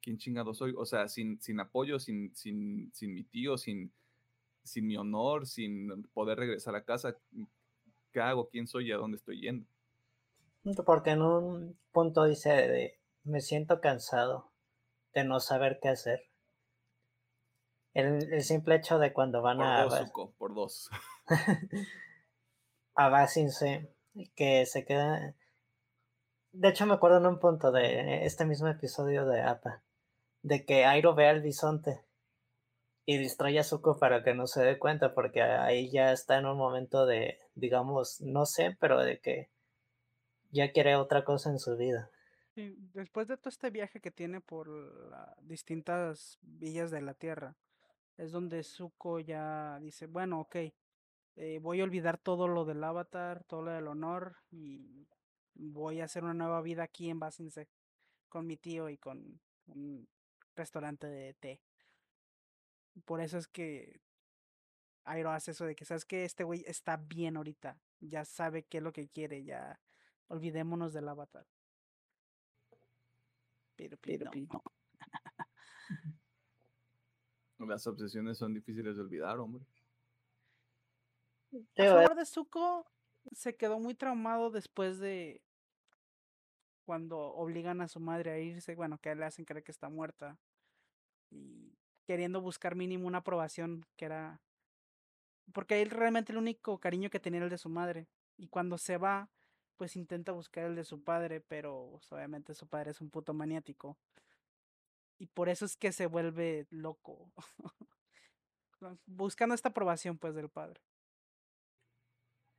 ¿Quién 0.00 0.18
chingados 0.18 0.58
soy? 0.58 0.74
O 0.76 0.84
sea, 0.84 1.06
sin, 1.08 1.40
sin 1.40 1.60
apoyo, 1.60 2.00
sin, 2.00 2.34
sin, 2.34 2.90
sin 2.92 3.14
mi 3.14 3.22
tío, 3.22 3.56
sin, 3.56 3.92
sin 4.64 4.86
mi 4.86 4.96
honor, 4.96 5.46
sin 5.46 6.02
poder 6.08 6.38
regresar 6.38 6.74
a 6.74 6.84
casa, 6.84 7.16
¿qué 8.12 8.20
hago? 8.20 8.48
¿Quién 8.48 8.66
soy 8.66 8.88
y 8.88 8.92
a 8.92 8.96
dónde 8.96 9.16
estoy 9.16 9.40
yendo? 9.40 9.66
Porque 10.84 11.10
en 11.10 11.22
un 11.22 11.78
punto 11.90 12.24
dice 12.24 12.50
de, 12.50 13.00
me 13.24 13.40
siento 13.40 13.80
cansado 13.80 14.52
de 15.14 15.24
no 15.24 15.40
saber 15.40 15.78
qué 15.80 15.88
hacer. 15.88 16.22
El, 17.94 18.32
el 18.32 18.42
simple 18.42 18.76
hecho 18.76 18.98
de 18.98 19.12
cuando 19.12 19.42
van 19.42 19.58
Por 19.58 19.66
a, 19.66 19.82
dos, 19.84 19.98
Zuko, 19.98 20.32
por 20.38 20.54
dos. 20.54 20.88
a 22.94 23.08
Basinse, 23.08 23.94
que 24.34 24.64
se 24.66 24.84
queda... 24.84 25.34
De 26.52 26.68
hecho 26.68 26.86
me 26.86 26.94
acuerdo 26.94 27.18
en 27.18 27.26
un 27.26 27.38
punto 27.38 27.72
de 27.72 28.24
este 28.24 28.44
mismo 28.44 28.68
episodio 28.68 29.26
de 29.26 29.42
APA, 29.42 29.82
de 30.42 30.64
que 30.64 30.84
Airo 30.84 31.14
ve 31.14 31.28
al 31.28 31.40
bisonte 31.40 32.04
y 33.04 33.18
distrae 33.18 33.58
a 33.58 33.64
Zuko 33.64 33.98
para 33.98 34.22
que 34.22 34.34
no 34.34 34.46
se 34.46 34.62
dé 34.62 34.78
cuenta, 34.78 35.14
porque 35.14 35.42
ahí 35.42 35.90
ya 35.90 36.12
está 36.12 36.38
en 36.38 36.46
un 36.46 36.56
momento 36.56 37.06
de, 37.06 37.38
digamos, 37.54 38.20
no 38.20 38.46
sé, 38.46 38.76
pero 38.78 39.00
de 39.00 39.18
que 39.18 39.48
ya 40.50 40.70
quiere 40.72 40.96
otra 40.96 41.24
cosa 41.24 41.50
en 41.50 41.58
su 41.58 41.76
vida. 41.76 42.10
sí, 42.54 42.76
después 42.94 43.28
de 43.28 43.36
todo 43.36 43.48
este 43.48 43.70
viaje 43.70 44.00
que 44.00 44.10
tiene 44.10 44.40
por 44.40 44.68
distintas 45.40 46.38
villas 46.42 46.90
de 46.90 47.00
la 47.00 47.14
tierra, 47.14 47.56
es 48.18 48.30
donde 48.30 48.62
Zuko 48.62 49.18
ya 49.20 49.78
dice, 49.80 50.06
bueno, 50.06 50.40
ok, 50.40 50.56
eh, 51.36 51.58
voy 51.60 51.80
a 51.80 51.84
olvidar 51.84 52.18
todo 52.18 52.46
lo 52.46 52.64
del 52.64 52.84
avatar, 52.84 53.42
todo 53.44 53.62
lo 53.62 53.70
del 53.72 53.88
honor 53.88 54.36
y 54.50 55.06
voy 55.54 56.00
a 56.00 56.04
hacer 56.04 56.24
una 56.24 56.34
nueva 56.34 56.60
vida 56.60 56.82
aquí 56.82 57.08
en 57.08 57.18
Basinse 57.18 57.68
con 58.28 58.46
mi 58.46 58.56
tío 58.56 58.88
y 58.90 58.98
con 58.98 59.40
un 59.66 60.06
restaurante 60.54 61.06
de 61.06 61.34
té. 61.34 61.60
Por 63.04 63.20
eso 63.20 63.38
es 63.38 63.48
que 63.48 64.00
Airo 65.04 65.30
hace 65.30 65.52
eso 65.52 65.64
de 65.64 65.74
que, 65.74 65.84
¿sabes 65.84 66.04
que 66.04 66.24
Este 66.24 66.44
güey 66.44 66.64
está 66.66 66.96
bien 66.96 67.36
ahorita, 67.36 67.80
ya 68.00 68.24
sabe 68.24 68.64
qué 68.64 68.78
es 68.78 68.84
lo 68.84 68.92
que 68.92 69.08
quiere, 69.08 69.44
ya 69.44 69.80
olvidémonos 70.28 70.92
del 70.92 71.08
avatar. 71.08 71.46
Pero, 73.76 73.96
pero, 74.00 74.30
no. 74.34 74.62
Las 77.58 77.86
obsesiones 77.86 78.38
son 78.38 78.54
difíciles 78.54 78.96
de 78.96 79.02
olvidar, 79.02 79.38
hombre. 79.38 79.64
A 81.52 81.82
Digo, 81.82 81.94
favor 81.94 82.14
de 82.16 82.24
Zuko, 82.24 82.86
se 83.32 83.56
quedó 83.56 83.78
muy 83.78 83.94
traumado 83.94 84.50
después 84.50 84.98
de 84.98 85.42
cuando 86.84 87.18
obligan 87.18 87.80
a 87.80 87.88
su 87.88 88.00
madre 88.00 88.30
a 88.32 88.38
irse, 88.38 88.74
bueno, 88.74 88.98
que 88.98 89.14
le 89.14 89.24
hacen 89.24 89.44
creer 89.44 89.62
que 89.62 89.70
está 89.70 89.88
muerta 89.88 90.38
y 91.30 91.61
queriendo 92.06 92.40
buscar 92.40 92.74
mínimo 92.76 93.06
una 93.06 93.18
aprobación 93.18 93.84
que 93.96 94.06
era 94.06 94.42
porque 95.52 95.82
él 95.82 95.90
realmente 95.90 96.32
el 96.32 96.38
único 96.38 96.78
cariño 96.80 97.10
que 97.10 97.20
tenía 97.20 97.38
era 97.38 97.46
el 97.46 97.50
de 97.50 97.58
su 97.58 97.68
madre 97.68 98.08
y 98.36 98.48
cuando 98.48 98.78
se 98.78 98.96
va 98.98 99.30
pues 99.76 99.96
intenta 99.96 100.32
buscar 100.32 100.64
el 100.64 100.76
de 100.76 100.84
su 100.84 101.02
padre, 101.02 101.40
pero 101.40 101.88
pues, 101.92 102.12
obviamente 102.12 102.54
su 102.54 102.68
padre 102.68 102.92
es 102.92 103.00
un 103.00 103.10
puto 103.10 103.34
maniático 103.34 103.98
y 105.18 105.26
por 105.28 105.48
eso 105.48 105.64
es 105.64 105.76
que 105.76 105.92
se 105.92 106.06
vuelve 106.06 106.66
loco 106.70 107.32
buscando 109.06 109.54
esta 109.54 109.70
aprobación 109.70 110.18
pues 110.18 110.34
del 110.34 110.50
padre. 110.50 110.82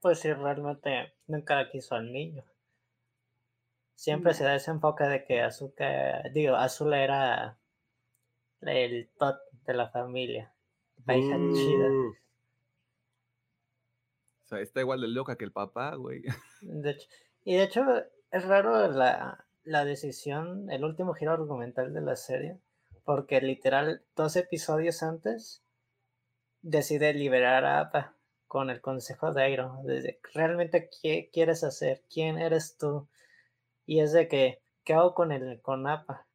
Pues 0.02 0.20
sí, 0.20 0.32
realmente 0.32 1.16
nunca 1.26 1.68
quiso 1.72 1.96
al 1.96 2.12
niño. 2.14 2.44
Siempre 3.96 4.34
No. 4.34 4.36
se 4.36 4.44
da 4.44 4.54
ese 4.56 4.70
enfoque 4.70 5.04
de 5.06 5.26
que 5.26 5.42
Azuka, 5.42 6.22
digo, 6.32 6.56
Azul 6.56 6.94
era 6.94 7.60
el 8.68 9.10
top 9.18 9.36
de 9.66 9.74
la 9.74 9.90
familia. 9.90 10.54
La 11.06 11.18
hija 11.18 11.36
chida. 11.54 11.88
O 14.44 14.46
sea, 14.46 14.60
está 14.60 14.82
igual 14.82 15.02
de 15.02 15.08
loca 15.08 15.36
que 15.38 15.46
el 15.46 15.52
papá, 15.52 15.96
güey. 15.96 16.24
De 16.62 16.92
hecho- 16.92 17.08
y 17.46 17.56
de 17.56 17.64
hecho, 17.64 17.84
es 18.32 18.46
raro 18.46 18.88
la, 18.90 19.46
la 19.64 19.86
decisión, 19.86 20.70
el 20.72 20.84
último 20.86 21.14
giro 21.14 21.32
argumental 21.34 21.94
de 21.94 22.02
la 22.02 22.16
serie, 22.16 22.58
porque 23.04 23.42
literal, 23.42 24.02
dos 24.16 24.36
episodios 24.36 25.04
antes 25.04 25.62
decide 26.62 27.14
liberar 27.14 27.66
a 27.66 27.80
Appa 27.82 28.16
con 28.48 28.70
el 28.70 28.80
consejo 28.80 29.34
de 29.34 29.44
Airo. 29.44 29.80
Desde, 29.84 30.20
¿Realmente 30.34 30.90
qué 31.02 31.30
quieres 31.34 31.64
hacer? 31.64 32.02
¿Quién 32.10 32.38
eres 32.38 32.78
tú? 32.78 33.08
Y 33.86 34.00
es 34.00 34.14
de 34.14 34.28
que, 34.30 34.62
¿qué 34.86 34.94
hago 34.94 35.14
con 35.14 35.32
el 35.34 35.60
con 35.62 35.86
Appa? 35.88 36.26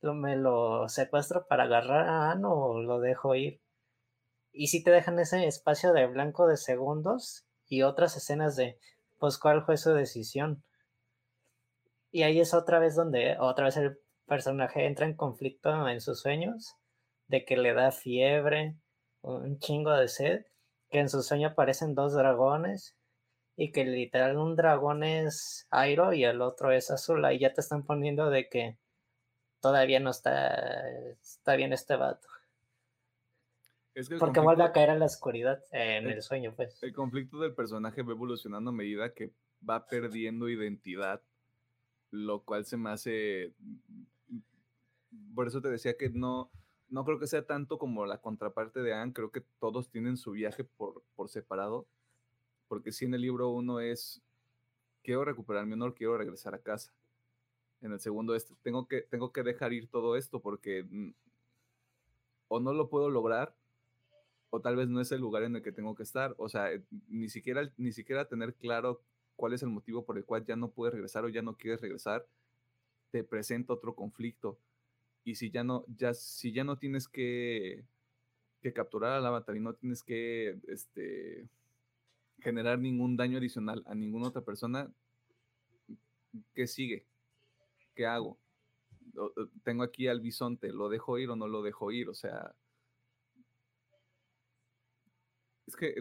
¿Lo- 0.00 0.14
¿Me 0.14 0.36
lo 0.36 0.88
secuestro 0.88 1.46
para 1.46 1.64
agarrar 1.64 2.08
a 2.08 2.30
Ano 2.30 2.54
o 2.54 2.80
lo 2.82 3.00
dejo 3.00 3.34
ir? 3.34 3.60
Y 4.52 4.68
si 4.68 4.82
te 4.82 4.90
dejan 4.90 5.18
ese 5.18 5.46
espacio 5.46 5.92
de 5.92 6.06
blanco 6.06 6.46
de 6.46 6.56
segundos 6.56 7.46
y 7.68 7.82
otras 7.82 8.16
escenas 8.16 8.56
de, 8.56 8.78
pues, 9.18 9.38
¿cuál 9.38 9.64
fue 9.64 9.76
su 9.76 9.92
decisión? 9.92 10.64
Y 12.10 12.22
ahí 12.22 12.40
es 12.40 12.54
otra 12.54 12.78
vez 12.78 12.94
donde 12.96 13.36
otra 13.38 13.66
vez 13.66 13.76
el 13.76 13.98
personaje 14.26 14.86
entra 14.86 15.06
en 15.06 15.14
conflicto 15.14 15.88
en 15.88 16.00
sus 16.00 16.20
sueños, 16.20 16.74
de 17.28 17.44
que 17.44 17.56
le 17.56 17.74
da 17.74 17.92
fiebre, 17.92 18.76
un 19.22 19.58
chingo 19.58 19.92
de 19.92 20.08
sed, 20.08 20.46
que 20.90 21.00
en 21.00 21.08
su 21.08 21.22
sueño 21.22 21.48
aparecen 21.48 21.94
dos 21.94 22.14
dragones 22.14 22.96
y 23.56 23.72
que 23.72 23.84
literal 23.84 24.36
un 24.38 24.56
dragón 24.56 25.04
es 25.04 25.66
Airo 25.70 26.12
y 26.12 26.24
el 26.24 26.40
otro 26.42 26.72
es 26.72 26.90
Azula 26.90 27.32
y 27.32 27.40
ya 27.40 27.52
te 27.52 27.60
están 27.60 27.84
poniendo 27.84 28.30
de 28.30 28.48
que 28.48 28.78
todavía 29.60 30.00
no 30.00 30.10
está, 30.10 30.88
está 31.10 31.56
bien 31.56 31.72
este 31.72 31.96
vato. 31.96 32.28
Es 33.94 34.08
que 34.08 34.14
el 34.14 34.20
Porque 34.20 34.40
vuelve 34.40 34.62
a 34.62 34.72
caer 34.72 34.90
en 34.90 34.98
la 34.98 35.06
oscuridad 35.06 35.62
eh, 35.72 35.96
en 35.96 36.06
el- 36.06 36.12
el 36.14 36.22
sueño, 36.22 36.52
pues. 36.54 36.82
El 36.82 36.92
conflicto 36.92 37.38
del 37.38 37.54
personaje 37.54 38.02
va 38.02 38.12
evolucionando 38.12 38.70
a 38.70 38.74
medida 38.74 39.14
que 39.14 39.32
va 39.68 39.86
perdiendo 39.86 40.48
identidad, 40.50 41.22
lo 42.10 42.42
cual 42.42 42.66
se 42.66 42.76
me 42.76 42.90
hace... 42.90 43.54
Por 45.34 45.46
eso 45.46 45.62
te 45.62 45.68
decía 45.70 45.96
que 45.96 46.10
no, 46.10 46.50
no 46.88 47.04
creo 47.04 47.18
que 47.18 47.26
sea 47.26 47.46
tanto 47.46 47.78
como 47.78 48.04
la 48.04 48.18
contraparte 48.20 48.80
de 48.82 48.92
Anne, 48.92 49.14
creo 49.14 49.30
que 49.30 49.42
todos 49.58 49.88
tienen 49.90 50.16
su 50.18 50.32
viaje 50.32 50.62
por, 50.64 51.02
por 51.14 51.30
separado, 51.30 51.86
porque 52.68 52.92
si 52.92 53.06
en 53.06 53.14
el 53.14 53.22
libro 53.22 53.48
uno 53.48 53.80
es, 53.80 54.20
quiero 55.02 55.24
recuperar 55.24 55.64
mi 55.64 55.72
honor, 55.72 55.94
quiero 55.94 56.18
regresar 56.18 56.54
a 56.54 56.58
casa. 56.58 56.92
En 57.82 57.92
el 57.92 58.00
segundo 58.00 58.34
es, 58.34 58.46
tengo 58.62 58.88
que, 58.88 59.02
tengo 59.02 59.32
que 59.32 59.42
dejar 59.42 59.72
ir 59.72 59.88
todo 59.88 60.16
esto 60.16 60.40
porque 60.40 60.84
mm, 60.84 61.10
o 62.48 62.60
no 62.60 62.72
lo 62.72 62.88
puedo 62.88 63.10
lograr 63.10 63.54
o 64.50 64.60
tal 64.60 64.76
vez 64.76 64.88
no 64.88 65.00
es 65.00 65.12
el 65.12 65.20
lugar 65.20 65.42
en 65.42 65.56
el 65.56 65.62
que 65.62 65.72
tengo 65.72 65.94
que 65.94 66.02
estar. 66.02 66.34
O 66.38 66.48
sea, 66.48 66.72
eh, 66.72 66.82
ni 67.08 67.28
siquiera, 67.28 67.70
ni 67.76 67.92
siquiera 67.92 68.26
tener 68.26 68.54
claro 68.54 69.02
cuál 69.34 69.52
es 69.52 69.62
el 69.62 69.68
motivo 69.68 70.04
por 70.04 70.16
el 70.16 70.24
cual 70.24 70.44
ya 70.44 70.56
no 70.56 70.70
puedes 70.70 70.94
regresar 70.94 71.24
o 71.24 71.28
ya 71.28 71.42
no 71.42 71.56
quieres 71.56 71.80
regresar, 71.80 72.26
te 73.10 73.24
presenta 73.24 73.74
otro 73.74 73.94
conflicto. 73.94 74.58
Y 75.24 75.34
si 75.34 75.50
ya 75.50 75.64
no, 75.64 75.84
ya, 75.96 76.14
si 76.14 76.52
ya 76.52 76.64
no 76.64 76.78
tienes 76.78 77.08
que, 77.08 77.84
que 78.62 78.72
capturar 78.72 79.12
al 79.12 79.26
avatar 79.26 79.56
y 79.56 79.60
no 79.60 79.74
tienes 79.74 80.02
que 80.02 80.58
este, 80.68 81.48
generar 82.40 82.78
ningún 82.78 83.16
daño 83.16 83.38
adicional 83.38 83.82
a 83.86 83.94
ninguna 83.94 84.28
otra 84.28 84.42
persona, 84.42 84.90
¿qué 86.54 86.66
sigue? 86.66 87.04
¿Qué 87.96 88.06
hago? 88.06 88.38
Tengo 89.64 89.82
aquí 89.82 90.06
al 90.06 90.20
bisonte, 90.20 90.70
¿lo 90.70 90.90
dejo 90.90 91.18
ir 91.18 91.30
o 91.30 91.36
no 91.36 91.48
lo 91.48 91.62
dejo 91.62 91.90
ir? 91.90 92.10
O 92.10 92.14
sea, 92.14 92.54
es 95.66 95.74
que 95.74 95.94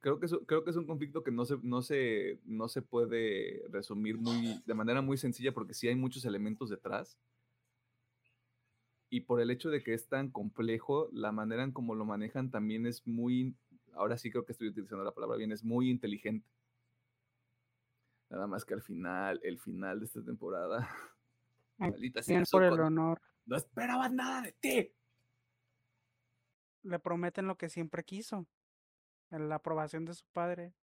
creo 0.00 0.18
que 0.18 0.26
es, 0.26 0.34
creo 0.46 0.64
que 0.64 0.70
es 0.70 0.76
un 0.76 0.86
conflicto 0.86 1.22
que 1.22 1.30
no 1.30 1.44
se, 1.44 1.58
no 1.62 1.82
se, 1.82 2.40
no 2.44 2.68
se 2.68 2.80
puede 2.80 3.62
resumir 3.68 4.16
muy, 4.16 4.62
de 4.64 4.74
manera 4.74 5.02
muy 5.02 5.18
sencilla 5.18 5.52
porque 5.52 5.74
sí 5.74 5.88
hay 5.88 5.94
muchos 5.94 6.24
elementos 6.24 6.70
detrás. 6.70 7.18
Y 9.10 9.20
por 9.20 9.40
el 9.42 9.50
hecho 9.50 9.68
de 9.68 9.82
que 9.82 9.92
es 9.92 10.08
tan 10.08 10.30
complejo, 10.30 11.10
la 11.12 11.32
manera 11.32 11.64
en 11.64 11.72
cómo 11.72 11.94
lo 11.94 12.06
manejan 12.06 12.50
también 12.50 12.86
es 12.86 13.06
muy, 13.06 13.54
ahora 13.92 14.16
sí 14.16 14.30
creo 14.30 14.46
que 14.46 14.52
estoy 14.52 14.68
utilizando 14.68 15.04
la 15.04 15.12
palabra 15.12 15.36
bien, 15.36 15.52
es 15.52 15.64
muy 15.64 15.90
inteligente. 15.90 16.48
Nada 18.30 18.46
más 18.46 18.64
que 18.64 18.74
al 18.74 18.82
final, 18.82 19.40
el 19.42 19.58
final 19.58 20.00
de 20.00 20.06
esta 20.06 20.22
temporada, 20.22 20.88
maldita 21.78 22.22
sea, 22.22 22.42
por 22.50 22.64
el 22.64 22.80
honor. 22.80 23.20
no 23.46 23.56
esperabas 23.56 24.12
nada 24.12 24.42
de 24.42 24.52
ti. 24.52 24.92
Le 26.82 26.98
prometen 26.98 27.46
lo 27.46 27.56
que 27.56 27.68
siempre 27.68 28.04
quiso. 28.04 28.46
La 29.30 29.56
aprobación 29.56 30.04
de 30.04 30.14
su 30.14 30.26
padre. 30.26 30.74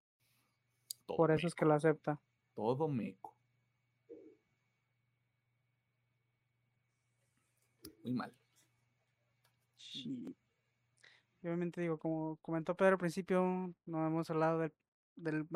Todo 1.06 1.18
Por 1.18 1.32
eso 1.32 1.48
es 1.48 1.56
que 1.56 1.66
lo 1.66 1.74
acepta. 1.74 2.20
Todo 2.54 2.88
meco. 2.88 3.36
Muy 8.04 8.14
mal. 8.14 8.34
Sí. 9.78 10.36
Y 11.42 11.48
obviamente 11.48 11.82
digo, 11.82 11.98
como 11.98 12.38
comentó 12.38 12.76
Pedro 12.76 12.94
al 12.94 13.00
principio, 13.00 13.74
no 13.86 14.08
hemos 14.08 14.30
hablado 14.30 14.60
del, 14.60 14.74
del 15.16 15.48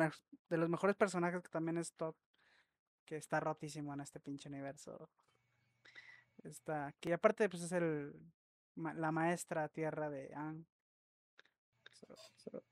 de 0.48 0.56
los 0.56 0.68
mejores 0.68 0.96
personajes 0.96 1.42
que 1.42 1.48
también 1.48 1.78
es 1.78 1.92
Top, 1.94 2.16
que 3.04 3.16
está 3.16 3.40
rotísimo 3.40 3.92
en 3.94 4.00
este 4.00 4.20
pinche 4.20 4.48
universo. 4.48 5.10
Está, 6.44 6.94
que 7.00 7.12
aparte 7.12 7.48
pues 7.48 7.62
es 7.64 7.72
el 7.72 8.14
la 8.76 9.12
maestra 9.12 9.68
tierra 9.68 10.08
de 10.08 10.32
so- 12.36 12.62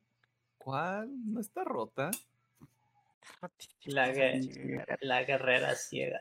¿Cuál? 0.57 1.11
¿No 1.33 1.41
está 1.41 1.65
rota? 1.65 2.11
está 2.11 3.37
rotísimo 3.43 3.95
La, 3.95 4.09
esa 4.09 4.21
gue- 4.21 4.33
pinche 4.41 4.63
guerra- 4.63 4.99
la 5.03 5.25
guerrera 5.25 5.75
ciega. 5.75 6.21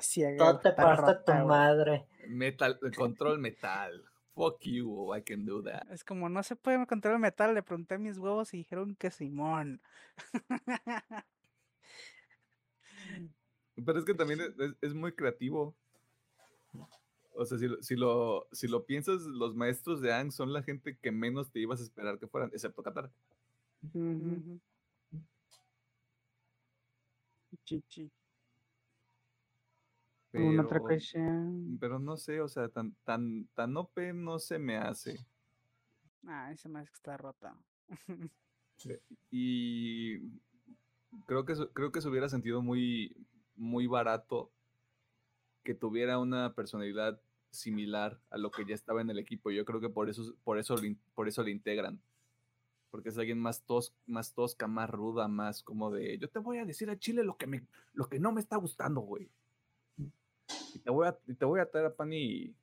ciega, 0.00 0.38
Todo 0.38 0.60
te 0.60 0.72
parta 0.72 1.22
tu 1.22 1.32
madre. 1.32 2.06
Metal, 2.28 2.78
control 2.96 3.38
metal. 3.38 4.09
Fuck 4.40 4.62
you, 4.64 5.14
I 5.14 5.20
can 5.20 5.44
do 5.44 5.62
that. 5.64 5.82
Es 5.92 6.02
como 6.02 6.30
no 6.30 6.42
se 6.42 6.56
puede 6.56 6.86
controlar 6.86 7.16
el 7.16 7.20
metal, 7.20 7.52
le 7.54 7.62
pregunté 7.62 7.96
a 7.96 7.98
mis 7.98 8.16
huevos 8.16 8.54
y 8.54 8.56
dijeron 8.58 8.96
que 8.96 9.10
Simón. 9.10 9.82
Pero 13.84 13.98
es 13.98 14.04
que 14.06 14.14
también 14.14 14.40
es, 14.40 14.58
es- 14.58 14.76
es 14.80 14.94
muy 14.94 15.12
creativo. 15.12 15.74
O 17.34 17.44
sea, 17.44 17.58
si, 17.58 17.68
lo- 17.68 17.82
si, 17.82 17.96
lo, 17.96 18.48
si 18.50 18.66
lo 18.66 18.84
piensas, 18.86 19.20
los 19.22 19.54
maestros 19.54 20.00
de 20.00 20.10
Aang 20.12 20.30
son 20.32 20.54
la 20.54 20.62
gente 20.62 20.96
que 20.96 21.12
menos 21.12 21.50
te 21.50 21.60
ibas 21.60 21.80
a 21.80 21.84
esperar 21.84 22.18
que 22.18 22.26
fueran, 22.26 22.50
excepto 22.54 22.82
Katara. 22.82 23.10
Ujú. 23.92 24.58
Chichi. 27.64 28.10
Otra 30.32 30.68
Pero, 30.68 30.82
cuestión. 30.82 31.76
pero 31.80 31.98
no 31.98 32.16
sé, 32.16 32.40
o 32.40 32.48
sea, 32.48 32.68
tan, 32.68 32.94
tan, 33.04 33.48
tan 33.54 33.76
OP 33.76 34.12
no 34.12 34.38
se 34.38 34.58
me 34.58 34.76
hace. 34.76 35.26
Ah, 36.26 36.52
ese 36.52 36.68
más 36.68 36.88
que 36.88 36.94
está 36.94 37.16
rota. 37.16 37.56
Y 39.30 40.20
creo 41.26 41.44
que, 41.44 41.54
creo 41.74 41.92
que 41.92 42.00
se 42.00 42.08
hubiera 42.08 42.28
sentido 42.28 42.62
muy, 42.62 43.14
muy 43.56 43.86
barato 43.86 44.50
que 45.62 45.74
tuviera 45.74 46.18
una 46.18 46.54
personalidad 46.54 47.20
similar 47.50 48.18
a 48.30 48.38
lo 48.38 48.50
que 48.50 48.64
ya 48.64 48.74
estaba 48.74 49.00
en 49.02 49.10
el 49.10 49.18
equipo. 49.18 49.50
Yo 49.50 49.64
creo 49.64 49.80
que 49.80 49.90
por 49.90 50.08
eso, 50.08 50.34
por 50.44 50.58
eso, 50.58 50.76
por 51.14 51.28
eso 51.28 51.42
lo 51.42 51.50
integran. 51.50 52.00
Porque 52.90 53.10
es 53.10 53.18
alguien 53.18 53.38
más, 53.38 53.62
tos, 53.62 53.94
más 54.06 54.32
tosca, 54.32 54.66
más 54.66 54.88
ruda, 54.90 55.28
más 55.28 55.62
como 55.62 55.90
de 55.90 56.18
yo 56.18 56.28
te 56.28 56.38
voy 56.38 56.58
a 56.58 56.64
decir 56.64 56.90
a 56.90 56.98
Chile 56.98 57.22
lo 57.22 57.36
que, 57.36 57.46
me, 57.46 57.66
lo 57.92 58.08
que 58.08 58.18
no 58.18 58.32
me 58.32 58.40
está 58.40 58.56
gustando, 58.56 59.00
güey. 59.02 59.30
Y 60.74 60.78
te 60.80 60.90
voy 60.90 61.06
a, 61.06 61.12
te 61.12 61.44
voy 61.44 61.60
a 61.60 61.70
traer 61.70 61.86
a 61.86 61.94
Pani 61.94 62.54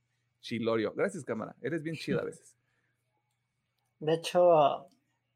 Chilorio. 0.42 0.94
Gracias, 0.94 1.24
cámara. 1.24 1.56
Eres 1.62 1.84
bien 1.84 1.96
chida 1.96 2.22
a 2.22 2.26
veces. 2.26 2.56
De 4.00 4.14
hecho, 4.14 4.88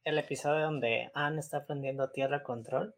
el 0.04 0.18
episodio 0.18 0.66
donde 0.66 1.10
Anne 1.14 1.40
está 1.40 1.58
aprendiendo 1.58 2.12
tierra 2.12 2.44
control, 2.44 2.96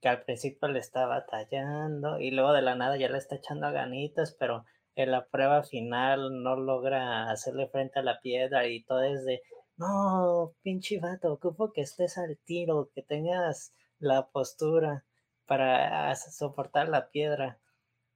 que 0.00 0.08
al 0.08 0.22
principio 0.22 0.68
le 0.68 0.78
está 0.78 1.06
batallando 1.06 2.20
y 2.20 2.30
luego 2.30 2.52
de 2.52 2.62
la 2.62 2.76
nada 2.76 2.96
ya 2.96 3.08
le 3.08 3.18
está 3.18 3.36
echando 3.36 3.72
ganitas, 3.72 4.36
pero 4.38 4.64
en 4.94 5.10
la 5.10 5.26
prueba 5.26 5.64
final 5.64 6.42
no 6.42 6.56
logra 6.56 7.30
hacerle 7.30 7.68
frente 7.68 7.98
a 7.98 8.02
la 8.02 8.20
piedra 8.20 8.68
y 8.68 8.84
todo 8.84 9.02
es 9.02 9.24
de, 9.24 9.42
no, 9.76 10.54
pinche 10.62 11.00
vato, 11.00 11.32
ocupo 11.32 11.72
que 11.72 11.80
estés 11.80 12.16
al 12.18 12.38
tiro, 12.44 12.90
que 12.94 13.02
tengas 13.02 13.74
la 13.98 14.28
postura 14.28 15.04
para 15.46 16.14
soportar 16.14 16.88
la 16.88 17.10
piedra. 17.10 17.58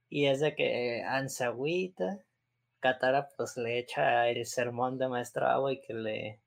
Y 0.09 0.25
es 0.25 0.39
de 0.39 0.55
que 0.55 1.03
Anne 1.03 1.29
se 1.29 1.45
agüita, 1.45 2.19
Katara 2.79 3.29
pues 3.37 3.57
le 3.57 3.77
echa 3.77 4.27
el 4.29 4.45
sermón 4.45 4.97
de 4.97 5.07
maestro 5.07 5.47
agua 5.47 5.73
y 5.73 5.81
que 5.81 5.93
le 5.93 6.41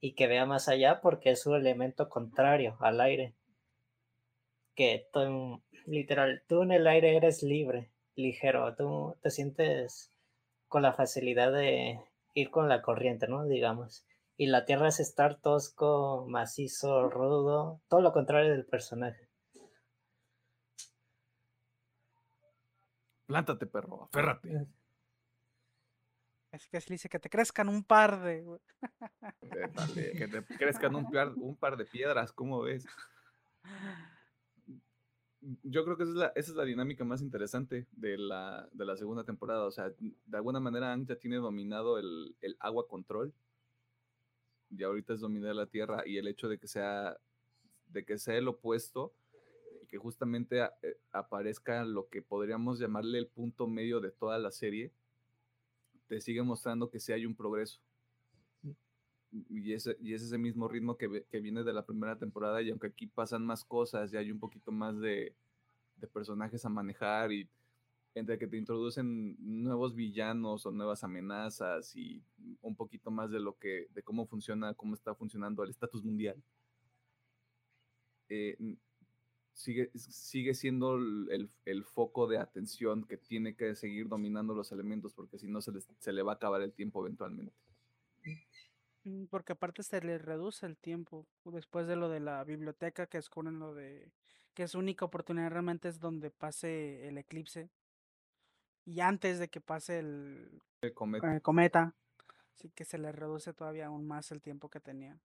y 0.00 0.14
que 0.14 0.26
vea 0.26 0.44
más 0.44 0.68
allá 0.68 1.00
porque 1.00 1.30
es 1.30 1.40
su 1.40 1.54
elemento 1.54 2.10
contrario 2.10 2.76
al 2.80 3.00
aire. 3.00 3.34
Que 4.74 5.08
tú, 5.12 5.62
literal, 5.86 6.42
tú 6.46 6.62
en 6.62 6.72
el 6.72 6.86
aire 6.86 7.16
eres 7.16 7.42
libre, 7.42 7.90
ligero, 8.14 8.74
tú 8.76 9.16
te 9.22 9.30
sientes 9.30 10.10
con 10.68 10.82
la 10.82 10.92
facilidad 10.92 11.52
de 11.52 12.00
ir 12.34 12.50
con 12.50 12.68
la 12.68 12.82
corriente, 12.82 13.28
¿no? 13.28 13.46
Digamos. 13.46 14.04
Y 14.36 14.48
la 14.48 14.66
tierra 14.66 14.88
es 14.88 15.00
estar 15.00 15.40
tosco, 15.40 16.26
macizo, 16.28 17.08
rudo, 17.08 17.80
todo 17.88 18.02
lo 18.02 18.12
contrario 18.12 18.50
del 18.50 18.66
personaje. 18.66 19.23
Plántate, 23.26 23.66
perro, 23.66 24.04
aférrate. 24.04 24.66
Así 26.54 26.68
que 26.70 26.76
así 26.76 26.90
le 26.90 26.94
dice 26.94 27.08
que 27.08 27.18
te 27.18 27.28
crezcan 27.28 27.68
un 27.68 27.82
par 27.82 28.22
de. 28.22 28.44
Épale, 29.40 30.12
que 30.12 30.28
te 30.28 30.44
crezcan 30.58 30.94
un 30.94 31.10
par, 31.10 31.32
un 31.36 31.56
par 31.56 31.76
de 31.76 31.84
piedras, 31.84 32.32
¿cómo 32.32 32.60
ves? 32.60 32.86
Yo 35.62 35.84
creo 35.84 35.96
que 35.96 36.04
esa 36.04 36.12
es 36.12 36.16
la, 36.16 36.26
esa 36.36 36.50
es 36.52 36.56
la 36.56 36.64
dinámica 36.64 37.04
más 37.04 37.22
interesante 37.22 37.88
de 37.90 38.16
la, 38.16 38.68
de 38.72 38.84
la 38.84 38.96
segunda 38.96 39.24
temporada. 39.24 39.64
O 39.66 39.72
sea, 39.72 39.90
de 39.98 40.36
alguna 40.36 40.60
manera 40.60 40.90
Aang 40.90 41.06
ya 41.06 41.16
tiene 41.16 41.36
dominado 41.36 41.98
el, 41.98 42.36
el 42.40 42.56
agua 42.60 42.86
control. 42.86 43.34
Y 44.70 44.82
ahorita 44.84 45.14
es 45.14 45.20
dominar 45.20 45.56
la 45.56 45.66
tierra. 45.66 46.04
Y 46.06 46.18
el 46.18 46.28
hecho 46.28 46.48
de 46.48 46.58
que 46.58 46.68
sea, 46.68 47.18
de 47.86 48.04
que 48.04 48.16
sea 48.16 48.36
el 48.36 48.48
opuesto 48.48 49.12
que 49.94 49.98
justamente 49.98 50.60
a- 50.60 50.74
eh, 50.82 50.96
aparezca 51.12 51.84
lo 51.84 52.08
que 52.08 52.20
podríamos 52.20 52.80
llamarle 52.80 53.16
el 53.16 53.28
punto 53.28 53.68
medio 53.68 54.00
de 54.00 54.10
toda 54.10 54.40
la 54.40 54.50
serie, 54.50 54.90
te 56.08 56.20
sigue 56.20 56.42
mostrando 56.42 56.90
que 56.90 56.98
sí 56.98 57.12
hay 57.12 57.24
un 57.26 57.36
progreso. 57.36 57.80
Y 59.48 59.72
ese, 59.72 59.96
y 60.00 60.14
es 60.14 60.22
ese 60.22 60.36
mismo 60.36 60.66
ritmo 60.66 60.96
que, 60.96 61.24
que 61.30 61.38
viene 61.40 61.62
de 61.62 61.72
la 61.72 61.86
primera 61.86 62.18
temporada 62.18 62.60
y 62.60 62.70
aunque 62.70 62.88
aquí 62.88 63.06
pasan 63.06 63.46
más 63.46 63.64
cosas 63.64 64.12
y 64.12 64.16
hay 64.16 64.32
un 64.32 64.40
poquito 64.40 64.72
más 64.72 64.98
de, 64.98 65.32
de 65.98 66.06
personajes 66.08 66.64
a 66.64 66.68
manejar 66.68 67.30
y 67.32 67.48
entre 68.16 68.36
que 68.36 68.48
te 68.48 68.56
introducen 68.56 69.36
nuevos 69.38 69.94
villanos 69.94 70.66
o 70.66 70.72
nuevas 70.72 71.04
amenazas 71.04 71.94
y 71.94 72.20
un 72.62 72.74
poquito 72.74 73.12
más 73.12 73.30
de 73.30 73.38
lo 73.38 73.56
que 73.58 73.86
de 73.94 74.02
cómo 74.02 74.26
funciona 74.26 74.74
cómo 74.74 74.94
está 74.94 75.14
funcionando 75.14 75.62
el 75.62 75.70
estatus 75.70 76.04
mundial 76.04 76.42
eh, 78.28 78.56
sigue, 79.54 79.90
sigue 79.94 80.54
siendo 80.54 80.96
el, 80.96 81.28
el- 81.30 81.50
el 81.64 81.84
foco 81.84 82.26
de 82.28 82.38
atención 82.38 83.04
que 83.06 83.16
tiene 83.16 83.56
que 83.56 83.74
seguir 83.76 84.08
dominando 84.08 84.54
los 84.54 84.72
elementos 84.72 85.14
porque 85.14 85.38
si 85.38 85.48
no 85.48 85.60
se, 85.62 85.72
les- 85.72 85.88
se 85.98 86.12
le 86.12 86.22
va 86.22 86.32
a 86.32 86.34
acabar 86.36 86.62
el 86.62 86.72
tiempo 86.72 87.00
eventualmente. 87.04 87.54
Mm, 89.04 89.26
Porque 89.26 89.52
aparte 89.52 89.82
se 89.82 90.00
le 90.00 90.18
reduce 90.18 90.66
el 90.66 90.76
tiempo 90.76 91.26
después 91.44 91.86
de 91.86 91.96
lo 91.96 92.08
de 92.08 92.20
la 92.20 92.42
biblioteca 92.44 93.06
que 93.06 93.18
descubren 93.18 93.58
lo 93.58 93.74
de 93.74 94.12
que 94.54 94.62
es 94.64 94.74
única 94.74 95.04
oportunidad 95.04 95.50
realmente 95.50 95.88
es 95.88 95.98
donde 95.98 96.30
pase 96.30 97.08
el 97.08 97.18
eclipse. 97.18 97.70
Y 98.86 99.00
antes 99.00 99.38
de 99.38 99.48
que 99.48 99.60
pase 99.60 99.98
el 99.98 100.60
el 100.82 100.94
cometa. 100.94 101.36
eh, 101.36 101.40
cometa, 101.40 101.94
así 102.54 102.70
que 102.70 102.84
se 102.84 102.98
le 102.98 103.12
reduce 103.12 103.54
todavía 103.54 103.86
aún 103.86 104.06
más 104.06 104.30
el 104.32 104.42
tiempo 104.42 104.70
que 104.70 104.80
tenía. 104.80 105.20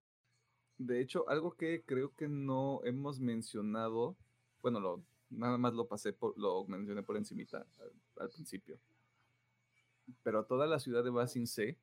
De 0.79 0.99
hecho, 1.01 1.29
algo 1.29 1.51
que 1.51 1.83
creo 1.85 2.15
que 2.15 2.27
no 2.27 2.81
hemos 2.85 3.19
mencionado, 3.19 4.15
bueno, 4.63 4.79
lo, 4.79 5.03
nada 5.29 5.57
más 5.59 5.73
lo 5.73 5.87
pasé 5.87 6.11
por, 6.13 6.35
lo 6.39 6.65
mencioné 6.65 7.03
por 7.03 7.17
encimita 7.17 7.67
al, 7.79 7.91
al 8.17 8.29
principio. 8.29 8.79
Pero 10.23 10.45
toda 10.45 10.67
la 10.67 10.79
ciudad 10.79 11.03
de 11.03 11.09
Basin 11.09 11.45
C, 11.47 11.77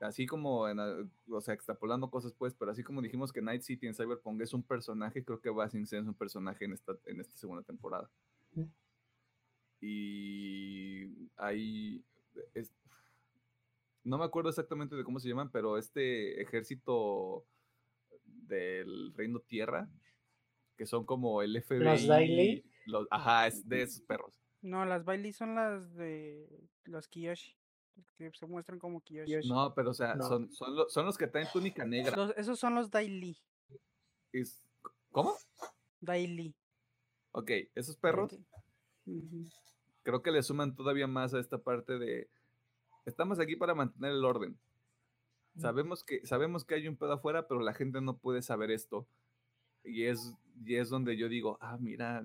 así 0.00 0.26
como, 0.26 0.68
en, 0.68 0.78
o 0.80 1.40
sea, 1.40 1.54
extrapolando 1.54 2.10
cosas 2.10 2.32
pues, 2.36 2.54
pero 2.54 2.70
así 2.70 2.82
como 2.82 3.00
dijimos 3.02 3.32
que 3.32 3.40
Night 3.42 3.62
City 3.62 3.86
en 3.86 3.94
Cyberpunk 3.94 4.40
es 4.42 4.52
un 4.52 4.62
personaje, 4.62 5.24
creo 5.24 5.40
que 5.40 5.50
Basin 5.50 5.86
C 5.86 5.98
es 5.98 6.06
un 6.06 6.14
personaje 6.14 6.64
en 6.64 6.72
esta, 6.72 6.92
en 7.06 7.20
esta 7.20 7.36
segunda 7.36 7.62
temporada. 7.62 8.10
Y 9.80 11.28
hay, 11.36 12.02
es- 12.54 12.72
no 14.04 14.18
me 14.18 14.24
acuerdo 14.24 14.50
exactamente 14.50 14.96
de 14.96 15.04
cómo 15.04 15.18
se 15.20 15.28
llaman, 15.28 15.50
pero 15.50 15.78
este 15.78 16.40
ejército 16.42 17.46
del 18.24 19.12
Reino 19.14 19.40
Tierra, 19.40 19.88
que 20.76 20.86
son 20.86 21.04
como 21.04 21.42
el 21.42 21.56
FBI. 21.62 21.78
Los 21.84 22.06
Daily. 22.06 22.64
los- 22.86 23.06
ajá, 23.10 23.46
es 23.46 23.68
de 23.68 23.82
esos 23.82 24.02
perros. 24.02 24.38
No, 24.60 24.84
las 24.84 25.04
Bailey 25.04 25.32
son 25.32 25.54
las 25.54 25.94
de 25.94 26.48
los 26.84 27.08
Kiyoshi. 27.08 27.56
Que 28.16 28.30
se 28.32 28.46
muestran 28.46 28.78
como 28.78 29.00
Kiyoshi. 29.02 29.48
No, 29.48 29.74
pero 29.74 29.90
o 29.90 29.94
sea, 29.94 30.14
No. 30.14 30.26
son, 30.26 30.50
son, 30.52 30.74
lo- 30.76 30.88
son 30.88 31.04
los 31.04 31.18
que 31.18 31.26
traen 31.26 31.48
túnica 31.52 31.84
negra. 31.84 32.16
Los- 32.16 32.34
esos 32.36 32.58
son 32.58 32.74
los 32.74 32.90
Daily. 32.90 33.36
Es- 34.32 34.62
¿Cómo? 35.10 35.34
Daily. 36.00 36.54
Ok, 37.32 37.50
esos 37.74 37.96
perros 37.96 38.36
creo 40.02 40.22
que 40.22 40.30
le 40.30 40.42
suman 40.42 40.74
todavía 40.74 41.06
más 41.06 41.34
a 41.34 41.38
esta 41.40 41.58
parte 41.58 41.98
de 41.98 42.28
estamos 43.04 43.40
aquí 43.40 43.56
para 43.56 43.74
mantener 43.74 44.12
el 44.12 44.24
orden. 44.24 44.58
Sabemos 45.56 46.02
que, 46.02 46.24
sabemos 46.24 46.64
que 46.64 46.76
hay 46.76 46.88
un 46.88 46.96
pedo 46.96 47.12
afuera, 47.12 47.46
pero 47.46 47.60
la 47.60 47.74
gente 47.74 48.00
no 48.00 48.16
puede 48.16 48.40
saber 48.40 48.70
esto. 48.70 49.06
Y 49.84 50.04
es, 50.04 50.34
y 50.64 50.76
es 50.76 50.88
donde 50.88 51.16
yo 51.16 51.28
digo, 51.28 51.58
ah, 51.60 51.76
mira, 51.78 52.24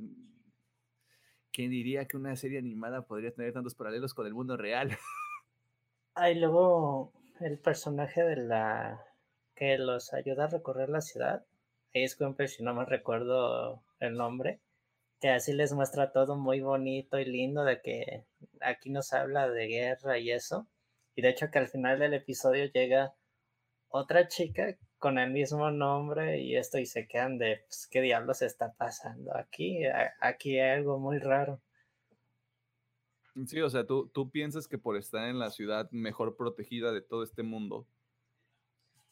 ¿quién 1.52 1.72
diría 1.72 2.08
que 2.08 2.16
una 2.16 2.36
serie 2.36 2.60
animada 2.60 3.06
podría 3.06 3.34
tener 3.34 3.52
tantos 3.52 3.76
paralelos 3.76 4.14
con 4.14 4.28
el 4.28 4.34
mundo 4.34 4.58
real? 4.58 4.90
Ah, 6.20 6.32
y 6.32 6.40
luego 6.40 7.14
el 7.42 7.60
personaje 7.60 8.24
de 8.24 8.38
la 8.38 9.06
que 9.54 9.78
los 9.78 10.16
ayuda 10.16 10.46
a 10.46 10.48
recorrer 10.48 10.90
la 10.90 11.02
ciudad, 11.02 11.46
Ace 11.94 12.16
Cooper, 12.18 12.50
si 12.50 12.64
no 12.64 12.74
me 12.74 12.86
recuerdo 12.86 13.84
el 14.00 14.16
nombre, 14.16 14.60
que 15.20 15.30
así 15.30 15.54
les 15.54 15.74
muestra 15.74 16.12
todo 16.12 16.36
muy 16.36 16.62
bonito 16.62 17.20
y 17.20 17.26
lindo 17.26 17.64
de 17.64 17.82
que 17.82 18.26
aquí 18.62 18.90
nos 18.90 19.14
habla 19.14 19.50
de 19.50 19.68
guerra 19.68 20.20
y 20.20 20.32
eso. 20.32 20.68
Y 21.16 21.22
de 21.22 21.30
hecho 21.30 21.50
que 21.52 21.60
al 21.60 21.68
final 21.68 22.00
del 22.00 22.14
episodio 22.14 22.66
llega 22.66 23.16
otra 23.90 24.28
chica 24.28 24.78
con 25.00 25.18
el 25.18 25.32
mismo 25.32 25.72
nombre 25.72 26.42
y 26.42 26.56
esto 26.56 26.78
y 26.78 26.86
se 26.86 27.08
quedan 27.08 27.38
de 27.38 27.64
pues, 27.68 27.88
qué 27.90 28.02
diablos 28.02 28.42
está 28.42 28.74
pasando 28.74 29.36
aquí, 29.36 29.82
aquí 30.20 30.60
hay 30.60 30.78
algo 30.78 31.00
muy 31.00 31.20
raro. 31.20 31.62
Sí, 33.46 33.62
o 33.62 33.70
sea, 33.70 33.86
tú, 33.86 34.10
tú 34.10 34.32
piensas 34.32 34.68
que 34.68 34.80
por 34.80 34.98
estar 34.98 35.30
en 35.30 35.38
la 35.38 35.52
ciudad 35.52 35.90
mejor 35.92 36.36
protegida 36.36 36.92
de 36.92 37.02
todo 37.02 37.22
este 37.22 37.44
mundo, 37.44 37.88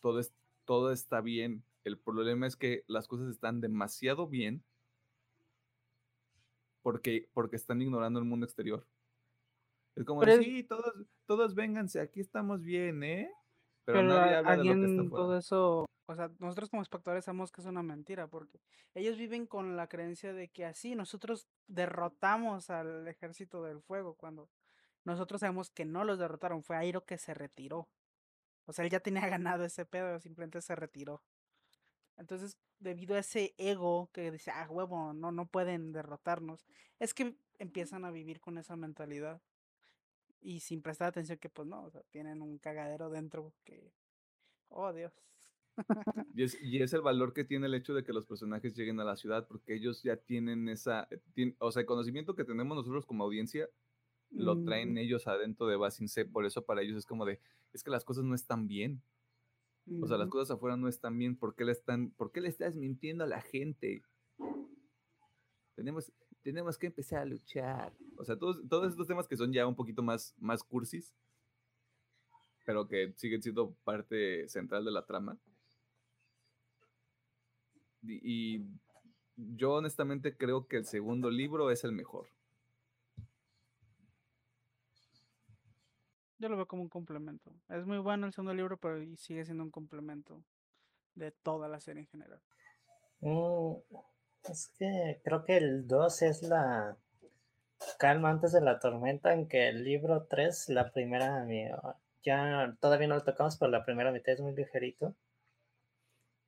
todo, 0.02 0.20
es, 0.20 0.34
todo 0.66 0.92
está 0.92 1.22
bien. 1.22 1.64
El 1.84 2.00
problema 2.00 2.48
es 2.48 2.56
que 2.56 2.84
las 2.88 3.08
cosas 3.08 3.30
están 3.30 3.62
demasiado 3.62 4.28
bien 4.28 4.64
porque, 6.86 7.28
porque 7.34 7.56
están 7.56 7.82
ignorando 7.82 8.20
el 8.20 8.26
mundo 8.26 8.46
exterior. 8.46 8.86
Es 9.96 10.06
como, 10.06 10.20
Pero 10.20 10.34
es- 10.34 10.46
sí, 10.46 10.64
todos, 10.64 10.94
todos 11.26 11.56
vénganse, 11.56 12.00
aquí 12.00 12.20
estamos 12.20 12.62
bien, 12.62 13.02
¿eh? 13.02 13.32
Pero, 13.86 14.00
Pero 14.02 14.10
nadie 14.10 14.36
habla 14.36 14.58
de 14.58 14.64
lo 14.66 14.80
que 14.80 14.86
está 14.86 15.10
todo 15.16 15.36
eso, 15.36 15.86
o 16.08 16.16
sea, 16.16 16.30
nosotros 16.38 16.70
como 16.70 16.84
espectadores 16.84 17.26
sabemos 17.26 17.52
que 17.52 17.62
es 17.62 17.66
una 17.68 17.82
mentira, 17.82 18.28
porque 18.28 18.62
ellos 18.94 19.18
viven 19.18 19.48
con 19.48 19.76
la 19.76 19.88
creencia 19.88 20.32
de 20.32 20.50
que 20.50 20.64
así 20.64 20.94
nosotros 20.94 21.48
derrotamos 21.66 22.70
al 22.70 23.08
ejército 23.08 23.64
del 23.64 23.82
fuego, 23.82 24.14
cuando 24.14 24.48
nosotros 25.06 25.40
sabemos 25.40 25.72
que 25.72 25.86
no 25.86 26.04
los 26.04 26.20
derrotaron, 26.20 26.62
fue 26.62 26.78
Airo 26.78 27.04
que 27.04 27.18
se 27.18 27.34
retiró. 27.34 27.90
O 28.66 28.74
sea, 28.74 28.86
él 28.86 28.92
ya 28.92 29.00
tenía 29.00 29.22
ganado 29.40 29.66
ese 29.66 29.88
pedo, 29.88 30.20
simplemente 30.20 30.62
se 30.62 30.76
retiró. 30.76 31.24
Entonces, 32.18 32.60
debido 32.80 33.16
a 33.16 33.20
ese 33.20 33.56
ego 33.58 34.10
que 34.14 34.32
dice, 34.32 34.52
ah, 34.52 34.68
huevo, 34.70 35.14
no, 35.14 35.32
no 35.32 35.48
pueden 35.48 35.92
derrotarnos, 35.94 36.66
es 37.00 37.14
que 37.14 37.38
empiezan 37.60 38.06
a 38.06 38.12
vivir 38.12 38.40
con 38.42 38.58
esa 38.58 38.76
mentalidad. 38.76 39.42
Y 40.42 40.60
sin 40.62 40.82
prestar 40.82 41.10
atención 41.10 41.40
que 41.40 41.50
pues 41.50 41.68
no, 41.68 41.84
o 41.86 41.90
sea, 41.92 42.04
tienen 42.12 42.42
un 42.42 42.58
cagadero 42.60 43.10
dentro 43.10 43.54
que, 43.64 43.94
oh 44.70 44.94
Dios. 44.94 45.14
Y 46.34 46.44
es, 46.44 46.58
y 46.62 46.82
es 46.82 46.94
el 46.94 47.02
valor 47.02 47.34
que 47.34 47.46
tiene 47.46 47.68
el 47.68 47.74
hecho 47.76 47.94
de 47.94 48.04
que 48.04 48.12
los 48.14 48.26
personajes 48.26 48.76
lleguen 48.76 49.00
a 49.00 49.06
la 49.06 49.16
ciudad, 49.16 49.48
porque 49.48 49.74
ellos 49.76 50.04
ya 50.04 50.18
tienen 50.18 50.68
esa, 50.70 51.08
eh, 51.12 51.56
o 51.60 51.72
sea, 51.72 51.82
el 51.82 51.86
conocimiento 51.86 52.36
que 52.36 52.44
tenemos 52.44 52.76
nosotros 52.76 53.06
como 53.06 53.24
audiencia, 53.24 53.70
lo 54.36 54.60
traen 54.62 54.98
Ujú, 54.98 55.00
ellos 55.00 55.28
adentro 55.28 55.68
de 55.68 55.78
Basin 55.78 56.10
C, 56.10 56.26
por 56.26 56.46
eso 56.46 56.66
para 56.66 56.82
ellos 56.82 56.98
es 56.98 57.06
como 57.06 57.26
de, 57.26 57.42
es 57.74 57.84
que 57.84 57.92
las 57.92 58.06
cosas 58.06 58.26
no 58.26 58.36
están 58.36 58.68
bien, 58.68 59.04
o 60.02 60.08
sea, 60.08 60.18
las 60.18 60.30
cosas 60.30 60.56
afuera 60.56 60.78
no 60.78 60.88
están 60.88 61.18
bien, 61.18 61.36
¿por 61.36 61.56
qué 61.56 61.66
le, 61.66 61.72
están, 61.72 62.12
¿por 62.12 62.32
qué 62.32 62.42
le 62.42 62.50
estás 62.50 62.76
mintiendo 62.76 63.24
a 63.24 63.28
la 63.28 63.42
gente? 63.42 64.04
Tenemos, 65.76 66.12
tenemos 66.42 66.78
que 66.78 66.88
empezar 66.88 67.20
a 67.20 67.26
luchar. 67.26 67.94
O 68.18 68.24
sea, 68.24 68.38
todos, 68.38 68.68
todos 68.68 68.92
estos 68.92 69.08
temas 69.08 69.28
que 69.28 69.38
son 69.38 69.54
ya 69.54 69.68
un 69.68 69.76
poquito 69.76 70.02
más, 70.02 70.34
más 70.40 70.64
cursis, 70.64 71.14
pero 72.66 72.88
que 72.88 73.14
siguen 73.16 73.44
siendo 73.44 73.74
parte 73.84 74.48
central 74.48 74.86
de 74.86 74.92
la 74.92 75.06
trama. 75.06 75.38
Y, 78.02 78.58
y 78.58 78.66
yo 79.36 79.74
honestamente 79.74 80.36
creo 80.36 80.68
que 80.68 80.78
el 80.78 80.86
segundo 80.86 81.30
libro 81.30 81.70
es 81.70 81.84
el 81.84 81.92
mejor. 81.92 82.28
Yo 86.40 86.50
lo 86.50 86.56
veo 86.58 86.68
como 86.68 86.82
un 86.84 86.90
complemento. 86.90 87.52
Es 87.70 87.86
muy 87.86 87.98
bueno 88.00 88.26
el 88.28 88.34
segundo 88.34 88.54
libro, 88.54 88.78
pero 88.78 88.98
sigue 89.18 89.46
siendo 89.46 89.64
un 89.64 89.72
complemento 89.72 90.44
de 91.16 91.32
toda 91.32 91.68
la 91.68 91.80
serie 91.80 92.02
en 92.04 92.08
general. 92.08 92.42
Mm, 93.22 93.76
es 94.50 94.70
que 94.80 95.20
creo 95.24 95.44
que 95.44 95.58
el 95.58 95.88
2 95.88 96.22
es 96.22 96.44
la 96.44 96.98
calma 98.00 98.30
antes 98.30 98.52
de 98.54 98.62
la 98.62 98.80
tormenta, 98.80 99.34
en 99.34 99.48
que 99.48 99.68
el 99.70 99.84
libro 99.84 100.26
3, 100.30 100.70
la 100.70 100.92
primera, 100.92 101.44
mi- 101.46 101.68
ya 102.24 102.76
todavía 102.80 103.08
no 103.08 103.16
lo 103.16 103.24
tocamos, 103.24 103.58
pero 103.58 103.72
la 103.72 103.84
primera 103.86 104.12
mitad 104.12 104.34
es 104.34 104.42
muy 104.42 104.56
ligerito. 104.56 105.16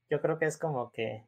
Yo 0.10 0.22
creo 0.22 0.40
que 0.40 0.46
es 0.46 0.58
como 0.58 0.92
que, 0.92 1.24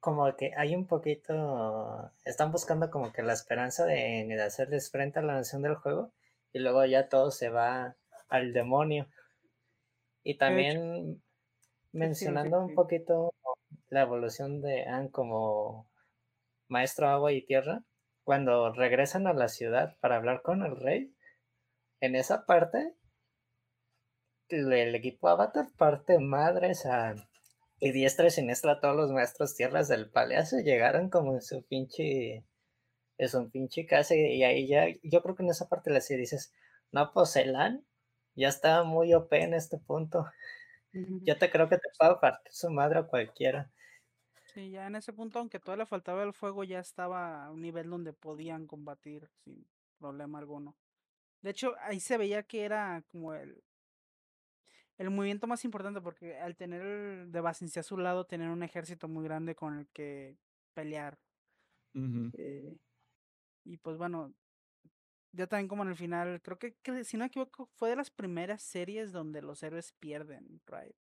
como 0.00 0.36
que 0.36 0.52
hay 0.56 0.74
un 0.76 0.86
poquito, 0.86 2.12
están 2.24 2.52
buscando 2.52 2.90
como 2.90 3.12
que 3.12 3.22
la 3.22 3.34
esperanza 3.34 3.84
de, 3.86 4.26
de 4.28 4.42
hacerles 4.42 4.90
frente 4.90 5.18
a 5.20 5.22
la 5.22 5.34
nación 5.34 5.62
del 5.62 5.76
juego 5.76 6.12
y 6.56 6.58
luego 6.58 6.86
ya 6.86 7.10
todo 7.10 7.30
se 7.30 7.50
va 7.50 7.96
al 8.30 8.54
demonio. 8.54 9.08
Y 10.22 10.38
también 10.38 11.22
mencionando 11.92 12.58
un 12.64 12.74
poquito 12.74 13.34
la 13.90 14.00
evolución 14.00 14.62
de 14.62 14.84
Anne 14.84 15.10
como 15.10 15.86
maestro 16.68 17.10
agua 17.10 17.32
y 17.32 17.44
tierra, 17.44 17.84
cuando 18.24 18.72
regresan 18.72 19.26
a 19.26 19.34
la 19.34 19.48
ciudad 19.48 19.98
para 20.00 20.16
hablar 20.16 20.40
con 20.40 20.64
el 20.64 20.80
rey, 20.80 21.14
en 22.00 22.16
esa 22.16 22.46
parte, 22.46 22.94
el, 24.48 24.72
el 24.72 24.94
equipo 24.94 25.28
Avatar 25.28 25.66
parte 25.76 26.18
madres 26.18 26.86
a, 26.86 27.16
y 27.80 27.92
diestra 27.92 28.28
y 28.28 28.30
siniestra 28.30 28.72
a 28.72 28.80
todos 28.80 28.96
los 28.96 29.12
maestros 29.12 29.54
tierras 29.54 29.88
del 29.88 30.08
palacio, 30.08 30.60
llegaron 30.60 31.10
como 31.10 31.34
en 31.34 31.42
su 31.42 31.66
pinche, 31.66 32.46
en 33.18 33.28
su 33.28 33.50
pinche 33.50 33.86
casa 33.86 34.14
y 34.14 34.42
ahí 34.42 34.66
ya, 34.68 34.86
yo 35.02 35.22
creo 35.22 35.34
que 35.36 35.42
en 35.42 35.50
esa 35.50 35.68
parte 35.68 35.90
la 35.90 36.00
serie 36.00 36.22
dices, 36.22 36.52
no, 36.92 37.12
pues 37.12 37.36
Elan 37.36 37.84
ya 38.34 38.48
está 38.48 38.84
muy 38.84 39.14
OP 39.14 39.42
en 39.42 39.54
este 39.54 39.78
punto, 39.78 40.26
yo 40.92 41.38
te 41.38 41.50
creo 41.50 41.68
que 41.68 41.76
te 41.78 41.88
puedo 41.98 42.20
partir 42.20 42.52
su 42.52 42.70
madre 42.70 43.00
a 43.00 43.04
cualquiera. 43.04 43.70
Sí, 44.44 44.70
ya 44.70 44.86
en 44.86 44.96
ese 44.96 45.12
punto, 45.12 45.38
aunque 45.38 45.60
todavía 45.60 45.84
le 45.84 45.86
faltaba 45.86 46.22
el 46.22 46.32
fuego, 46.32 46.64
ya 46.64 46.80
estaba 46.80 47.44
a 47.44 47.50
un 47.50 47.60
nivel 47.60 47.90
donde 47.90 48.12
podían 48.12 48.66
combatir 48.66 49.28
sin 49.44 49.66
problema 49.98 50.38
alguno. 50.38 50.76
De 51.42 51.50
hecho, 51.50 51.74
ahí 51.80 52.00
se 52.00 52.18
veía 52.18 52.42
que 52.44 52.64
era 52.64 53.04
como 53.10 53.34
el, 53.34 53.62
el 54.98 55.10
movimiento 55.10 55.46
más 55.46 55.64
importante, 55.64 56.00
porque 56.00 56.38
al 56.38 56.56
tener 56.56 56.82
el 56.82 57.32
de 57.32 57.40
Basinci 57.40 57.78
a 57.80 57.82
su 57.82 57.98
lado, 57.98 58.26
tener 58.26 58.48
un 58.48 58.62
ejército 58.62 59.08
muy 59.08 59.24
grande 59.24 59.54
con 59.54 59.78
el 59.78 59.88
que 59.88 60.38
pelear. 60.74 61.18
Eh, 61.94 62.76
y 63.66 63.76
pues 63.78 63.96
bueno, 63.98 64.32
ya 65.32 65.46
también 65.46 65.68
como 65.68 65.82
en 65.82 65.90
el 65.90 65.96
final, 65.96 66.40
creo 66.40 66.58
que, 66.58 66.74
que 66.76 67.04
si 67.04 67.16
no 67.16 67.24
me 67.24 67.28
equivoco, 67.28 67.66
fue 67.74 67.90
de 67.90 67.96
las 67.96 68.10
primeras 68.10 68.62
series 68.62 69.12
donde 69.12 69.42
los 69.42 69.62
héroes 69.62 69.92
pierden, 69.92 70.62
right? 70.66 70.96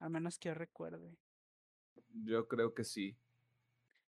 Al 0.00 0.10
menos 0.10 0.38
que 0.38 0.48
yo 0.48 0.54
recuerde. 0.54 1.16
Yo 2.24 2.48
creo 2.48 2.74
que 2.74 2.84
sí. 2.84 3.16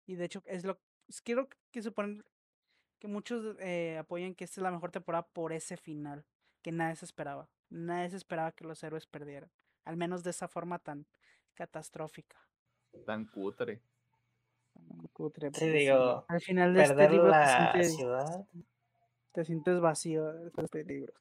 Y 0.07 0.15
de 0.15 0.25
hecho, 0.25 0.43
es 0.47 0.65
lo 0.65 0.81
quiero 1.25 1.49
que 1.71 1.83
suponen 1.83 2.25
que 2.99 3.09
muchos 3.09 3.57
eh, 3.61 3.99
apoyan 3.99 4.35
que 4.35 4.45
esta 4.45 4.61
es 4.61 4.63
la 4.63 4.71
mejor 4.71 4.91
temporada 4.91 5.27
por 5.27 5.53
ese 5.53 5.77
final, 5.77 6.25
que 6.63 6.73
nadie 6.73 6.97
se 6.97 7.05
esperaba. 7.05 7.49
Nadie 7.71 8.11
se 8.11 8.17
esperaba 8.17 8.53
que 8.53 8.65
los 8.65 8.83
héroes 8.83 9.07
perdieran. 9.07 9.51
Al 9.85 9.97
menos 9.97 10.23
de 10.23 10.31
esa 10.31 10.49
forma 10.49 10.79
tan 10.79 11.07
catastrófica. 11.55 12.37
Tan 13.05 13.27
cutre. 13.27 13.83
Cutre, 15.13 15.49
Sí, 15.49 15.53
porque 15.53 15.67
sí, 15.67 15.79
digo, 15.79 16.25
al 16.29 16.41
final 16.41 16.75
de 16.75 16.83
este 16.83 16.95
Perder 16.95 17.11
libro 17.13 17.27
te 17.27 17.39
la 17.39 17.73
sientes, 17.73 17.97
ciudad. 17.97 18.47
te 19.33 19.45
sientes 19.45 19.81
vacío 19.81 20.33
después 20.33 20.71
de 20.71 20.81
este 20.81 20.93
libro. 20.93 21.13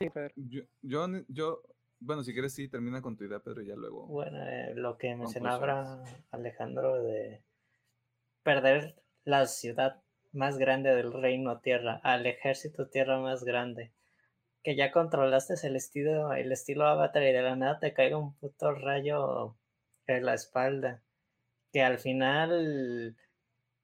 sí, 0.00 0.10
Pedro. 0.14 0.34
Yo, 0.36 1.06
yo, 1.28 1.62
bueno, 2.00 2.22
si 2.22 2.32
quieres, 2.32 2.54
sí, 2.54 2.68
termina 2.68 3.00
con 3.00 3.16
tu 3.16 3.24
idea, 3.24 3.40
Pedro, 3.40 3.62
y 3.62 3.66
ya 3.66 3.76
luego. 3.76 4.06
Bueno, 4.06 4.38
eh, 4.46 4.74
lo 4.74 4.98
que 4.98 5.14
mencionaba 5.16 6.02
Alejandro 6.30 7.02
de 7.02 7.42
perder 8.42 9.02
la 9.24 9.46
ciudad 9.46 10.02
más 10.32 10.58
grande 10.58 10.94
del 10.94 11.12
reino 11.12 11.60
tierra 11.60 12.00
al 12.02 12.26
ejército 12.26 12.88
tierra 12.88 13.18
más 13.20 13.44
grande 13.44 13.92
que 14.62 14.76
ya 14.76 14.92
controlaste 14.92 15.54
el 15.66 15.76
estilo, 15.76 16.32
el 16.32 16.52
estilo 16.52 16.86
avatar 16.86 17.22
y 17.22 17.32
de 17.32 17.42
la 17.42 17.56
nada 17.56 17.78
te 17.78 17.92
caiga 17.92 18.18
un 18.18 18.34
puto 18.36 18.72
rayo 18.72 19.56
en 20.06 20.24
la 20.24 20.34
espalda. 20.34 21.02
Que 21.72 21.82
al 21.82 21.98
final 21.98 23.16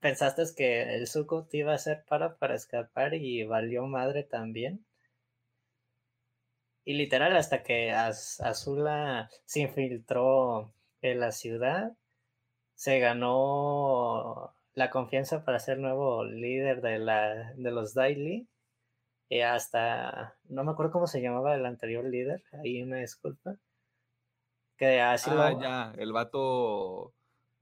pensaste 0.00 0.42
que 0.56 0.94
el 0.96 1.06
suco 1.06 1.46
te 1.46 1.58
iba 1.58 1.72
a 1.72 1.76
hacer 1.76 2.04
para 2.08 2.36
para 2.36 2.54
escapar 2.54 3.14
y 3.14 3.44
valió 3.44 3.86
madre 3.86 4.22
también. 4.22 4.84
Y 6.84 6.94
literal, 6.94 7.34
hasta 7.36 7.62
que 7.62 7.90
Azula 7.92 9.30
se 9.46 9.60
infiltró 9.60 10.74
en 11.00 11.20
la 11.20 11.32
ciudad, 11.32 11.92
se 12.74 12.98
ganó 12.98 14.54
la 14.74 14.90
confianza 14.90 15.44
para 15.44 15.58
ser 15.58 15.78
nuevo 15.78 16.24
líder 16.24 16.82
de, 16.82 16.98
la, 16.98 17.52
de 17.54 17.70
los 17.70 17.94
Daily. 17.94 18.48
Y 19.30 19.40
hasta, 19.40 20.36
no 20.44 20.64
me 20.64 20.72
acuerdo 20.72 20.92
cómo 20.92 21.06
se 21.06 21.22
llamaba 21.22 21.54
el 21.54 21.64
anterior 21.64 22.04
líder, 22.04 22.42
ahí 22.62 22.82
una 22.82 22.98
disculpa. 22.98 23.56
Que 24.76 25.00
así 25.00 25.30
ah, 25.32 25.56
ya, 25.58 25.94
el 25.96 26.12
vato 26.12 27.13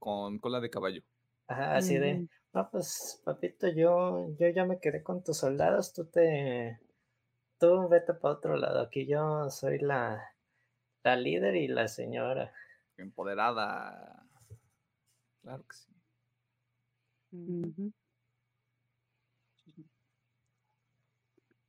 con 0.03 0.37
cola 0.37 0.59
de 0.59 0.69
caballo. 0.69 1.01
Ajá, 1.47 1.77
así 1.77 1.97
de, 1.97 2.27
no, 2.51 2.69
pues 2.69 3.21
papito, 3.23 3.69
yo, 3.69 4.35
yo 4.37 4.49
ya 4.49 4.65
me 4.65 4.77
quedé 4.77 5.01
con 5.01 5.23
tus 5.23 5.37
soldados, 5.37 5.93
tú 5.93 6.03
te, 6.03 6.77
tú 7.57 7.87
vete 7.87 8.13
para 8.13 8.33
otro 8.33 8.57
lado, 8.57 8.81
aquí 8.81 9.05
yo 9.05 9.49
soy 9.49 9.79
la, 9.79 10.21
la 11.05 11.15
líder 11.15 11.55
y 11.55 11.69
la 11.69 11.87
señora. 11.87 12.51
Empoderada. 12.97 14.27
Claro 15.41 15.63
que 15.63 15.73
sí. 15.73 15.93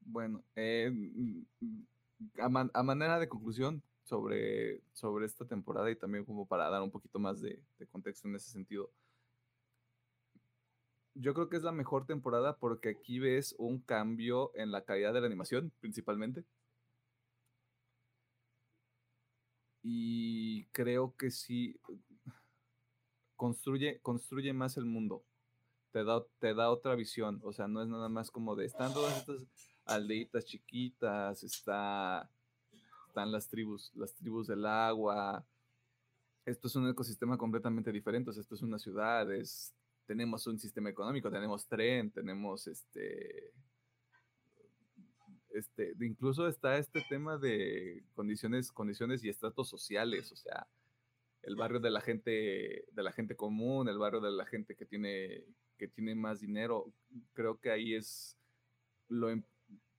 Bueno, 0.01 0.43
eh, 0.56 0.90
mm, 0.93 1.44
mm, 1.61 2.70
a, 2.74 2.82
manera 2.82 3.20
de 3.20 3.28
conclusión 3.28 3.81
sobre, 4.05 4.82
sobre 4.93 5.26
esta 5.26 5.47
temporada 5.47 5.90
y 5.90 5.97
también 5.97 6.24
como 6.24 6.47
para 6.47 6.68
dar 6.70 6.82
un 6.82 6.90
poquito 6.90 7.18
más 7.18 7.40
de, 7.40 7.62
contexto 7.90 8.28
en 8.28 8.36
ese 8.36 8.51
sentido, 8.51 8.90
yo 11.14 11.35
creo 11.35 11.48
que 11.48 11.56
es 11.56 11.62
la 11.62 11.72
mejor 11.72 12.06
temporada 12.06 12.56
porque 12.56 12.90
aquí 12.90 13.18
ves 13.18 13.55
un 13.59 13.81
cambio 13.81 14.52
en 14.55 14.70
la 14.72 14.85
calidad 14.85 15.12
de 15.12 15.20
la 15.20 15.26
animación, 15.26 15.72
principalmente. 15.81 16.44
Y 19.82 20.64
creo 20.72 21.14
que 21.16 21.31
sí 21.31 21.78
construye, 23.36 24.01
construye 24.01 24.52
más 24.52 24.76
el 24.76 24.86
mundo 24.86 25.24
te 25.94 26.02
da, 26.02 26.24
te 26.40 26.55
da 26.55 26.70
otra 26.70 26.97
visión. 26.97 27.40
O 27.44 27.52
sea, 27.52 27.68
no 27.68 27.81
es 27.81 27.89
nada 27.89 28.09
más 28.09 28.32
como 28.32 28.56
de, 28.56 28.66
están 28.66 28.93
todas 28.93 29.16
estas 29.16 29.47
aldeitas 29.85 30.44
chiquitas, 30.44 31.44
está, 31.44 32.28
están 33.14 33.30
las 33.30 33.48
tribus, 33.48 33.92
las 33.94 34.12
tribus 34.16 34.48
del 34.48 34.66
agua. 34.66 35.46
Esto 36.44 36.66
es 36.66 36.74
un 36.74 36.88
ecosistema 36.88 37.38
completamente 37.38 37.92
diferente. 37.92 38.30
O 38.30 38.32
sea, 38.32 38.40
esto 38.40 38.56
es 38.56 38.62
una 38.62 38.76
ciudad, 38.76 39.32
es, 39.32 39.72
tenemos 40.04 40.48
un 40.48 40.58
sistema 40.58 40.90
económico, 40.90 41.30
tenemos 41.30 41.64
tren, 41.68 42.10
tenemos 42.10 42.66
este, 42.66 43.52
este, 45.50 45.94
incluso 46.00 46.48
está 46.48 46.76
este 46.76 47.04
tema 47.08 47.38
de 47.38 48.02
condiciones, 48.14 48.72
condiciones 48.72 49.22
y 49.22 49.28
estratos 49.28 49.68
sociales, 49.68 50.32
o 50.32 50.36
sea, 50.36 50.66
el 51.42 51.54
barrio 51.54 51.78
de 51.78 51.90
la 51.92 52.00
gente, 52.00 52.84
de 52.90 53.02
la 53.04 53.12
gente 53.12 53.36
común, 53.36 53.88
el 53.88 53.98
barrio 53.98 54.20
de 54.20 54.32
la 54.32 54.44
gente 54.44 54.74
que 54.74 54.86
tiene, 54.86 55.44
que 55.78 55.86
tiene 55.86 56.16
más 56.16 56.40
dinero. 56.40 56.92
Creo 57.32 57.60
que 57.60 57.70
ahí 57.70 57.94
es 57.94 58.36
lo, 59.08 59.30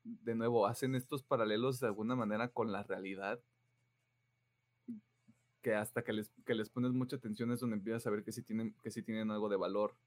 de 0.06 0.36
nuevo, 0.36 0.68
hacen 0.68 0.96
estos 0.96 1.24
paralelos 1.24 1.80
de 1.80 1.88
alguna 1.88 2.16
manera 2.16 2.48
con 2.50 2.72
la 2.72 2.84
realidad, 2.84 3.42
que 5.62 5.74
hasta 5.74 6.04
que 6.04 6.14
les, 6.14 6.32
que 6.46 6.54
les 6.54 6.70
pones 6.70 6.92
mucha 6.92 7.16
atención 7.16 7.52
es 7.52 7.60
donde 7.60 7.78
empiezas 7.78 8.06
a 8.06 8.12
ver 8.12 8.24
que 8.24 8.32
sí 8.32 8.44
tienen, 8.44 8.76
que 8.84 8.92
sí 8.92 9.02
tienen 9.02 9.32
algo 9.32 9.50
de 9.50 9.58
valor. 9.58 9.98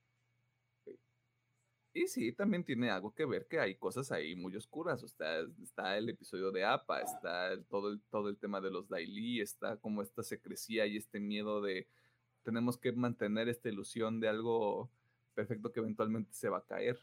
Y 1.93 2.07
sí, 2.07 2.33
también 2.33 2.63
tiene 2.65 2.91
algo 2.91 3.13
que 3.13 3.25
ver 3.27 3.49
que 3.49 3.59
hay 3.59 3.75
cosas 3.75 4.13
ahí 4.13 4.37
muy 4.37 4.55
oscuras. 4.55 5.03
O 5.03 5.09
sea, 5.09 5.41
está 5.61 5.99
el 5.99 6.09
episodio 6.09 6.53
de 6.53 6.65
APA, 6.65 7.01
está 7.01 7.61
todo, 7.65 7.91
el, 7.91 8.01
todo 8.03 8.29
el 8.29 8.39
tema 8.39 8.61
de 8.61 8.71
los 8.71 8.89
Daily, 8.89 9.41
está 9.41 9.77
como 9.79 10.03
esta 10.03 10.23
secrecía 10.23 10.87
y 10.87 10.97
este 10.97 11.19
miedo 11.19 11.61
de 11.61 11.89
tenemos 12.45 12.79
que 12.79 12.93
mantener 12.93 13.49
esta 13.49 13.69
ilusión 13.69 14.21
de 14.21 14.29
algo 14.29 14.91
perfecto 15.35 15.73
que 15.73 15.81
eventualmente 15.81 16.33
se 16.33 16.49
va 16.49 16.59
a 16.59 16.65
caer. 16.65 16.99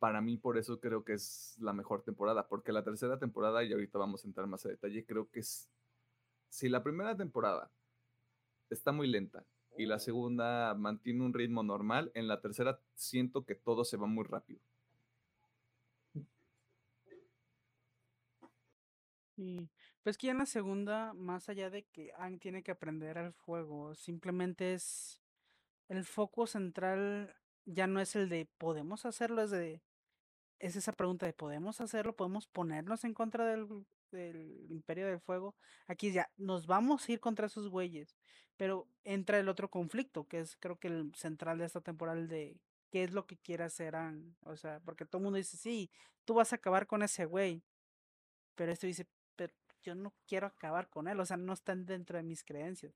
Para 0.00 0.20
mí, 0.20 0.36
por 0.36 0.58
eso 0.58 0.80
creo 0.80 1.04
que 1.04 1.12
es 1.12 1.56
la 1.60 1.72
mejor 1.72 2.02
temporada, 2.02 2.48
porque 2.48 2.72
la 2.72 2.82
tercera 2.82 3.18
temporada, 3.18 3.62
y 3.62 3.72
ahorita 3.72 3.98
vamos 3.98 4.24
a 4.24 4.28
entrar 4.28 4.46
más 4.46 4.66
a 4.66 4.70
detalle, 4.70 5.04
creo 5.04 5.30
que 5.30 5.40
es, 5.40 5.70
si 6.48 6.68
la 6.68 6.82
primera 6.82 7.16
temporada 7.16 7.70
está 8.70 8.92
muy 8.92 9.06
lenta 9.08 9.44
y 9.76 9.84
la 9.86 9.98
segunda 9.98 10.74
mantiene 10.74 11.22
un 11.22 11.34
ritmo 11.34 11.62
normal, 11.62 12.10
en 12.14 12.28
la 12.28 12.40
tercera 12.40 12.80
siento 12.94 13.44
que 13.44 13.54
todo 13.54 13.84
se 13.84 13.98
va 13.98 14.06
muy 14.06 14.24
rápido. 14.24 14.60
Y 19.36 19.68
pues 20.02 20.16
que 20.16 20.30
en 20.30 20.38
la 20.38 20.46
segunda, 20.46 21.12
más 21.12 21.50
allá 21.50 21.68
de 21.68 21.84
que 21.84 22.12
Ang 22.16 22.38
tiene 22.38 22.62
que 22.62 22.70
aprender 22.70 23.18
al 23.18 23.34
fuego, 23.34 23.94
simplemente 23.94 24.72
es 24.72 25.20
el 25.88 26.04
foco 26.04 26.46
central 26.46 27.36
ya 27.66 27.86
no 27.86 28.00
es 28.00 28.16
el 28.16 28.28
de 28.28 28.46
podemos 28.58 29.06
hacerlo, 29.06 29.42
es 29.42 29.50
de 29.50 29.80
es 30.60 30.76
esa 30.76 30.92
pregunta 30.92 31.26
de 31.26 31.32
podemos 31.32 31.80
hacerlo, 31.80 32.14
podemos 32.14 32.46
ponernos 32.46 33.04
en 33.04 33.14
contra 33.14 33.46
del, 33.46 33.66
Imperio 34.68 35.06
del 35.06 35.20
Fuego. 35.20 35.56
Aquí 35.86 36.12
ya 36.12 36.30
nos 36.36 36.66
vamos 36.66 37.08
a 37.08 37.12
ir 37.12 37.20
contra 37.20 37.46
esos 37.46 37.68
güeyes, 37.68 38.16
pero 38.56 38.86
entra 39.04 39.38
el 39.38 39.48
otro 39.48 39.70
conflicto, 39.70 40.28
que 40.28 40.40
es 40.40 40.56
creo 40.56 40.78
que 40.78 40.88
el 40.88 41.12
central 41.14 41.58
de 41.58 41.64
esta 41.64 41.80
temporada 41.80 42.20
de 42.20 42.60
qué 42.90 43.04
es 43.04 43.12
lo 43.12 43.26
que 43.26 43.38
quiere 43.38 43.64
hacer 43.64 43.94
o 44.42 44.56
sea, 44.56 44.80
porque 44.80 45.06
todo 45.06 45.18
el 45.18 45.24
mundo 45.24 45.38
dice, 45.38 45.56
"Sí, 45.56 45.90
tú 46.24 46.34
vas 46.34 46.52
a 46.52 46.56
acabar 46.56 46.86
con 46.86 47.02
ese 47.02 47.24
güey." 47.24 47.62
Pero 48.56 48.72
esto 48.72 48.86
dice, 48.86 49.06
"Pero 49.36 49.54
yo 49.82 49.94
no 49.94 50.14
quiero 50.26 50.46
acabar 50.46 50.88
con 50.90 51.08
él, 51.08 51.20
o 51.20 51.26
sea, 51.26 51.36
no 51.36 51.52
están 51.54 51.86
dentro 51.86 52.18
de 52.18 52.24
mis 52.24 52.44
creencias." 52.44 52.94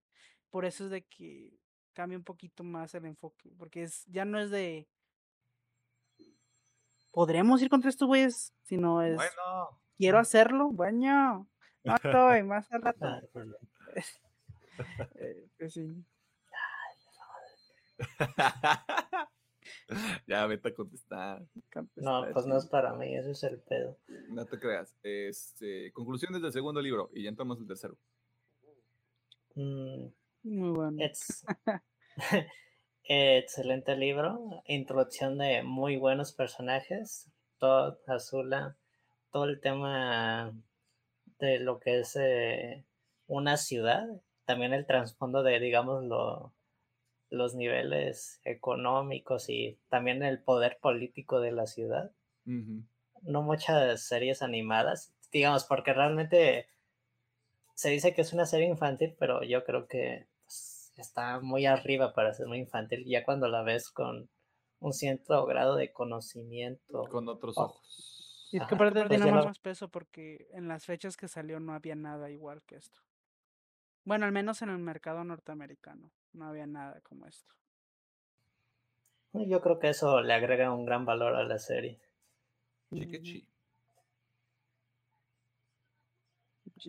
Por 0.50 0.64
eso 0.64 0.84
es 0.86 0.90
de 0.90 1.02
que 1.06 1.58
cambia 1.94 2.18
un 2.18 2.24
poquito 2.24 2.64
más 2.64 2.94
el 2.94 3.06
enfoque, 3.06 3.52
porque 3.58 3.84
es, 3.84 4.04
ya 4.06 4.24
no 4.24 4.40
es 4.40 4.50
de 4.50 4.88
podremos 7.14 7.62
ir 7.62 7.70
contra 7.70 7.88
estos 7.88 8.08
güeyes, 8.08 8.52
sino 8.64 9.00
es 9.00 9.14
bueno. 9.14 9.80
quiero 9.96 10.18
hacerlo, 10.18 10.70
bueno, 10.70 11.48
no 11.84 11.94
estoy, 11.94 12.42
más 12.42 12.70
al 12.72 12.82
rato. 12.82 13.06
eh, 15.14 15.48
pues 15.56 15.72
sí. 15.72 16.04
ya 20.26 20.46
vete 20.46 20.68
a 20.68 20.74
contestar. 20.74 21.46
No, 21.94 22.26
pues 22.32 22.46
no 22.46 22.58
es 22.58 22.66
para 22.66 22.92
mí, 22.94 23.14
ese 23.16 23.30
es 23.30 23.44
el 23.44 23.60
pedo. 23.60 23.96
No 24.30 24.44
te 24.44 24.58
creas. 24.58 24.96
Este, 25.02 25.92
conclusiones 25.92 26.42
del 26.42 26.52
segundo 26.52 26.82
libro 26.82 27.10
y 27.14 27.22
ya 27.22 27.28
entramos 27.28 27.60
al 27.60 27.68
tercero. 27.68 27.96
Mm, 29.54 30.08
muy 30.42 30.70
bueno. 30.70 30.98
Excelente 33.04 33.96
libro. 33.96 34.62
Introducción 34.66 35.38
de 35.38 35.62
muy 35.62 35.96
buenos 35.96 36.32
personajes. 36.32 37.28
Todd, 37.58 37.96
Azula, 38.06 38.76
todo 39.30 39.44
el 39.44 39.60
tema 39.60 40.52
de 41.38 41.58
lo 41.58 41.80
que 41.80 42.00
es 42.00 42.16
eh, 42.16 42.84
una 43.26 43.56
ciudad. 43.56 44.06
También 44.44 44.72
el 44.72 44.86
trasfondo 44.86 45.42
de, 45.42 45.60
digamos, 45.60 46.04
los 47.30 47.54
niveles 47.54 48.40
económicos 48.44 49.48
y 49.48 49.78
también 49.88 50.22
el 50.22 50.42
poder 50.42 50.78
político 50.80 51.40
de 51.40 51.52
la 51.52 51.66
ciudad. 51.66 52.12
No 53.22 53.42
muchas 53.42 54.02
series 54.02 54.42
animadas, 54.42 55.14
digamos, 55.32 55.64
porque 55.64 55.94
realmente 55.94 56.68
se 57.74 57.90
dice 57.90 58.14
que 58.14 58.20
es 58.20 58.32
una 58.32 58.46
serie 58.46 58.68
infantil, 58.68 59.16
pero 59.18 59.42
yo 59.42 59.64
creo 59.64 59.86
que 59.88 60.26
está 61.02 61.40
muy 61.40 61.66
arriba 61.66 62.12
para 62.12 62.32
ser 62.32 62.46
muy 62.46 62.58
infantil, 62.58 63.04
ya 63.06 63.24
cuando 63.24 63.48
la 63.48 63.62
ves 63.62 63.90
con 63.90 64.28
un 64.80 64.92
cierto 64.92 65.44
grado 65.46 65.76
de 65.76 65.92
conocimiento. 65.92 67.04
Con 67.10 67.28
otros 67.28 67.56
ojos. 67.56 68.48
Y 68.52 68.58
es 68.58 68.66
que 68.66 68.74
aparte 68.74 69.04
tiene 69.08 69.32
más 69.32 69.58
peso 69.58 69.88
porque 69.88 70.46
en 70.52 70.68
las 70.68 70.84
fechas 70.84 71.16
que 71.16 71.26
salió 71.26 71.58
no 71.58 71.72
había 71.72 71.96
nada 71.96 72.30
igual 72.30 72.62
que 72.62 72.76
esto. 72.76 73.00
Bueno, 74.04 74.26
al 74.26 74.32
menos 74.32 74.62
en 74.62 74.68
el 74.68 74.78
mercado 74.78 75.24
norteamericano 75.24 76.12
no 76.32 76.46
había 76.46 76.66
nada 76.66 77.00
como 77.00 77.26
esto. 77.26 77.54
Yo 79.32 79.60
creo 79.60 79.80
que 79.80 79.88
eso 79.88 80.20
le 80.20 80.32
agrega 80.32 80.72
un 80.72 80.84
gran 80.84 81.04
valor 81.04 81.34
a 81.34 81.42
la 81.42 81.58
serie. 81.58 81.98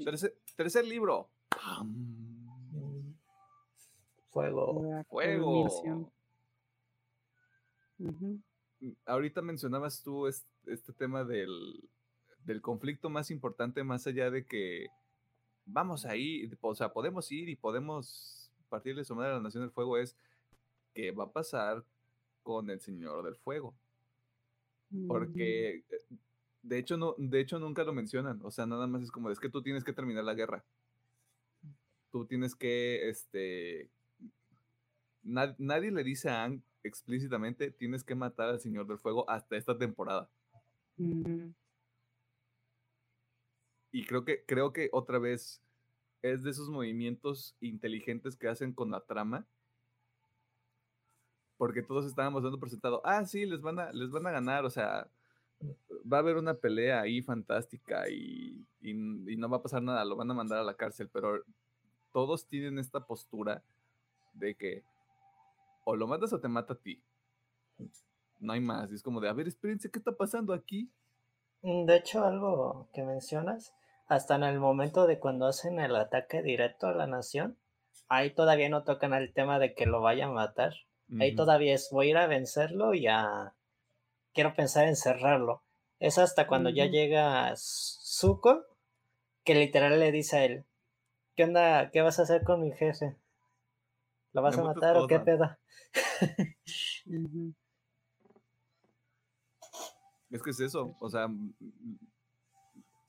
Tercer, 0.03 0.37
tercer 0.55 0.85
libro. 0.85 1.29
Fuego. 4.35 5.05
Fuego. 5.07 6.11
Ahorita 9.05 9.41
mencionabas 9.41 10.03
tú 10.03 10.27
este, 10.27 10.91
tema 10.91 11.23
del, 11.23 11.89
del 12.43 12.61
conflicto 12.61 13.09
más 13.09 13.31
importante, 13.31 13.81
más 13.85 14.05
allá 14.07 14.29
de 14.29 14.45
que 14.45 14.87
vamos 15.65 16.05
a 16.05 16.17
ir, 16.17 16.57
o 16.59 16.75
sea, 16.75 16.91
podemos 16.91 17.31
ir 17.31 17.47
y 17.47 17.55
podemos 17.55 18.51
partirle 18.67 19.05
su 19.05 19.15
madre 19.15 19.31
a 19.31 19.35
la 19.35 19.39
Nación 19.39 19.63
del 19.63 19.71
Fuego, 19.71 19.97
es 19.97 20.17
qué 20.93 21.11
va 21.11 21.23
a 21.23 21.31
pasar 21.31 21.85
con 22.43 22.69
el 22.69 22.81
Señor 22.81 23.23
del 23.23 23.37
Fuego. 23.37 23.73
Porque, 25.07 25.85
eh, 25.89 26.05
de 26.61 26.77
hecho, 26.77 26.97
no, 26.97 27.15
de 27.17 27.39
hecho 27.39 27.57
nunca 27.57 27.85
lo 27.85 27.93
mencionan, 27.93 28.41
o 28.43 28.51
sea, 28.51 28.65
nada 28.65 28.85
más 28.85 29.01
es 29.01 29.11
como, 29.11 29.29
es 29.31 29.39
que 29.39 29.49
tú 29.49 29.63
tienes 29.63 29.85
que 29.85 29.93
terminar 29.93 30.25
la 30.25 30.33
guerra. 30.33 30.65
Tú 32.11 32.25
tienes 32.25 32.53
que, 32.53 33.09
este, 33.09 33.89
nadie 35.25 35.91
le 35.91 36.03
dice 36.03 36.29
a 36.29 36.43
Ang 36.43 36.61
explícitamente, 36.83 37.71
tienes 37.71 38.03
que 38.03 38.15
matar 38.15 38.49
al 38.49 38.59
Señor 38.59 38.87
del 38.87 38.99
Fuego 38.99 39.29
hasta 39.29 39.57
esta 39.57 39.77
temporada. 39.77 40.29
Y 43.91 44.05
creo 44.05 44.23
que, 44.23 44.43
creo 44.45 44.71
que 44.71 44.89
otra 44.91 45.19
vez 45.19 45.61
es 46.21 46.43
de 46.43 46.51
esos 46.51 46.69
movimientos 46.69 47.55
inteligentes 47.59 48.35
que 48.35 48.47
hacen 48.47 48.73
con 48.73 48.91
la 48.91 49.01
trama. 49.01 49.45
Porque 51.57 51.81
todos 51.81 52.05
estábamos 52.05 52.43
dando 52.43 52.59
por 52.59 52.69
sentado, 52.69 53.01
ah, 53.05 53.25
sí, 53.25 53.45
les 53.45 53.61
van 53.61 53.79
a, 53.79 53.91
les 53.93 54.11
van 54.11 54.27
a 54.27 54.31
ganar, 54.31 54.65
o 54.65 54.69
sea, 54.69 55.09
va 56.11 56.17
a 56.17 56.19
haber 56.19 56.35
una 56.35 56.53
pelea 56.53 57.01
ahí 57.01 57.21
fantástica 57.21 58.09
y, 58.09 58.65
y, 58.81 58.93
no 58.93 59.49
va 59.49 59.57
a 59.57 59.63
pasar 59.63 59.81
nada, 59.81 60.03
lo 60.03 60.17
van 60.17 60.29
a 60.29 60.33
mandar 60.33 60.59
a 60.59 60.63
la 60.63 60.75
cárcel, 60.75 61.09
pero 61.11 61.43
todos 62.11 62.45
tienen 62.45 62.77
esta 62.77 63.05
postura 63.05 63.63
de 64.33 64.55
que 64.55 64.83
o 65.85 65.95
lo 65.95 66.07
matas 66.07 66.33
o 66.33 66.41
te 66.41 66.49
mata 66.49 66.73
a 66.73 66.77
ti. 66.77 67.01
No 68.39 68.53
hay 68.53 68.59
más, 68.59 68.91
es 68.91 69.01
como 69.01 69.21
de, 69.21 69.29
a 69.29 69.33
ver, 69.33 69.47
espérense, 69.47 69.89
¿qué 69.89 69.99
está 69.99 70.11
pasando 70.11 70.53
aquí? 70.53 70.91
Mm, 71.61 71.85
de 71.85 71.95
hecho, 71.95 72.25
algo 72.25 72.89
que 72.93 73.03
mencionas, 73.03 73.73
hasta 74.07 74.35
en 74.35 74.43
el 74.43 74.59
momento 74.59 75.07
de 75.07 75.19
cuando 75.19 75.47
hacen 75.47 75.79
el 75.79 75.95
ataque 75.95 76.43
directo 76.43 76.87
a 76.87 76.93
la 76.93 77.07
nación, 77.07 77.57
ahí 78.09 78.31
todavía 78.31 78.69
no 78.69 78.83
tocan 78.83 79.13
el 79.13 79.33
tema 79.33 79.57
de 79.57 79.73
que 79.73 79.85
lo 79.85 80.01
vayan 80.01 80.31
a 80.31 80.33
matar. 80.33 80.73
Ahí 81.19 81.35
todavía 81.35 81.75
es, 81.75 81.89
voy 81.91 82.07
a 82.07 82.09
ir 82.09 82.17
a 82.17 82.27
vencerlo 82.27 82.95
y 82.95 83.05
a... 83.05 83.53
Quiero 84.33 84.55
pensar 84.55 84.87
en 84.87 84.95
cerrarlo. 84.95 85.61
Es 85.99 86.17
hasta 86.17 86.47
cuando 86.47 86.71
ya 86.71 86.87
llega 86.87 87.53
Zuko, 87.55 88.65
que 89.43 89.53
literal 89.53 89.99
le 89.99 90.11
dice 90.11 90.37
a 90.37 90.45
él, 90.45 90.65
¿qué 91.35 91.43
onda? 91.43 91.91
¿Qué 91.91 92.01
vas 92.01 92.19
a 92.19 92.23
hacer 92.23 92.43
con 92.43 92.61
mi 92.61 92.71
jefe? 92.71 93.15
¿Lo 94.35 94.41
vas 94.41 94.57
a 94.57 94.63
matar 94.63 94.97
o 94.97 95.07
qué 95.07 95.17
pedo? 95.19 95.49
Es 100.29 100.43
que 100.43 100.49
es 100.49 100.59
eso, 100.59 100.97
o 100.99 101.09
sea, 101.09 101.29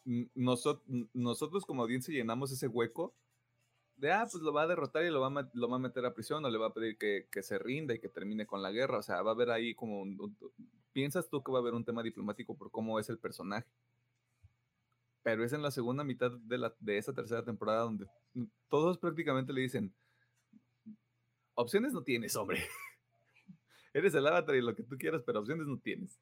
nosotros 0.04 1.66
como 1.66 1.82
audiencia 1.82 2.14
llenamos 2.14 2.52
ese 2.52 2.68
hueco 2.68 3.12
de, 3.96 4.12
ah, 4.12 4.28
pues 4.30 4.40
lo 4.44 4.52
va 4.52 4.62
a 4.62 4.66
derrotar 4.68 5.04
y 5.04 5.10
lo 5.10 5.20
va 5.20 5.40
a, 5.40 5.50
lo 5.52 5.68
va 5.68 5.76
a 5.76 5.80
meter 5.80 6.04
a 6.06 6.14
prisión 6.14 6.44
o 6.44 6.50
le 6.50 6.58
va 6.58 6.68
a 6.68 6.74
pedir 6.74 6.96
que, 6.96 7.42
se 7.42 7.58
rinda 7.58 7.94
y 7.94 7.98
que 7.98 8.08
termine 8.08 8.46
con 8.46 8.62
la 8.62 8.70
guerra. 8.70 8.98
O 8.98 9.02
sea, 9.02 9.22
va 9.22 9.32
a 9.32 9.34
haber 9.34 9.50
ahí 9.50 9.74
como, 9.74 10.04
piensas 10.92 11.28
tú 11.28 11.42
que 11.42 11.50
va 11.50 11.58
a 11.58 11.62
haber 11.62 11.74
un 11.74 11.84
tema 11.84 12.04
diplomático 12.04 12.56
por 12.56 12.70
cómo 12.70 13.00
es 13.00 13.08
el 13.08 13.18
personaje. 13.18 13.66
Pero 15.24 15.42
es 15.42 15.52
en 15.52 15.62
la 15.62 15.72
segunda 15.72 16.04
mitad 16.04 16.30
de, 16.30 16.58
la, 16.58 16.72
de 16.78 16.98
esa 16.98 17.12
tercera 17.12 17.42
temporada 17.42 17.80
donde 17.80 18.06
todos 18.68 18.98
prácticamente 18.98 19.52
le 19.52 19.62
dicen, 19.62 19.92
opciones 21.56 21.92
no 21.92 22.02
tienes, 22.02 22.36
hombre. 22.36 22.60
Eres 23.92 24.14
el 24.14 24.26
avatar 24.26 24.54
y 24.54 24.62
lo 24.62 24.74
que 24.74 24.84
tú 24.84 24.96
quieras, 24.96 25.22
pero 25.26 25.40
opciones 25.40 25.66
no 25.66 25.78
tienes. 25.78 26.20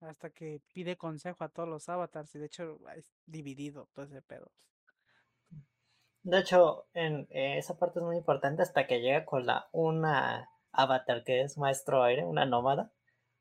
Hasta 0.00 0.30
que 0.30 0.60
pide 0.72 0.96
consejo 0.96 1.44
a 1.44 1.48
todos 1.48 1.68
los 1.68 1.88
avatars 1.88 2.34
y 2.34 2.38
de 2.38 2.46
hecho 2.46 2.78
es 2.94 3.10
dividido 3.26 3.88
todo 3.94 4.04
ese 4.04 4.22
pedo. 4.22 4.52
De 6.22 6.38
hecho, 6.38 6.86
en 6.94 7.26
eh, 7.30 7.58
esa 7.58 7.78
parte 7.78 8.00
es 8.00 8.04
muy 8.04 8.16
importante 8.16 8.62
hasta 8.62 8.86
que 8.86 9.00
llega 9.00 9.24
con 9.24 9.46
la 9.46 9.68
una 9.72 10.50
avatar 10.72 11.22
que 11.22 11.42
es 11.42 11.58
maestro 11.58 12.02
aire, 12.02 12.24
una 12.24 12.46
nómada. 12.46 12.92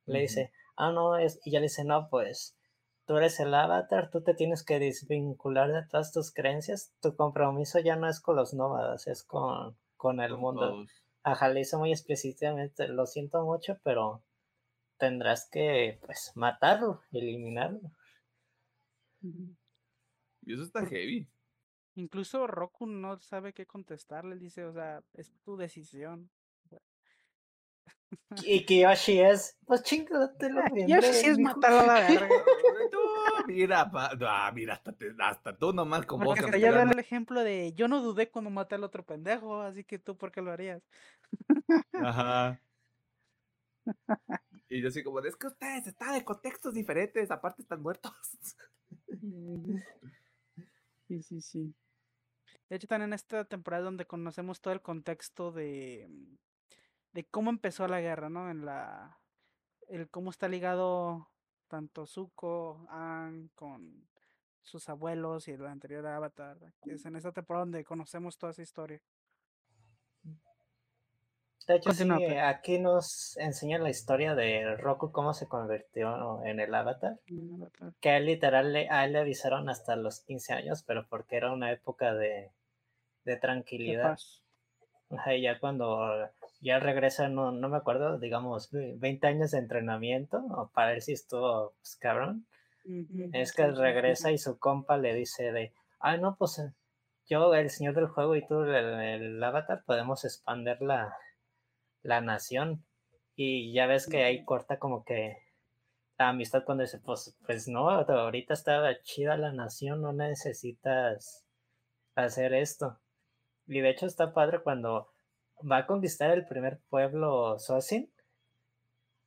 Le 0.06 0.20
dice, 0.20 0.52
ah, 0.76 0.92
no, 0.92 1.18
es, 1.18 1.40
y 1.46 1.52
ya 1.52 1.60
le 1.60 1.68
dice, 1.68 1.86
no, 1.86 2.10
pues 2.10 2.58
tú 3.06 3.18
eres 3.18 3.40
el 3.40 3.54
avatar, 3.54 4.10
tú 4.10 4.22
te 4.22 4.34
tienes 4.34 4.64
que 4.64 4.80
desvincular 4.80 5.72
de 5.72 5.86
todas 5.88 6.12
tus 6.12 6.32
creencias. 6.32 6.94
Tu 7.02 7.16
compromiso 7.16 7.80
ya 7.80 7.96
no 7.96 8.08
es 8.08 8.20
con 8.20 8.36
los 8.36 8.54
nómadas, 8.54 9.08
es 9.08 9.24
con, 9.24 9.78
con 9.98 10.20
el 10.20 10.38
mundo. 10.38 10.86
Ajá, 11.24 11.50
le 11.50 11.62
hizo 11.62 11.80
muy 11.80 11.92
explícitamente, 11.92 12.88
lo 12.88 13.06
siento 13.06 13.44
mucho, 13.44 13.80
pero 13.84 14.24
tendrás 14.98 15.50
que, 15.50 16.00
pues, 16.06 16.32
matarlo, 16.36 17.02
eliminarlo. 17.12 17.92
Y 19.22 20.54
eso 20.54 20.64
está 20.64 20.86
heavy. 20.86 21.28
Incluso 21.96 22.48
Roku 22.48 22.88
no 22.88 23.18
sabe 23.20 23.54
qué 23.54 23.66
contestarle, 23.66 24.38
dice, 24.38 24.66
o 24.66 24.74
sea, 24.74 25.04
es 25.14 25.32
tu 25.44 25.56
decisión. 25.56 26.30
Y 28.44 28.66
que 28.66 28.82
Yoshi 28.82 29.20
es, 29.20 29.58
pues 29.66 29.84
chingatelo 29.84 30.62
Yoshi 30.88 31.28
es 31.28 31.40
matar 31.40 31.74
a 31.74 31.86
la 31.86 31.94
verga. 32.08 32.30
mira, 33.48 33.92
ah, 33.94 34.52
mira, 34.54 34.74
hasta, 34.74 34.96
hasta, 35.20 35.58
tú 35.58 35.74
nomás 35.74 36.06
con 36.06 36.20
Porque 36.20 36.42
vos. 36.42 36.60
ya 36.60 36.72
dan 36.72 36.92
el 36.92 37.00
ejemplo 37.00 37.44
de 37.44 37.74
yo 37.74 37.88
no 37.88 38.02
dudé 38.02 38.30
cuando 38.30 38.50
maté 38.50 38.76
al 38.76 38.84
otro 38.84 39.06
pendejo, 39.06 39.62
así 39.62 39.84
que 39.84 40.00
tú, 40.00 40.18
¿por 40.18 40.32
qué 40.32 40.42
lo 40.42 40.52
harías? 40.52 40.82
Ajá. 41.94 42.60
Y 44.70 44.82
yo 44.82 44.88
así 44.88 45.04
como, 45.04 45.20
es 45.20 45.36
que 45.36 45.48
ustedes 45.48 45.88
están 45.88 46.14
de 46.14 46.24
contextos 46.24 46.74
diferentes, 46.74 47.30
aparte 47.32 47.62
están 47.62 47.82
muertos. 47.82 48.14
Sí, 51.06 51.22
sí, 51.22 51.42
sí. 51.42 51.76
De 52.70 52.78
hecho, 52.78 52.88
también 52.88 53.10
en 53.10 53.14
esta 53.14 53.44
temporada 53.44 53.84
donde 53.84 54.06
conocemos 54.06 54.62
todo 54.62 54.74
el 54.74 54.82
contexto 54.82 55.52
de, 55.52 56.10
de 57.14 57.24
cómo 57.26 57.50
empezó 57.50 57.88
la 57.88 58.02
guerra, 58.02 58.30
¿no? 58.30 58.50
En 58.50 58.66
la. 58.66 59.20
El 59.88 60.10
cómo 60.10 60.32
está 60.32 60.48
ligado 60.48 61.30
tanto 61.68 62.06
Zuko, 62.06 62.86
An, 62.90 63.50
con 63.56 64.08
sus 64.62 64.90
abuelos 64.90 65.48
y 65.48 65.52
el 65.52 65.66
anterior 65.66 66.06
Avatar. 66.08 66.58
Es 66.86 67.06
en 67.06 67.16
esta 67.16 67.32
temporada 67.32 67.66
donde 67.66 67.84
conocemos 67.84 68.38
toda 68.38 68.52
esa 68.52 68.62
historia. 68.62 69.02
De 71.68 71.76
hecho, 71.76 71.92
sí, 71.94 72.10
aquí 72.44 72.78
nos 72.78 73.38
enseña 73.38 73.78
la 73.78 73.90
historia 73.90 74.36
de 74.36 74.76
Roku, 74.76 75.12
cómo 75.12 75.34
se 75.34 75.48
convirtió 75.48 76.44
en 76.44 76.60
el 76.60 76.74
avatar. 76.76 77.20
Que 78.02 78.20
literal 78.20 78.76
a 78.90 79.06
él 79.06 79.14
le 79.14 79.20
avisaron 79.20 79.70
hasta 79.70 79.96
los 79.96 80.20
15 80.22 80.54
años, 80.54 80.84
pero 80.84 81.08
porque 81.08 81.38
era 81.38 81.54
una 81.54 81.72
época 81.72 82.14
de, 82.14 82.52
de 83.24 83.38
tranquilidad. 83.38 84.18
Y 85.28 85.42
ya 85.42 85.60
cuando 85.60 86.30
ya 86.64 86.80
regresa, 86.80 87.28
no, 87.28 87.52
no 87.52 87.68
me 87.68 87.78
acuerdo, 87.78 88.18
digamos, 88.18 88.70
20 88.72 89.28
años 89.28 89.52
de 89.52 89.58
entrenamiento, 89.60 90.72
para 90.74 90.92
ver 90.92 91.02
si 91.02 91.12
estuvo 91.12 91.74
pues, 91.82 91.98
cabrón. 91.98 92.48
Es 93.34 93.54
que 93.54 93.68
regresa 93.68 94.32
y 94.32 94.38
su 94.38 94.58
compa 94.60 94.98
le 94.98 95.14
dice 95.14 95.52
de, 95.52 95.74
ay 96.00 96.20
no, 96.20 96.36
pues 96.38 96.60
eh, 96.60 96.74
yo, 97.28 97.54
el 97.54 97.70
señor 97.70 97.96
del 97.96 98.08
juego 98.08 98.36
y 98.36 98.46
tú, 98.46 98.62
el 98.64 99.42
avatar, 99.44 99.84
podemos 99.86 100.24
expandir 100.26 100.82
la, 100.82 101.16
la 102.02 102.22
nación. 102.22 102.86
Y 103.36 103.74
ya 103.74 103.86
ves 103.86 104.08
que 104.08 104.24
ahí 104.24 104.44
corta 104.46 104.80
como 104.80 105.04
que 105.04 105.38
la 106.18 106.30
amistad 106.30 106.64
cuando 106.66 106.84
dice, 106.84 107.00
pues, 107.00 107.36
pues 107.46 107.68
no, 107.68 107.90
ahorita 107.90 108.54
está 108.54 109.02
chida 109.02 109.36
la 109.38 109.52
nación, 109.52 110.02
no 110.02 110.14
necesitas 110.14 111.46
hacer 112.16 112.54
esto. 112.54 113.00
Y 113.68 113.82
de 113.82 113.90
hecho 113.90 114.06
está 114.06 114.34
padre 114.34 114.62
cuando 114.62 115.13
va 115.60 115.78
a 115.78 115.88
conquistar 115.88 116.32
el 116.32 116.46
primer 116.46 116.80
pueblo 116.90 117.60
Sosin. 117.60 118.10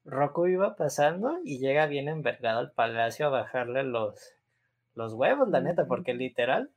Roku 0.05 0.47
iba 0.47 0.77
pasando 0.77 1.39
y 1.45 1.59
llega 1.59 1.87
bien 1.87 2.09
envergado 2.09 2.61
al 2.61 2.73
palacio 2.73 3.27
a 3.27 3.31
bajarle 3.31 3.83
los, 3.83 4.35
los 4.95 5.15
huevos, 5.15 5.49
la 5.49 5.61
neta, 5.61 5.87
porque 5.87 6.15
literal 6.15 6.71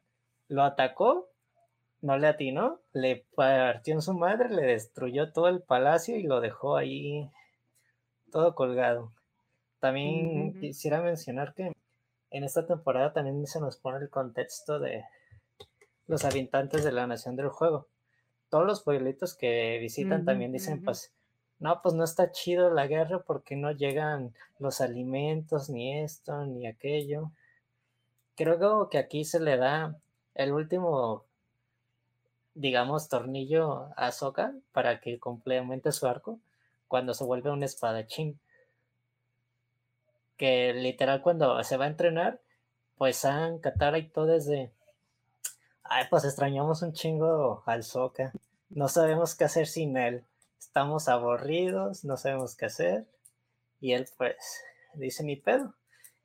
lo 0.48 0.64
atacó 0.64 1.30
no 2.02 2.18
le 2.18 2.28
atinó, 2.28 2.80
le 2.94 3.26
partió 3.36 3.94
en 3.94 4.02
su 4.02 4.14
madre, 4.14 4.50
le 4.50 4.64
destruyó 4.64 5.32
todo 5.32 5.50
el 5.50 5.62
palacio 5.62 6.16
y 6.16 6.24
lo 6.24 6.40
dejó 6.40 6.78
ahí 6.78 7.30
todo 8.32 8.56
colgado. 8.56 9.12
También 9.80 10.60
quisiera 10.60 11.02
mencionar 11.02 11.54
que 11.54 11.72
en 12.32 12.44
esta 12.44 12.66
temporada 12.66 13.14
también 13.14 13.46
se 13.48 13.60
nos 13.60 13.78
pone 13.78 13.98
el 14.00 14.10
contexto 14.10 14.80
de 14.80 15.04
los 16.08 16.26
habitantes 16.26 16.84
de 16.84 16.92
la 16.92 17.08
nación 17.08 17.36
del 17.36 17.50
juego. 17.50 17.88
Todos 18.50 18.66
los 18.66 18.82
pueblitos 18.82 19.36
que 19.36 19.78
visitan 19.80 20.26
también 20.26 20.52
dicen, 20.52 20.84
pues, 20.84 21.14
no, 21.60 21.82
pues 21.82 21.94
no 21.94 22.04
está 22.04 22.32
chido 22.32 22.70
la 22.70 22.88
guerra 22.88 23.20
porque 23.20 23.56
no 23.56 23.72
llegan 23.72 24.34
los 24.60 24.82
alimentos, 24.82 25.70
ni 25.70 26.00
esto, 26.00 26.46
ni 26.46 26.68
aquello. 26.68 27.32
Creo 28.36 28.90
que 28.90 28.98
aquí 28.98 29.26
se 29.26 29.40
le 29.40 29.58
da 29.58 29.96
el 30.36 30.54
último 30.54 31.26
digamos, 32.60 33.08
tornillo 33.08 33.90
a 33.96 34.12
Soka 34.12 34.54
para 34.74 35.00
que 35.00 35.18
complemente 35.18 35.94
su 35.94 36.08
arco 36.08 36.40
cuando 36.90 37.14
se 37.14 37.24
vuelve 37.24 37.52
un 37.52 37.64
espadachín. 37.64 38.40
que 40.36 40.74
literal 40.74 41.22
cuando 41.22 41.62
se 41.64 41.78
va 41.78 41.86
a 41.86 41.90
entrenar, 41.90 42.40
pues 42.98 43.18
San, 43.18 43.60
Katara 43.60 43.98
y 43.98 44.08
todo 44.08 44.26
desde, 44.26 44.72
ay, 45.90 46.06
pues 46.10 46.26
extrañamos 46.26 46.82
un 46.82 46.94
chingo 46.94 47.64
al 47.66 47.84
Soka, 47.84 48.32
no 48.70 48.88
sabemos 48.88 49.36
qué 49.36 49.46
hacer 49.46 49.68
sin 49.68 49.98
él, 49.98 50.24
estamos 50.60 51.08
aburridos, 51.08 52.06
no 52.06 52.18
sabemos 52.18 52.56
qué 52.56 52.66
hacer, 52.66 53.08
y 53.80 53.94
él 53.94 54.08
pues 54.18 54.36
dice 54.94 55.24
mi 55.24 55.36
pedo, 55.36 55.74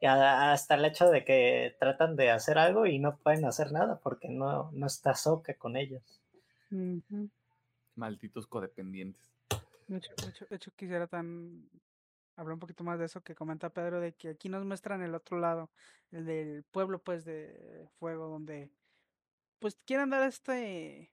y 0.01 0.07
hasta 0.07 0.75
el 0.75 0.85
hecho 0.85 1.09
de 1.11 1.25
que 1.25 1.77
tratan 1.81 2.17
de 2.17 2.31
hacer 2.31 2.59
algo 2.59 2.87
y 2.87 2.99
no 2.99 3.17
pueden 3.17 3.45
hacer 3.45 3.73
nada 3.73 4.01
porque 4.03 4.29
no, 4.29 4.71
no 4.73 4.87
está 4.87 5.15
Soka 5.15 5.55
con 5.55 5.77
ellos. 5.77 6.03
Malditos 7.95 8.47
codependientes. 8.47 9.23
De 9.87 9.99
hecho, 9.99 10.13
de 10.49 10.57
hecho, 10.57 10.73
quisiera 10.77 11.07
tan 11.07 11.69
hablar 12.37 12.55
un 12.55 12.61
poquito 12.61 12.85
más 12.85 12.99
de 12.99 13.05
eso 13.05 13.23
que 13.23 13.35
comenta 13.35 13.71
Pedro, 13.71 14.01
de 14.01 14.13
que 14.13 14.31
aquí 14.31 14.49
nos 14.49 14.65
muestran 14.65 15.03
el 15.03 15.15
otro 15.15 15.39
lado, 15.39 15.71
el 16.11 16.25
del 16.25 16.65
pueblo, 16.65 16.99
pues, 16.99 17.25
de 17.25 17.89
fuego, 17.99 18.29
donde, 18.29 18.71
pues, 19.59 19.79
quieren 19.85 20.11
dar 20.11 20.27
este, 20.27 21.11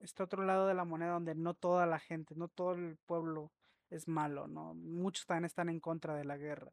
este 0.00 0.22
otro 0.22 0.44
lado 0.44 0.66
de 0.66 0.74
la 0.74 0.84
moneda, 0.84 1.12
donde 1.12 1.34
no 1.34 1.54
toda 1.54 1.86
la 1.86 1.98
gente, 1.98 2.34
no 2.34 2.48
todo 2.48 2.72
el 2.72 2.96
pueblo 3.06 3.52
es 3.90 4.08
malo, 4.08 4.46
¿no? 4.48 4.74
Muchos 4.74 5.26
también 5.26 5.44
están 5.44 5.68
en 5.68 5.80
contra 5.80 6.14
de 6.14 6.24
la 6.24 6.36
guerra. 6.36 6.72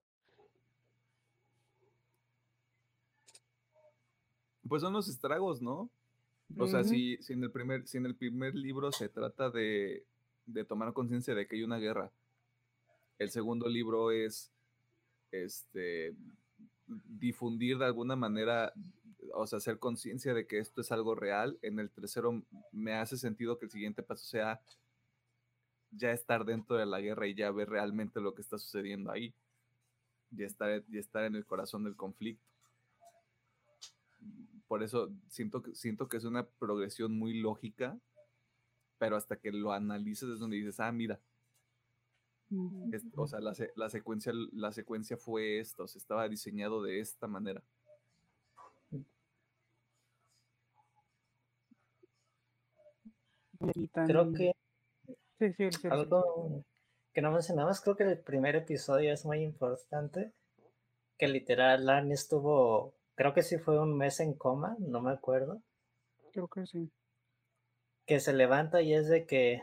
Pues 4.67 4.81
son 4.81 4.93
los 4.93 5.07
estragos, 5.07 5.61
¿no? 5.61 5.89
O 6.57 6.67
sea, 6.67 6.83
si, 6.83 7.17
si, 7.17 7.33
en 7.33 7.43
el 7.43 7.51
primer, 7.51 7.87
si 7.87 7.97
en 7.97 8.05
el 8.05 8.15
primer 8.15 8.55
libro 8.55 8.91
se 8.91 9.09
trata 9.09 9.49
de, 9.49 10.05
de 10.45 10.65
tomar 10.65 10.93
conciencia 10.93 11.33
de 11.33 11.47
que 11.47 11.55
hay 11.55 11.63
una 11.63 11.77
guerra, 11.77 12.11
el 13.17 13.29
segundo 13.29 13.69
libro 13.69 14.11
es 14.11 14.51
este, 15.31 16.15
difundir 16.87 17.77
de 17.77 17.85
alguna 17.85 18.15
manera, 18.15 18.73
o 19.33 19.47
sea, 19.47 19.57
hacer 19.57 19.79
conciencia 19.79 20.33
de 20.33 20.45
que 20.45 20.59
esto 20.59 20.81
es 20.81 20.91
algo 20.91 21.15
real. 21.15 21.57
En 21.61 21.79
el 21.79 21.89
tercero 21.89 22.43
me 22.71 22.93
hace 22.93 23.17
sentido 23.17 23.57
que 23.57 23.65
el 23.65 23.71
siguiente 23.71 24.03
paso 24.03 24.25
sea 24.25 24.61
ya 25.91 26.11
estar 26.11 26.45
dentro 26.45 26.77
de 26.77 26.85
la 26.85 27.01
guerra 27.01 27.27
y 27.27 27.35
ya 27.35 27.51
ver 27.51 27.69
realmente 27.69 28.21
lo 28.21 28.33
que 28.33 28.41
está 28.41 28.57
sucediendo 28.57 29.11
ahí. 29.11 29.33
Y 30.35 30.43
estar, 30.43 30.83
y 30.89 30.97
estar 30.97 31.25
en 31.25 31.35
el 31.35 31.45
corazón 31.45 31.83
del 31.83 31.95
conflicto. 31.95 32.45
Por 34.67 34.83
eso 34.83 35.11
siento, 35.27 35.61
siento 35.73 36.07
que 36.07 36.17
es 36.17 36.23
una 36.23 36.47
progresión 36.47 37.17
muy 37.17 37.33
lógica, 37.39 37.99
pero 38.97 39.17
hasta 39.17 39.35
que 39.35 39.51
lo 39.51 39.73
analices 39.73 40.29
es 40.29 40.39
donde 40.39 40.57
dices, 40.57 40.79
ah, 40.79 40.91
mira, 40.93 41.19
o 43.15 43.27
sea, 43.27 43.39
la, 43.39 43.53
la, 43.75 43.89
secuencia, 43.89 44.33
la 44.51 44.71
secuencia 44.71 45.17
fue 45.17 45.59
esta, 45.59 45.83
o 45.83 45.87
sea, 45.87 45.99
estaba 45.99 46.27
diseñado 46.27 46.83
de 46.83 46.99
esta 46.99 47.27
manera. 47.27 47.63
Creo 54.07 54.31
que 54.31 54.53
algo 55.89 56.63
que 57.13 57.21
no 57.21 57.31
mencionabas, 57.31 57.81
creo 57.81 57.95
que 57.95 58.03
el 58.03 58.19
primer 58.19 58.55
episodio 58.55 59.13
es 59.13 59.25
muy 59.25 59.41
importante, 59.43 60.31
que 61.17 61.27
literal 61.27 61.85
Lani 61.85 62.13
estuvo, 62.13 62.95
creo 63.15 63.33
que 63.33 63.43
sí 63.43 63.57
fue 63.57 63.79
un 63.79 63.97
mes 63.97 64.19
en 64.19 64.33
coma, 64.33 64.75
no 64.79 65.01
me 65.01 65.11
acuerdo. 65.11 65.61
Creo 66.31 66.47
que 66.47 66.65
sí. 66.65 66.91
Que 68.05 68.19
se 68.19 68.33
levanta 68.33 68.81
y 68.81 68.93
es 68.93 69.07
de 69.07 69.25
que 69.25 69.61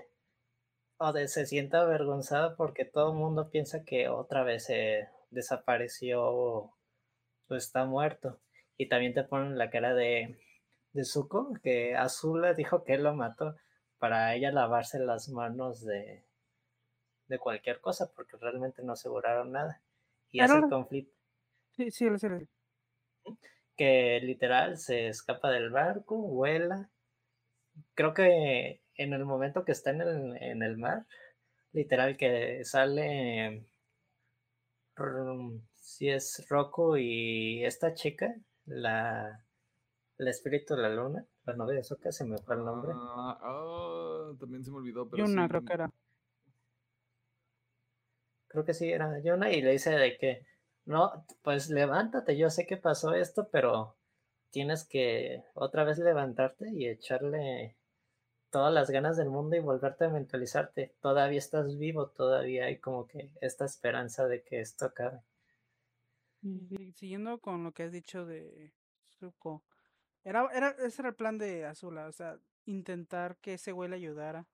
o 0.99 1.13
de, 1.13 1.29
se 1.29 1.47
sienta 1.47 1.81
avergonzada 1.81 2.57
porque 2.57 2.85
todo 2.85 3.13
el 3.13 3.19
mundo 3.19 3.51
piensa 3.51 3.85
que 3.85 4.09
otra 4.09 4.43
vez 4.43 4.65
se 4.65 5.09
desapareció 5.31 6.25
o 6.25 6.75
está 7.51 7.85
muerto. 7.85 8.41
Y 8.77 8.89
también 8.89 9.15
te 9.15 9.25
ponen 9.25 9.59
la 9.59 9.71
cara 9.71 9.95
de, 9.95 10.39
de 10.93 11.05
Zuko, 11.05 11.55
que 11.63 11.95
Azula 11.97 12.55
dijo 12.55 12.85
que 12.85 12.95
él 12.95 13.05
lo 13.05 13.15
mató 13.15 13.57
para 13.99 14.35
ella 14.35 14.53
lavarse 14.53 14.99
las 14.99 15.29
manos 15.29 15.85
de, 15.85 16.25
de 17.29 17.39
cualquier 17.39 17.81
cosa, 17.81 18.11
porque 18.15 18.37
realmente 18.37 18.83
no 18.83 18.93
aseguraron 18.93 19.53
nada. 19.53 19.83
Y 20.31 20.41
hace 20.41 20.59
el 20.59 20.69
conflicto. 20.69 21.15
Sí, 21.77 21.91
sí, 21.91 22.07
sí, 22.19 22.29
Que 23.77 24.21
literal 24.23 24.79
se 24.79 25.09
escapa 25.09 25.51
del 25.51 25.71
barco, 25.71 26.17
vuela. 26.17 26.91
Creo 27.95 28.15
que 28.15 28.83
en 28.95 29.13
el 29.13 29.25
momento 29.25 29.65
que 29.65 29.73
está 29.73 29.91
en 29.91 30.01
el, 30.01 30.43
en 30.43 30.63
el 30.63 30.77
mar, 30.77 31.07
literal 31.73 32.17
que 32.17 32.65
sale 32.65 33.65
si 35.77 36.09
es 36.09 36.45
Rocco 36.49 36.97
y 36.97 37.65
esta 37.65 37.95
chica, 37.95 38.35
la 38.67 39.45
el 40.19 40.29
espíritu 40.29 40.75
de 40.75 40.83
la 40.83 40.91
luna, 40.91 41.25
la 41.45 41.55
novia 41.55 41.77
de 41.77 41.85
Soka, 41.85 42.11
se 42.11 42.25
me 42.25 42.39
fue 42.39 42.57
el 42.57 42.65
nombre. 42.65 42.93
Ah, 42.95 43.39
ah, 43.41 44.33
también 44.39 44.65
se 44.65 44.71
me 44.71 44.79
olvidó, 44.79 45.09
pero 45.09 45.25
Yuna, 45.25 45.49
creo 45.49 45.65
que 45.65 45.73
era. 45.73 45.93
Creo 48.49 48.65
que 48.65 48.75
sí, 48.75 48.91
era 48.91 49.21
Yuna, 49.21 49.53
y 49.53 49.63
le 49.63 49.73
dice 49.73 49.91
de 49.91 50.19
que, 50.19 50.45
no, 50.87 51.25
pues 51.43 51.71
levántate, 51.71 52.37
yo 52.37 52.51
sé 52.51 52.67
que 52.67 52.77
pasó 52.77 53.15
esto, 53.15 53.49
pero 53.53 53.97
tienes 54.51 54.85
que 54.85 55.45
otra 55.55 55.85
vez 55.85 55.99
levantarte 55.99 56.69
y 56.73 56.89
echarle 56.89 57.77
todas 58.51 58.73
las 58.73 58.91
ganas 58.91 59.17
del 59.17 59.29
mundo 59.29 59.55
y 59.55 59.61
volverte 59.61 60.07
a 60.07 60.09
mentalizarte. 60.09 60.97
Todavía 61.01 61.39
estás 61.39 61.79
vivo, 61.79 62.09
todavía 62.09 62.65
hay 62.65 62.79
como 62.79 63.07
que 63.07 63.31
esta 63.41 63.67
esperanza 63.67 64.27
de 64.27 64.43
que 64.43 64.61
esto 64.61 64.87
acabe. 64.87 65.21
siguiendo 66.95 67.39
con 67.39 67.63
lo 67.63 67.73
que 67.73 67.85
has 67.85 67.93
dicho 67.93 68.25
de 68.25 68.73
Zuko, 69.19 69.63
era, 70.25 70.49
era, 70.53 70.71
ese 70.71 71.03
era 71.03 71.11
el 71.11 71.15
plan 71.15 71.39
de 71.39 71.65
Azula, 71.65 72.07
o 72.07 72.13
sea, 72.13 72.39
intentar 72.67 73.37
que 73.39 73.55
ese 73.55 73.73
güey 73.73 73.89
le 73.89 73.97
ayudara 73.97 74.47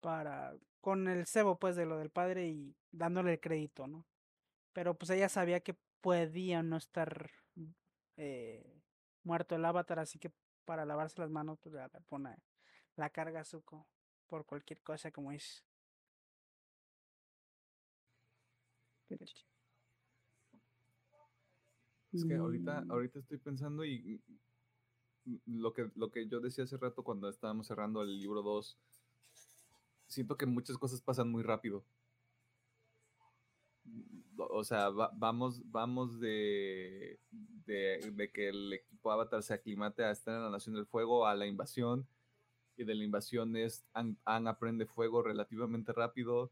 para, 0.00 0.56
con 0.80 1.08
el 1.08 1.26
cebo 1.26 1.58
pues 1.58 1.76
de 1.76 1.86
lo 1.86 1.98
del 1.98 2.10
padre 2.10 2.48
y 2.48 2.74
dándole 2.92 3.32
el 3.32 3.40
crédito, 3.40 3.86
¿no? 3.86 4.06
Pero 4.72 4.94
pues 4.94 5.10
ella 5.10 5.28
sabía 5.28 5.60
que 5.60 5.76
podía 6.00 6.62
no 6.62 6.76
estar 6.76 7.30
eh, 8.16 8.80
muerto 9.24 9.56
el 9.56 9.64
avatar, 9.64 9.98
así 9.98 10.18
que 10.18 10.32
para 10.64 10.84
lavarse 10.84 11.20
las 11.20 11.30
manos 11.30 11.58
pues 11.58 11.74
le 11.74 11.88
pone 12.08 12.36
la 12.96 13.10
carga 13.10 13.44
Zuko 13.44 13.86
por 14.26 14.46
cualquier 14.46 14.80
cosa 14.82 15.10
como 15.10 15.32
es. 15.32 15.64
Es 22.12 22.24
que 22.24 22.34
ahorita, 22.34 22.82
mm. 22.82 22.90
ahorita 22.90 23.18
estoy 23.18 23.38
pensando 23.38 23.84
y 23.84 24.20
lo 25.46 25.72
que, 25.72 25.90
lo 25.94 26.10
que 26.10 26.26
yo 26.28 26.40
decía 26.40 26.64
hace 26.64 26.76
rato 26.76 27.02
cuando 27.02 27.28
estábamos 27.28 27.66
cerrando 27.66 28.02
el 28.02 28.18
libro 28.18 28.42
2, 28.42 28.78
siento 30.06 30.36
que 30.36 30.46
muchas 30.46 30.76
cosas 30.78 31.00
pasan 31.00 31.30
muy 31.30 31.42
rápido. 31.42 31.84
O 34.36 34.64
sea, 34.64 34.88
vamos, 34.88 35.60
vamos 35.70 36.18
de, 36.18 37.20
de, 37.66 38.30
que 38.32 38.48
el 38.48 38.72
equipo 38.72 39.12
Avatar 39.12 39.42
se 39.42 39.54
aclimate 39.54 40.04
a 40.04 40.10
estar 40.10 40.34
en 40.34 40.42
la 40.42 40.50
Nación 40.50 40.74
del 40.74 40.86
Fuego, 40.86 41.26
a 41.26 41.34
la 41.34 41.46
invasión, 41.46 42.06
y 42.76 42.84
de 42.84 42.94
la 42.94 43.04
invasión 43.04 43.56
es 43.56 43.84
Han, 43.92 44.16
aprende 44.24 44.86
fuego 44.86 45.22
relativamente 45.22 45.92
rápido 45.92 46.50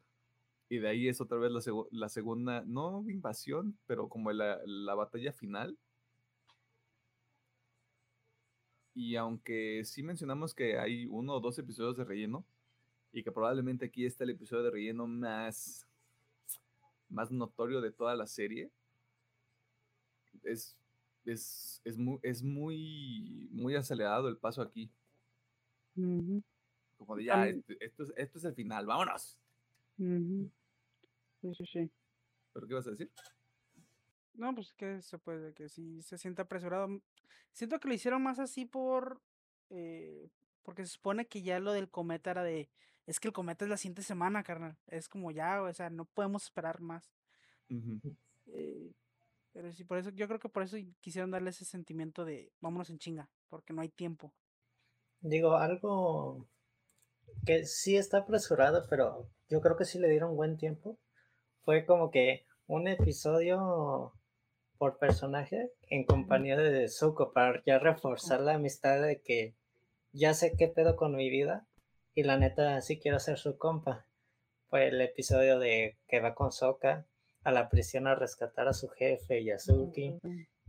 y 0.69 0.79
de 0.79 0.89
ahí 0.89 1.09
es 1.09 1.23
otra 1.23 1.39
vez 1.39 1.51
la, 1.51 1.63
la 1.91 2.09
segunda, 2.11 2.63
no 2.67 3.05
invasión, 3.09 3.79
pero 3.87 4.11
como 4.11 4.31
la, 4.33 4.61
la, 4.67 4.95
batalla 4.95 5.33
final. 5.33 5.79
Y 8.95 9.17
aunque 9.17 9.83
sí 9.85 10.03
mencionamos 10.03 10.55
que 10.55 10.79
hay 10.79 11.07
uno 11.07 11.35
o 11.35 11.41
dos 11.41 11.59
episodios 11.59 11.97
de 11.97 12.05
relleno, 12.05 12.45
y 13.13 13.23
que 13.23 13.33
probablemente 13.33 13.87
aquí 13.87 14.05
está 14.05 14.25
el 14.25 14.31
episodio 14.31 14.65
de 14.65 14.71
relleno 14.71 15.07
más, 15.07 15.87
más 17.09 17.31
notorio 17.31 17.81
de 17.81 17.91
toda 17.91 18.15
la 18.15 18.27
serie, 18.27 18.71
es, 20.43 20.77
es, 21.25 21.81
es, 21.85 21.99
muy, 21.99 22.19
es 22.23 22.43
muy, 22.43 23.49
muy 23.53 23.75
acelerado 23.77 24.29
el 24.29 24.37
paso 24.37 24.63
aquí. 24.63 24.91
Como 25.95 27.17
de 27.17 27.25
ya, 27.25 27.49
este, 27.49 27.85
esto, 27.85 28.03
es, 28.05 28.13
esto 28.17 28.39
es 28.39 28.45
el 28.45 28.55
final, 28.55 28.87
vámonos. 28.87 29.39
Sí, 29.97 31.55
sí, 31.55 31.65
sí. 31.73 31.91
¿Pero 32.53 32.67
qué 32.67 32.75
vas 32.75 32.87
a 32.87 32.91
decir? 32.91 33.11
No, 34.39 34.55
pues 34.55 34.73
que 34.73 35.03
se 35.03 35.19
puede, 35.19 35.53
que 35.53 35.69
si 35.69 36.01
se 36.01 36.17
siente 36.17 36.43
apresurado. 36.43 36.89
Siento 37.53 37.81
que 37.81 37.89
lo 37.89 37.95
hicieron 37.95 38.23
más 38.23 38.39
así 38.39 38.65
por. 38.65 39.21
Eh, 39.69 40.31
porque 40.63 40.85
se 40.85 40.93
supone 40.93 41.27
que 41.27 41.43
ya 41.43 41.59
lo 41.59 41.73
del 41.73 41.91
cometa 41.91 42.31
era 42.31 42.45
de. 42.45 42.71
Es 43.05 43.19
que 43.19 43.27
el 43.27 43.35
cometa 43.35 43.65
es 43.65 43.69
la 43.69 43.77
siguiente 43.77 44.03
semana, 44.03 44.45
carnal. 44.45 44.79
Es 44.87 45.09
como 45.09 45.33
ya, 45.33 45.61
o 45.61 45.73
sea, 45.73 45.91
no 45.91 46.05
podemos 46.05 46.45
esperar 46.45 46.81
más. 46.81 47.11
Eh, 48.47 48.93
pero 49.53 49.73
sí, 49.73 49.83
por 49.83 49.99
eso, 49.99 50.11
yo 50.11 50.29
creo 50.29 50.39
que 50.39 50.49
por 50.49 50.63
eso 50.63 50.77
quisieron 51.01 51.33
darle 51.33 51.51
ese 51.51 51.65
sentimiento 51.65 52.25
de 52.25 52.53
vámonos 52.61 52.91
en 52.91 52.99
chinga, 52.99 53.29
porque 53.49 53.73
no 53.73 53.83
hay 53.83 53.89
tiempo. 53.89 54.33
Digo, 55.21 55.57
algo 55.57 56.47
que 57.45 57.67
sí 57.67 57.97
está 57.97 58.19
apresurado, 58.19 58.87
pero 58.89 59.29
yo 59.49 59.61
creo 59.61 59.77
que 59.77 59.85
sí 59.85 59.99
le 59.99 60.09
dieron 60.09 60.37
buen 60.37 60.57
tiempo. 60.57 60.97
Fue 61.65 61.85
como 61.87 62.13
que 62.13 62.47
un 62.69 62.87
episodio 62.87 64.13
por 64.79 64.99
personaje 64.99 65.73
en 65.91 66.05
compañía 66.05 66.57
de 66.57 66.89
Zuko 66.89 67.33
para 67.33 67.63
ya 67.67 67.79
reforzar 67.79 68.41
la 68.41 68.55
amistad 68.55 69.03
de 69.03 69.21
que 69.21 69.55
ya 70.13 70.35
sé 70.35 70.55
qué 70.57 70.69
pedo 70.69 70.97
con 70.97 71.15
mi 71.15 71.29
vida 71.29 71.67
y 72.15 72.23
la 72.23 72.39
neta 72.39 72.81
sí 72.81 72.99
quiero 72.99 73.19
ser 73.19 73.39
su 73.39 73.59
compa. 73.59 74.07
Fue 74.69 74.89
el 74.89 75.01
episodio 75.01 75.59
de 75.59 75.99
que 76.07 76.21
va 76.21 76.35
con 76.35 76.53
Soka 76.53 77.07
a 77.43 77.53
la 77.53 77.69
prisión 77.69 78.07
a 78.07 78.15
rescatar 78.15 78.69
a 78.69 78.73
su 78.73 78.89
jefe 78.89 79.45
Yasuki, 79.45 80.21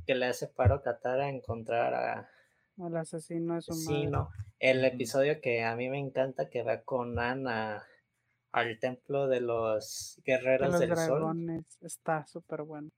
que 0.05 0.15
le 0.15 0.25
hace 0.25 0.47
paro 0.47 0.75
a 0.75 0.81
Katara 0.83 1.25
a 1.25 1.29
encontrar 1.29 1.93
a 1.93 2.29
El 2.77 2.97
asesino 2.97 3.57
es 3.57 3.67
un 3.67 3.75
asesino. 3.75 4.29
El 4.59 4.79
Ujú. 4.79 4.87
episodio 4.87 5.41
que 5.41 5.63
a 5.63 5.75
mí 5.75 5.89
me 5.89 5.99
encanta 5.99 6.49
que 6.49 6.63
va 6.63 6.81
con 6.81 7.19
Ana 7.19 7.85
al 8.51 8.79
templo 8.79 9.27
de 9.27 9.41
los 9.41 10.19
guerreros 10.25 10.71
los 10.71 10.79
del 10.79 10.97
sol. 10.97 11.63
Está 11.81 12.25
súper 12.25 12.63
bueno. 12.63 12.89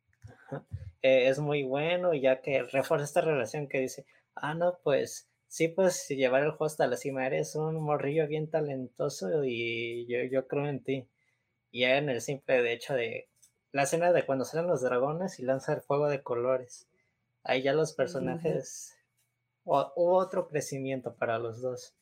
Eh, 1.01 1.27
es 1.29 1.39
muy 1.39 1.63
bueno, 1.63 2.13
ya 2.13 2.41
que 2.41 2.63
refuerza 2.63 3.05
esta 3.05 3.21
relación 3.21 3.67
que 3.67 3.79
dice, 3.79 4.05
ah, 4.35 4.53
no, 4.53 4.79
pues 4.83 5.29
sí, 5.47 5.67
pues 5.67 6.07
llevar 6.09 6.43
el 6.43 6.51
juego 6.51 6.65
hasta 6.65 6.87
la 6.87 6.97
cima, 6.97 7.25
eres 7.27 7.55
un 7.55 7.75
morrillo 7.81 8.27
bien 8.27 8.49
talentoso 8.49 9.43
y 9.43 10.05
yo, 10.07 10.23
yo 10.31 10.47
creo 10.47 10.67
en 10.67 10.83
ti. 10.83 11.07
Y 11.71 11.83
en 11.85 12.09
el 12.09 12.21
simple 12.21 12.61
de 12.63 12.73
hecho 12.73 12.93
de 12.95 13.29
la 13.73 13.83
escena 13.83 14.13
de 14.13 14.25
cuando 14.25 14.45
salen 14.45 14.67
los 14.69 14.81
dragones 14.81 15.39
y 15.39 15.43
lanza 15.43 15.73
el 15.73 15.81
fuego 15.81 16.09
de 16.09 16.23
colores. 16.23 16.87
Ahí 17.43 17.63
ya 17.63 17.73
los 17.73 17.93
personajes, 17.93 18.97
o- 19.65 19.93
hubo 19.95 20.17
otro 20.17 20.47
crecimiento 20.49 21.15
para 21.15 21.39
los 21.39 21.61
dos. 21.61 21.95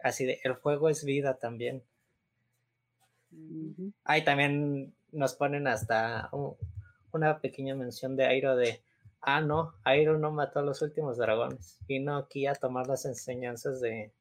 Así 0.00 0.26
de, 0.26 0.40
el 0.44 0.56
fuego 0.56 0.88
es 0.90 1.04
vida 1.04 1.38
también. 1.38 1.84
Ahí 4.04 4.24
también 4.24 4.94
nos 5.12 5.34
ponen 5.34 5.66
hasta 5.68 6.30
una 7.12 7.40
pequeña 7.40 7.74
mención 7.74 8.16
de 8.16 8.26
Airo 8.26 8.56
de, 8.56 8.80
ah, 9.20 9.40
no, 9.40 9.74
Airo 9.84 10.18
no 10.18 10.30
mató 10.30 10.58
a 10.60 10.62
los 10.62 10.82
últimos 10.82 11.18
dragones. 11.18 11.78
Vino 11.88 12.16
aquí 12.16 12.46
a 12.46 12.54
tomar 12.54 12.86
las 12.86 13.04
enseñanzas 13.04 13.80
de 13.80 14.12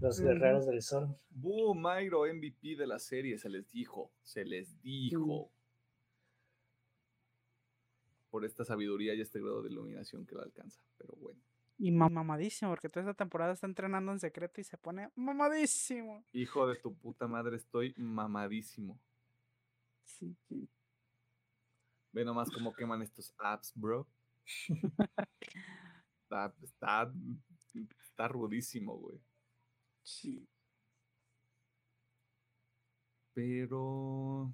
los 0.00 0.20
guerreros 0.20 0.66
del 0.66 0.82
sol. 0.82 1.16
Boom, 1.30 1.82
Myro, 1.82 2.22
MVP 2.26 2.76
de 2.76 2.86
la 2.86 2.98
serie, 2.98 3.38
se 3.38 3.48
les 3.48 3.70
dijo, 3.70 4.10
se 4.22 4.44
les 4.44 4.80
dijo. 4.82 5.50
Por 8.30 8.44
esta 8.44 8.64
sabiduría 8.64 9.14
y 9.14 9.20
este 9.20 9.40
grado 9.40 9.62
de 9.62 9.70
iluminación 9.70 10.26
que 10.26 10.34
lo 10.34 10.42
alcanza, 10.42 10.80
pero 10.98 11.14
bueno. 11.16 11.40
Y 11.78 11.90
ma- 11.90 12.08
mamadísimo, 12.08 12.70
porque 12.70 12.88
toda 12.88 13.02
esta 13.02 13.14
temporada 13.14 13.52
está 13.52 13.66
entrenando 13.66 14.12
en 14.12 14.18
secreto 14.18 14.60
y 14.60 14.64
se 14.64 14.76
pone 14.76 15.10
mamadísimo. 15.14 16.24
Hijo 16.32 16.66
de 16.66 16.76
tu 16.76 16.94
puta 16.94 17.26
madre, 17.28 17.56
estoy 17.56 17.94
mamadísimo. 17.96 18.98
Sí, 20.04 20.34
sí. 20.48 20.68
Ve 22.12 22.24
nomás 22.24 22.50
cómo 22.50 22.72
queman 22.72 23.02
estos 23.02 23.34
apps, 23.38 23.72
bro. 23.74 24.06
Está, 26.22 26.54
está, 26.62 27.12
está 28.02 28.28
rudísimo, 28.28 28.96
güey. 28.96 29.20
sí. 30.02 30.46
Pero 33.34 34.50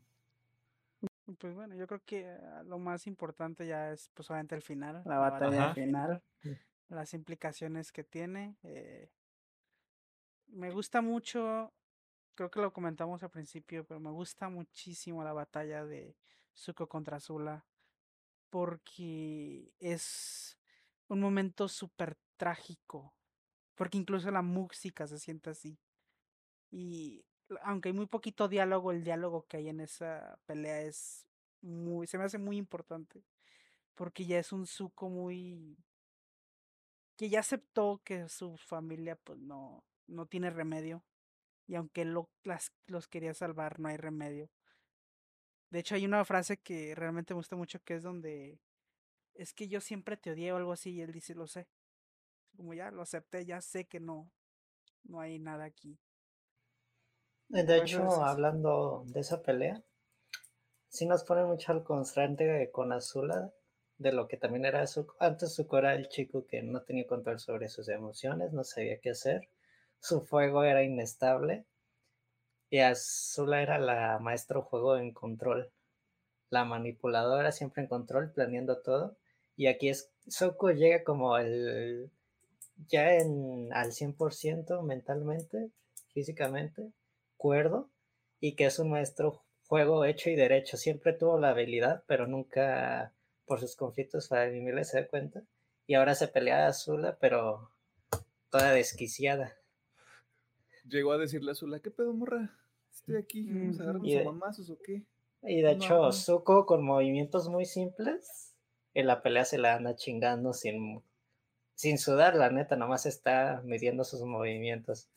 Pues 1.38 1.54
bueno, 1.54 1.74
yo 1.76 1.86
creo 1.86 2.02
que 2.04 2.26
ah, 2.26 2.62
lo 2.64 2.78
más 2.78 3.06
importante 3.06 3.66
ya 3.66 3.92
es 3.92 4.10
pues 4.14 4.28
obviamente 4.30 4.54
el 4.54 4.62
final, 4.62 5.02
la 5.04 5.18
batalla 5.18 5.66
Ajá. 5.66 5.74
final, 5.74 6.22
las 6.88 7.14
implicaciones 7.14 7.92
que 7.92 8.04
tiene. 8.04 8.56
eh, 8.64 9.10
me 10.48 10.70
gusta 10.70 11.00
mucho, 11.00 11.72
creo 12.34 12.50
que 12.50 12.60
lo 12.60 12.72
comentamos 12.72 13.22
al 13.22 13.30
principio, 13.30 13.84
pero 13.84 14.00
me 14.00 14.10
gusta 14.10 14.48
muchísimo 14.48 15.24
la 15.24 15.32
batalla 15.32 15.84
de 15.84 16.16
Zuko 16.54 16.88
contra 16.88 17.20
Zula 17.20 17.66
porque 18.50 19.72
es 19.80 20.58
un 21.08 21.20
momento 21.20 21.68
súper 21.68 22.18
trágico, 22.36 23.14
porque 23.74 23.98
incluso 23.98 24.30
la 24.30 24.42
música 24.42 25.06
se 25.06 25.18
siente 25.18 25.50
así. 25.50 25.78
Y 26.70 27.24
aunque 27.62 27.88
hay 27.90 27.94
muy 27.94 28.06
poquito 28.06 28.48
diálogo, 28.48 28.92
el 28.92 29.04
diálogo 29.04 29.46
que 29.46 29.58
hay 29.58 29.68
en 29.68 29.80
esa 29.80 30.38
pelea 30.46 30.82
es 30.82 31.26
muy, 31.62 32.06
se 32.06 32.18
me 32.18 32.24
hace 32.24 32.38
muy 32.38 32.56
importante, 32.58 33.24
porque 33.94 34.26
ya 34.26 34.38
es 34.38 34.52
un 34.52 34.66
Zuko 34.66 35.08
muy 35.08 35.78
que 37.16 37.28
ya 37.28 37.40
aceptó 37.40 38.00
que 38.04 38.28
su 38.28 38.56
familia 38.56 39.16
pues 39.16 39.38
no, 39.38 39.84
no 40.06 40.26
tiene 40.26 40.50
remedio. 40.50 41.04
Y 41.66 41.76
aunque 41.76 42.04
lo, 42.04 42.28
las, 42.42 42.72
los 42.86 43.06
quería 43.06 43.34
salvar, 43.34 43.78
no 43.80 43.88
hay 43.88 43.96
remedio. 43.96 44.50
De 45.72 45.78
hecho, 45.78 45.94
hay 45.94 46.04
una 46.04 46.22
frase 46.26 46.58
que 46.58 46.94
realmente 46.94 47.32
me 47.32 47.38
gusta 47.38 47.56
mucho 47.56 47.82
que 47.82 47.94
es 47.94 48.02
donde 48.02 48.60
es 49.32 49.54
que 49.54 49.68
yo 49.68 49.80
siempre 49.80 50.18
te 50.18 50.30
odié 50.30 50.52
o 50.52 50.56
algo 50.56 50.72
así, 50.72 50.90
y 50.90 51.00
él 51.00 51.12
dice, 51.12 51.34
lo 51.34 51.46
sé. 51.46 51.66
Como 52.54 52.74
ya 52.74 52.90
lo 52.90 53.00
acepté, 53.00 53.46
ya 53.46 53.62
sé 53.62 53.86
que 53.86 53.98
no, 53.98 54.30
no 55.04 55.18
hay 55.18 55.38
nada 55.38 55.64
aquí. 55.64 55.98
De 57.48 57.64
Por 57.64 57.72
eso 57.72 58.02
hecho, 58.02 58.22
hablando 58.22 59.04
de 59.06 59.20
esa 59.20 59.40
pelea, 59.40 59.82
sí 60.90 61.06
nos 61.06 61.24
pone 61.24 61.46
mucho 61.46 61.72
al 61.72 61.84
constante 61.84 62.70
con 62.70 62.92
Azula 62.92 63.50
de 63.96 64.12
lo 64.12 64.28
que 64.28 64.36
también 64.36 64.66
era 64.66 64.86
Zuko. 64.86 65.16
Antes 65.20 65.54
Zuko 65.54 65.78
era 65.78 65.94
el 65.94 66.10
chico 66.10 66.46
que 66.46 66.62
no 66.62 66.82
tenía 66.82 67.06
control 67.06 67.40
sobre 67.40 67.70
sus 67.70 67.88
emociones, 67.88 68.52
no 68.52 68.62
sabía 68.62 69.00
qué 69.00 69.08
hacer. 69.08 69.48
Su 70.00 70.20
fuego 70.20 70.64
era 70.64 70.82
inestable. 70.82 71.64
Y 72.72 72.78
Azula 72.78 73.60
era 73.60 73.78
la 73.78 74.18
maestro 74.18 74.62
juego 74.62 74.96
en 74.96 75.12
control. 75.12 75.70
La 76.48 76.64
manipuladora 76.64 77.52
siempre 77.52 77.82
en 77.82 77.88
control, 77.88 78.32
planeando 78.32 78.80
todo. 78.80 79.18
Y 79.56 79.66
aquí 79.66 79.90
es 79.90 80.10
Zuko 80.30 80.70
llega 80.70 81.04
como 81.04 81.36
el 81.36 82.10
ya 82.88 83.12
en 83.18 83.70
al 83.74 83.92
100% 83.92 84.82
mentalmente, 84.84 85.70
físicamente, 86.14 86.90
cuerdo 87.36 87.90
y 88.40 88.54
que 88.54 88.64
es 88.64 88.78
un 88.78 88.88
maestro 88.88 89.42
juego 89.66 90.06
hecho 90.06 90.30
y 90.30 90.34
derecho. 90.34 90.78
Siempre 90.78 91.12
tuvo 91.12 91.38
la 91.38 91.50
habilidad, 91.50 92.04
pero 92.06 92.26
nunca 92.26 93.12
por 93.44 93.60
sus 93.60 93.76
conflictos 93.76 94.28
familiares 94.28 94.88
se 94.88 95.02
da 95.02 95.08
cuenta. 95.08 95.42
Y 95.86 95.92
ahora 95.92 96.14
se 96.14 96.26
pelea 96.26 96.64
a 96.64 96.68
Azula, 96.68 97.18
pero 97.20 97.70
toda 98.48 98.72
desquiciada. 98.72 99.58
llegó 100.88 101.12
a 101.12 101.18
decirle 101.18 101.50
a 101.52 101.54
Zula, 101.54 101.80
¿qué 101.80 101.90
pedo, 101.90 102.14
morra? 102.14 102.61
Estoy 103.02 103.16
aquí, 103.16 103.44
vamos 103.52 103.78
a 103.78 103.82
agarrarnos 103.82 104.08
Y 104.08 104.14
a 104.14 104.18
de- 104.20 104.24
mamazos 104.24 104.70
o 104.70 104.78
qué. 104.82 105.04
Y 105.42 105.56
de 105.60 105.62
No, 105.62 105.84
hecho, 105.84 105.94
no. 106.04 106.12
Zuko 106.12 106.66
con 106.66 106.84
movimientos 106.84 107.48
muy 107.48 107.64
simples, 107.64 108.54
en 108.94 109.06
la 109.06 109.22
pelea 109.22 109.44
se 109.44 109.58
la 109.58 109.74
anda 109.74 109.96
chingando 109.96 110.52
sin, 110.52 111.02
sin 111.74 111.98
sudar, 111.98 112.36
la 112.36 112.50
neta, 112.50 112.76
nomás 112.76 113.06
está 113.06 113.62
midiendo 113.64 114.04
sus 114.04 114.22
movimientos. 114.22 115.08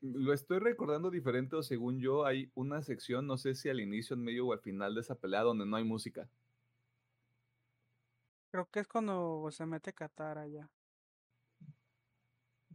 Lo 0.00 0.32
estoy 0.32 0.58
recordando 0.58 1.10
diferente 1.10 1.54
o 1.54 1.62
según 1.62 2.00
yo 2.00 2.24
hay 2.24 2.50
una 2.54 2.82
sección, 2.82 3.26
no 3.26 3.36
sé 3.36 3.54
si 3.54 3.68
al 3.68 3.78
inicio, 3.80 4.14
en 4.16 4.22
medio 4.24 4.46
o 4.46 4.52
al 4.54 4.60
final 4.60 4.94
de 4.94 5.02
esa 5.02 5.16
pelea 5.16 5.42
donde 5.42 5.66
no 5.66 5.76
hay 5.76 5.84
música. 5.84 6.30
Creo 8.50 8.68
que 8.68 8.80
es 8.80 8.88
cuando 8.88 9.48
se 9.52 9.64
mete 9.66 9.92
Katara 9.92 10.48
ya. 10.48 10.68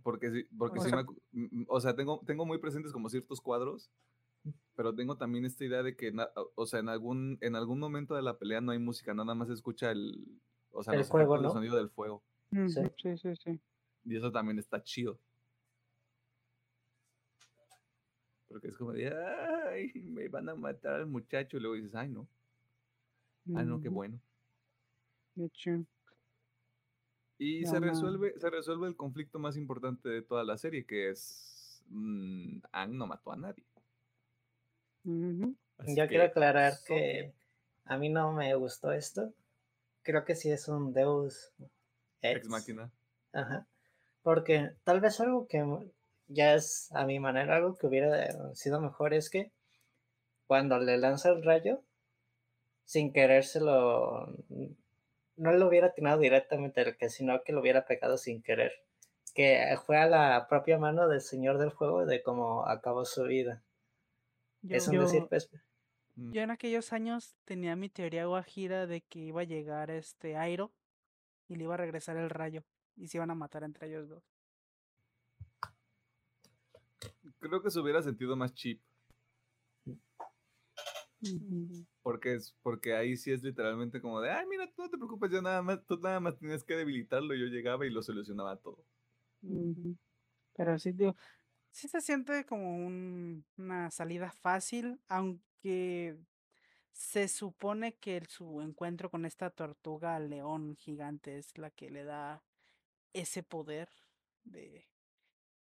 Porque 0.04 0.32
sí, 0.32 0.44
porque 0.58 0.80
O 0.80 0.84
sí 0.84 0.90
sea- 0.90 0.98
me 0.98 1.04
acu- 1.06 1.18
m- 1.34 1.50
m- 1.52 1.66
o 1.70 1.80
sea, 1.82 1.96
tengo, 1.96 2.22
tengo 2.26 2.46
muy 2.46 2.58
presentes 2.58 2.92
como 2.92 3.10
ciertos 3.10 3.40
cuadros, 3.42 3.90
pero 4.76 4.96
tengo 4.96 5.16
también 5.18 5.46
esta 5.46 5.64
idea 5.66 5.84
de 5.84 5.96
que, 5.96 6.12
na- 6.12 6.30
o- 6.56 6.66
sea, 6.66 6.80
en 6.80 6.90
algún, 6.90 7.38
en 7.42 7.56
algún 7.56 7.80
momento 7.80 8.16
de 8.16 8.22
la 8.24 8.38
pelea 8.38 8.62
no 8.62 8.72
hay 8.72 8.80
música, 8.80 9.14
nada 9.14 9.36
más 9.36 9.48
se 9.50 9.54
escucha 9.54 9.92
el, 9.92 10.26
o 10.72 10.82
sea, 10.84 10.94
El 10.94 11.04
sonido 11.06 11.76
del 11.78 11.90
fuego. 11.90 12.24
Sí. 12.52 12.82
Sí, 13.02 13.18
sí, 13.18 13.36
sí. 13.36 13.60
Y 14.06 14.16
eso 14.16 14.32
también 14.32 14.58
está 14.60 14.82
chido. 14.82 15.20
Porque 18.48 18.68
es 18.68 18.78
como 18.78 18.92
de, 18.92 19.08
ay, 19.70 19.92
me 20.04 20.28
van 20.28 20.50
a 20.50 20.56
matar 20.56 20.96
al 20.96 21.08
muchacho. 21.08 21.58
Y 21.58 21.62
luego 21.62 21.76
dices, 21.76 21.96
ay, 21.96 22.10
no. 22.10 22.28
Ah, 23.56 23.64
no, 23.64 23.82
qué 23.82 23.90
bueno. 23.90 24.20
de 25.36 25.46
hecho. 25.46 25.86
Y 27.44 27.66
se 27.66 27.80
no. 27.80 27.88
resuelve, 27.88 28.40
se 28.40 28.52
resuelve 28.52 28.88
el 28.88 28.96
conflicto 28.96 29.40
más 29.40 29.58
importante 29.58 30.08
de 30.10 30.22
toda 30.22 30.44
la 30.44 30.60
serie, 30.60 30.86
que 30.86 31.10
es 31.10 31.84
mm, 31.90 32.60
Aang 32.72 32.96
no 32.96 33.08
mató 33.08 33.32
a 33.32 33.36
nadie. 33.36 33.64
Yo 35.04 36.04
que, 36.04 36.08
quiero 36.08 36.26
aclarar 36.26 36.74
sope. 36.74 36.86
que 36.86 37.34
a 37.86 37.98
mí 37.98 38.10
no 38.10 38.32
me 38.32 38.54
gustó 38.54 38.92
esto. 38.92 39.34
Creo 40.04 40.24
que 40.24 40.36
sí 40.36 40.52
es 40.52 40.68
un 40.68 40.94
Deus 40.94 41.52
Ex. 42.22 42.42
Ex 42.42 42.48
máquina. 42.48 42.92
Ajá. 43.34 43.66
Porque 44.22 44.74
tal 44.84 45.02
vez 45.02 45.20
algo 45.20 45.48
que 45.48 45.66
ya 46.28 46.54
es 46.54 46.92
a 46.92 47.08
mi 47.08 47.20
manera, 47.20 47.56
algo 47.56 47.76
que 47.76 47.88
hubiera 47.88 48.54
sido 48.54 48.80
mejor 48.80 49.16
es 49.16 49.32
que 49.32 49.52
cuando 50.46 50.78
le 50.78 50.96
lanza 51.00 51.30
el 51.30 51.44
rayo, 51.44 51.82
sin 52.86 53.12
querérselo, 53.12 54.28
no 55.38 55.52
lo 55.54 55.68
hubiera 55.68 55.88
atinado 55.88 56.20
directamente, 56.20 56.96
que 56.98 57.10
sino 57.10 57.44
que 57.44 57.54
lo 57.54 57.62
hubiera 57.62 57.86
pegado 57.86 58.18
sin 58.18 58.42
querer. 58.42 58.72
Que 59.34 59.78
fue 59.86 59.98
a 59.98 60.08
la 60.08 60.48
propia 60.50 60.78
mano 60.78 61.08
del 61.08 61.22
señor 61.22 61.58
del 61.58 61.70
juego 61.70 62.06
de 62.06 62.22
cómo 62.22 62.68
acabó 62.68 63.06
su 63.06 63.24
vida. 63.24 63.64
Yo, 64.62 64.76
es 64.78 64.88
un 64.88 64.96
yo- 64.96 65.02
decir, 65.04 65.26
pues, 65.30 65.50
Mm, 66.18 66.34
Yo 66.34 66.42
en 66.42 66.52
aquellos 66.52 66.92
años 66.92 67.38
tenía 67.46 67.78
mi 67.78 67.88
teoría 67.88 68.26
guajira 68.26 68.86
de 68.86 69.00
que 69.00 69.20
iba 69.20 69.42
a 69.42 69.46
llegar 69.46 69.90
este 69.90 70.36
Airo 70.36 70.74
y 71.48 71.56
le 71.56 71.64
iba 71.64 71.76
a 71.76 71.78
regresar 71.78 72.18
el 72.18 72.30
rayo 72.30 72.66
y 72.98 73.08
se 73.08 73.18
iban 73.18 73.32
a 73.32 73.36
matar 73.36 73.64
entre 73.64 73.88
ellos 73.88 74.10
dos. 74.10 74.24
Creo 77.40 77.62
que 77.62 77.72
se 77.72 77.80
hubiera 77.80 78.02
sentido 78.02 78.36
más 78.36 78.54
Porque 82.04 82.34
es, 82.36 82.56
porque 82.64 82.96
ahí 82.96 83.16
sí 83.18 83.32
es 83.32 83.44
literalmente 83.44 84.02
como 84.02 84.22
de, 84.22 84.32
ay, 84.32 84.46
mira, 84.48 84.68
tú 84.74 84.84
no 84.84 84.90
te 84.90 84.98
preocupes, 84.98 85.32
yo 85.32 85.42
nada 85.42 85.62
más, 85.62 85.86
tú 85.86 85.98
nada 86.00 86.20
más 86.20 86.38
tenías 86.38 86.64
que 86.64 86.76
debilitarlo, 86.76 87.36
yo 87.36 87.46
llegaba 87.46 87.86
y 87.86 87.92
lo 87.92 88.02
solucionaba 88.02 88.58
todo. 88.58 88.86
Pero 90.56 90.78
sí, 90.80 90.92
digo, 90.92 91.16
sí 91.72 91.88
se 91.88 92.02
siente 92.02 92.46
como 92.46 92.78
un- 92.78 93.46
una 93.58 93.92
salida 93.92 94.32
fácil, 94.32 95.02
aunque 95.08 96.18
se 96.94 97.28
supone 97.30 97.98
que 97.98 98.18
el- 98.18 98.28
su 98.28 98.62
encuentro 98.62 99.12
con 99.12 99.26
esta 99.26 99.52
tortuga 99.52 100.20
león 100.20 100.76
gigante 100.78 101.38
es 101.38 101.58
la 101.58 101.72
que 101.72 101.90
le 101.92 102.04
da 102.06 102.44
ese 103.14 103.44
poder 103.44 103.90
de 104.44 104.90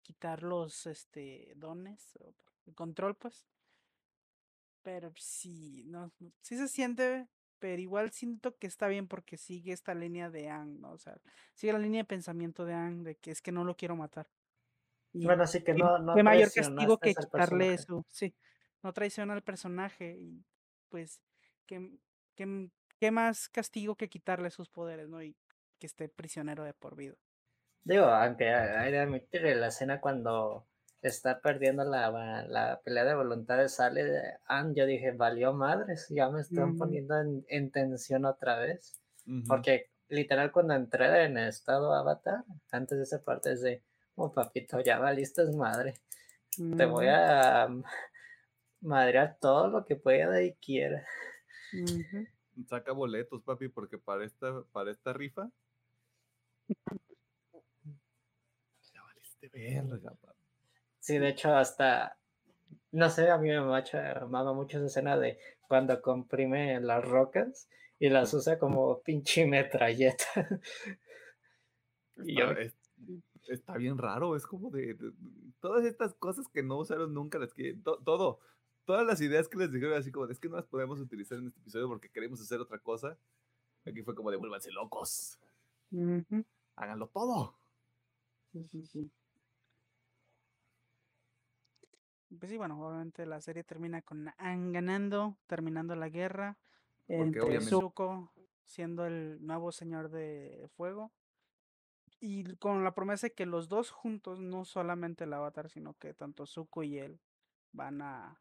quitar 0.02 0.42
los 0.44 0.86
este 0.86 1.54
dones 1.56 2.16
o 2.20 2.34
el 2.66 2.74
control, 2.74 3.16
pues. 3.16 3.46
Pero 4.82 5.12
sí, 5.16 5.84
no, 5.86 6.12
no- 6.18 6.32
sí 6.42 6.56
se 6.56 6.68
siente, 6.68 7.28
pero 7.58 7.80
igual 7.82 8.12
siento 8.12 8.56
que 8.56 8.66
está 8.66 8.88
bien 8.88 9.08
porque 9.08 9.36
sigue 9.36 9.72
esta 9.72 9.94
línea 9.94 10.30
de 10.30 10.48
Ang, 10.48 10.80
¿no? 10.80 10.92
O 10.92 10.98
sea, 10.98 11.20
sigue 11.54 11.72
la 11.74 11.78
línea 11.78 12.00
de 12.02 12.06
pensamiento 12.06 12.64
de 12.64 12.74
Ang 12.74 13.02
de 13.04 13.16
que 13.16 13.30
es 13.30 13.42
que 13.42 13.52
no 13.52 13.64
lo 13.64 13.76
quiero 13.76 13.96
matar. 13.96 14.30
Y 15.12 15.24
Bueno, 15.26 15.42
así 15.42 15.62
que 15.64 15.74
no, 15.74 15.98
no 15.98 16.14
qué 16.14 16.22
mayor 16.22 16.52
castigo 16.52 16.98
traicionaste 16.98 17.08
que 17.10 17.14
quitarle 17.16 17.74
eso, 17.74 18.04
sí, 18.08 18.34
no 18.82 18.92
traiciona 18.92 19.34
al 19.34 19.42
personaje 19.42 20.16
y 20.18 20.44
pues 20.88 21.20
qué, 21.66 21.98
qué, 22.36 22.70
qué 22.98 23.10
más 23.10 23.48
castigo 23.48 23.96
que 23.96 24.08
quitarle 24.08 24.50
sus 24.50 24.68
poderes, 24.70 25.08
¿no? 25.08 25.22
Y 25.22 25.36
que 25.78 25.86
esté 25.86 26.08
prisionero 26.08 26.64
de 26.64 26.74
por 26.74 26.96
vida. 26.96 27.16
Digo, 27.84 28.04
aunque 28.06 28.48
hay 28.50 28.92
de 28.92 29.00
admitir 29.00 29.42
la 29.56 29.68
escena 29.68 30.00
cuando 30.00 30.69
está 31.08 31.40
perdiendo 31.40 31.84
la, 31.84 32.10
la 32.46 32.80
pelea 32.84 33.04
de 33.04 33.14
voluntades, 33.14 33.74
sale 33.74 34.04
de 34.04 34.22
Anne, 34.46 34.74
yo 34.74 34.86
dije, 34.86 35.12
valió 35.12 35.52
madres, 35.52 36.06
ya 36.10 36.28
me 36.28 36.40
están 36.40 36.76
poniendo 36.76 37.18
en, 37.20 37.44
en 37.48 37.70
tensión 37.70 38.24
otra 38.24 38.58
vez. 38.58 39.00
Porque 39.46 39.90
literal 40.08 40.50
cuando 40.50 40.74
entré 40.74 41.24
en 41.24 41.38
estado 41.38 41.94
avatar, 41.94 42.44
antes 42.72 42.98
de 42.98 43.04
esa 43.04 43.22
parte 43.22 43.52
es 43.52 43.60
de, 43.60 43.82
oh 44.16 44.32
papito, 44.32 44.80
ya 44.80 44.98
valiste 44.98 45.44
madre, 45.52 45.94
te 46.76 46.84
voy 46.84 47.06
a 47.08 47.68
madrear 48.80 49.38
todo 49.40 49.68
lo 49.68 49.84
que 49.84 49.96
pueda 49.96 50.42
y 50.42 50.54
quiera. 50.54 51.06
Saca 52.68 52.92
boletos, 52.92 53.42
papi, 53.42 53.68
porque 53.68 53.98
para 53.98 54.24
esta, 54.24 54.62
para 54.72 54.90
esta 54.90 55.12
rifa. 55.12 55.48
Ya 58.92 59.02
valiste 59.02 59.48
verga, 59.48 60.10
papi. 60.20 60.29
Sí, 61.00 61.18
de 61.18 61.30
hecho 61.30 61.54
hasta, 61.54 62.18
no 62.92 63.10
sé, 63.10 63.30
a 63.30 63.38
mí 63.38 63.48
me 63.48 63.60
macha, 63.62 64.26
mama 64.28 64.52
mucho 64.54 64.78
esa 64.78 64.86
escena 64.86 65.18
de 65.18 65.38
cuando 65.68 66.00
comprime 66.02 66.80
las 66.80 67.04
rocas 67.04 67.68
y 67.98 68.08
las 68.10 68.34
usa 68.34 68.58
como 68.58 69.00
pinche 69.02 69.46
metralleta. 69.46 70.26
Y 72.22 72.36
yo, 72.36 72.50
Está, 72.50 72.60
es- 72.60 72.76
está 73.48 73.76
bien 73.76 73.98
raro, 73.98 74.36
es 74.36 74.46
como 74.46 74.70
de, 74.70 74.94
de- 74.94 75.12
todas 75.60 75.84
estas 75.84 76.14
cosas 76.14 76.46
que 76.48 76.62
no 76.62 76.78
usaron 76.78 77.14
nunca, 77.14 77.38
las 77.38 77.54
que 77.54 77.74
to- 77.74 77.98
todo, 78.04 78.40
todas 78.84 79.06
las 79.06 79.20
ideas 79.20 79.48
que 79.48 79.58
les 79.58 79.72
dijeron 79.72 79.96
así 79.98 80.12
como 80.12 80.26
de, 80.26 80.32
es 80.34 80.40
que 80.40 80.48
no 80.48 80.56
las 80.56 80.66
podemos 80.66 81.00
utilizar 81.00 81.38
en 81.38 81.46
este 81.46 81.60
episodio 81.60 81.88
porque 81.88 82.10
queremos 82.10 82.40
hacer 82.40 82.60
otra 82.60 82.78
cosa. 82.78 83.18
Aquí 83.86 84.02
fue 84.02 84.14
como 84.14 84.30
de 84.30 84.38
vuélvanse 84.38 84.70
locos, 84.72 85.40
háganlo 86.76 87.06
todo. 87.08 87.54
sí, 88.52 88.64
sí, 88.64 88.82
sí. 88.84 89.10
Pues 92.38 92.50
sí, 92.50 92.56
bueno, 92.56 92.80
obviamente 92.80 93.26
la 93.26 93.40
serie 93.40 93.64
termina 93.64 94.02
con 94.02 94.28
Aang 94.38 94.72
ganando, 94.72 95.36
terminando 95.46 95.96
la 95.96 96.08
guerra, 96.08 96.58
entre 97.08 97.42
obviamente- 97.42 97.70
Zuko 97.70 98.32
siendo 98.64 99.04
el 99.04 99.44
nuevo 99.44 99.72
señor 99.72 100.10
de 100.10 100.68
fuego 100.76 101.12
y 102.20 102.54
con 102.56 102.84
la 102.84 102.94
promesa 102.94 103.26
de 103.26 103.34
que 103.34 103.46
los 103.46 103.68
dos 103.68 103.90
juntos, 103.90 104.38
no 104.38 104.64
solamente 104.64 105.24
el 105.24 105.32
avatar, 105.32 105.68
sino 105.68 105.94
que 105.94 106.14
tanto 106.14 106.46
Zuko 106.46 106.84
y 106.84 106.98
él 106.98 107.20
van 107.72 108.00
a 108.02 108.40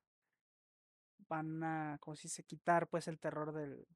van 1.28 1.64
a, 1.64 1.98
como 2.00 2.16
si 2.16 2.28
se 2.30 2.44
quitar 2.44 2.88
pues 2.90 3.08
el 3.08 3.20
terror 3.20 3.54
del 3.54 3.88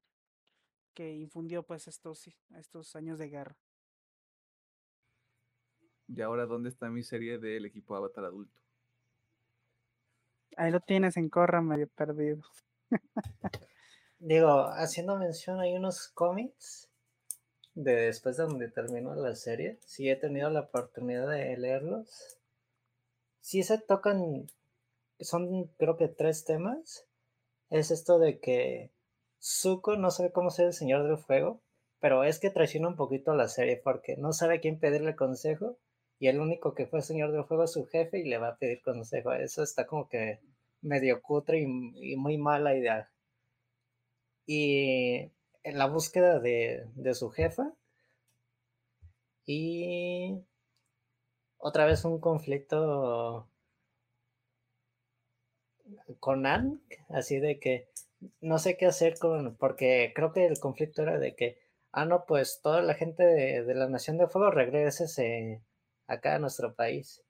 que 0.92 1.14
infundió 1.14 1.62
pues 1.64 1.86
estos 1.88 2.28
estos 2.56 2.96
años 2.96 3.18
de 3.18 3.28
guerra. 3.28 3.56
Y 6.08 6.20
ahora, 6.20 6.46
¿dónde 6.46 6.68
está 6.68 6.90
mi 6.90 7.02
serie 7.02 7.38
del 7.38 7.64
equipo 7.64 7.94
Avatar 7.96 8.24
adulto? 8.24 8.63
Ahí 10.56 10.70
lo 10.70 10.80
tienes 10.80 11.16
en 11.16 11.28
Corra 11.28 11.60
medio 11.60 11.88
perdido. 11.88 12.42
digo, 14.18 14.68
haciendo 14.68 15.16
mención, 15.16 15.60
hay 15.60 15.74
unos 15.74 16.08
cómics 16.08 16.90
de 17.74 17.94
después 18.06 18.36
de 18.36 18.44
donde 18.44 18.68
terminó 18.68 19.14
la 19.14 19.34
serie. 19.34 19.78
Sí 19.84 20.08
he 20.08 20.16
tenido 20.16 20.50
la 20.50 20.60
oportunidad 20.60 21.28
de 21.28 21.56
leerlos. 21.56 22.38
Sí 23.40 23.62
se 23.62 23.78
tocan, 23.78 24.46
son 25.20 25.68
creo 25.78 25.96
que 25.96 26.08
tres 26.08 26.44
temas. 26.44 27.06
Es 27.70 27.90
esto 27.90 28.18
de 28.18 28.38
que 28.38 28.92
Zuko 29.42 29.96
no 29.96 30.10
sabe 30.10 30.32
cómo 30.32 30.50
ser 30.50 30.66
el 30.66 30.72
señor 30.72 31.02
del 31.06 31.18
fuego, 31.18 31.60
pero 32.00 32.24
es 32.24 32.38
que 32.38 32.50
traiciona 32.50 32.88
un 32.88 32.96
poquito 32.96 33.34
la 33.34 33.48
serie 33.48 33.80
porque 33.82 34.16
no 34.16 34.32
sabe 34.32 34.56
a 34.56 34.60
quién 34.60 34.78
pedirle 34.78 35.16
consejo 35.16 35.78
y 36.24 36.28
el 36.28 36.40
único 36.40 36.72
que 36.74 36.86
fue 36.86 37.02
señor 37.02 37.32
del 37.32 37.44
fuego 37.44 37.64
es 37.64 37.72
su 37.72 37.84
jefe 37.84 38.18
y 38.18 38.24
le 38.24 38.38
va 38.38 38.48
a 38.48 38.56
pedir 38.56 38.80
consejo. 38.80 39.34
Eso 39.34 39.62
está 39.62 39.86
como 39.86 40.08
que 40.08 40.40
medio 40.80 41.20
cutre 41.20 41.60
y, 41.60 42.16
muy 42.16 42.38
mala 42.38 42.74
idea. 42.74 43.10
Y 44.46 45.30
en 45.64 45.76
la 45.76 45.84
búsqueda 45.86 46.40
de, 46.40 46.86
de 46.94 47.12
su 47.12 47.28
jefa 47.28 47.74
y 49.44 50.38
otra 51.58 51.84
vez 51.84 52.06
un 52.06 52.18
conflicto 52.18 53.46
con 56.20 56.46
Anne, 56.46 56.78
así 57.10 57.38
de 57.38 57.58
que 57.58 57.90
no 58.40 58.58
sé 58.58 58.78
qué 58.78 58.86
hacer 58.86 59.18
con, 59.18 59.56
porque 59.56 60.14
creo 60.14 60.32
que 60.32 60.46
el 60.46 60.58
conflicto 60.58 61.02
era 61.02 61.18
de 61.18 61.34
que, 61.36 61.58
ah, 61.92 62.06
no, 62.06 62.24
pues 62.24 62.62
toda 62.62 62.80
la 62.80 62.94
gente 62.94 63.24
de, 63.24 63.62
de 63.62 63.74
la 63.74 63.90
Nación 63.90 64.16
de 64.16 64.26
Fuego 64.26 64.50
regrese 64.50 65.06
acá 66.06 66.34
a 66.34 66.38
nuestro 66.38 66.74
país. 66.74 67.22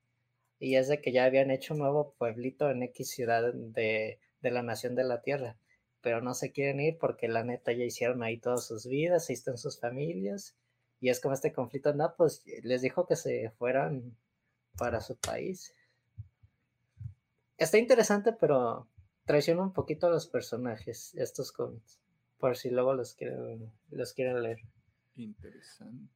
Y 0.58 0.76
es 0.76 0.88
de 0.88 1.00
que 1.00 1.12
ya 1.12 1.24
habían 1.24 1.50
hecho 1.50 1.74
un 1.74 1.80
nuevo 1.80 2.14
pueblito 2.18 2.70
en 2.70 2.82
X 2.82 3.10
ciudad 3.10 3.52
de, 3.52 4.18
de 4.40 4.50
la 4.50 4.62
Nación 4.62 4.94
de 4.94 5.04
la 5.04 5.22
Tierra, 5.22 5.56
pero 6.00 6.20
no 6.20 6.34
se 6.34 6.52
quieren 6.52 6.80
ir 6.80 6.98
porque 6.98 7.28
la 7.28 7.44
neta 7.44 7.72
ya 7.72 7.84
hicieron 7.84 8.22
ahí 8.22 8.38
todas 8.38 8.66
sus 8.66 8.86
vidas, 8.86 9.28
ahí 9.28 9.34
están 9.34 9.58
sus 9.58 9.80
familias. 9.80 10.54
Y 11.00 11.10
es 11.10 11.20
como 11.20 11.34
este 11.34 11.52
conflicto, 11.52 11.92
no, 11.92 12.14
pues 12.16 12.42
les 12.62 12.82
dijo 12.82 13.06
que 13.06 13.16
se 13.16 13.50
fueran 13.58 14.16
para 14.76 15.00
su 15.00 15.16
país. 15.16 15.74
Está 17.56 17.78
interesante, 17.78 18.32
pero 18.32 18.88
traiciona 19.24 19.62
un 19.62 19.72
poquito 19.72 20.06
a 20.06 20.10
los 20.10 20.26
personajes, 20.26 21.14
estos 21.14 21.52
cómics, 21.52 22.00
por 22.38 22.56
si 22.56 22.70
luego 22.70 22.94
los 22.94 23.14
quieren, 23.14 23.72
los 23.90 24.12
quieren 24.12 24.42
leer. 24.42 24.60
Interesante. 25.16 26.10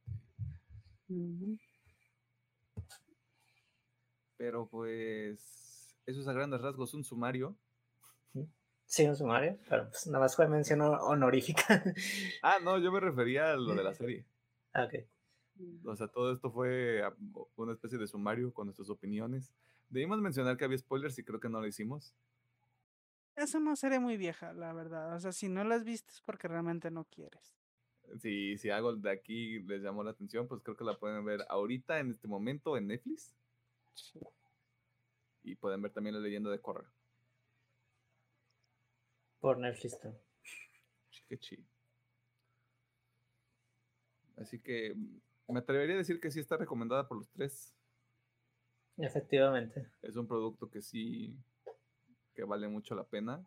Pero 4.39 4.69
pues, 4.69 5.93
eso 6.05 6.21
es 6.21 6.27
a 6.29 6.31
grandes 6.31 6.61
rasgos 6.61 6.93
un 6.93 7.03
sumario. 7.03 7.57
Sí, 8.85 9.05
un 9.05 9.17
sumario, 9.17 9.59
pero 9.69 9.89
pues 9.89 10.07
nada 10.07 10.19
más 10.19 10.35
fue 10.35 10.47
mención 10.47 10.79
honorífica. 10.81 11.83
Ah, 12.41 12.57
no, 12.63 12.79
yo 12.79 12.89
me 12.89 13.01
refería 13.01 13.51
a 13.51 13.57
lo 13.57 13.75
de 13.75 13.83
la 13.83 13.93
serie. 13.93 14.25
Ah, 14.73 14.85
ok. 14.85 14.93
O 15.83 15.95
sea, 15.97 16.07
todo 16.07 16.31
esto 16.31 16.51
fue 16.51 17.03
una 17.57 17.73
especie 17.73 17.97
de 17.97 18.07
sumario 18.07 18.53
con 18.53 18.67
nuestras 18.67 18.89
opiniones. 18.89 19.53
Debimos 19.89 20.21
mencionar 20.21 20.55
que 20.55 20.63
había 20.63 20.77
spoilers 20.77 21.19
y 21.19 21.25
creo 21.25 21.41
que 21.41 21.49
no 21.49 21.59
lo 21.59 21.67
hicimos. 21.67 22.15
Es 23.35 23.53
una 23.55 23.75
serie 23.75 23.99
muy 23.99 24.15
vieja, 24.15 24.53
la 24.53 24.71
verdad. 24.71 25.17
O 25.17 25.19
sea, 25.19 25.33
si 25.33 25.49
no 25.49 25.65
la 25.65 25.75
has 25.75 25.83
visto 25.83 26.13
es 26.13 26.21
porque 26.21 26.47
realmente 26.47 26.89
no 26.91 27.03
quieres. 27.03 27.57
Si, 28.21 28.57
si 28.57 28.69
algo 28.69 28.95
de 28.95 29.11
aquí 29.11 29.59
les 29.59 29.83
llamó 29.83 30.01
la 30.01 30.11
atención, 30.11 30.47
pues 30.47 30.61
creo 30.63 30.77
que 30.77 30.85
la 30.85 30.97
pueden 30.97 31.25
ver 31.25 31.45
ahorita, 31.49 31.99
en 31.99 32.11
este 32.11 32.29
momento, 32.29 32.77
en 32.77 32.87
Netflix. 32.87 33.35
Y 35.43 35.55
pueden 35.55 35.81
ver 35.81 35.91
también 35.91 36.15
la 36.15 36.21
leyenda 36.21 36.49
de 36.49 36.59
Korra. 36.59 36.91
Por 39.39 39.57
Netflix. 39.57 39.97
chido. 41.39 41.63
Así 44.37 44.59
que 44.59 44.93
mm, 44.95 45.53
me 45.53 45.59
atrevería 45.59 45.95
a 45.95 45.99
decir 45.99 46.19
que 46.19 46.31
sí 46.31 46.39
está 46.39 46.57
recomendada 46.57 47.07
por 47.07 47.17
los 47.17 47.29
tres. 47.29 47.73
Efectivamente. 48.97 49.89
Es 50.01 50.15
un 50.15 50.27
producto 50.27 50.69
que 50.69 50.81
sí, 50.81 51.37
que 52.33 52.43
vale 52.43 52.67
mucho 52.67 52.95
la 52.95 53.05
pena, 53.05 53.45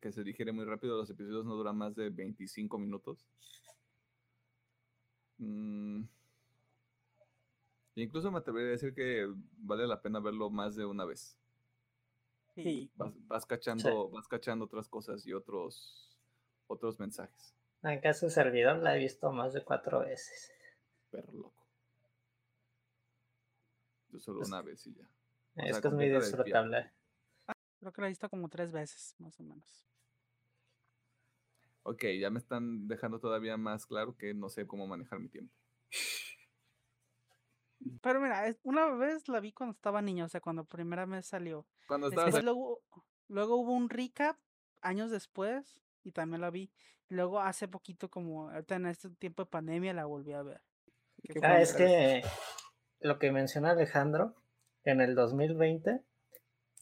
que 0.00 0.12
se 0.12 0.24
digiere 0.24 0.52
muy 0.52 0.64
rápido. 0.64 0.96
Los 0.96 1.10
episodios 1.10 1.44
no 1.44 1.54
duran 1.54 1.76
más 1.76 1.94
de 1.94 2.10
25 2.10 2.78
minutos. 2.78 3.24
Mm, 5.38 6.02
Incluso 7.94 8.30
me 8.30 8.38
atrevería 8.38 8.68
a 8.68 8.72
decir 8.72 8.94
que 8.94 9.26
vale 9.58 9.86
la 9.86 10.00
pena 10.00 10.20
verlo 10.20 10.50
más 10.50 10.74
de 10.76 10.84
una 10.86 11.04
vez. 11.04 11.36
Sí. 12.54 12.90
Vas, 12.96 13.12
vas 13.26 13.46
cachando, 13.46 14.10
vas 14.10 14.28
cachando 14.28 14.64
otras 14.64 14.88
cosas 14.88 15.26
y 15.26 15.32
otros, 15.32 16.18
otros 16.66 16.98
mensajes. 16.98 17.54
En 17.82 18.00
caso 18.00 18.26
de 18.26 18.32
servidor 18.32 18.78
la 18.78 18.96
he 18.96 18.98
visto 18.98 19.30
más 19.32 19.52
de 19.52 19.64
cuatro 19.64 20.00
veces. 20.00 20.52
Perro 21.10 21.32
loco. 21.32 21.66
Yo 24.10 24.18
solo 24.18 24.38
Pues 24.38 24.48
una 24.48 24.62
vez 24.62 24.86
y 24.86 24.94
ya. 24.94 25.08
O 25.56 25.62
es 25.62 25.72
sea, 25.72 25.80
que 25.80 25.88
es 25.88 25.94
muy 25.94 26.08
disfrutable. 26.08 26.92
Creo 27.80 27.92
que 27.92 28.00
la 28.00 28.06
he 28.06 28.10
visto 28.10 28.28
como 28.30 28.48
tres 28.48 28.70
veces, 28.70 29.16
más 29.18 29.38
o 29.40 29.42
menos. 29.42 29.84
Ok, 31.82 32.04
ya 32.20 32.30
me 32.30 32.38
están 32.38 32.86
dejando 32.86 33.18
todavía 33.18 33.56
más 33.56 33.86
claro 33.86 34.16
que 34.16 34.34
no 34.34 34.48
sé 34.48 34.66
cómo 34.66 34.86
manejar 34.86 35.18
mi 35.18 35.28
tiempo. 35.28 35.54
Pero 38.00 38.20
mira, 38.20 38.44
una 38.62 38.86
vez 38.90 39.28
la 39.28 39.40
vi 39.40 39.52
cuando 39.52 39.74
estaba 39.74 40.02
niño, 40.02 40.24
o 40.24 40.28
sea, 40.28 40.40
cuando 40.40 40.64
primera 40.64 41.06
vez 41.06 41.26
salió. 41.26 41.66
Cuando 41.88 42.08
estabas 42.08 42.42
luego, 42.42 42.82
luego 43.28 43.56
hubo 43.56 43.72
un 43.72 43.88
recap 43.88 44.36
años 44.80 45.10
después 45.10 45.80
y 46.04 46.12
también 46.12 46.40
la 46.40 46.50
vi. 46.50 46.70
Luego 47.08 47.40
hace 47.40 47.68
poquito, 47.68 48.10
como 48.10 48.50
ahorita 48.50 48.76
en 48.76 48.86
este 48.86 49.10
tiempo 49.10 49.44
de 49.44 49.50
pandemia, 49.50 49.92
la 49.92 50.06
volví 50.06 50.32
a 50.32 50.42
ver. 50.42 50.62
Ah, 51.42 51.60
es 51.60 51.74
que 51.74 52.22
lo 53.00 53.18
que 53.18 53.30
menciona 53.30 53.70
Alejandro, 53.70 54.34
en 54.84 55.00
el 55.00 55.14
2020 55.14 56.02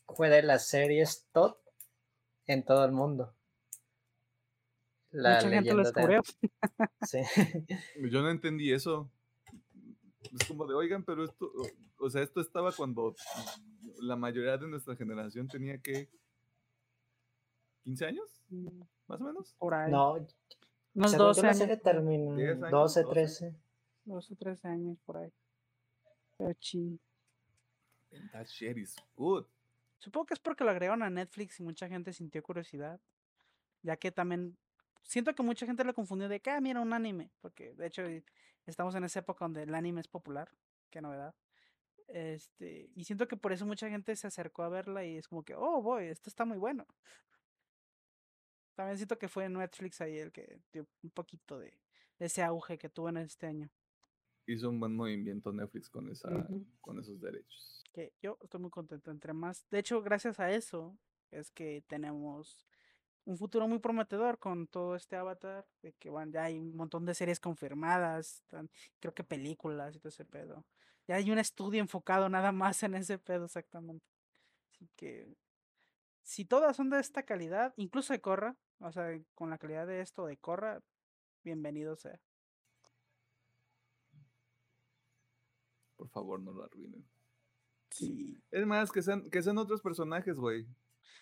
fue 0.08 0.28
de 0.28 0.42
las 0.42 0.68
series 0.68 1.28
top 1.32 1.58
en 2.46 2.64
todo 2.64 2.84
el 2.84 2.92
mundo. 2.92 3.34
La 5.10 5.36
Mucha 5.36 5.48
gente 5.48 5.72
lo 5.72 5.82
leyenda 5.82 6.02
de 6.02 6.16
descubrió. 6.16 6.22
Anne. 6.78 6.90
Sí. 7.02 7.18
Yo 8.10 8.22
no 8.22 8.30
entendí 8.30 8.72
eso. 8.72 9.10
Es 10.22 10.46
como 10.46 10.66
de, 10.66 10.74
oigan, 10.74 11.02
pero 11.04 11.24
esto, 11.24 11.46
o, 11.46 12.04
o 12.06 12.10
sea, 12.10 12.22
esto 12.22 12.40
estaba 12.40 12.72
cuando 12.72 13.14
la 14.00 14.16
mayoría 14.16 14.56
de 14.58 14.68
nuestra 14.68 14.94
generación 14.96 15.48
tenía 15.48 15.78
que 15.78 16.08
15 17.84 18.06
años, 18.06 18.42
más 19.06 19.20
o 19.20 19.24
menos. 19.24 19.54
Por 19.58 19.74
ahí. 19.74 19.90
No, 19.90 20.14
Unos 20.94 21.10
según 21.10 21.26
12 21.28 21.38
yo 21.38 21.42
la 21.42 21.48
años. 21.48 21.58
serie 21.58 21.76
terminó 21.78 22.36
10 22.36 22.50
años, 22.62 22.70
12, 22.70 23.02
12. 23.02 23.14
13. 23.14 23.56
12, 24.04 24.36
13 24.36 24.68
años 24.68 24.98
por 25.06 25.16
ahí. 25.18 25.32
Pero 26.36 26.52
chi- 26.54 26.98
And 28.12 28.30
that 28.32 28.46
shit 28.46 28.76
is 28.76 28.96
good. 29.16 29.44
Supongo 29.98 30.26
que 30.26 30.34
es 30.34 30.40
porque 30.40 30.64
lo 30.64 30.70
agregaron 30.70 31.02
a 31.02 31.10
Netflix 31.10 31.60
y 31.60 31.62
mucha 31.62 31.88
gente 31.88 32.12
sintió 32.12 32.42
curiosidad. 32.42 33.00
Ya 33.82 33.96
que 33.96 34.10
también 34.10 34.56
siento 35.02 35.34
que 35.34 35.42
mucha 35.42 35.66
gente 35.66 35.84
lo 35.84 35.94
confundió 35.94 36.28
de 36.28 36.40
que, 36.40 36.50
ah, 36.50 36.60
mira, 36.60 36.80
un 36.80 36.92
anime. 36.92 37.30
Porque 37.40 37.74
de 37.74 37.86
hecho 37.86 38.02
estamos 38.66 38.94
en 38.94 39.04
esa 39.04 39.20
época 39.20 39.44
donde 39.44 39.62
el 39.62 39.74
anime 39.74 40.00
es 40.00 40.08
popular. 40.08 40.50
Qué 40.90 41.00
novedad. 41.00 41.34
Este, 42.08 42.90
y 42.94 43.04
siento 43.04 43.28
que 43.28 43.36
por 43.36 43.52
eso 43.52 43.64
mucha 43.66 43.88
gente 43.88 44.16
se 44.16 44.26
acercó 44.26 44.62
a 44.64 44.68
verla 44.68 45.04
y 45.04 45.16
es 45.16 45.28
como 45.28 45.44
que, 45.44 45.54
oh, 45.54 45.80
boy, 45.80 46.06
esto 46.06 46.28
está 46.28 46.44
muy 46.44 46.58
bueno. 46.58 46.86
También 48.74 48.96
siento 48.96 49.18
que 49.18 49.28
fue 49.28 49.48
Netflix 49.48 50.00
ahí 50.00 50.18
el 50.18 50.32
que 50.32 50.60
dio 50.72 50.86
un 51.02 51.10
poquito 51.10 51.58
de, 51.58 51.78
de 52.18 52.26
ese 52.26 52.42
auge 52.42 52.78
que 52.78 52.88
tuvo 52.88 53.10
en 53.10 53.18
este 53.18 53.46
año. 53.46 53.70
Hizo 54.46 54.70
un 54.70 54.80
buen 54.80 54.96
movimiento 54.96 55.52
Netflix 55.52 55.88
con, 55.90 56.10
esa, 56.10 56.28
Ujú. 56.30 56.66
con 56.80 56.98
esos 56.98 57.20
derechos. 57.20 57.84
que 57.92 58.12
yo 58.22 58.38
estoy 58.42 58.60
muy 58.60 58.70
contento 58.70 59.10
entre 59.10 59.32
más. 59.32 59.68
De 59.70 59.78
hecho, 59.78 60.02
gracias 60.02 60.40
a 60.40 60.50
eso 60.50 60.98
es 61.30 61.50
que 61.50 61.84
tenemos 61.86 62.66
un 63.24 63.36
futuro 63.36 63.68
muy 63.68 63.78
prometedor 63.78 64.38
con 64.38 64.66
todo 64.66 64.96
este 64.96 65.16
avatar, 65.16 65.66
de 65.82 65.92
que 65.94 66.10
van, 66.10 66.32
ya 66.32 66.44
hay 66.44 66.58
un 66.58 66.74
montón 66.74 67.04
de 67.06 67.14
series 67.14 67.40
confirmadas, 67.40 68.42
tan- 68.48 68.70
creo 68.98 69.14
que 69.14 69.24
películas 69.24 69.94
y 69.94 69.98
todo 69.98 70.08
ese 70.08 70.24
pedo. 70.24 70.64
Ya 71.06 71.16
hay 71.16 71.30
un 71.30 71.38
estudio 71.38 71.80
enfocado 71.80 72.28
nada 72.28 72.52
más 72.52 72.82
en 72.82 72.94
ese 72.94 73.18
pedo 73.18 73.44
exactamente. 73.46 74.04
Así 74.72 74.88
que 74.96 75.36
si 76.22 76.44
todas 76.44 76.76
son 76.76 76.90
de 76.90 77.00
esta 77.00 77.24
calidad, 77.24 77.74
incluso 77.76 78.12
de 78.12 78.20
Corra, 78.20 78.56
o 78.78 78.92
sea, 78.92 79.20
con 79.34 79.50
la 79.50 79.58
calidad 79.58 79.86
de 79.86 80.00
esto 80.00 80.26
de 80.26 80.36
Corra, 80.36 80.82
bienvenido 81.42 81.96
sea. 81.96 82.20
Por 85.96 86.08
favor, 86.08 86.40
no 86.40 86.52
lo 86.52 86.64
arruinen. 86.64 87.04
Sí. 87.90 88.40
Es 88.50 88.64
más, 88.66 88.90
que 88.90 89.02
sean, 89.02 89.28
que 89.28 89.42
sean 89.42 89.58
otros 89.58 89.82
personajes, 89.82 90.36
güey. 90.36 90.66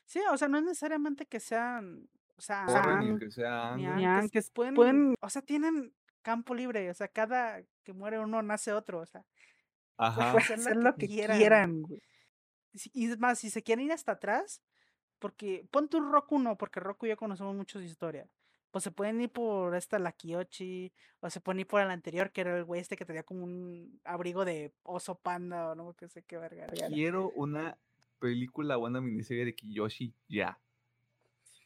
Sí, 0.04 0.20
o 0.30 0.36
sea, 0.36 0.48
no 0.48 0.58
es 0.58 0.64
necesariamente 0.64 1.26
que 1.26 1.40
sean, 1.40 2.08
o 2.36 2.40
sea, 2.40 2.64
Corren 2.66 3.18
que 3.18 3.30
sea 3.30 3.76
ni 3.76 3.86
Aang. 3.86 4.04
Aang, 4.04 4.28
que 4.28 4.42
pueden, 4.54 5.14
o 5.20 5.30
sea, 5.30 5.42
tienen 5.42 5.92
campo 6.22 6.54
libre, 6.54 6.90
o 6.90 6.94
sea, 6.94 7.08
cada 7.08 7.62
que 7.82 7.92
muere 7.92 8.18
uno 8.18 8.42
nace 8.42 8.72
otro, 8.72 9.00
o 9.00 9.06
sea, 9.06 9.24
Ajá. 9.96 10.32
pueden 10.32 10.60
hacer 10.60 10.76
lo 10.76 10.94
que 10.94 11.06
quieran. 11.06 11.82
Y 12.92 13.10
es 13.10 13.18
más, 13.18 13.38
si 13.38 13.50
se 13.50 13.62
quieren 13.62 13.86
ir 13.86 13.92
hasta 13.92 14.12
atrás, 14.12 14.62
porque 15.18 15.66
pon 15.70 15.88
tu 15.88 16.00
Roku 16.00 16.38
no, 16.38 16.56
porque 16.56 16.80
Roku 16.80 17.06
y 17.06 17.10
yo 17.10 17.16
conocemos 17.16 17.54
mucho 17.54 17.78
su 17.78 17.84
historia. 17.84 18.28
Pues 18.70 18.84
se 18.84 18.90
pueden 18.90 19.20
ir 19.20 19.30
por 19.32 19.74
esta 19.74 19.98
la 19.98 20.12
Kiyoshi, 20.12 20.92
o 21.20 21.30
se 21.30 21.40
pueden 21.40 21.60
ir 21.60 21.66
por 21.66 21.80
el 21.80 21.90
anterior, 21.90 22.30
que 22.30 22.42
era 22.42 22.56
el 22.56 22.64
güey 22.64 22.82
este 22.82 22.96
que 22.96 23.06
tenía 23.06 23.22
como 23.22 23.44
un 23.44 23.98
abrigo 24.04 24.44
de 24.44 24.74
oso 24.82 25.18
panda, 25.18 25.70
o 25.70 25.74
no 25.74 25.94
que 25.94 26.08
sé 26.08 26.22
qué 26.22 26.36
verga. 26.36 26.66
Quiero 26.88 27.30
una 27.30 27.78
película 28.18 28.76
o 28.76 28.86
una 28.86 29.00
miniserie 29.00 29.44
de 29.44 29.54
Kiyoshi 29.54 30.12
ya. 30.28 30.58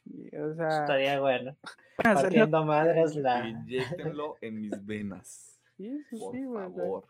Sí, 0.03 0.29
o 0.35 0.53
sea, 0.55 0.81
Estaría 0.81 1.19
bueno. 1.19 1.55
Partiendo 1.97 2.65
madres 2.65 3.15
la. 3.15 3.47
Inyéctenlo 3.49 4.37
en 4.41 4.61
mis 4.61 4.85
venas. 4.85 5.61
sí, 5.77 6.03
sí, 6.09 6.19
Por 6.19 6.35
sí, 6.35 6.43
favor. 6.43 7.07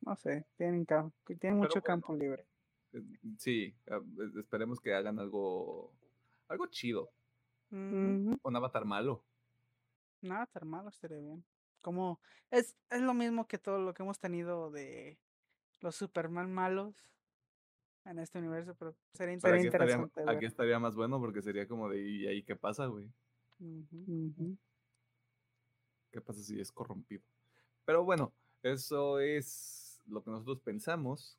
no 0.00 0.16
sé, 0.16 0.44
tienen, 0.56 0.80
mucho 0.80 1.20
bueno. 1.40 1.82
campo 1.82 2.14
libre. 2.14 2.44
Eh, 2.92 3.02
Sí, 3.38 3.74
ah, 3.90 4.00
eh, 4.18 4.40
esperemos 4.40 4.80
que 4.80 4.94
hagan 4.94 5.18
algo, 5.18 5.92
algo 6.48 6.66
chido. 6.66 7.10
Ujú. 7.70 8.38
Un 8.42 8.56
avatar 8.56 8.84
malo. 8.84 9.24
Nada 10.20 10.46
tan 10.46 10.68
malo, 10.68 10.88
estaría 10.88 11.18
bien. 11.18 11.44
Como 11.80 12.20
es, 12.50 12.76
es 12.90 13.00
lo 13.00 13.14
mismo 13.14 13.46
que 13.46 13.58
todo 13.58 13.78
lo 13.78 13.94
que 13.94 14.02
hemos 14.02 14.18
tenido 14.18 14.70
de 14.70 15.18
los 15.82 15.96
Superman 15.96 16.52
malos 16.52 16.94
en 18.04 18.18
este 18.18 18.38
universo, 18.38 18.74
pero 18.74 18.96
sería, 19.12 19.38
Pero 19.40 19.40
sería 19.40 19.56
aquí 19.56 19.66
estaría, 19.66 19.94
interesante. 19.96 20.36
aquí 20.36 20.46
estaría 20.46 20.78
más 20.78 20.94
bueno 20.94 21.20
porque 21.20 21.42
sería 21.42 21.68
como 21.68 21.88
de, 21.88 22.02
¿y 22.02 22.26
ahí 22.26 22.42
qué 22.42 22.56
pasa, 22.56 22.86
güey? 22.86 23.12
¿Qué 26.10 26.20
pasa 26.20 26.42
si 26.42 26.60
es 26.60 26.72
corrompido? 26.72 27.22
Pero 27.84 28.04
bueno, 28.04 28.32
eso 28.62 29.20
es 29.20 30.00
lo 30.06 30.22
que 30.22 30.30
nosotros 30.30 30.60
pensamos 30.60 31.38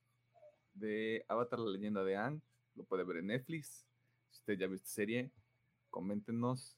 de 0.74 1.26
Avatar, 1.28 1.60
la 1.60 1.72
leyenda 1.72 2.04
de 2.04 2.16
Aang. 2.16 2.42
Lo 2.76 2.84
puede 2.84 3.04
ver 3.04 3.18
en 3.18 3.28
Netflix. 3.28 3.86
Si 4.30 4.40
usted 4.40 4.58
ya 4.58 4.68
vio 4.68 4.76
esta 4.76 4.90
serie, 4.90 5.32
coméntenos. 5.90 6.78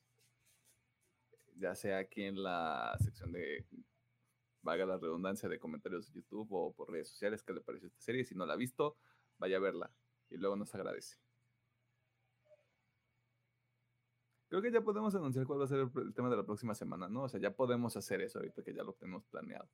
Ya 1.58 1.74
sea 1.74 2.00
aquí 2.00 2.24
en 2.24 2.44
la 2.44 2.98
sección 3.00 3.32
de, 3.32 3.66
valga 4.66 4.86
la 4.86 4.98
redundancia, 4.98 5.48
de 5.48 5.60
comentarios 5.60 6.08
de 6.08 6.20
YouTube 6.20 6.52
o 6.52 6.74
por 6.74 6.92
redes 6.92 7.08
sociales 7.08 7.44
qué 7.44 7.54
le 7.54 7.62
pareció 7.62 7.88
esta 7.88 8.02
serie. 8.02 8.26
Si 8.26 8.36
no 8.36 8.46
la 8.46 8.54
ha 8.54 8.58
visto, 8.58 8.98
vaya 9.38 9.58
a 9.58 9.62
verla 9.62 9.92
y 10.30 10.38
luego 10.38 10.56
nos 10.56 10.74
agradece. 10.76 11.18
Creo 14.50 14.62
que 14.62 14.72
ya 14.72 14.82
podemos 14.82 15.16
anunciar 15.16 15.46
cuál 15.46 15.60
va 15.60 15.66
a 15.66 15.68
ser 15.68 15.80
el, 15.80 15.92
el 15.96 16.14
tema 16.14 16.30
de 16.30 16.38
la 16.38 16.44
próxima 16.44 16.74
semana, 16.74 17.08
¿no? 17.08 17.24
O 17.24 17.30
sea, 17.30 17.40
ya 17.40 17.56
podemos 17.56 17.96
hacer 17.96 18.22
eso 18.22 18.40
ahorita 18.40 18.64
que 18.64 18.74
ya 18.74 18.84
lo 18.84 18.94
tenemos 18.94 19.24
planeado. 19.26 19.70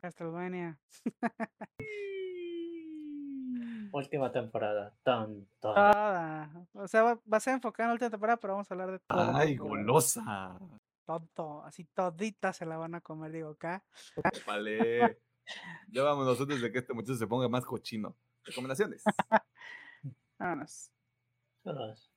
Castlevania. 0.00 0.78
Última 3.92 4.32
temporada. 4.32 4.96
Ton, 5.04 5.46
ton. 5.60 5.74
Toda. 5.74 6.66
O 6.72 6.88
sea, 6.88 7.02
va, 7.02 7.20
va 7.32 7.36
a 7.36 7.40
ser 7.40 7.54
enfocada 7.54 7.86
en 7.86 7.90
la 7.90 7.94
última 7.94 8.10
temporada, 8.10 8.36
pero 8.38 8.54
vamos 8.54 8.70
a 8.70 8.74
hablar 8.74 8.90
de 8.90 8.98
todo. 8.98 9.36
¡Ay, 9.36 9.56
golosa! 9.56 10.58
Todo, 11.04 11.62
así 11.64 11.84
todita 11.84 12.52
se 12.52 12.64
la 12.64 12.76
van 12.76 12.94
a 12.94 13.00
comer, 13.00 13.32
digo, 13.32 13.50
acá. 13.50 13.84
Vale. 14.46 15.20
Ya 15.88 16.02
vámonos 16.02 16.40
antes 16.40 16.60
de 16.62 16.72
que 16.72 16.78
este 16.78 16.94
muchacho 16.94 17.16
se 17.16 17.26
ponga 17.26 17.48
más 17.48 17.64
cochino. 17.64 18.16
Recomendaciones. 18.44 19.02
Vámonos. 20.38 20.90
Vámonos. 21.64 22.13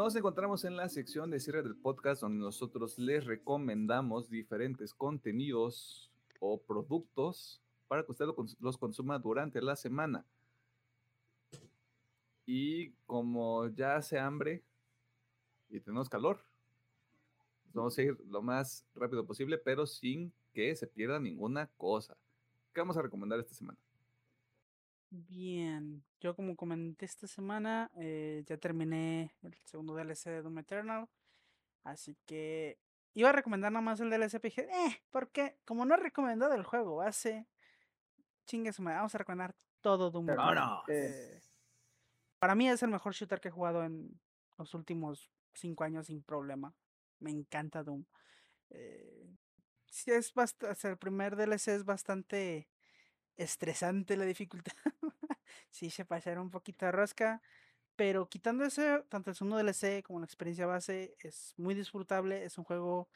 Nos 0.00 0.16
encontramos 0.16 0.64
en 0.64 0.78
la 0.78 0.88
sección 0.88 1.30
de 1.30 1.38
cierre 1.38 1.62
del 1.62 1.76
podcast 1.76 2.22
donde 2.22 2.42
nosotros 2.42 2.98
les 2.98 3.26
recomendamos 3.26 4.30
diferentes 4.30 4.94
contenidos 4.94 6.10
o 6.38 6.58
productos 6.58 7.60
para 7.86 8.02
que 8.02 8.12
usted 8.12 8.24
los 8.60 8.78
consuma 8.78 9.18
durante 9.18 9.60
la 9.60 9.76
semana. 9.76 10.24
Y 12.46 12.92
como 13.04 13.68
ya 13.68 13.96
hace 13.96 14.18
hambre 14.18 14.62
y 15.68 15.80
tenemos 15.80 16.08
calor, 16.08 16.42
vamos 17.74 17.98
a 17.98 18.02
ir 18.02 18.16
lo 18.26 18.40
más 18.40 18.86
rápido 18.94 19.26
posible, 19.26 19.58
pero 19.58 19.86
sin 19.86 20.32
que 20.54 20.74
se 20.76 20.86
pierda 20.86 21.20
ninguna 21.20 21.66
cosa. 21.76 22.16
¿Qué 22.72 22.80
vamos 22.80 22.96
a 22.96 23.02
recomendar 23.02 23.38
esta 23.38 23.52
semana? 23.52 23.78
Bien, 25.10 26.04
yo 26.20 26.36
como 26.36 26.56
comenté 26.56 27.04
esta 27.04 27.26
semana, 27.26 27.90
eh, 27.96 28.44
ya 28.46 28.56
terminé 28.58 29.34
el 29.42 29.54
segundo 29.64 29.94
DLC 29.94 30.30
de 30.30 30.42
Doom 30.42 30.58
Eternal, 30.58 31.08
así 31.82 32.16
que 32.26 32.78
iba 33.14 33.30
a 33.30 33.32
recomendar 33.32 33.72
nada 33.72 33.82
más 33.82 34.00
el 34.00 34.08
DLC, 34.08 34.38
pero 34.40 34.54
dije, 34.54 34.68
eh, 34.70 35.02
porque 35.10 35.58
como 35.64 35.84
no 35.84 35.94
he 35.94 35.98
recomendado 35.98 36.54
el 36.54 36.62
juego 36.62 36.96
base, 36.96 37.48
chingue 38.46 38.72
su 38.72 38.82
madre, 38.82 38.98
vamos 38.98 39.14
a 39.14 39.18
recomendar 39.18 39.54
todo 39.80 40.10
Doom 40.10 40.30
Eternal. 40.30 40.82
Eh, 40.88 41.40
para 42.38 42.54
mí 42.54 42.68
es 42.68 42.82
el 42.82 42.90
mejor 42.90 43.12
shooter 43.12 43.40
que 43.40 43.48
he 43.48 43.52
jugado 43.52 43.84
en 43.84 44.20
los 44.58 44.74
últimos 44.74 45.30
cinco 45.54 45.84
años 45.84 46.06
sin 46.06 46.22
problema. 46.22 46.74
Me 47.18 47.30
encanta 47.30 47.82
Doom. 47.82 48.04
Eh, 48.70 49.36
sí 49.86 50.10
es 50.10 50.32
bastante, 50.32 50.88
el 50.88 50.98
primer 50.98 51.36
DLC 51.36 51.68
es 51.68 51.84
bastante 51.84 52.68
estresante 53.36 54.16
la 54.16 54.24
dificultad. 54.24 54.72
Sí 55.70 55.90
se 55.90 56.04
pasaron 56.04 56.44
un 56.44 56.50
poquito 56.50 56.86
de 56.86 56.92
rosca. 56.92 57.42
Pero 57.96 58.28
quitando 58.28 58.64
ese, 58.64 59.04
tanto 59.10 59.30
el 59.30 59.36
segundo 59.36 59.56
DLC 59.58 60.02
como 60.04 60.20
la 60.20 60.26
experiencia 60.26 60.66
base, 60.66 61.14
es 61.20 61.54
muy 61.58 61.74
disfrutable. 61.74 62.44
Es 62.44 62.58
un 62.58 62.64
juego 62.64 63.08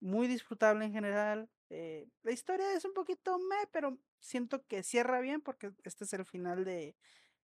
muy 0.00 0.28
disfrutable 0.28 0.84
en 0.84 0.92
general. 0.92 1.50
eh, 1.70 2.08
la 2.22 2.32
historia 2.32 2.72
es 2.74 2.84
un 2.84 2.92
poquito 2.94 3.38
meh, 3.38 3.68
pero 3.72 3.98
siento 4.20 4.64
que 4.66 4.82
cierra 4.82 5.20
bien 5.20 5.40
porque 5.40 5.72
este 5.84 6.04
es 6.04 6.12
el 6.14 6.24
final 6.26 6.64
de 6.64 6.96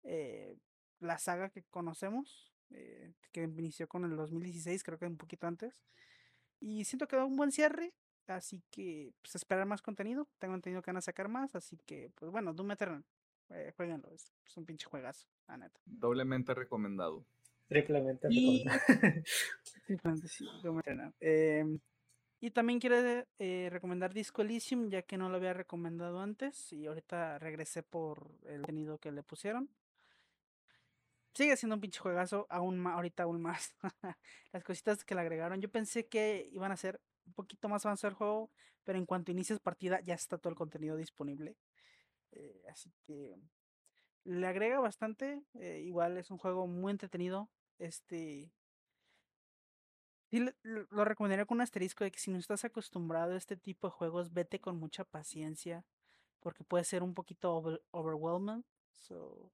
eh, 0.04 0.56
la 1.00 1.18
saga 1.18 1.50
que 1.50 1.64
conocemos, 1.64 2.52
eh, 2.70 3.12
que 3.32 3.44
inició 3.44 3.88
con 3.88 4.04
el 4.04 4.16
2016, 4.16 4.82
creo 4.84 4.98
que 4.98 5.06
un 5.06 5.16
poquito 5.16 5.46
antes. 5.46 5.82
Y 6.60 6.84
siento 6.84 7.08
que 7.08 7.16
da 7.16 7.24
un 7.24 7.36
buen 7.36 7.52
cierre, 7.52 7.94
así 8.26 8.62
que 8.70 9.12
pues 9.22 9.34
esperar 9.34 9.66
más 9.66 9.82
contenido. 9.82 10.28
Tengo 10.38 10.54
entendido 10.54 10.82
que 10.82 10.90
van 10.90 10.98
a 10.98 11.02
sacar 11.02 11.28
más, 11.28 11.54
así 11.54 11.78
que 11.86 12.10
pues 12.16 12.30
bueno, 12.30 12.54
Doom 12.54 12.72
Eternal, 12.72 13.04
eh, 13.54 13.72
jueguenlo, 13.76 14.10
es, 14.10 14.32
es 14.46 14.56
un 14.56 14.64
pinche 14.64 14.86
juegazo, 14.86 15.26
la 15.48 15.56
neta. 15.56 15.80
Doblemente 15.84 16.54
recomendado. 16.54 17.24
Triplemente 17.68 18.28
Y- 18.30 18.64
recomendado. 18.64 19.24
Sí, 20.28 20.46
Eternal. 20.78 21.14
Em, 21.20 21.78
y 22.40 22.50
también 22.50 22.80
quiero 22.80 22.96
eh, 23.38 23.68
recomendar 23.70 24.12
Disco 24.12 24.42
Elysium, 24.42 24.88
ya 24.88 25.02
que 25.02 25.16
no 25.16 25.28
lo 25.28 25.36
había 25.36 25.52
recomendado 25.54 26.20
antes 26.20 26.72
y 26.72 26.86
ahorita 26.86 27.38
regresé 27.38 27.82
por 27.82 28.30
el 28.46 28.62
contenido 28.62 28.98
que 28.98 29.12
le 29.12 29.22
pusieron. 29.22 29.70
Sigue 31.34 31.56
siendo 31.56 31.76
un 31.76 31.80
pinche 31.80 32.00
juegazo, 32.00 32.46
aún 32.50 32.78
más, 32.78 32.94
ahorita 32.94 33.22
aún 33.22 33.40
más. 33.40 33.74
Las 34.52 34.64
cositas 34.64 35.04
que 35.04 35.14
le 35.14 35.22
agregaron, 35.22 35.60
yo 35.60 35.70
pensé 35.70 36.06
que 36.06 36.48
iban 36.52 36.72
a 36.72 36.76
ser 36.76 37.00
un 37.26 37.32
poquito 37.32 37.68
más 37.68 37.86
avanzado 37.86 38.10
el 38.10 38.16
juego, 38.16 38.50
pero 38.84 38.98
en 38.98 39.06
cuanto 39.06 39.30
inicies 39.30 39.60
partida 39.60 40.00
ya 40.00 40.14
está 40.14 40.36
todo 40.36 40.50
el 40.50 40.56
contenido 40.56 40.96
disponible. 40.96 41.56
Eh, 42.32 42.62
así 42.70 42.92
que 43.06 43.36
le 44.24 44.46
agrega 44.46 44.80
bastante. 44.80 45.42
eh, 45.54 45.82
igual 45.86 46.18
es 46.18 46.30
un 46.30 46.38
juego 46.38 46.66
muy 46.66 46.92
entretenido. 46.92 47.50
Este. 47.78 48.52
Lo 50.30 50.86
lo 50.90 51.04
recomendaría 51.04 51.44
con 51.44 51.58
un 51.58 51.62
asterisco 51.62 52.04
de 52.04 52.10
que 52.10 52.18
si 52.18 52.30
no 52.30 52.38
estás 52.38 52.64
acostumbrado 52.64 53.32
a 53.34 53.36
este 53.36 53.56
tipo 53.56 53.86
de 53.86 53.92
juegos, 53.92 54.32
vete 54.32 54.60
con 54.60 54.76
mucha 54.78 55.04
paciencia. 55.04 55.84
Porque 56.40 56.64
puede 56.64 56.84
ser 56.84 57.02
un 57.02 57.14
poquito 57.14 57.54
over- 57.56 57.82
overwhelming. 57.92 58.64
So, 58.92 59.52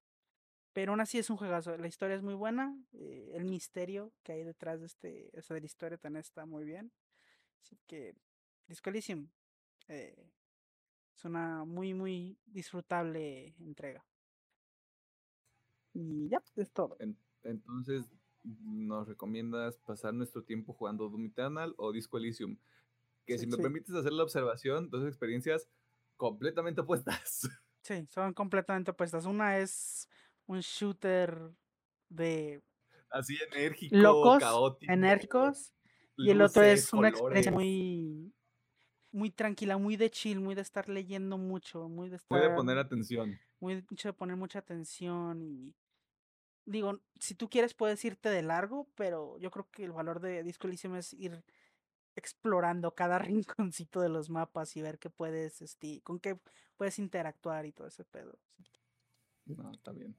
pero 0.75 0.93
aún 0.93 1.01
así 1.01 1.19
es 1.19 1.31
un 1.31 1.37
juegazo. 1.39 1.77
La 1.79 1.89
historia 1.89 2.17
es 2.17 2.23
muy 2.23 2.35
buena. 2.35 2.77
eh, 2.95 3.33
el 3.35 3.45
misterio 3.45 4.13
que 4.25 4.33
hay 4.35 4.45
detrás 4.45 4.81
de 4.81 4.87
este, 4.87 5.31
o 5.39 5.43
sea, 5.43 5.55
de 5.55 5.61
la 5.63 5.67
historia 5.67 5.99
también 5.99 6.21
está 6.23 6.47
muy 6.47 6.65
bien. 6.65 6.93
Así 7.63 7.79
que, 7.89 8.15
Disco 8.69 8.91
eh, 9.89 10.15
es 11.19 11.25
una 11.25 11.65
muy, 11.65 11.95
muy 11.95 12.39
disfrutable 12.47 13.57
entrega. 13.59 14.07
Y 15.93 16.29
ya, 16.29 16.41
es 16.57 16.73
todo. 16.73 16.97
En- 17.01 17.19
entonces, 17.43 18.05
¿nos 18.45 19.09
recomiendas 19.09 19.79
pasar 19.79 20.15
nuestro 20.15 20.45
tiempo 20.45 20.73
jugando 20.73 21.09
Doom 21.09 21.27
Eternal 21.27 21.75
o 21.77 21.93
Disco 21.93 22.19
Elysium? 22.19 22.57
Que 23.27 23.37
Sí, 23.37 23.41
si 23.41 23.47
me 23.47 23.57
sí. 23.57 23.63
permites 23.63 23.95
hacer 23.95 24.13
la 24.13 24.25
observación, 24.25 24.91
dos 24.91 25.07
experiencias 25.07 25.69
completamente 26.17 26.81
opuestas. 26.83 27.49
Sí, 27.83 28.07
son 28.11 28.35
completamente 28.35 28.91
opuestas. 28.91 29.25
Una 29.25 29.59
es 29.59 30.09
un 30.47 30.61
shooter 30.61 31.53
de 32.09 32.63
Así 33.11 33.37
enérgico, 33.53 33.99
locos, 33.99 34.39
caótico. 34.41 34.93
enérgicos, 34.93 35.75
y 36.17 36.31
el 36.31 36.43
otro 36.43 36.63
luces, 36.63 36.73
es 36.81 36.93
una 36.93 37.09
experiencia 37.09 37.53
muy, 37.53 38.35
muy 39.13 39.31
tranquila, 39.31 39.79
muy 39.79 39.97
de 39.97 40.11
chill, 40.11 40.41
muy 40.41 40.55
de 40.55 40.63
estar 40.63 40.89
leyendo 40.89 41.39
mucho, 41.39 41.89
muy 41.89 42.09
de 42.09 42.17
estar, 42.17 42.29
Puede 42.39 42.55
poner 42.55 42.79
atención. 42.79 43.39
muy 43.61 43.85
mucho 43.91 44.09
de 44.09 44.13
poner 44.13 44.37
mucha 44.37 44.59
atención 44.59 45.43
y 45.43 45.75
digo, 46.67 47.01
si 47.19 47.35
tú 47.35 47.49
quieres 47.49 47.75
puedes 47.75 48.05
irte 48.05 48.29
de 48.29 48.43
largo, 48.43 48.89
pero 48.95 49.39
yo 49.39 49.51
creo 49.51 49.69
que 49.71 49.85
el 49.85 49.93
valor 49.93 50.21
de 50.21 50.43
Disco 50.43 50.67
Elysium 50.67 50.97
es 50.97 51.15
ir 51.15 51.43
explorando 52.15 52.95
cada 52.95 53.19
rinconcito 53.67 54.01
de 54.01 54.09
los 54.09 54.29
mapas 54.31 54.77
y 54.77 54.83
ver 54.83 54.99
qué 54.99 55.11
puedes, 55.11 55.63
este, 55.63 56.01
con 56.03 56.21
qué 56.21 56.39
puedes 56.77 56.99
interactuar 56.99 57.65
y 57.67 57.73
todo 57.73 57.87
ese 57.87 58.05
pedo. 58.05 58.39
sí. 59.47 59.55
No, 59.57 59.73
está 59.73 59.93
bien. 59.93 60.15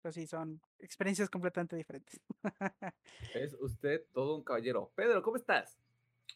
Pero 0.00 0.12
sí, 0.12 0.26
son 0.26 0.60
experiencias 0.78 1.28
completamente 1.28 1.74
diferentes. 1.76 2.20
Es 3.34 3.54
usted 3.58 4.04
todo 4.12 4.36
un 4.36 4.44
caballero. 4.44 4.92
Pedro, 4.94 5.22
¿cómo 5.22 5.36
estás? 5.36 5.76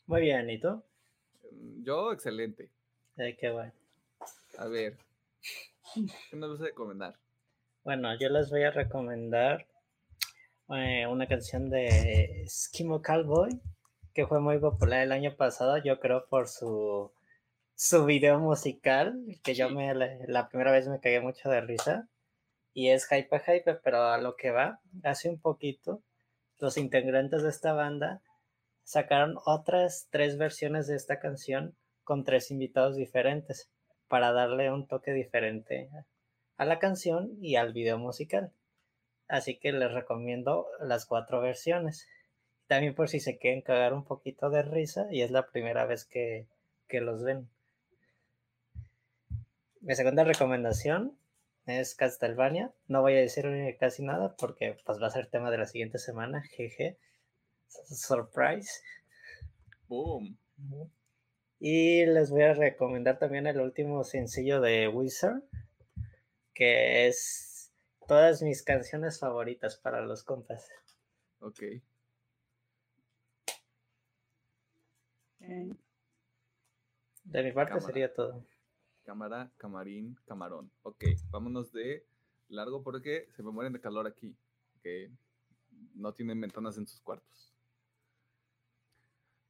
Muy 0.07 0.23
bien, 0.23 0.49
¿y 0.51 0.59
tú? 0.59 0.83
Mm, 1.51 1.85
Yo, 1.85 2.13
excelente. 2.13 2.71
Eh, 3.17 3.37
qué 3.39 3.51
bueno. 3.51 3.73
A 4.59 4.67
ver, 4.67 4.97
¿qué 6.31 6.37
nos 6.37 6.51
vas 6.51 6.61
a 6.61 6.65
recomendar? 6.65 7.15
Bueno, 7.85 8.17
yo 8.19 8.29
les 8.29 8.51
voy 8.51 8.63
a 8.65 8.71
recomendar 8.71 9.67
eh, 10.71 11.07
una 11.07 11.27
canción 11.27 11.71
de 11.71 12.45
Skimo 12.49 13.01
Cowboy 13.03 13.61
que 14.19 14.27
fue 14.27 14.41
muy 14.41 14.59
popular 14.59 15.03
el 15.03 15.13
año 15.13 15.37
pasado, 15.37 15.79
yo 15.79 16.01
creo 16.01 16.27
por 16.27 16.49
su, 16.49 17.13
su 17.77 18.05
video 18.05 18.41
musical, 18.41 19.17
que 19.45 19.55
yo 19.55 19.71
me 19.71 19.95
la, 19.95 20.09
la 20.27 20.49
primera 20.49 20.73
vez 20.73 20.89
me 20.89 20.99
cagué 20.99 21.21
mucho 21.21 21.49
de 21.49 21.61
risa. 21.61 22.09
Y 22.75 22.89
es 22.89 23.07
Hype 23.07 23.39
Hype, 23.39 23.75
pero 23.77 24.03
a 24.03 24.19
lo 24.19 24.35
que 24.35 24.51
va, 24.51 24.81
hace 25.05 25.29
un 25.31 25.41
poquito, 25.41 26.03
los 26.59 26.77
integrantes 26.79 27.45
de 27.45 27.49
esta 27.51 27.73
banda 27.75 28.21
sacaron 28.89 29.37
otras 29.45 30.09
tres 30.11 30.39
versiones 30.39 30.87
de 30.87 30.97
esta 30.97 31.21
canción 31.21 31.77
con 32.05 32.25
tres 32.25 32.51
invitados 32.51 32.97
diferentes 32.97 33.69
para 34.09 34.33
darle 34.33 34.73
un 34.73 34.89
toque 34.89 35.13
diferente 35.13 35.91
a 36.57 36.65
la 36.65 36.79
canción 36.79 37.37
y 37.43 37.57
al 37.57 37.75
video 37.75 37.99
musical. 37.99 38.51
Así 39.29 39.59
que 39.59 39.73
les 39.73 39.93
recomiendo 39.93 40.67
las 40.81 41.05
cuatro 41.05 41.43
versiones. 41.43 42.09
También 42.67 42.95
por 42.95 43.11
si 43.11 43.21
se 43.21 43.37
quieren 43.37 43.61
cagar 43.61 43.93
un 43.93 44.05
poquito 44.05 44.49
de 44.49 44.63
risa 44.63 45.07
y 45.11 45.21
es 45.21 45.31
la 45.31 45.49
primera 45.49 45.85
vez 45.85 46.07
que, 46.07 46.47
que 46.87 47.03
los 47.03 47.23
ven. 47.23 47.47
Mi 49.83 49.97
segunda 49.97 50.25
recomendación 50.25 51.15
es 51.67 51.95
Castlevania. 51.95 52.73
No 52.87 53.03
voy 53.03 53.19
a 53.19 53.21
decir 53.21 53.47
casi 53.79 54.03
nada 54.03 54.35
porque 54.39 54.79
pues 54.87 54.99
va 54.99 55.09
a 55.09 55.11
ser 55.11 55.27
tema 55.27 55.51
de 55.51 55.59
la 55.59 55.67
siguiente 55.67 55.99
semana. 55.99 56.41
Jeje. 56.41 56.97
Surprise. 57.69 58.71
Boom. 59.89 60.37
Y 61.61 62.05
les 62.07 62.31
voy 62.31 62.43
a 62.43 62.55
recomendar 62.55 63.19
también 63.19 63.47
el 63.47 63.61
último 63.61 64.05
sencillo 64.05 64.61
de 64.61 64.89
Wizard, 64.89 65.43
que 66.55 67.07
es 67.09 67.73
todas 68.07 68.43
mis 68.43 68.63
canciones 68.63 69.19
favoritas 69.19 69.77
para 69.77 70.01
los 70.03 70.23
compas. 70.25 70.69
Ok. 71.41 71.63
Eh, 75.41 75.71
De 77.25 77.43
mi 77.43 77.53
parte 77.53 77.71
Cámara. 77.73 77.87
sería 77.87 78.13
todo. 78.15 78.45
Cámara, 79.05 79.51
camarín, 79.57 80.17
camarón. 80.27 80.71
Ok, 80.83 81.03
vámonos 81.31 81.73
de 81.73 82.07
largo 82.49 82.83
porque 82.83 83.27
se 83.35 83.43
me 83.43 83.51
mueren 83.51 83.73
de 83.73 83.81
calor 83.81 84.07
aquí. 84.07 84.37
Que 84.83 85.11
no 85.95 86.13
tienen 86.13 86.41
ventanas 86.41 86.77
en 86.79 86.87
sus 86.87 87.01
cuartos. 87.01 87.48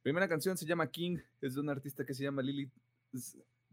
Primera 0.01 0.27
canción 0.27 0.57
se 0.57 0.65
llama 0.65 0.89
King. 0.89 1.17
Es 1.41 1.55
de 1.55 1.61
una 1.61 1.71
artista 1.71 2.05
que 2.05 2.13
se 2.13 2.23
llama 2.23 2.41
Lily 2.41 2.69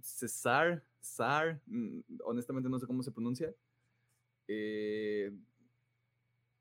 Cesar. 0.01 0.83
Sar. 1.01 1.61
mm, 1.67 2.01
Honestamente 2.25 2.69
no 2.69 2.79
sé 2.79 2.87
cómo 2.87 3.03
se 3.03 3.13
pronuncia. 3.13 3.55
Eh, 4.49 5.33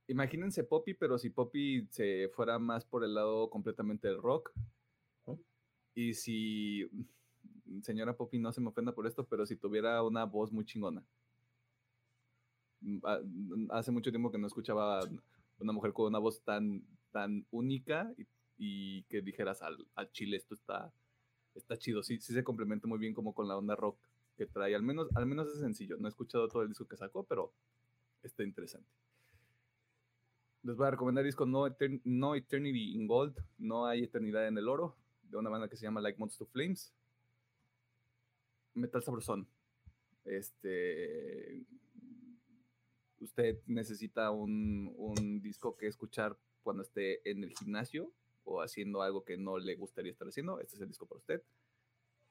imagínense 0.08 0.64
Poppy, 0.64 0.94
pero 0.94 1.18
si 1.18 1.30
Poppy 1.30 1.88
se 1.90 2.30
fuera 2.30 2.60
más 2.60 2.86
por 2.86 3.04
el 3.04 3.14
lado 3.14 3.50
completamente 3.50 4.08
del 4.08 4.22
rock. 4.22 4.52
Y 5.98 6.14
si, 6.14 6.90
señora 7.82 8.18
Poppy, 8.18 8.38
no 8.38 8.52
se 8.52 8.60
me 8.60 8.68
ofenda 8.68 8.94
por 8.94 9.08
esto, 9.08 9.26
pero 9.26 9.46
si 9.46 9.56
tuviera 9.56 10.04
una 10.04 10.26
voz 10.26 10.52
muy 10.52 10.66
chingona. 10.66 11.02
Mm, 12.82 12.98
ah, 13.04 13.20
mm, 13.24 13.72
hace 13.72 13.92
mucho 13.92 14.12
tiempo 14.12 14.30
que 14.30 14.38
no 14.38 14.48
escuchaba 14.48 15.02
una 15.60 15.72
mujer 15.72 15.94
con 15.94 16.08
una 16.08 16.20
voz 16.20 16.42
tan, 16.42 16.84
tan 17.12 17.46
única 17.50 18.14
y, 18.18 18.28
que 18.58 19.22
dijeras 19.22 19.62
al, 19.62 20.12
chile 20.12 20.38
esto 20.38 20.56
está, 20.56 20.92
está 21.54 21.78
chido. 21.78 22.04
Sí, 22.04 22.20
sí 22.20 22.34
se 22.34 22.44
complementa 22.44 22.88
muy 22.88 23.00
bien 23.00 23.14
como 23.14 23.34
con 23.34 23.48
la 23.48 23.58
onda 23.58 23.76
rock 23.76 23.98
que 24.38 24.46
trae. 24.46 24.76
Al 24.76 24.84
menos, 24.84 25.08
al 25.16 25.26
menos 25.26 25.48
es 25.48 25.60
sencillo. 25.60 25.98
No 25.98 26.08
he 26.08 26.10
escuchado 26.10 26.48
todo 26.48 26.62
el 26.62 26.70
disco 26.70 26.88
que 26.88 26.98
sacó, 26.98 27.24
pero 27.24 27.54
está 28.24 28.44
interesante. 28.44 28.90
Les 30.64 30.76
voy 30.76 30.88
a 30.88 30.92
recomendar 30.92 31.24
el 31.24 31.28
disco 31.28 31.46
no, 31.46 31.68
no 32.06 32.36
Eternity 32.36 32.96
in 32.96 33.08
Gold, 33.08 33.38
No 33.58 33.86
hay 33.86 34.04
eternidad 34.04 34.48
en 34.48 34.58
el 34.58 34.68
oro, 34.68 34.96
de 35.24 35.38
una 35.38 35.50
banda 35.50 35.68
que 35.68 35.78
se 35.78 35.84
llama 35.84 36.02
Like 36.02 36.18
Monster 36.18 36.48
to 36.48 36.52
Flames. 36.52 36.92
Metal 38.74 39.04
sabrosón. 39.04 39.48
Este, 40.26 41.64
usted 43.20 43.60
necesita 43.68 44.32
un, 44.32 44.92
un, 44.98 45.40
disco 45.40 45.78
que 45.78 45.86
escuchar 45.86 46.36
cuando 46.64 46.82
esté 46.82 47.30
en 47.30 47.44
el 47.44 47.52
gimnasio 47.52 48.12
o 48.46 48.62
haciendo 48.62 49.02
algo 49.02 49.24
que 49.24 49.38
no 49.38 49.58
le 49.58 49.76
gustaría 49.76 50.12
estar 50.12 50.28
haciendo. 50.28 50.60
Este 50.60 50.76
es 50.76 50.82
el 50.82 50.88
disco 50.88 51.06
para 51.06 51.20
usted. 51.20 51.44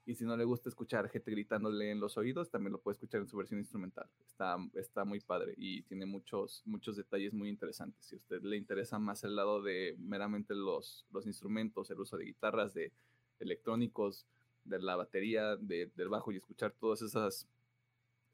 Y 0.06 0.14
si 0.14 0.24
no 0.24 0.36
le 0.36 0.44
gusta 0.44 0.68
escuchar 0.68 1.08
gente 1.08 1.30
gritándole 1.30 1.90
en 1.90 1.98
los 1.98 2.18
oídos, 2.18 2.50
también 2.50 2.72
lo 2.72 2.80
puede 2.80 2.94
escuchar 2.94 3.22
en 3.22 3.26
su 3.26 3.38
versión 3.38 3.58
instrumental. 3.58 4.06
Está, 4.26 4.56
está 4.74 5.04
muy 5.04 5.20
padre 5.20 5.54
y 5.56 5.82
tiene 5.82 6.04
muchos, 6.04 6.62
muchos 6.66 6.96
detalles 6.96 7.32
muy 7.32 7.48
interesantes. 7.48 8.04
Si 8.04 8.14
a 8.14 8.18
usted 8.18 8.42
le 8.42 8.56
interesa 8.56 8.98
más 8.98 9.24
el 9.24 9.34
lado 9.34 9.62
de 9.62 9.96
meramente 9.98 10.54
los, 10.54 11.06
los 11.10 11.26
instrumentos, 11.26 11.90
el 11.90 12.00
uso 12.00 12.18
de 12.18 12.26
guitarras, 12.26 12.74
de 12.74 12.92
electrónicos, 13.40 14.26
de 14.64 14.78
la 14.78 14.96
batería, 14.96 15.56
de, 15.56 15.90
del 15.94 16.08
bajo 16.08 16.32
y 16.32 16.36
escuchar 16.36 16.72
todas 16.72 17.00
esas 17.00 17.48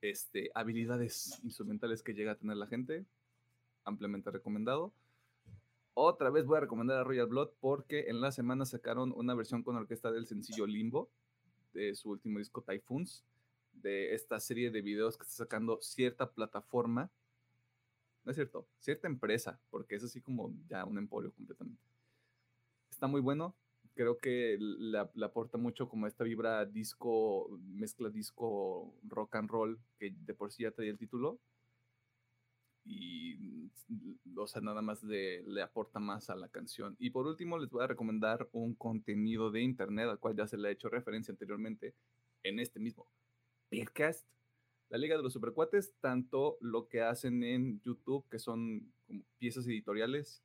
este, 0.00 0.50
habilidades 0.54 1.40
instrumentales 1.44 2.02
que 2.02 2.14
llega 2.14 2.32
a 2.32 2.38
tener 2.38 2.56
la 2.56 2.66
gente, 2.66 3.04
ampliamente 3.84 4.30
recomendado. 4.30 4.92
Otra 5.94 6.30
vez 6.30 6.46
voy 6.46 6.56
a 6.56 6.60
recomendar 6.60 6.98
a 6.98 7.04
Royal 7.04 7.26
Blood 7.26 7.50
porque 7.60 8.08
en 8.08 8.20
la 8.20 8.32
semana 8.32 8.64
sacaron 8.64 9.12
una 9.14 9.34
versión 9.34 9.62
con 9.62 9.76
orquesta 9.76 10.12
del 10.12 10.26
sencillo 10.26 10.66
Limbo 10.66 11.10
de 11.72 11.94
su 11.94 12.10
último 12.10 12.38
disco 12.38 12.62
Typhoons, 12.62 13.24
de 13.72 14.14
esta 14.14 14.40
serie 14.40 14.70
de 14.70 14.82
videos 14.82 15.16
que 15.16 15.24
está 15.24 15.44
sacando 15.44 15.80
cierta 15.80 16.30
plataforma, 16.30 17.10
no 18.24 18.30
es 18.30 18.36
cierto, 18.36 18.66
cierta 18.78 19.08
empresa, 19.08 19.60
porque 19.70 19.94
es 19.94 20.04
así 20.04 20.20
como 20.20 20.52
ya 20.68 20.84
un 20.84 20.98
emporio 20.98 21.32
completamente. 21.32 21.82
Está 22.90 23.06
muy 23.06 23.20
bueno, 23.20 23.54
creo 23.94 24.18
que 24.18 24.56
le, 24.58 24.98
aporta 25.24 25.58
mucho 25.58 25.88
como 25.88 26.06
esta 26.06 26.24
vibra 26.24 26.64
disco, 26.66 27.48
mezcla 27.68 28.10
disco 28.10 28.94
rock 29.04 29.36
and 29.36 29.50
roll, 29.50 29.80
que 29.98 30.10
de 30.10 30.34
por 30.34 30.52
sí 30.52 30.64
ya 30.64 30.70
traía 30.70 30.90
el 30.90 30.98
título. 30.98 31.38
Y, 32.92 33.70
o 34.36 34.46
sea, 34.46 34.60
nada 34.60 34.82
más 34.82 35.02
le, 35.02 35.42
le 35.44 35.62
aporta 35.62 36.00
más 36.00 36.30
a 36.30 36.36
la 36.36 36.48
canción. 36.48 36.96
Y 36.98 37.10
por 37.10 37.26
último, 37.26 37.58
les 37.58 37.70
voy 37.70 37.84
a 37.84 37.86
recomendar 37.86 38.48
un 38.52 38.74
contenido 38.74 39.50
de 39.50 39.62
internet 39.62 40.08
al 40.08 40.18
cual 40.18 40.36
ya 40.36 40.46
se 40.46 40.56
le 40.56 40.68
ha 40.68 40.72
hecho 40.72 40.88
referencia 40.88 41.32
anteriormente 41.32 41.94
en 42.42 42.58
este 42.58 42.80
mismo 42.80 43.06
podcast. 43.70 44.26
La 44.88 44.98
Liga 44.98 45.16
de 45.16 45.22
los 45.22 45.32
Supercuates, 45.32 45.94
tanto 46.00 46.58
lo 46.60 46.88
que 46.88 47.02
hacen 47.02 47.44
en 47.44 47.80
YouTube, 47.82 48.28
que 48.28 48.40
son 48.40 48.92
piezas 49.38 49.66
editoriales, 49.68 50.42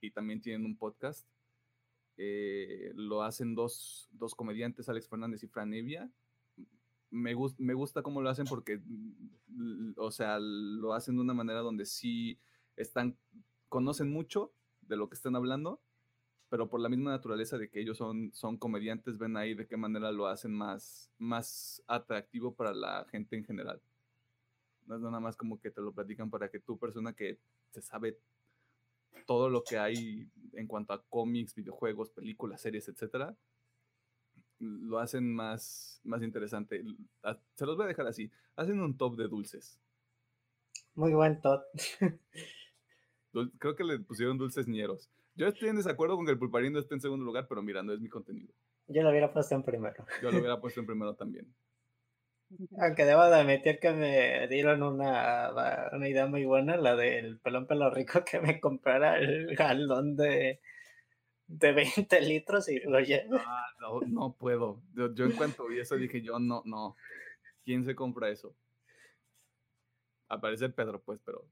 y 0.00 0.10
también 0.10 0.40
tienen 0.40 0.64
un 0.64 0.76
podcast 0.76 1.26
eh, 2.18 2.92
lo 2.94 3.22
hacen 3.22 3.54
dos, 3.54 4.08
dos, 4.12 4.34
comediantes, 4.34 4.88
Alex 4.88 5.08
Fernández 5.08 5.42
y 5.42 5.48
Fran 5.48 5.74
Evia. 5.74 6.10
Me, 7.10 7.34
me 7.58 7.74
gusta 7.74 8.02
cómo 8.02 8.20
lo 8.20 8.28
hacen 8.28 8.46
porque, 8.46 8.80
o 9.96 10.10
sea, 10.10 10.38
lo 10.40 10.92
hacen 10.92 11.16
de 11.16 11.22
una 11.22 11.34
manera 11.34 11.60
donde 11.60 11.86
sí 11.86 12.38
están, 12.76 13.16
conocen 13.68 14.10
mucho 14.10 14.52
de 14.82 14.96
lo 14.96 15.08
que 15.08 15.14
están 15.14 15.36
hablando, 15.36 15.80
pero 16.48 16.68
por 16.68 16.80
la 16.80 16.88
misma 16.88 17.10
naturaleza 17.10 17.58
de 17.58 17.68
que 17.68 17.80
ellos 17.80 17.98
son, 17.98 18.30
son 18.32 18.56
comediantes, 18.56 19.18
ven 19.18 19.36
ahí 19.36 19.54
de 19.54 19.66
qué 19.66 19.76
manera 19.76 20.12
lo 20.12 20.26
hacen 20.26 20.52
más, 20.52 21.10
más 21.18 21.82
atractivo 21.86 22.54
para 22.54 22.72
la 22.72 23.06
gente 23.10 23.36
en 23.36 23.44
general. 23.44 23.80
No 24.86 24.96
es 24.96 25.02
nada 25.02 25.18
más 25.18 25.36
como 25.36 25.60
que 25.60 25.70
te 25.70 25.80
lo 25.80 25.92
platican 25.92 26.30
para 26.30 26.48
que 26.48 26.60
tú, 26.60 26.78
persona 26.78 27.12
que 27.12 27.38
se 27.70 27.82
sabe 27.82 28.18
todo 29.26 29.50
lo 29.50 29.64
que 29.64 29.78
hay 29.78 30.30
en 30.52 30.66
cuanto 30.68 30.92
a 30.92 31.02
cómics, 31.02 31.54
videojuegos, 31.54 32.10
películas, 32.10 32.60
series, 32.60 32.88
etcétera, 32.88 33.36
lo 34.58 34.98
hacen 34.98 35.34
más, 35.34 36.00
más 36.04 36.22
interesante. 36.22 36.82
Ah, 37.22 37.38
se 37.54 37.66
los 37.66 37.76
voy 37.76 37.84
a 37.84 37.88
dejar 37.88 38.06
así. 38.06 38.30
Hacen 38.56 38.80
un 38.80 38.96
top 38.96 39.16
de 39.16 39.28
dulces. 39.28 39.80
Muy 40.94 41.12
buen 41.12 41.40
top. 41.40 41.62
Creo 43.58 43.76
que 43.76 43.84
le 43.84 43.98
pusieron 43.98 44.38
dulces 44.38 44.66
ñeros. 44.66 45.10
Yo 45.34 45.46
estoy 45.46 45.68
en 45.68 45.76
desacuerdo 45.76 46.16
con 46.16 46.24
que 46.24 46.32
el 46.32 46.38
pulparindo 46.38 46.78
esté 46.78 46.94
en 46.94 47.02
segundo 47.02 47.24
lugar, 47.24 47.46
pero 47.48 47.62
mira, 47.62 47.82
no 47.82 47.92
es 47.92 48.00
mi 48.00 48.08
contenido. 48.08 48.54
Yo 48.88 49.02
lo 49.02 49.10
hubiera 49.10 49.32
puesto 49.32 49.54
en 49.54 49.62
primero. 49.62 50.06
Yo 50.22 50.30
lo 50.30 50.38
hubiera 50.38 50.58
puesto 50.60 50.80
en 50.80 50.86
primero 50.86 51.14
también. 51.14 51.54
Aunque 52.78 53.04
debo 53.04 53.24
de 53.26 53.36
admitir 53.36 53.78
que 53.80 53.92
me 53.92 54.46
dieron 54.48 54.82
una, 54.82 55.50
una 55.92 56.08
idea 56.08 56.26
muy 56.26 56.46
buena, 56.46 56.76
la 56.76 56.94
del 56.94 57.38
pelón 57.40 57.66
pelo 57.66 57.90
rico 57.90 58.24
que 58.24 58.40
me 58.40 58.60
comprara 58.60 59.18
el 59.18 59.54
galón 59.56 60.16
de, 60.16 60.60
de 61.46 61.72
20 61.72 62.20
litros 62.22 62.68
y 62.68 62.80
lo 62.80 63.00
llevo. 63.00 63.36
Ah, 63.38 63.66
no, 63.80 64.00
no 64.00 64.32
puedo. 64.34 64.82
Yo, 64.94 65.12
yo, 65.14 65.24
en 65.26 65.32
cuanto 65.32 65.66
vi 65.66 65.78
eso 65.78 65.96
dije 65.96 66.22
yo, 66.22 66.38
no, 66.38 66.62
no. 66.64 66.96
¿Quién 67.64 67.84
se 67.84 67.94
compra 67.94 68.30
eso? 68.30 68.54
Aparece 70.28 70.68
Pedro, 70.68 71.00
pues, 71.02 71.20
pero 71.24 71.44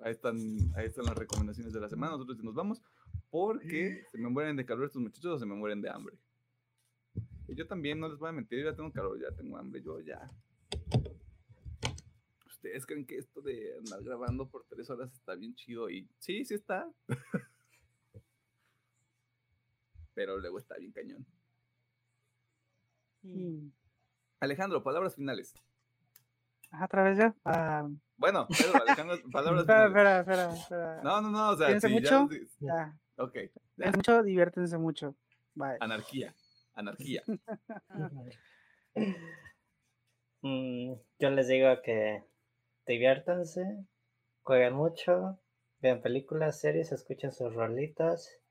ahí 0.00 0.12
están, 0.12 0.36
ahí 0.76 0.86
están 0.86 1.04
las 1.04 1.16
recomendaciones 1.16 1.72
de 1.72 1.80
la 1.80 1.88
semana. 1.88 2.12
Nosotros 2.12 2.38
nos 2.42 2.54
vamos 2.54 2.82
porque 3.30 4.04
se 4.10 4.18
me 4.18 4.28
mueren 4.28 4.56
de 4.56 4.64
calor 4.64 4.86
estos 4.86 5.02
muchachos 5.02 5.32
o 5.32 5.38
se 5.38 5.46
me 5.46 5.54
mueren 5.54 5.80
de 5.80 5.90
hambre 5.90 6.16
yo 7.54 7.66
también, 7.66 8.00
no 8.00 8.08
les 8.08 8.18
voy 8.18 8.28
a 8.28 8.32
mentir, 8.32 8.64
ya 8.64 8.74
tengo 8.74 8.92
calor, 8.92 9.20
ya 9.20 9.34
tengo 9.34 9.56
hambre, 9.56 9.82
yo 9.82 10.00
ya. 10.00 10.30
¿Ustedes 12.46 12.86
creen 12.86 13.04
que 13.04 13.18
esto 13.18 13.40
de 13.40 13.76
andar 13.78 14.02
grabando 14.02 14.48
por 14.48 14.64
tres 14.68 14.88
horas 14.90 15.12
está 15.12 15.34
bien 15.34 15.54
chido? 15.54 15.90
Y 15.90 16.08
sí, 16.18 16.44
sí 16.44 16.54
está. 16.54 16.90
Pero 20.14 20.38
luego 20.38 20.58
está 20.58 20.76
bien 20.76 20.92
cañón. 20.92 21.26
Mm. 23.22 23.68
Alejandro, 24.40 24.82
palabras 24.82 25.14
finales. 25.14 25.54
¿A 26.70 26.88
través 26.88 27.18
ya? 27.18 27.34
Ah. 27.44 27.88
Bueno, 28.16 28.46
pero 28.48 28.82
Alejandro, 28.82 29.16
palabras 29.32 29.60
espera, 29.62 29.88
finales. 29.88 30.20
Espera, 30.20 30.20
espera, 30.20 30.54
espera. 30.54 31.02
No, 31.02 31.20
no, 31.20 31.30
no, 31.30 31.50
o 31.50 31.56
sea, 31.56 31.80
sí, 31.80 31.88
mucho. 31.88 32.28
Ya, 32.60 32.98
Ok. 33.16 33.36
Ya. 33.76 33.92
mucho, 33.92 34.22
diviértense 34.22 34.78
mucho. 34.78 35.14
Bye. 35.54 35.76
Anarquía 35.80 36.34
anarquía. 36.74 37.22
Mm, 40.44 40.94
yo 41.20 41.30
les 41.30 41.46
digo 41.46 41.68
que 41.84 42.24
diviértanse, 42.84 43.86
jueguen 44.42 44.74
mucho, 44.74 45.38
vean 45.78 46.02
películas, 46.02 46.58
series, 46.58 46.90
escuchen 46.90 47.30
sus 47.30 47.54
rolitas. 47.54 48.41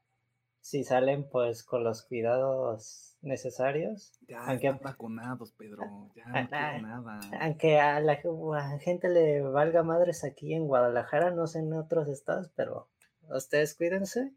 Si 0.61 0.83
salen, 0.83 1.27
pues 1.29 1.63
con 1.63 1.83
los 1.83 2.03
cuidados 2.03 3.17
necesarios. 3.21 4.13
Ya 4.27 4.45
aunque, 4.45 4.71
vacunados, 4.71 5.51
Pedro. 5.53 5.83
Ya 6.15 6.25
no 6.25 6.81
nada. 6.81 7.19
Aunque 7.41 7.79
a 7.79 7.99
la, 7.99 8.13
a 8.13 8.19
la, 8.23 8.79
gente 8.79 9.09
le 9.09 9.41
valga 9.41 9.83
madres 9.83 10.23
aquí 10.23 10.53
en 10.53 10.67
Guadalajara, 10.67 11.31
no 11.31 11.47
sé 11.47 11.59
en 11.59 11.73
otros 11.73 12.07
estados, 12.07 12.51
pero 12.55 12.87
ustedes 13.29 13.75
cuídense. 13.75 14.31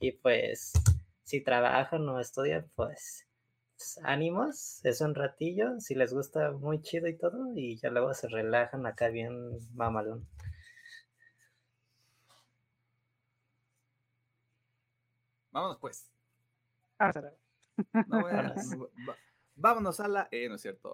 Y 0.00 0.12
pues, 0.12 0.72
si 1.24 1.42
trabajan 1.42 2.08
o 2.08 2.20
estudian, 2.20 2.70
pues 2.74 3.28
ánimos, 4.02 4.84
es 4.84 5.00
un 5.00 5.14
ratillo, 5.14 5.78
si 5.80 5.94
les 5.94 6.12
gusta 6.12 6.52
muy 6.52 6.80
chido 6.82 7.06
y 7.08 7.16
todo, 7.16 7.52
y 7.54 7.76
ya 7.76 7.90
luego 7.90 8.12
se 8.14 8.28
relajan 8.28 8.86
acá 8.86 9.08
bien 9.08 9.32
mamalón. 9.74 10.26
Vámonos 15.58 15.78
pues. 15.78 16.08
Vámonos 19.56 19.98
a 19.98 20.06
la... 20.06 20.28
Eh, 20.30 20.48
no 20.48 20.54
es 20.54 20.62
cierto. 20.62 20.88